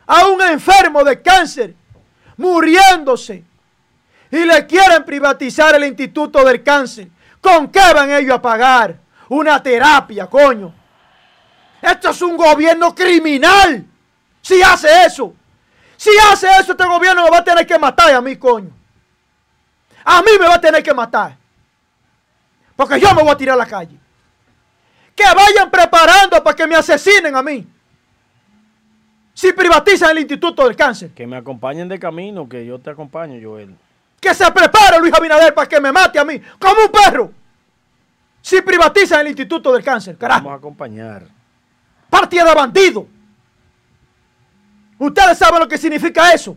a 0.06 0.26
un 0.26 0.40
enfermo 0.42 1.04
de 1.04 1.20
cáncer 1.20 1.74
muriéndose. 2.36 3.44
Y 4.30 4.44
le 4.44 4.66
quieren 4.66 5.04
privatizar 5.04 5.74
el 5.74 5.84
Instituto 5.84 6.42
del 6.44 6.62
Cáncer. 6.62 7.08
¿Con 7.40 7.70
qué 7.70 7.92
van 7.94 8.10
ellos 8.10 8.34
a 8.34 8.42
pagar? 8.42 8.96
Una 9.28 9.62
terapia, 9.62 10.26
coño. 10.26 10.74
Esto 11.80 12.10
es 12.10 12.22
un 12.22 12.36
gobierno 12.36 12.94
criminal. 12.94 13.84
Si 14.40 14.60
hace 14.62 15.04
eso. 15.04 15.34
Si 16.04 16.10
hace 16.30 16.46
eso, 16.60 16.72
este 16.72 16.84
gobierno 16.84 17.24
me 17.24 17.30
va 17.30 17.38
a 17.38 17.44
tener 17.44 17.66
que 17.66 17.78
matar 17.78 18.12
a 18.12 18.20
mí, 18.20 18.36
coño. 18.36 18.70
A 20.04 20.20
mí 20.20 20.32
me 20.38 20.46
va 20.46 20.56
a 20.56 20.60
tener 20.60 20.82
que 20.82 20.92
matar. 20.92 21.34
Porque 22.76 23.00
yo 23.00 23.14
me 23.14 23.22
voy 23.22 23.30
a 23.30 23.36
tirar 23.38 23.54
a 23.54 23.56
la 23.56 23.64
calle. 23.64 23.96
Que 25.16 25.24
vayan 25.24 25.70
preparando 25.70 26.44
para 26.44 26.54
que 26.54 26.66
me 26.66 26.76
asesinen 26.76 27.34
a 27.34 27.42
mí. 27.42 27.66
Si 29.32 29.50
privatizan 29.54 30.10
el 30.10 30.18
Instituto 30.18 30.66
del 30.66 30.76
Cáncer. 30.76 31.14
Que 31.14 31.26
me 31.26 31.38
acompañen 31.38 31.88
de 31.88 31.98
camino, 31.98 32.46
que 32.46 32.66
yo 32.66 32.78
te 32.78 32.90
acompaño, 32.90 33.40
Joel. 33.42 33.74
Que 34.20 34.34
se 34.34 34.52
prepare 34.52 35.00
Luis 35.00 35.14
Abinader 35.14 35.54
para 35.54 35.66
que 35.66 35.80
me 35.80 35.90
mate 35.90 36.18
a 36.18 36.24
mí, 36.26 36.38
como 36.58 36.82
un 36.82 36.92
perro. 36.92 37.32
Si 38.42 38.60
privatizan 38.60 39.20
el 39.20 39.28
Instituto 39.28 39.72
del 39.72 39.82
Cáncer, 39.82 40.18
carajo. 40.18 40.42
Vamos 40.42 40.52
a 40.52 40.58
acompañar. 40.58 41.28
Partida 42.10 42.44
de 42.44 42.54
bandido. 42.54 43.06
Ustedes 44.98 45.38
saben 45.38 45.60
lo 45.60 45.68
que 45.68 45.78
significa 45.78 46.32
eso. 46.32 46.56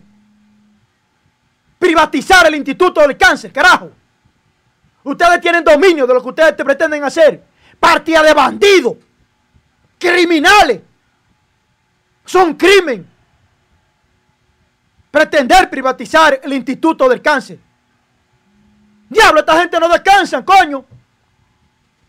Privatizar 1.80 2.48
el 2.48 2.56
Instituto 2.56 3.02
del 3.02 3.18
Cáncer, 3.18 3.52
carajo. 3.52 3.92
Ustedes 5.04 5.40
tienen 5.42 5.64
dominio 5.64 6.06
de 6.06 6.14
lo 6.14 6.22
que 6.22 6.30
ustedes 6.30 6.56
te 6.56 6.66
pretenden 6.66 7.04
hacer. 7.04 7.44
Partida 7.80 8.22
de 8.24 8.34
bandidos. 8.34 8.98
Criminales. 9.98 10.82
Son 12.26 12.56
crimen. 12.56 13.08
Pretender 15.10 15.70
privatizar 15.70 16.40
el 16.44 16.54
Instituto 16.54 17.08
del 17.08 17.22
Cáncer. 17.22 17.60
Diablo, 19.10 19.40
esta 19.40 19.60
gente 19.60 19.80
no 19.80 19.88
descansa, 19.88 20.44
coño. 20.44 20.84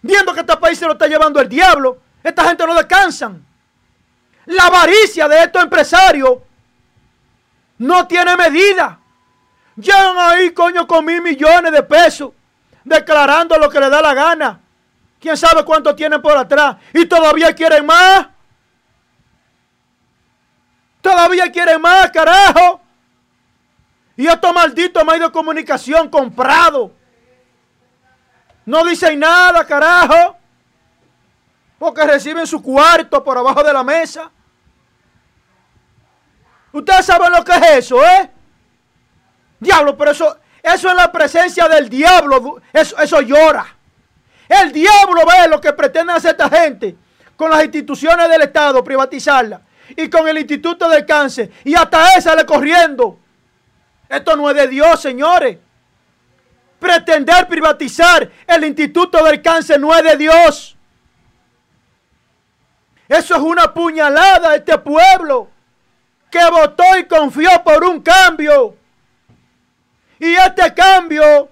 Viendo 0.02 0.34
que 0.34 0.40
este 0.40 0.56
país 0.56 0.78
se 0.78 0.86
lo 0.86 0.92
está 0.92 1.06
llevando 1.06 1.40
el 1.40 1.48
diablo. 1.48 1.98
Esta 2.22 2.44
gente 2.48 2.66
no 2.66 2.74
descansan. 2.74 3.47
La 4.48 4.64
avaricia 4.64 5.28
de 5.28 5.42
estos 5.42 5.62
empresarios 5.62 6.38
no 7.76 8.06
tiene 8.06 8.34
medida. 8.34 8.98
Llegan 9.76 10.16
ahí, 10.18 10.52
coño, 10.52 10.86
con 10.86 11.04
mil 11.04 11.20
millones 11.20 11.70
de 11.70 11.82
pesos, 11.82 12.32
declarando 12.82 13.58
lo 13.58 13.68
que 13.68 13.78
le 13.78 13.90
da 13.90 14.00
la 14.00 14.14
gana. 14.14 14.60
¿Quién 15.20 15.36
sabe 15.36 15.64
cuánto 15.66 15.94
tienen 15.94 16.22
por 16.22 16.34
atrás? 16.34 16.78
Y 16.94 17.04
todavía 17.04 17.54
quieren 17.54 17.84
más. 17.84 18.26
Todavía 21.02 21.52
quieren 21.52 21.82
más, 21.82 22.10
carajo. 22.10 22.80
Y 24.16 24.26
estos 24.26 24.54
malditos 24.54 25.04
medios 25.04 25.28
de 25.28 25.32
comunicación 25.32 26.08
comprados. 26.08 26.90
No 28.64 28.82
dicen 28.82 29.18
nada, 29.18 29.62
carajo. 29.66 30.38
Porque 31.78 32.06
reciben 32.06 32.46
su 32.46 32.62
cuarto 32.62 33.22
por 33.22 33.36
abajo 33.36 33.62
de 33.62 33.74
la 33.74 33.84
mesa. 33.84 34.30
Ustedes 36.78 37.06
saben 37.06 37.32
lo 37.32 37.44
que 37.44 37.52
es 37.52 37.70
eso, 37.78 38.04
¿eh? 38.04 38.30
Diablo, 39.58 39.96
pero 39.96 40.12
eso, 40.12 40.38
eso 40.62 40.88
es 40.88 40.94
la 40.94 41.10
presencia 41.10 41.66
del 41.66 41.88
diablo. 41.88 42.62
Eso, 42.72 42.96
eso 42.98 43.20
llora. 43.20 43.66
El 44.48 44.70
diablo 44.72 45.22
ve 45.26 45.48
lo 45.48 45.60
que 45.60 45.72
pretende 45.72 46.12
hacer 46.12 46.30
esta 46.30 46.48
gente 46.48 46.96
con 47.36 47.50
las 47.50 47.64
instituciones 47.64 48.28
del 48.28 48.42
Estado, 48.42 48.82
privatizarlas. 48.84 49.60
Y 49.96 50.08
con 50.08 50.28
el 50.28 50.38
Instituto 50.38 50.88
del 50.88 51.04
Cáncer. 51.04 51.50
Y 51.64 51.74
hasta 51.74 52.14
esa 52.14 52.36
le 52.36 52.46
corriendo. 52.46 53.18
Esto 54.08 54.36
no 54.36 54.48
es 54.48 54.56
de 54.56 54.68
Dios, 54.68 55.00
señores. 55.00 55.58
Pretender 56.78 57.48
privatizar 57.48 58.30
el 58.46 58.64
Instituto 58.64 59.24
del 59.24 59.42
Cáncer 59.42 59.80
no 59.80 59.92
es 59.96 60.04
de 60.04 60.16
Dios. 60.16 60.76
Eso 63.08 63.34
es 63.34 63.40
una 63.40 63.74
puñalada 63.74 64.50
a 64.50 64.56
este 64.56 64.78
pueblo 64.78 65.57
que 66.30 66.50
votó 66.50 66.84
y 66.98 67.04
confió 67.04 67.50
por 67.64 67.84
un 67.84 68.00
cambio. 68.00 68.76
Y 70.18 70.34
este 70.34 70.74
cambio 70.74 71.48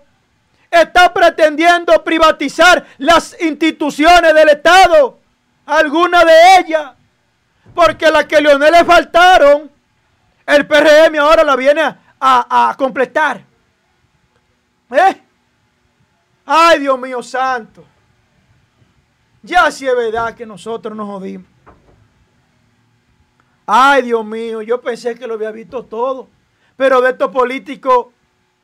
está 0.71 1.13
pretendiendo 1.13 2.03
privatizar 2.03 2.85
las 2.99 3.41
instituciones 3.41 4.35
del 4.35 4.49
Estado, 4.51 5.19
algunas 5.65 6.25
de 6.25 6.59
ellas, 6.59 6.93
porque 7.75 8.11
las 8.11 8.27
que 8.27 8.41
Leonel 8.41 8.73
le 8.73 8.85
faltaron, 8.85 9.71
el 10.47 10.67
PRM 10.67 11.19
ahora 11.19 11.45
la 11.45 11.57
viene 11.57 11.83
a, 12.21 12.75
completar. 12.79 13.43
¿Eh? 14.91 15.23
Ay, 16.45 16.81
Dios 16.81 16.99
mío 16.99 17.23
santo. 17.23 17.85
Ya 19.43 19.71
sí 19.71 19.87
es 19.87 19.97
verdad 19.97 20.35
que 20.35 20.47
nosotros 20.47 20.97
nos 20.97 21.07
jodimos. 21.07 21.56
Ay, 23.67 24.03
Dios 24.03 24.25
mío, 24.25 24.63
yo 24.63 24.81
pensé 24.81 25.17
que 25.17 25.27
lo 25.27 25.35
había 25.35 25.51
visto 25.51 25.85
todo. 25.85 26.29
Pero 26.77 27.01
de 27.01 27.11
estos 27.11 27.31
políticos 27.31 28.07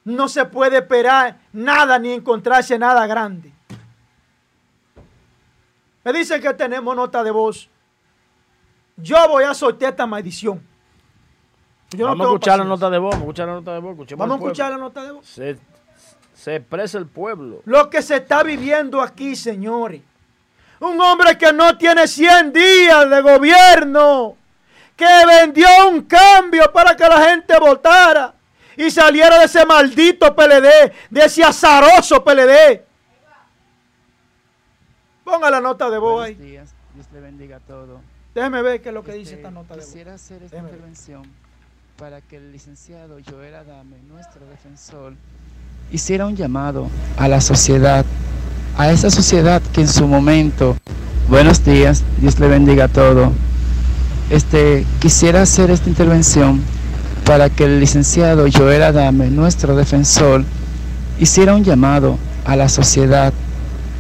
no 0.05 0.29
se 0.29 0.45
puede 0.45 0.79
esperar 0.79 1.39
nada 1.53 1.99
ni 1.99 2.13
encontrarse 2.13 2.79
nada 2.79 3.07
grande. 3.07 3.53
Me 6.05 6.13
dicen 6.13 6.41
que 6.41 6.53
tenemos 6.55 6.95
nota 6.95 7.23
de 7.23 7.31
voz. 7.31 7.69
Yo 8.97 9.17
voy 9.29 9.45
a 9.45 9.55
sortear 9.55 9.93
esta 9.93 10.07
maldición. 10.07 10.63
vamos 11.97 12.21
a 12.21 12.31
escuchar 12.31 12.59
la 12.59 12.65
nota 12.65 12.91
de 12.91 12.99
voz. 12.99 13.13
Vamos 13.13 13.23
a 13.23 13.25
escuchar 13.25 13.49
la 13.49 13.55
nota 13.55 13.73
de 13.73 13.81
voz. 13.81 13.97
vamos 14.17 14.31
a 14.31 14.37
escuchar 14.37 14.71
la 14.71 14.79
nota 14.79 15.05
de 15.05 15.13
voz. 15.13 15.27
Se, 15.27 15.59
se 16.35 16.57
expresa 16.57 16.99
el 16.99 17.07
pueblo. 17.07 17.63
Lo 17.65 17.89
que 17.89 18.03
se 18.03 18.17
está 18.17 18.43
viviendo 18.43 19.01
aquí, 19.01 19.35
señores. 19.35 20.03
Un 20.81 21.01
hombre 21.01 21.39
que 21.39 21.53
no 21.53 21.77
tiene 21.79 22.07
100 22.09 22.53
días 22.53 23.09
de 23.09 23.21
gobierno. 23.21 24.37
Que 24.97 25.27
vendió 25.27 25.67
un 25.89 26.03
cambio 26.03 26.71
para 26.73 26.97
que 26.97 27.05
la 27.05 27.29
gente 27.29 27.59
votara 27.59 28.35
y 28.77 28.91
saliera 28.91 29.39
de 29.39 29.45
ese 29.47 29.65
maldito 29.67 30.35
PLD, 30.35 30.93
de 31.11 31.25
ese 31.25 31.43
azaroso 31.45 32.23
PLD. 32.23 32.83
Ponga 35.25 35.51
la 35.51 35.61
nota 35.61 35.89
de 35.91 35.99
voz 35.99 36.25
ahí. 36.25 36.35
Días. 36.35 36.75
Dios 36.95 37.07
le 37.13 37.21
bendiga 37.21 37.57
a 37.57 37.61
todos. 37.61 38.01
Déjeme 38.35 38.63
ver 38.63 38.81
qué 38.81 38.89
es 38.89 38.95
lo 38.95 39.05
que 39.05 39.13
dice 39.13 39.35
esta 39.35 39.49
este, 39.49 39.55
nota 39.55 39.75
de 39.75 39.81
voz. 39.81 39.87
Quisiera 39.87 40.15
hacer 40.15 40.43
esta 40.43 40.59
intervención 40.59 41.23
para 41.97 42.21
que 42.21 42.37
el 42.37 42.53
licenciado 42.53 43.19
Joel 43.29 43.55
Adame, 43.55 43.97
nuestro 44.09 44.45
defensor, 44.47 45.15
hiciera 45.91 46.27
un 46.27 46.37
llamado 46.37 46.89
a 47.17 47.29
la 47.29 47.41
sociedad, 47.41 48.05
a 48.77 48.91
esa 48.91 49.11
sociedad 49.11 49.63
que 49.73 49.83
en 49.83 49.89
su 49.89 50.07
momento, 50.07 50.77
buenos 51.29 51.65
días, 51.65 52.03
Dios 52.19 52.39
le 52.39 52.49
bendiga 52.49 52.85
a 52.85 52.89
todos. 52.89 53.31
Este, 54.33 54.87
quisiera 54.99 55.43
hacer 55.43 55.71
esta 55.71 55.91
intervención 55.91 56.63
para 57.27 57.51
que 57.51 57.65
el 57.65 57.81
licenciado 57.81 58.47
Joel 58.51 58.83
Adame, 58.83 59.29
nuestro 59.29 59.77
defensor, 59.77 60.43
hiciera 61.21 61.55
un 61.55 61.65
llamado 61.65 62.17
a 62.47 62.57
la 62.57 62.71
sociedad, 62.71 63.35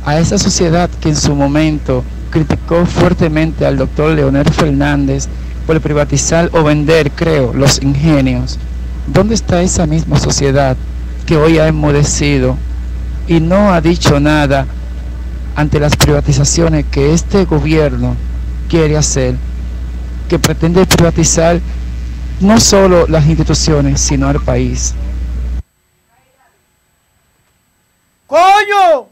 a 0.06 0.18
esa 0.18 0.38
sociedad 0.38 0.88
que 1.02 1.10
en 1.10 1.16
su 1.16 1.34
momento 1.34 2.02
criticó 2.30 2.86
fuertemente 2.86 3.66
al 3.66 3.76
doctor 3.76 4.14
Leonel 4.14 4.48
Fernández 4.50 5.28
por 5.66 5.78
privatizar 5.82 6.48
o 6.54 6.62
vender, 6.64 7.10
creo, 7.10 7.52
los 7.52 7.82
ingenios. 7.82 8.58
¿Dónde 9.06 9.34
está 9.34 9.60
esa 9.60 9.86
misma 9.86 10.18
sociedad 10.18 10.78
que 11.26 11.36
hoy 11.36 11.58
ha 11.58 11.68
enmudecido 11.68 12.56
y 13.28 13.38
no 13.40 13.70
ha 13.70 13.82
dicho 13.82 14.18
nada 14.18 14.64
ante 15.56 15.78
las 15.78 15.94
privatizaciones 15.94 16.86
que 16.90 17.12
este 17.12 17.44
gobierno 17.44 18.16
quiere 18.70 18.96
hacer, 18.96 19.36
que 20.32 20.38
pretende 20.38 20.86
privatizar 20.86 21.60
no 22.40 22.58
solo 22.58 23.06
las 23.06 23.26
instituciones, 23.26 24.00
sino 24.00 24.26
al 24.28 24.40
país. 24.40 24.94
¡Coño! 28.26 29.08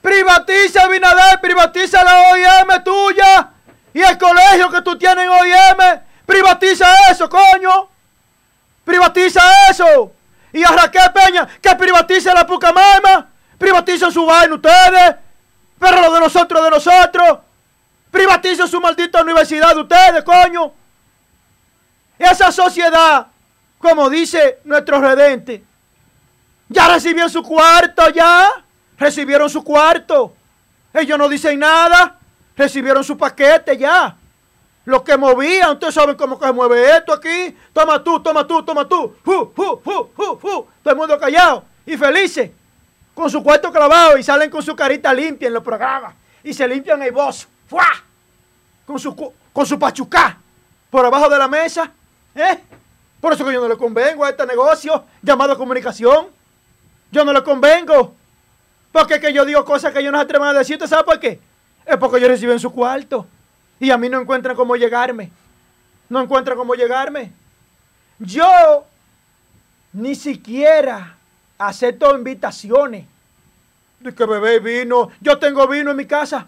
Privatiza 0.00 0.88
Binader, 0.88 1.38
privatiza 1.38 2.02
la 2.02 2.30
OIM 2.30 2.82
tuya 2.82 3.50
y 3.92 4.00
el 4.00 4.16
colegio 4.16 4.70
que 4.70 4.80
tú 4.80 4.96
tienes 4.96 5.24
en 5.24 5.28
OIM. 5.28 6.00
Privatiza 6.24 6.86
eso, 7.10 7.28
coño. 7.28 7.88
Privatiza 8.86 9.42
eso. 9.68 10.12
Y 10.54 10.64
a 10.64 10.68
Raquel 10.68 11.12
Peña, 11.12 11.46
que 11.60 11.76
privatice 11.76 12.32
la 12.32 12.46
Pucamama. 12.46 13.28
Privatiza 13.58 14.10
su 14.10 14.24
vaina 14.24 14.54
ustedes. 14.54 15.14
Pero 15.78 16.10
de 16.10 16.20
nosotros, 16.20 16.64
de 16.64 16.70
nosotros. 16.70 17.38
Privatiza 18.12 18.68
su 18.68 18.78
maldita 18.78 19.22
universidad 19.22 19.74
de 19.74 19.80
ustedes, 19.80 20.22
coño. 20.22 20.70
Esa 22.18 22.52
sociedad, 22.52 23.26
como 23.78 24.10
dice 24.10 24.58
nuestro 24.64 25.00
redente, 25.00 25.64
ya 26.68 26.88
recibieron 26.88 27.30
su 27.30 27.42
cuarto, 27.42 28.10
ya. 28.10 28.64
Recibieron 28.98 29.48
su 29.48 29.64
cuarto. 29.64 30.34
Ellos 30.92 31.18
no 31.18 31.26
dicen 31.26 31.58
nada. 31.58 32.18
Recibieron 32.54 33.02
su 33.02 33.16
paquete 33.16 33.78
ya. 33.78 34.14
Lo 34.84 35.02
que 35.02 35.16
movía, 35.16 35.70
ustedes 35.70 35.94
saben 35.94 36.14
cómo 36.14 36.38
se 36.38 36.52
mueve 36.52 36.96
esto 36.96 37.14
aquí. 37.14 37.56
Toma 37.72 38.04
tú, 38.04 38.20
toma 38.20 38.46
tú, 38.46 38.62
toma 38.62 38.86
tú. 38.86 39.16
Fu, 39.24 39.52
fu, 39.56 39.80
fu, 39.82 40.10
fu, 40.14 40.38
fu. 40.38 40.66
Todo 40.82 40.92
el 40.92 40.96
mundo 40.96 41.18
callado 41.18 41.64
y 41.86 41.96
felices. 41.96 42.50
Con 43.14 43.30
su 43.30 43.42
cuarto 43.42 43.72
clavado 43.72 44.18
y 44.18 44.22
salen 44.22 44.50
con 44.50 44.62
su 44.62 44.76
carita 44.76 45.14
limpia 45.14 45.48
en 45.48 45.54
los 45.54 45.62
programas. 45.62 46.14
Y 46.44 46.52
se 46.52 46.68
limpian 46.68 47.02
el 47.02 47.12
bozo. 47.12 47.48
Con 48.86 48.98
su, 48.98 49.14
con 49.52 49.66
su 49.66 49.78
pachucá 49.78 50.38
por 50.90 51.06
abajo 51.06 51.28
de 51.28 51.38
la 51.38 51.48
mesa. 51.48 51.90
¿Eh? 52.34 52.58
Por 53.20 53.32
eso 53.32 53.44
que 53.44 53.52
yo 53.52 53.60
no 53.60 53.68
le 53.68 53.76
convengo 53.76 54.24
a 54.24 54.30
este 54.30 54.46
negocio 54.46 55.04
llamado 55.22 55.56
comunicación. 55.56 56.26
Yo 57.10 57.24
no 57.24 57.32
le 57.32 57.42
convengo. 57.42 58.14
Porque 58.90 59.14
es 59.14 59.20
que 59.20 59.32
yo 59.32 59.44
digo 59.44 59.64
cosas 59.64 59.92
que 59.92 60.02
yo 60.02 60.12
no 60.12 60.18
se 60.18 60.24
atreven 60.24 60.48
a 60.48 60.52
decir. 60.52 60.76
¿Usted 60.76 60.88
sabe 60.88 61.04
por 61.04 61.18
qué? 61.18 61.40
Es 61.86 61.96
porque 61.96 62.20
yo 62.20 62.28
recibo 62.28 62.52
en 62.52 62.60
su 62.60 62.72
cuarto. 62.72 63.26
Y 63.80 63.90
a 63.90 63.96
mí 63.96 64.08
no 64.08 64.20
encuentran 64.20 64.54
cómo 64.54 64.76
llegarme. 64.76 65.30
No 66.08 66.20
encuentran 66.20 66.58
cómo 66.58 66.74
llegarme. 66.74 67.32
Yo 68.18 68.84
ni 69.92 70.14
siquiera 70.14 71.16
acepto 71.58 72.14
invitaciones. 72.16 73.06
De 74.00 74.14
que 74.14 74.26
bebé 74.26 74.58
vino. 74.58 75.10
Yo 75.20 75.38
tengo 75.38 75.66
vino 75.66 75.92
en 75.92 75.96
mi 75.96 76.06
casa. 76.06 76.46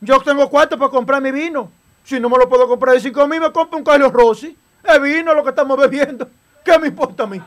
Yo 0.00 0.20
tengo 0.20 0.48
cuarto 0.48 0.78
para 0.78 0.90
comprar 0.90 1.20
mi 1.20 1.30
vino. 1.30 1.70
Si 2.04 2.18
no 2.18 2.28
me 2.30 2.38
lo 2.38 2.48
puedo 2.48 2.66
comprar 2.66 2.94
de 2.94 3.00
5 3.00 3.28
mil, 3.28 3.40
me 3.40 3.52
compro 3.52 3.78
un 3.78 3.84
Carlos 3.84 4.12
Rossi. 4.12 4.56
Es 4.82 5.02
vino 5.02 5.34
lo 5.34 5.42
que 5.42 5.50
estamos 5.50 5.76
bebiendo. 5.76 6.28
¿Qué 6.64 6.78
me 6.78 6.88
importa 6.88 7.24
a 7.24 7.26
mí? 7.26 7.40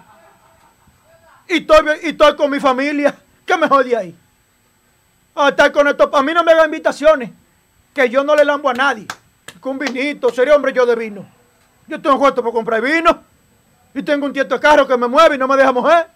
Y 1.48 1.58
estoy, 1.58 1.86
y 2.04 2.08
estoy 2.10 2.36
con 2.36 2.52
mi 2.52 2.60
familia. 2.60 3.16
¿Qué 3.46 3.58
me 3.58 3.68
jode 3.68 3.96
ahí? 3.96 4.16
A 5.36 5.50
estar 5.50 5.72
con 5.72 5.88
esto. 5.88 6.10
A 6.14 6.22
mí 6.22 6.34
no 6.34 6.44
me 6.44 6.52
hagan 6.52 6.66
invitaciones. 6.66 7.32
Que 7.94 8.10
yo 8.10 8.24
no 8.24 8.36
le 8.36 8.46
lambo 8.46 8.70
a 8.70 8.74
nadie. 8.74 9.08
Con 9.60 9.80
vinito. 9.80 10.30
Sería 10.30 10.56
hombre 10.56 10.74
yo 10.74 10.86
de 10.86 10.96
vino. 10.96 11.26
Yo 11.88 12.02
tengo 12.02 12.20
cuarto 12.20 12.42
para 12.42 12.54
comprar 12.54 12.82
vino. 12.82 13.24
Y 13.94 14.04
tengo 14.04 14.26
un 14.26 14.34
tieto 14.34 14.56
de 14.56 14.62
carro 14.62 14.88
que 14.88 14.96
me 14.96 15.08
mueve 15.08 15.36
y 15.36 15.38
no 15.38 15.48
me 15.48 15.58
deja 15.58 15.72
mujer. 15.72 16.08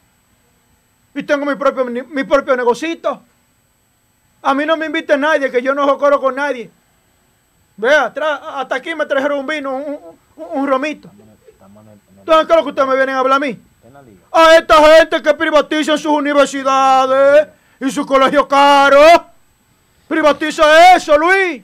Y 1.14 1.24
tengo 1.24 1.46
mi 1.46 1.56
propio, 1.56 1.86
mi 1.86 2.24
propio 2.24 2.56
negocito. 2.56 3.22
A 4.46 4.54
mí 4.54 4.64
no 4.64 4.78
me 4.78 4.86
invite 4.86 5.18
nadie, 5.18 5.50
que 5.50 5.60
yo 5.60 5.74
no 5.74 5.88
jocoro 5.88 6.22
con 6.22 6.36
nadie. 6.36 6.70
Vea, 7.78 8.14
hasta 8.56 8.76
aquí 8.76 8.94
me 8.94 9.08
trajeron 9.08 9.40
un 9.40 9.48
vino, 9.48 9.76
un, 10.36 10.68
romito. 10.68 11.10
Entonces, 12.20 12.46
¿qué 12.46 12.54
es 12.54 12.58
lo 12.58 12.64
que 12.64 12.70
ustedes 12.70 12.88
me 12.88 12.96
vienen 12.96 13.16
a 13.16 13.20
hablar 13.20 13.38
a 13.38 13.40
mí? 13.40 13.60
A 14.32 14.56
esta 14.56 14.76
gente 14.76 15.24
que 15.24 15.34
privatiza 15.34 15.98
sus 15.98 16.12
universidades 16.12 17.48
y 17.80 17.90
sus 17.90 18.06
colegios 18.06 18.46
caros. 18.46 19.22
Privatiza 20.08 20.96
eso, 20.96 21.18
Luis. 21.18 21.64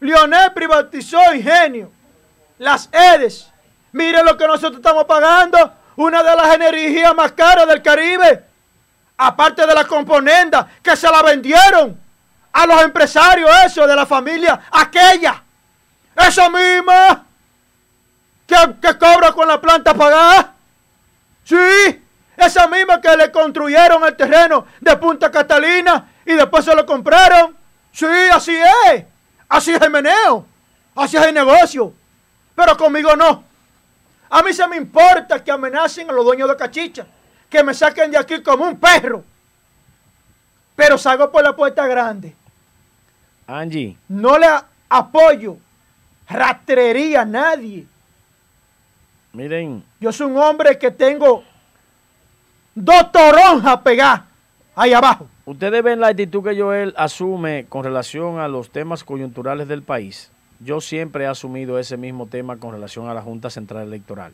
Lionel 0.00 0.52
privatizó 0.52 1.34
Ingenio. 1.34 1.90
Las 2.58 2.90
EDES. 2.92 3.50
Mire 3.92 4.22
lo 4.22 4.36
que 4.36 4.46
nosotros 4.46 4.76
estamos 4.76 5.06
pagando. 5.06 5.72
Una 5.96 6.22
de 6.22 6.36
las 6.36 6.54
energías 6.54 7.14
más 7.14 7.32
caras 7.32 7.66
del 7.66 7.80
Caribe. 7.80 8.45
Aparte 9.18 9.66
de 9.66 9.74
la 9.74 9.84
componenda 9.84 10.68
que 10.82 10.96
se 10.96 11.10
la 11.10 11.22
vendieron 11.22 11.98
a 12.52 12.66
los 12.66 12.82
empresarios, 12.82 13.50
eso, 13.64 13.86
de 13.86 13.96
la 13.96 14.06
familia, 14.06 14.60
aquella, 14.70 15.42
esa 16.16 16.48
misma 16.48 17.24
que, 18.46 18.56
que 18.80 18.98
cobra 18.98 19.32
con 19.32 19.48
la 19.48 19.60
planta 19.60 19.94
pagada. 19.94 20.54
Sí, 21.44 22.02
esa 22.36 22.66
misma 22.66 23.00
que 23.00 23.16
le 23.16 23.30
construyeron 23.30 24.04
el 24.04 24.16
terreno 24.16 24.66
de 24.80 24.96
Punta 24.96 25.30
Catalina 25.30 26.08
y 26.24 26.34
después 26.34 26.64
se 26.64 26.74
lo 26.74 26.84
compraron. 26.84 27.56
Sí, 27.92 28.06
así 28.32 28.56
es. 28.92 29.04
Así 29.48 29.72
es 29.72 29.80
el 29.80 29.90
meneo. 29.90 30.46
Así 30.94 31.16
es 31.16 31.24
el 31.24 31.34
negocio. 31.34 31.92
Pero 32.54 32.76
conmigo 32.76 33.14
no. 33.16 33.44
A 34.28 34.42
mí 34.42 34.52
se 34.52 34.66
me 34.66 34.76
importa 34.76 35.42
que 35.42 35.50
amenacen 35.50 36.10
a 36.10 36.12
los 36.12 36.24
dueños 36.24 36.48
de 36.48 36.56
cachicha. 36.56 37.06
Que 37.50 37.62
me 37.62 37.74
saquen 37.74 38.10
de 38.10 38.18
aquí 38.18 38.42
como 38.42 38.64
un 38.64 38.78
perro. 38.78 39.24
Pero 40.74 40.98
salgo 40.98 41.30
por 41.30 41.42
la 41.42 41.54
puerta 41.54 41.86
grande. 41.86 42.34
Angie. 43.46 43.96
No 44.08 44.38
le 44.38 44.46
apoyo 44.88 45.56
rastrería 46.28 47.22
a 47.22 47.24
nadie. 47.24 47.86
Miren. 49.32 49.82
Yo 50.00 50.12
soy 50.12 50.30
un 50.30 50.38
hombre 50.38 50.78
que 50.78 50.90
tengo 50.90 51.44
dos 52.74 53.12
toronjas 53.12 53.80
pegadas 53.80 54.22
ahí 54.74 54.92
abajo. 54.92 55.26
Ustedes 55.44 55.82
ven 55.82 56.00
la 56.00 56.08
actitud 56.08 56.42
que 56.42 56.60
Joel 56.60 56.94
asume 56.96 57.66
con 57.68 57.84
relación 57.84 58.40
a 58.40 58.48
los 58.48 58.70
temas 58.70 59.04
coyunturales 59.04 59.68
del 59.68 59.82
país. 59.82 60.30
Yo 60.60 60.80
siempre 60.80 61.24
he 61.24 61.26
asumido 61.26 61.78
ese 61.78 61.96
mismo 61.96 62.26
tema 62.26 62.56
con 62.56 62.72
relación 62.72 63.08
a 63.08 63.14
la 63.14 63.22
Junta 63.22 63.50
Central 63.50 63.86
Electoral. 63.86 64.32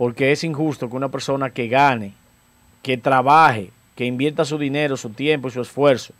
Porque 0.00 0.32
es 0.32 0.44
injusto 0.44 0.88
que 0.88 0.96
una 0.96 1.10
persona 1.10 1.50
que 1.50 1.68
gane, 1.68 2.14
que 2.82 2.96
trabaje, 2.96 3.70
que 3.94 4.06
invierta 4.06 4.46
su 4.46 4.56
dinero, 4.56 4.96
su 4.96 5.10
tiempo 5.10 5.48
y 5.48 5.50
su 5.50 5.60
esfuerzo 5.60 6.14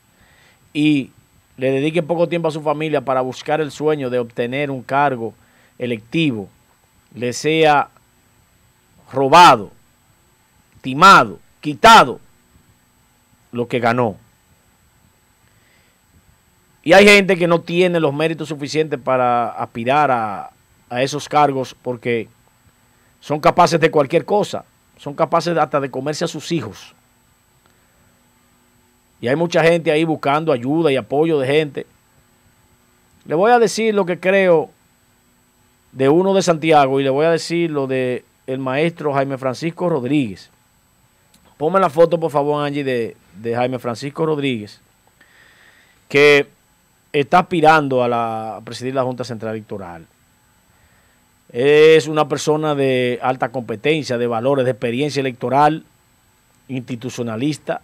y 0.74 1.12
le 1.57 1.70
dedique 1.70 2.02
poco 2.02 2.28
tiempo 2.28 2.48
a 2.48 2.51
su 2.51 2.61
familia 2.61 3.01
para 3.01 3.23
buscar 3.23 3.62
el 3.62 3.70
sueño 3.70 4.11
de 4.11 4.19
obtener 4.19 4.70
un 4.70 4.82
cargo 4.82 5.32
electivo, 5.78 6.51
le 7.15 7.32
sea 7.32 7.89
robado, 9.11 9.70
timado, 10.82 11.39
quitado 11.62 12.20
lo 13.51 13.66
que 13.66 13.81
ganó. 13.81 14.19
Y 16.82 16.93
hay 16.93 17.07
gente 17.07 17.39
que 17.39 17.47
no 17.47 17.62
tiene 17.62 17.98
los 17.98 18.12
méritos 18.12 18.51
suficientes 18.51 19.01
para 19.01 19.48
aspirar 19.48 20.11
a, 20.11 20.51
a 20.90 21.02
esos 21.02 21.31
cargos 21.31 21.74
porque 21.81 22.28
son 23.21 23.41
capaces 23.41 23.79
de 23.79 23.91
cualquier 23.91 24.25
cosa, 24.25 24.65
son 24.97 25.15
capaces 25.15 25.57
hasta 25.57 25.81
de 25.81 25.91
comerse 25.91 26.25
a 26.25 26.29
sus 26.29 26.51
hijos. 26.53 26.95
Y 29.21 29.29
hay 29.29 29.37
mucha 29.37 29.63
gente 29.63 29.91
ahí 29.91 30.05
buscando 30.05 30.53
ayuda 30.53 30.91
y 30.91 30.97
apoyo 30.97 31.39
de 31.39 31.47
gente. 31.47 31.87
Le 33.27 33.35
voy 33.35 33.53
a 33.53 33.59
decir 33.59 33.95
lo 33.95 34.07
que 34.07 34.19
creo 34.19 34.71
de 35.93 36.09
uno 36.09 36.33
de 36.33 36.43
Santiago 36.43 37.01
y 37.01 37.05
le 37.05 37.11
voy 37.11 37.27
a 37.27 37.31
decir 37.31 37.71
lo 37.71 37.87
de 37.87 38.25
el 38.47 38.59
maestro 38.59 39.13
Jaime 39.13 39.39
Francisco 39.39 39.89
Rodríguez. 39.89 40.51
Ponme 41.57 41.79
la 41.79 41.91
foto, 41.91 42.19
por 42.19 42.31
favor, 42.31 42.65
Angie, 42.65 42.83
de, 42.83 43.17
de 43.37 43.55
Jaime 43.55 43.79
Francisco 43.79 44.25
Rodríguez, 44.25 44.81
que 46.09 46.49
está 47.13 47.41
aspirando 47.41 48.03
a, 48.03 48.09
la, 48.09 48.57
a 48.57 48.61
presidir 48.63 48.95
la 48.95 49.03
Junta 49.03 49.25
Central 49.25 49.55
Electoral. 49.55 50.07
Es 51.53 52.07
una 52.07 52.29
persona 52.29 52.75
de 52.75 53.19
alta 53.23 53.49
competencia, 53.51 54.19
de 54.19 54.27
valores, 54.27 54.65
de 54.65 54.71
experiencia 54.71 55.21
electoral, 55.21 55.85
institucionalista, 56.69 57.83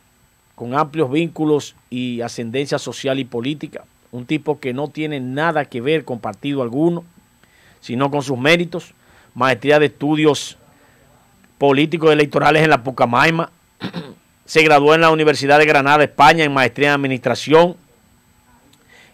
con 0.54 0.74
amplios 0.74 1.10
vínculos 1.10 1.74
y 1.90 2.20
ascendencia 2.20 2.78
social 2.78 3.18
y 3.18 3.24
política, 3.24 3.84
un 4.12 4.24
tipo 4.24 4.60
que 4.60 4.72
no 4.72 4.88
tiene 4.88 5.20
nada 5.20 5.64
que 5.64 5.80
ver 5.80 6.04
con 6.04 6.20
partido 6.20 6.62
alguno, 6.62 7.04
sino 7.80 8.10
con 8.10 8.22
sus 8.22 8.38
méritos, 8.38 8.94
maestría 9.34 9.78
de 9.78 9.86
estudios 9.86 10.56
políticos 11.58 12.12
electorales 12.12 12.62
en 12.62 12.70
la 12.70 12.82
Pucamaima, 12.84 13.50
se 14.46 14.62
graduó 14.62 14.94
en 14.94 15.00
la 15.00 15.10
Universidad 15.10 15.58
de 15.58 15.66
Granada, 15.66 16.04
España, 16.04 16.44
en 16.44 16.54
maestría 16.54 16.88
en 16.88 16.94
administración, 16.94 17.76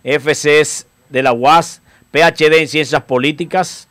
FCS 0.05 0.87
de 1.09 1.23
la 1.23 1.33
UAS, 1.33 1.81
PhD 2.13 2.61
en 2.61 2.69
ciencias 2.69 3.03
políticas, 3.03 3.89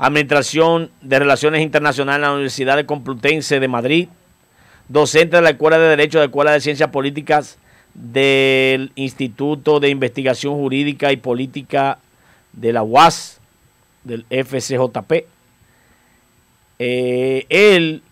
administración 0.00 0.90
de 1.02 1.18
relaciones 1.18 1.60
internacionales 1.60 2.16
en 2.16 2.22
la 2.22 2.32
Universidad 2.32 2.76
de 2.76 2.86
Complutense 2.86 3.60
de 3.60 3.68
Madrid, 3.68 4.08
docente 4.88 5.36
de 5.36 5.42
la 5.42 5.50
Escuela 5.50 5.78
de 5.78 5.88
Derecho, 5.88 6.18
de 6.18 6.24
la 6.24 6.30
Escuela 6.30 6.52
de 6.52 6.60
Ciencias 6.62 6.88
Políticas 6.88 7.58
del 7.92 8.92
Instituto 8.94 9.78
de 9.78 9.90
Investigación 9.90 10.54
Jurídica 10.54 11.12
y 11.12 11.18
Política 11.18 11.98
de 12.54 12.72
la 12.72 12.82
UAS, 12.82 13.40
del 14.02 14.24
FCJP. 14.30 15.26
Eh, 16.78 17.44
él 17.50 18.02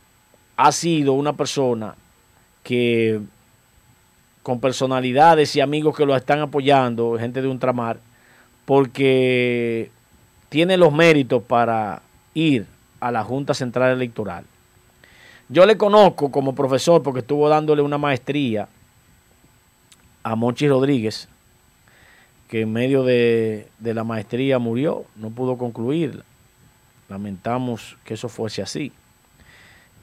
ha 0.58 0.72
sido 0.72 1.14
una 1.14 1.32
persona 1.32 1.94
que 2.64 3.18
con 4.42 4.60
personalidades 4.60 5.56
y 5.56 5.62
amigos 5.62 5.96
que 5.96 6.04
lo 6.04 6.14
están 6.14 6.40
apoyando, 6.40 7.16
gente 7.18 7.40
de 7.40 7.48
ultramar, 7.48 7.98
porque 8.66 9.90
tiene 10.48 10.76
los 10.76 10.92
méritos 10.92 11.42
para 11.42 12.02
ir 12.34 12.66
a 13.00 13.10
la 13.10 13.24
Junta 13.24 13.54
Central 13.54 13.92
Electoral. 13.92 14.44
Yo 15.48 15.64
le 15.64 15.76
conozco 15.78 16.30
como 16.30 16.54
profesor 16.54 17.02
porque 17.02 17.20
estuvo 17.20 17.48
dándole 17.48 17.82
una 17.82 17.98
maestría 17.98 18.68
a 20.22 20.36
Monchi 20.36 20.68
Rodríguez, 20.68 21.28
que 22.48 22.62
en 22.62 22.72
medio 22.72 23.02
de, 23.02 23.68
la 23.80 24.04
maestría 24.04 24.58
murió, 24.58 25.04
no 25.16 25.30
pudo 25.30 25.56
concluirla. 25.56 26.24
Lamentamos 27.08 27.96
que 28.04 28.14
eso 28.14 28.28
fuese 28.28 28.60
así. 28.60 28.92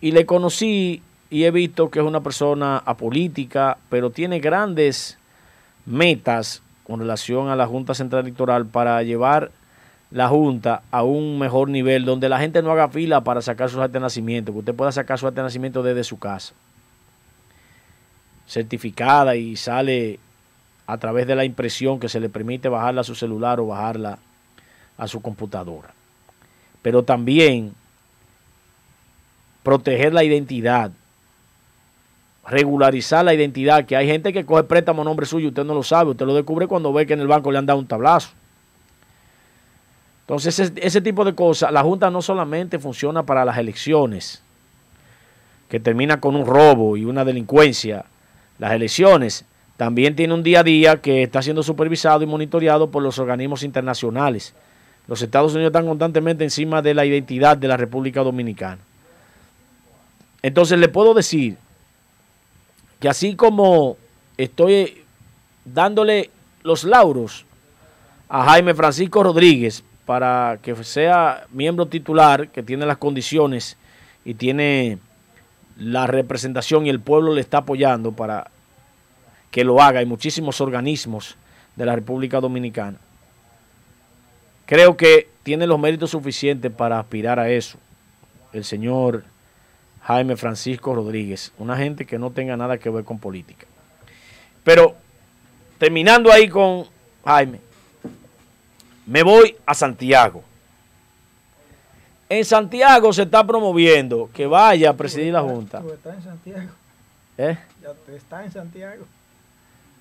Y 0.01 0.11
le 0.11 0.25
conocí 0.25 1.01
y 1.29 1.43
he 1.43 1.51
visto 1.51 1.89
que 1.89 1.99
es 1.99 2.05
una 2.05 2.21
persona 2.21 2.77
apolítica, 2.77 3.77
pero 3.89 4.09
tiene 4.09 4.39
grandes 4.39 5.17
metas 5.85 6.61
con 6.85 6.99
relación 6.99 7.49
a 7.49 7.55
la 7.55 7.67
Junta 7.67 7.93
Central 7.93 8.23
Electoral 8.23 8.65
para 8.65 9.01
llevar 9.03 9.51
la 10.11 10.27
Junta 10.29 10.83
a 10.91 11.03
un 11.03 11.39
mejor 11.39 11.69
nivel, 11.69 12.05
donde 12.05 12.29
la 12.29 12.39
gente 12.39 12.61
no 12.61 12.71
haga 12.71 12.89
fila 12.89 13.21
para 13.21 13.41
sacar 13.41 13.69
sus 13.69 13.79
actas 13.79 13.93
de 13.93 13.99
nacimiento, 14.01 14.53
que 14.53 14.59
usted 14.59 14.75
pueda 14.75 14.91
sacar 14.91 15.19
su 15.19 15.27
acta 15.27 15.41
de 15.41 15.45
nacimiento 15.45 15.83
desde 15.83 16.03
su 16.03 16.19
casa, 16.19 16.53
certificada 18.47 19.35
y 19.35 19.55
sale 19.55 20.19
a 20.87 20.97
través 20.97 21.27
de 21.27 21.35
la 21.35 21.45
impresión 21.45 21.99
que 21.99 22.09
se 22.09 22.19
le 22.19 22.29
permite 22.29 22.69
bajarla 22.69 23.01
a 23.01 23.03
su 23.03 23.15
celular 23.15 23.59
o 23.59 23.67
bajarla 23.67 24.19
a 24.97 25.07
su 25.07 25.21
computadora. 25.21 25.93
Pero 26.81 27.03
también 27.03 27.73
proteger 29.63 30.13
la 30.13 30.23
identidad, 30.23 30.91
regularizar 32.47 33.25
la 33.25 33.33
identidad, 33.33 33.85
que 33.85 33.95
hay 33.95 34.05
gente 34.05 34.31
que 34.31 34.45
coge 34.45 34.63
préstamo 34.63 35.01
a 35.01 35.05
nombre 35.05 35.25
suyo, 35.25 35.47
usted 35.47 35.63
no 35.63 35.73
lo 35.73 35.81
sabe, 35.81 36.11
usted 36.11 36.27
lo 36.27 36.35
descubre 36.35 36.67
cuando 36.67 36.93
ve 36.93 37.07
que 37.07 37.13
en 37.13 37.21
el 37.21 37.27
banco 37.27 37.51
le 37.51 37.57
han 37.57 37.65
dado 37.65 37.79
un 37.79 37.87
tablazo. 37.87 38.29
Entonces, 40.25 40.73
ese, 40.75 41.01
tipo 41.01 41.23
de 41.23 41.35
cosas, 41.35 41.71
la 41.71 41.83
Junta 41.83 42.09
no 42.09 42.19
solamente 42.19 42.79
funciona 42.79 43.23
para 43.23 43.45
las 43.45 43.59
elecciones, 43.59 44.41
que 45.69 45.79
termina 45.79 46.19
con 46.19 46.35
un 46.35 46.47
robo 46.47 46.97
y 46.97 47.05
una 47.05 47.23
delincuencia, 47.23 48.05
las 48.57 48.71
elecciones, 48.71 49.45
también 49.77 50.15
tiene 50.15 50.33
un 50.33 50.41
día 50.41 50.61
a 50.61 50.63
día 50.63 50.97
que 50.99 51.21
está 51.21 51.43
siendo 51.43 51.61
supervisado 51.61 52.23
y 52.23 52.25
monitoreado 52.25 52.89
por 52.89 53.03
los 53.03 53.19
organismos 53.19 53.61
internacionales. 53.61 54.55
Los 55.07 55.21
Estados 55.21 55.53
Unidos 55.53 55.69
están 55.69 55.85
constantemente 55.85 56.43
encima 56.43 56.81
de 56.81 56.95
la 56.95 57.05
identidad 57.05 57.55
de 57.55 57.67
la 57.67 57.77
República 57.77 58.23
Dominicana. 58.23 58.79
Entonces 60.41 60.79
le 60.79 60.87
puedo 60.87 61.13
decir 61.13 61.57
que 62.99 63.09
así 63.09 63.35
como 63.35 63.97
estoy 64.37 65.03
dándole 65.65 66.31
los 66.63 66.83
lauros 66.83 67.45
a 68.27 68.43
Jaime 68.45 68.73
Francisco 68.73 69.21
Rodríguez 69.21 69.83
para 70.05 70.59
que 70.61 70.75
sea 70.83 71.45
miembro 71.51 71.87
titular, 71.87 72.49
que 72.49 72.63
tiene 72.63 72.85
las 72.85 72.97
condiciones 72.97 73.77
y 74.23 74.35
tiene 74.35 74.99
la 75.77 76.07
representación 76.07 76.85
y 76.85 76.89
el 76.89 76.99
pueblo 76.99 77.33
le 77.33 77.41
está 77.41 77.59
apoyando 77.59 78.11
para 78.11 78.49
que 79.51 79.63
lo 79.63 79.81
haga, 79.81 79.99
hay 79.99 80.05
muchísimos 80.05 80.61
organismos 80.61 81.37
de 81.75 81.85
la 81.85 81.95
República 81.95 82.39
Dominicana. 82.39 82.97
Creo 84.65 84.97
que 84.97 85.29
tiene 85.43 85.67
los 85.67 85.79
méritos 85.79 86.11
suficientes 86.11 86.71
para 86.71 86.99
aspirar 86.99 87.39
a 87.39 87.49
eso. 87.49 87.77
El 88.51 88.63
señor 88.63 89.23
Jaime 90.01 90.35
Francisco 90.35 90.95
Rodríguez, 90.95 91.51
una 91.57 91.77
gente 91.77 92.05
que 92.05 92.19
no 92.19 92.31
tenga 92.31 92.57
nada 92.57 92.77
que 92.77 92.89
ver 92.89 93.03
con 93.03 93.19
política. 93.19 93.65
Pero 94.63 94.95
terminando 95.77 96.31
ahí 96.31 96.47
con 96.47 96.85
Jaime, 97.25 97.59
me 99.05 99.23
voy 99.23 99.55
a 99.65 99.73
Santiago. 99.73 100.43
En 102.27 102.43
Santiago 102.43 103.13
se 103.13 103.23
está 103.23 103.45
promoviendo 103.45 104.29
que 104.33 104.47
vaya 104.47 104.89
a 104.89 104.93
presidir 104.93 105.31
la 105.33 105.41
Junta. 105.41 105.79
Usted 105.79 105.93
está 105.95 106.13
en 106.15 106.23
Santiago. 106.23 106.69
¿Eh? 107.37 107.57
Ya 107.83 107.91
usted 107.91 108.13
está 108.13 108.43
en 108.45 108.51
Santiago. 108.51 109.05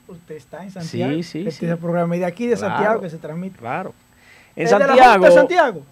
Usted 0.08 0.34
está 0.36 0.62
en 0.62 0.70
Santiago. 0.70 1.12
Sí, 1.14 1.22
sí, 1.22 1.38
Este 1.40 1.50
sí. 1.50 1.64
es 1.66 1.72
el 1.72 1.78
programa 1.78 2.14
de 2.16 2.24
aquí 2.24 2.46
de 2.46 2.56
Claro. 2.56 2.72
Santiago 2.74 3.00
que 3.02 3.10
se 3.10 3.18
transmite. 3.18 3.58
Claro. 3.58 3.92
En 4.56 4.64
¿Es 4.64 4.70
de 4.70 4.78
la 4.78 4.86
Santiago. 4.86 5.12
Junta 5.14 5.28
de 5.28 5.34
Santiago. 5.34 5.82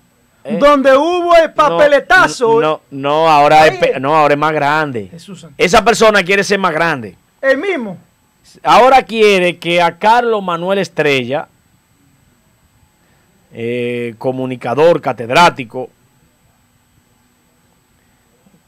eh, 0.44 0.56
donde 0.58 0.96
hubo 0.96 1.36
el 1.36 1.52
papeletazo. 1.52 2.60
No, 2.60 2.80
no, 2.90 3.28
ahora 3.28 3.66
es, 3.66 4.00
no, 4.00 4.16
ahora 4.16 4.34
es 4.34 4.40
más 4.40 4.52
grande. 4.52 5.08
Jesús. 5.10 5.46
Esa 5.58 5.84
persona 5.84 6.22
quiere 6.22 6.42
ser 6.44 6.58
más 6.58 6.72
grande. 6.72 7.16
El 7.42 7.58
mismo. 7.58 7.98
Ahora 8.62 9.02
quiere 9.02 9.58
que 9.58 9.80
a 9.82 9.98
Carlos 9.98 10.42
Manuel 10.42 10.78
Estrella, 10.78 11.46
eh, 13.52 14.14
comunicador, 14.18 15.00
catedrático, 15.00 15.90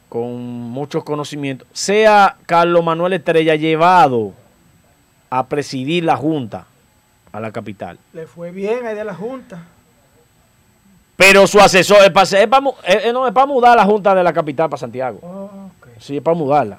con 0.08 0.32
muchos 0.70 1.02
conocimientos, 1.04 1.66
sea 1.72 2.36
Carlos 2.46 2.84
Manuel 2.84 3.14
Estrella 3.14 3.56
llevado 3.56 4.32
a 5.30 5.46
presidir 5.46 6.04
la 6.04 6.16
Junta 6.16 6.66
a 7.32 7.40
la 7.40 7.50
capital. 7.50 7.98
Le 8.12 8.26
fue 8.26 8.52
bien 8.52 8.86
ahí 8.86 8.94
de 8.94 9.04
la 9.04 9.14
Junta. 9.14 9.62
Pero 11.16 11.46
su 11.46 11.58
asesor 11.60 11.98
es 12.04 12.10
para, 12.10 12.24
es 12.24 12.46
para 12.46 12.60
mu- 12.60 12.74
eh, 12.84 13.02
eh, 13.06 13.12
no, 13.12 13.26
es 13.26 13.32
para 13.32 13.46
mudar 13.46 13.76
la 13.76 13.84
Junta 13.84 14.14
de 14.14 14.22
la 14.22 14.32
capital 14.32 14.68
para 14.68 14.80
Santiago. 14.80 15.18
Oh, 15.22 15.50
Sí, 15.98 16.16
es 16.16 16.22
para 16.22 16.36
mudarla. 16.36 16.78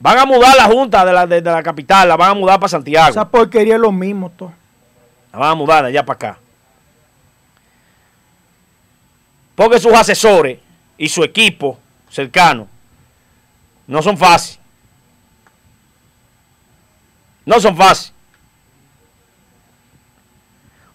Van 0.00 0.18
a 0.18 0.26
mudar 0.26 0.54
la 0.56 0.64
Junta 0.64 1.04
de 1.04 1.12
la, 1.12 1.26
de, 1.26 1.40
de 1.40 1.50
la 1.50 1.62
capital, 1.62 2.08
la 2.08 2.16
van 2.16 2.30
a 2.30 2.34
mudar 2.34 2.58
para 2.58 2.68
Santiago. 2.68 3.10
Esa 3.10 3.28
porquería 3.28 3.74
es 3.76 3.80
lo 3.80 3.92
mismo, 3.92 4.30
todo. 4.30 4.52
La 5.32 5.38
van 5.38 5.50
a 5.50 5.54
mudar 5.54 5.84
allá 5.84 6.04
para 6.04 6.14
acá. 6.16 6.38
Porque 9.60 9.78
sus 9.78 9.92
asesores 9.92 10.58
y 10.96 11.06
su 11.10 11.22
equipo 11.22 11.78
cercano 12.08 12.66
no 13.86 14.00
son 14.00 14.16
fáciles. 14.16 14.58
No 17.44 17.60
son 17.60 17.76
fáciles. 17.76 18.14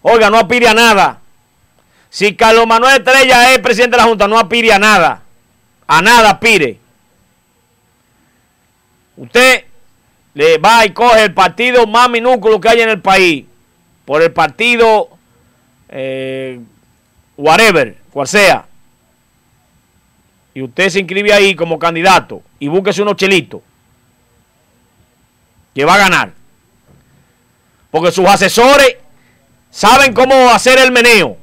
Oiga, 0.02 0.32
no 0.32 0.40
aspire 0.40 0.68
a 0.68 0.74
nada. 0.74 1.20
Si 2.10 2.36
Carlos 2.36 2.66
Manuel 2.66 2.98
Estrella 2.98 3.54
es 3.54 3.60
presidente 3.60 3.98
de 3.98 4.02
la 4.02 4.10
Junta, 4.10 4.28
no 4.28 4.40
aspire 4.40 4.74
a 4.74 4.80
nada. 4.80 5.22
A 5.86 6.02
nada 6.02 6.32
aspire. 6.32 6.80
Usted 9.16 9.66
le 10.34 10.58
va 10.58 10.84
y 10.88 10.90
coge 10.90 11.22
el 11.22 11.36
partido 11.36 11.86
más 11.86 12.10
minúsculo 12.10 12.60
que 12.60 12.70
hay 12.70 12.82
en 12.82 12.90
el 12.90 13.00
país 13.00 13.46
por 14.06 14.24
el 14.24 14.34
partido 14.34 15.10
eh, 15.88 16.60
whatever, 17.38 17.98
cual 18.12 18.28
sea. 18.28 18.66
Y 20.54 20.62
usted 20.62 20.90
se 20.90 21.00
inscribe 21.00 21.34
ahí 21.34 21.56
como 21.56 21.78
candidato 21.78 22.42
y 22.60 22.68
búsquese 22.68 23.02
unos 23.02 23.18
chelitos 23.18 23.62
que 25.74 25.84
va 25.84 25.96
a 25.96 26.00
ganar. 26.00 26.32
Porque 27.92 28.12
sus 28.12 28.26
asesores 28.26 28.96
saben 29.70 30.14
cómo 30.14 30.50
hacer 30.50 30.80
el 30.80 30.92
meneo. 30.92 31.38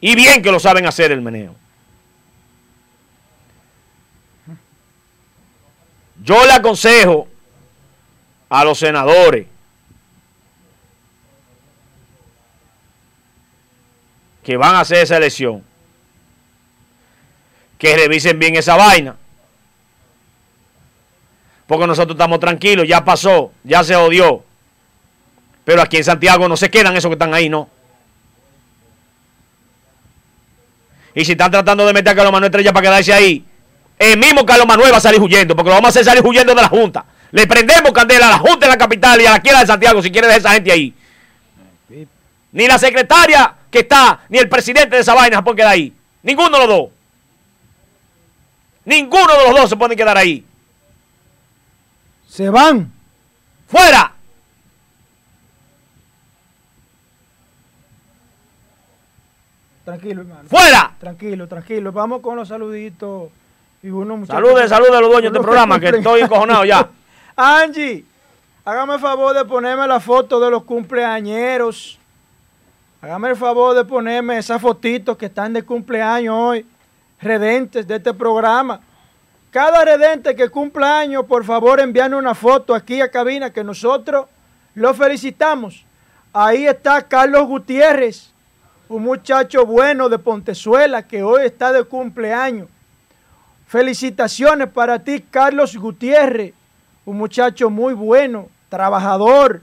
Y 0.00 0.14
bien 0.14 0.42
que 0.42 0.52
lo 0.52 0.60
saben 0.60 0.86
hacer 0.86 1.10
el 1.10 1.20
meneo. 1.20 1.54
Yo 6.22 6.44
le 6.44 6.52
aconsejo 6.52 7.28
a 8.48 8.64
los 8.64 8.78
senadores 8.78 9.46
que 14.46 14.56
van 14.56 14.76
a 14.76 14.80
hacer 14.80 14.98
esa 14.98 15.16
elección 15.16 15.64
que 17.78 17.96
revisen 17.96 18.38
bien 18.38 18.54
esa 18.54 18.76
vaina. 18.76 19.16
Porque 21.66 21.88
nosotros 21.88 22.14
estamos 22.14 22.38
tranquilos, 22.38 22.86
ya 22.86 23.04
pasó, 23.04 23.50
ya 23.64 23.82
se 23.82 23.96
odió. 23.96 24.44
Pero 25.64 25.82
aquí 25.82 25.96
en 25.96 26.04
Santiago 26.04 26.48
no 26.48 26.56
se 26.56 26.70
quedan 26.70 26.96
esos 26.96 27.08
que 27.08 27.14
están 27.14 27.34
ahí, 27.34 27.48
no. 27.48 27.68
Y 31.12 31.24
si 31.24 31.32
están 31.32 31.50
tratando 31.50 31.84
de 31.84 31.92
meter 31.92 32.12
a 32.12 32.14
Carlos 32.14 32.32
Manuel 32.32 32.52
Estrella 32.52 32.72
para 32.72 32.86
quedarse 32.86 33.12
ahí, 33.12 33.44
el 33.98 34.16
mismo 34.16 34.46
Carlos 34.46 34.68
Manuel 34.68 34.92
va 34.92 34.98
a 34.98 35.00
salir 35.00 35.20
huyendo, 35.20 35.56
porque 35.56 35.70
lo 35.70 35.74
vamos 35.74 35.88
a 35.88 35.90
hacer 35.90 36.04
salir 36.04 36.24
huyendo 36.24 36.54
de 36.54 36.62
la 36.62 36.68
Junta. 36.68 37.04
Le 37.32 37.48
prendemos 37.48 37.90
candela 37.90 38.28
a 38.28 38.30
la 38.30 38.38
Junta 38.38 38.66
de 38.66 38.68
la 38.68 38.78
capital 38.78 39.20
y 39.20 39.26
a 39.26 39.32
la 39.32 39.40
quiera 39.40 39.58
de 39.58 39.66
Santiago 39.66 40.00
si 40.00 40.12
quiere 40.12 40.28
dejar 40.28 40.40
esa 40.40 40.52
gente 40.52 40.70
ahí. 40.70 40.94
Ni 42.56 42.66
la 42.66 42.78
secretaria 42.78 43.54
que 43.70 43.80
está, 43.80 44.20
ni 44.30 44.38
el 44.38 44.48
presidente 44.48 44.96
de 44.96 45.02
esa 45.02 45.12
vaina 45.12 45.36
se 45.36 45.42
puede 45.42 45.56
quedar 45.58 45.72
ahí. 45.72 45.92
Ninguno 46.22 46.58
de 46.58 46.66
los 46.66 46.68
dos. 46.68 46.90
Ninguno 48.86 49.30
de 49.30 49.44
los 49.50 49.60
dos 49.60 49.68
se 49.68 49.76
puede 49.76 49.94
quedar 49.94 50.16
ahí. 50.16 50.42
Se 52.26 52.48
van. 52.48 52.90
¡Fuera! 53.68 54.10
Tranquilo, 59.84 60.22
hermano. 60.22 60.48
¡Fuera! 60.48 60.94
Tranquilo, 60.98 61.46
tranquilo. 61.46 61.92
Vamos 61.92 62.22
con 62.22 62.36
los 62.36 62.48
saluditos. 62.48 63.28
Y 63.82 63.90
uno, 63.90 64.24
Salude, 64.24 64.66
salude 64.66 64.96
a 64.96 65.00
los 65.02 65.10
dueños 65.10 65.30
de 65.30 65.38
uno 65.38 65.40
este 65.40 65.42
programa, 65.42 65.78
que 65.78 65.92
cumplen. 65.92 66.00
estoy 66.00 66.20
encojonado 66.22 66.64
ya. 66.64 66.88
Angie, 67.36 68.06
hágame 68.64 68.94
el 68.94 69.00
favor 69.00 69.36
de 69.36 69.44
ponerme 69.44 69.86
la 69.86 70.00
foto 70.00 70.40
de 70.40 70.50
los 70.50 70.64
cumpleañeros. 70.64 71.98
Hágame 73.06 73.28
el 73.28 73.36
favor 73.36 73.76
de 73.76 73.84
ponerme 73.84 74.36
esas 74.36 74.60
fotitos 74.60 75.16
que 75.16 75.26
están 75.26 75.52
de 75.52 75.62
cumpleaños 75.62 76.34
hoy, 76.36 76.66
redentes 77.20 77.86
de 77.86 77.94
este 77.94 78.12
programa. 78.12 78.80
Cada 79.52 79.84
redente 79.84 80.34
que 80.34 80.48
cumpla 80.48 80.98
años, 80.98 81.24
por 81.26 81.44
favor, 81.44 81.78
envíanos 81.78 82.18
una 82.18 82.34
foto 82.34 82.74
aquí 82.74 83.00
a 83.00 83.08
cabina 83.08 83.52
que 83.52 83.62
nosotros 83.62 84.26
lo 84.74 84.92
felicitamos. 84.92 85.84
Ahí 86.32 86.66
está 86.66 87.00
Carlos 87.00 87.46
Gutiérrez, 87.46 88.32
un 88.88 89.04
muchacho 89.04 89.64
bueno 89.64 90.08
de 90.08 90.18
Pontezuela 90.18 91.06
que 91.06 91.22
hoy 91.22 91.44
está 91.44 91.72
de 91.72 91.84
cumpleaños. 91.84 92.68
Felicitaciones 93.68 94.68
para 94.68 94.98
ti, 94.98 95.24
Carlos 95.30 95.76
Gutiérrez, 95.76 96.54
un 97.04 97.18
muchacho 97.18 97.70
muy 97.70 97.94
bueno, 97.94 98.48
trabajador, 98.68 99.60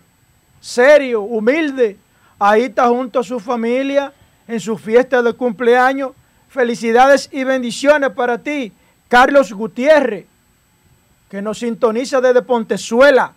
serio, 0.61 1.24
humilde. 1.24 1.98
Ahí 2.45 2.64
está 2.64 2.90
junto 2.90 3.20
a 3.20 3.24
su 3.24 3.40
familia 3.40 4.11
en 4.49 4.60
su 4.60 4.78
fiesta 4.78 5.22
de 5.22 5.32
cumpleaños. 5.32 6.11
Felicidades 6.49 7.30
y 7.32 7.45
bendiciones 7.45 8.10
para 8.10 8.38
ti, 8.38 8.74
Carlos 9.07 9.53
Gutiérrez, 9.53 10.26
que 11.30 11.41
nos 11.41 11.60
sintoniza 11.60 12.20
desde 12.20 12.41
Pontezuela. 12.41 13.32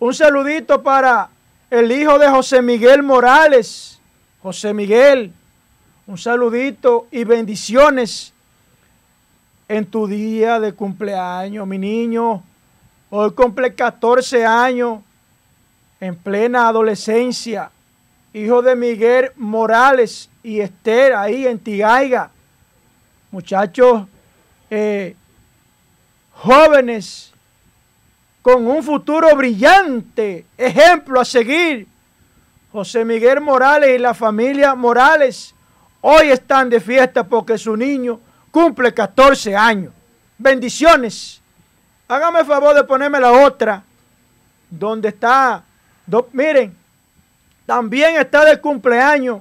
Un 0.00 0.12
saludito 0.12 0.82
para 0.82 1.30
el 1.70 1.92
hijo 1.92 2.18
de 2.18 2.28
José 2.28 2.60
Miguel 2.60 3.04
Morales. 3.04 4.00
José 4.42 4.74
Miguel, 4.74 5.32
un 6.08 6.18
saludito 6.18 7.06
y 7.12 7.22
bendiciones 7.22 8.32
en 9.68 9.86
tu 9.86 10.08
día 10.08 10.58
de 10.58 10.72
cumpleaños, 10.72 11.64
mi 11.68 11.78
niño. 11.78 12.42
Hoy 13.10 13.30
cumple 13.30 13.76
14 13.76 14.44
años, 14.44 15.02
en 16.00 16.16
plena 16.16 16.66
adolescencia. 16.66 17.70
Hijo 18.36 18.60
de 18.60 18.76
Miguel 18.76 19.32
Morales 19.36 20.28
y 20.42 20.60
Esther, 20.60 21.14
ahí 21.14 21.46
en 21.46 21.58
Tigaiga. 21.58 22.30
Muchachos 23.30 24.06
eh, 24.68 25.16
jóvenes 26.32 27.32
con 28.42 28.66
un 28.66 28.82
futuro 28.82 29.34
brillante, 29.34 30.44
ejemplo 30.58 31.18
a 31.18 31.24
seguir. 31.24 31.88
José 32.72 33.06
Miguel 33.06 33.40
Morales 33.40 33.96
y 33.96 33.98
la 33.98 34.12
familia 34.12 34.74
Morales 34.74 35.54
hoy 36.02 36.28
están 36.28 36.68
de 36.68 36.78
fiesta 36.78 37.24
porque 37.24 37.56
su 37.56 37.74
niño 37.74 38.20
cumple 38.50 38.92
14 38.92 39.56
años. 39.56 39.94
Bendiciones. 40.36 41.40
Hágame 42.06 42.40
el 42.40 42.44
favor 42.44 42.74
de 42.74 42.84
ponerme 42.84 43.18
la 43.18 43.32
otra, 43.32 43.82
donde 44.68 45.08
está, 45.08 45.64
miren, 46.34 46.76
también 47.66 48.16
está 48.16 48.44
de 48.44 48.60
cumpleaños 48.60 49.40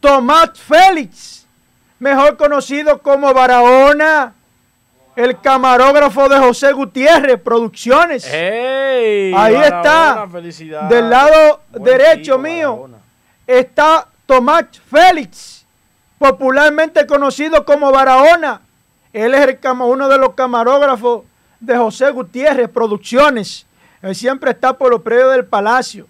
Tomás 0.00 0.50
Félix, 0.54 1.46
mejor 1.98 2.36
conocido 2.36 3.00
como 3.00 3.32
Barahona 3.32 4.34
el 5.16 5.40
camarógrafo 5.40 6.28
de 6.28 6.38
José 6.38 6.72
Gutiérrez 6.72 7.40
Producciones. 7.40 8.24
Ahí 9.36 9.54
está. 9.56 10.28
Del 10.88 11.10
lado 11.10 11.60
derecho 11.70 12.38
mío 12.38 12.88
está 13.44 14.06
Tomás 14.26 14.66
Félix, 14.88 15.66
popularmente 16.18 17.04
conocido 17.06 17.64
como 17.64 17.90
Barahona. 17.90 18.60
Él 19.12 19.34
es 19.34 19.48
el, 19.48 19.58
uno 19.80 20.08
de 20.08 20.18
los 20.18 20.34
camarógrafos 20.34 21.24
de 21.58 21.76
José 21.76 22.12
Gutiérrez 22.12 22.68
Producciones. 22.68 23.66
Él 24.02 24.14
siempre 24.14 24.52
está 24.52 24.74
por 24.74 24.92
los 24.92 25.02
predios 25.02 25.32
del 25.32 25.46
Palacio. 25.46 26.06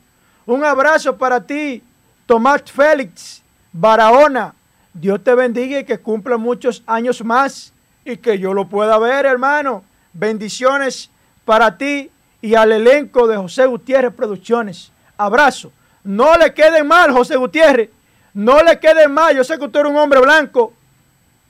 Un 0.49 0.65
abrazo 0.65 1.15
para 1.15 1.43
ti, 1.43 1.83
Tomás 2.25 2.63
Félix, 2.73 3.43
Barahona. 3.71 4.55
Dios 4.95 5.23
te 5.23 5.35
bendiga 5.35 5.79
y 5.79 5.85
que 5.85 5.99
cumpla 5.99 6.39
muchos 6.39 6.83
años 6.87 7.23
más 7.23 7.71
y 8.03 8.17
que 8.17 8.39
yo 8.39 8.55
lo 8.55 8.67
pueda 8.67 8.97
ver, 8.97 9.27
hermano. 9.27 9.85
Bendiciones 10.15 11.11
para 11.45 11.77
ti 11.77 12.11
y 12.41 12.55
al 12.55 12.73
elenco 12.73 13.27
de 13.27 13.37
José 13.37 13.67
Gutiérrez 13.67 14.15
Producciones. 14.15 14.91
Abrazo. 15.19 15.71
No 16.03 16.35
le 16.39 16.55
quede 16.55 16.83
mal, 16.83 17.13
José 17.13 17.37
Gutiérrez. 17.37 17.91
No 18.33 18.63
le 18.63 18.81
quede 18.81 19.07
mal. 19.07 19.37
Yo 19.37 19.45
sé 19.45 19.59
que 19.59 19.67
usted 19.67 19.81
es 19.81 19.87
un 19.87 19.99
hombre 19.99 20.19
blanco. 20.19 20.73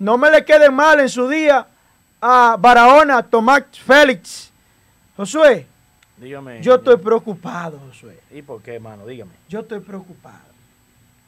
No 0.01 0.19
me 0.19 0.29
le 0.29 0.45
quede 0.45 0.71
mal 0.71 0.99
en 0.99 1.09
su 1.09 1.29
día 1.29 1.69
a 2.21 2.57
Barahona, 2.59 3.23
Tomás 3.23 3.63
Félix. 3.87 4.51
Josué. 5.17 5.69
Dígame. 6.21 6.63
Yo 6.63 6.77
estoy 6.77 6.97
preocupado, 6.97 7.79
Josué. 7.89 8.19
¿Y 8.31 8.43
por 8.43 8.61
qué, 8.63 8.75
hermano? 8.75 9.07
Dígame. 9.07 9.33
Yo 9.49 9.61
estoy 9.61 9.81
preocupado. 9.81 10.49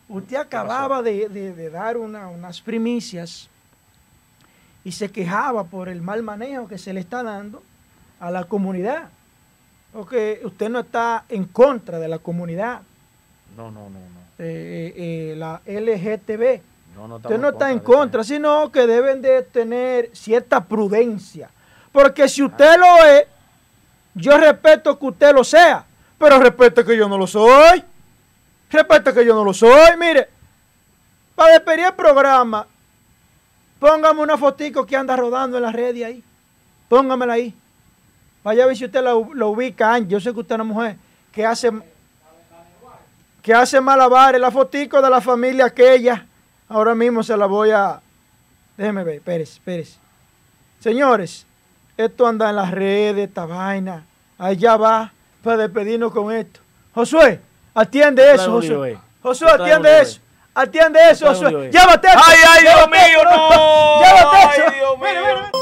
Usted 0.08 0.36
acababa 0.36 1.02
de, 1.02 1.70
dar 1.70 1.96
unas 1.96 2.60
primicias 2.60 3.48
y 4.82 4.92
se 4.92 5.10
quejaba 5.10 5.64
por 5.64 5.88
el 5.88 6.02
mal 6.02 6.22
manejo 6.22 6.66
que 6.66 6.78
se 6.78 6.92
le 6.92 7.00
está 7.00 7.22
dando 7.22 7.62
a 8.18 8.30
la 8.30 8.44
comunidad. 8.44 9.08
Porque 9.92 10.40
usted 10.44 10.68
no 10.68 10.80
está 10.80 11.24
en 11.28 11.44
contra 11.44 11.98
de 11.98 12.08
la 12.08 12.18
comunidad. 12.18 12.82
No, 13.56 13.70
no, 13.70 13.84
no. 13.84 14.00
no. 14.00 14.20
Eh, 14.38 14.94
eh, 14.96 15.34
la 15.36 15.60
LGTB. 15.66 16.60
No, 16.96 17.06
no 17.06 17.16
usted 17.16 17.38
no 17.38 17.50
está 17.50 17.70
en 17.70 17.78
contra, 17.78 18.24
sino 18.24 18.72
que 18.72 18.86
deben 18.86 19.22
de 19.22 19.42
tener 19.42 20.10
cierta 20.12 20.64
prudencia. 20.64 21.50
Porque 21.92 22.28
si 22.28 22.42
usted 22.42 22.78
lo 22.78 23.06
es, 23.06 23.26
yo 24.20 24.36
respeto 24.36 24.98
que 24.98 25.06
usted 25.06 25.34
lo 25.34 25.44
sea, 25.44 25.84
pero 26.18 26.38
respeto 26.38 26.84
que 26.84 26.96
yo 26.96 27.08
no 27.08 27.18
lo 27.18 27.26
soy. 27.26 27.82
Respeto 28.70 29.12
que 29.12 29.24
yo 29.24 29.34
no 29.34 29.44
lo 29.44 29.52
soy. 29.52 29.96
Mire, 29.98 30.28
para 31.34 31.54
despedir 31.54 31.86
el 31.86 31.94
programa, 31.94 32.66
Póngame 33.80 34.20
una 34.20 34.36
fotico 34.36 34.84
que 34.84 34.94
anda 34.94 35.16
rodando 35.16 35.56
en 35.56 35.62
la 35.62 35.72
red 35.72 35.96
ahí. 36.04 36.22
Póngamela 36.88 37.32
ahí. 37.32 37.54
Vaya 38.44 38.64
a 38.64 38.66
ver 38.66 38.76
si 38.76 38.84
usted 38.84 39.02
la, 39.02 39.14
ubica. 39.14 39.98
Yo 40.00 40.20
sé 40.20 40.34
que 40.34 40.40
usted 40.40 40.54
es 40.54 40.60
una 40.60 40.64
mujer 40.64 40.96
que 41.32 41.44
hace 41.46 41.72
que 43.42 43.54
hace 43.54 43.80
malabares. 43.80 44.38
La 44.38 44.50
fotico 44.50 45.00
de 45.00 45.08
la 45.08 45.22
familia 45.22 45.64
aquella. 45.64 46.26
Ahora 46.68 46.94
mismo 46.94 47.22
se 47.22 47.36
la 47.36 47.46
voy 47.46 47.70
a... 47.70 48.00
Déjeme 48.76 49.02
ver. 49.02 49.22
Pérez, 49.22 49.58
Pérez. 49.64 49.96
Señores, 50.78 51.46
esto 51.96 52.26
anda 52.26 52.50
en 52.50 52.56
las 52.56 52.70
redes, 52.70 53.28
esta 53.28 53.46
vaina. 53.46 54.04
Allá 54.40 54.74
va 54.78 55.12
para 55.44 55.58
despedirnos 55.58 56.10
con 56.14 56.32
esto. 56.32 56.60
Josué, 56.94 57.38
atiende 57.74 58.32
eso, 58.32 58.50
Josué. 58.52 58.98
Josué, 59.22 59.50
atiende 59.50 60.00
eso. 60.00 60.18
Atiende 60.54 60.98
eso, 61.10 61.26
Josué. 61.26 61.70
Llévate 61.70 62.08
eso. 62.08 62.18
Ay, 62.26 62.38
ay, 62.48 62.62
Dios 62.62 62.88
mío, 62.88 63.24
no. 63.30 64.00
Llévate 64.00 64.38
eso. 64.38 64.64
Ay, 64.66 64.78
Dios 64.78 64.98
mío. 64.98 65.59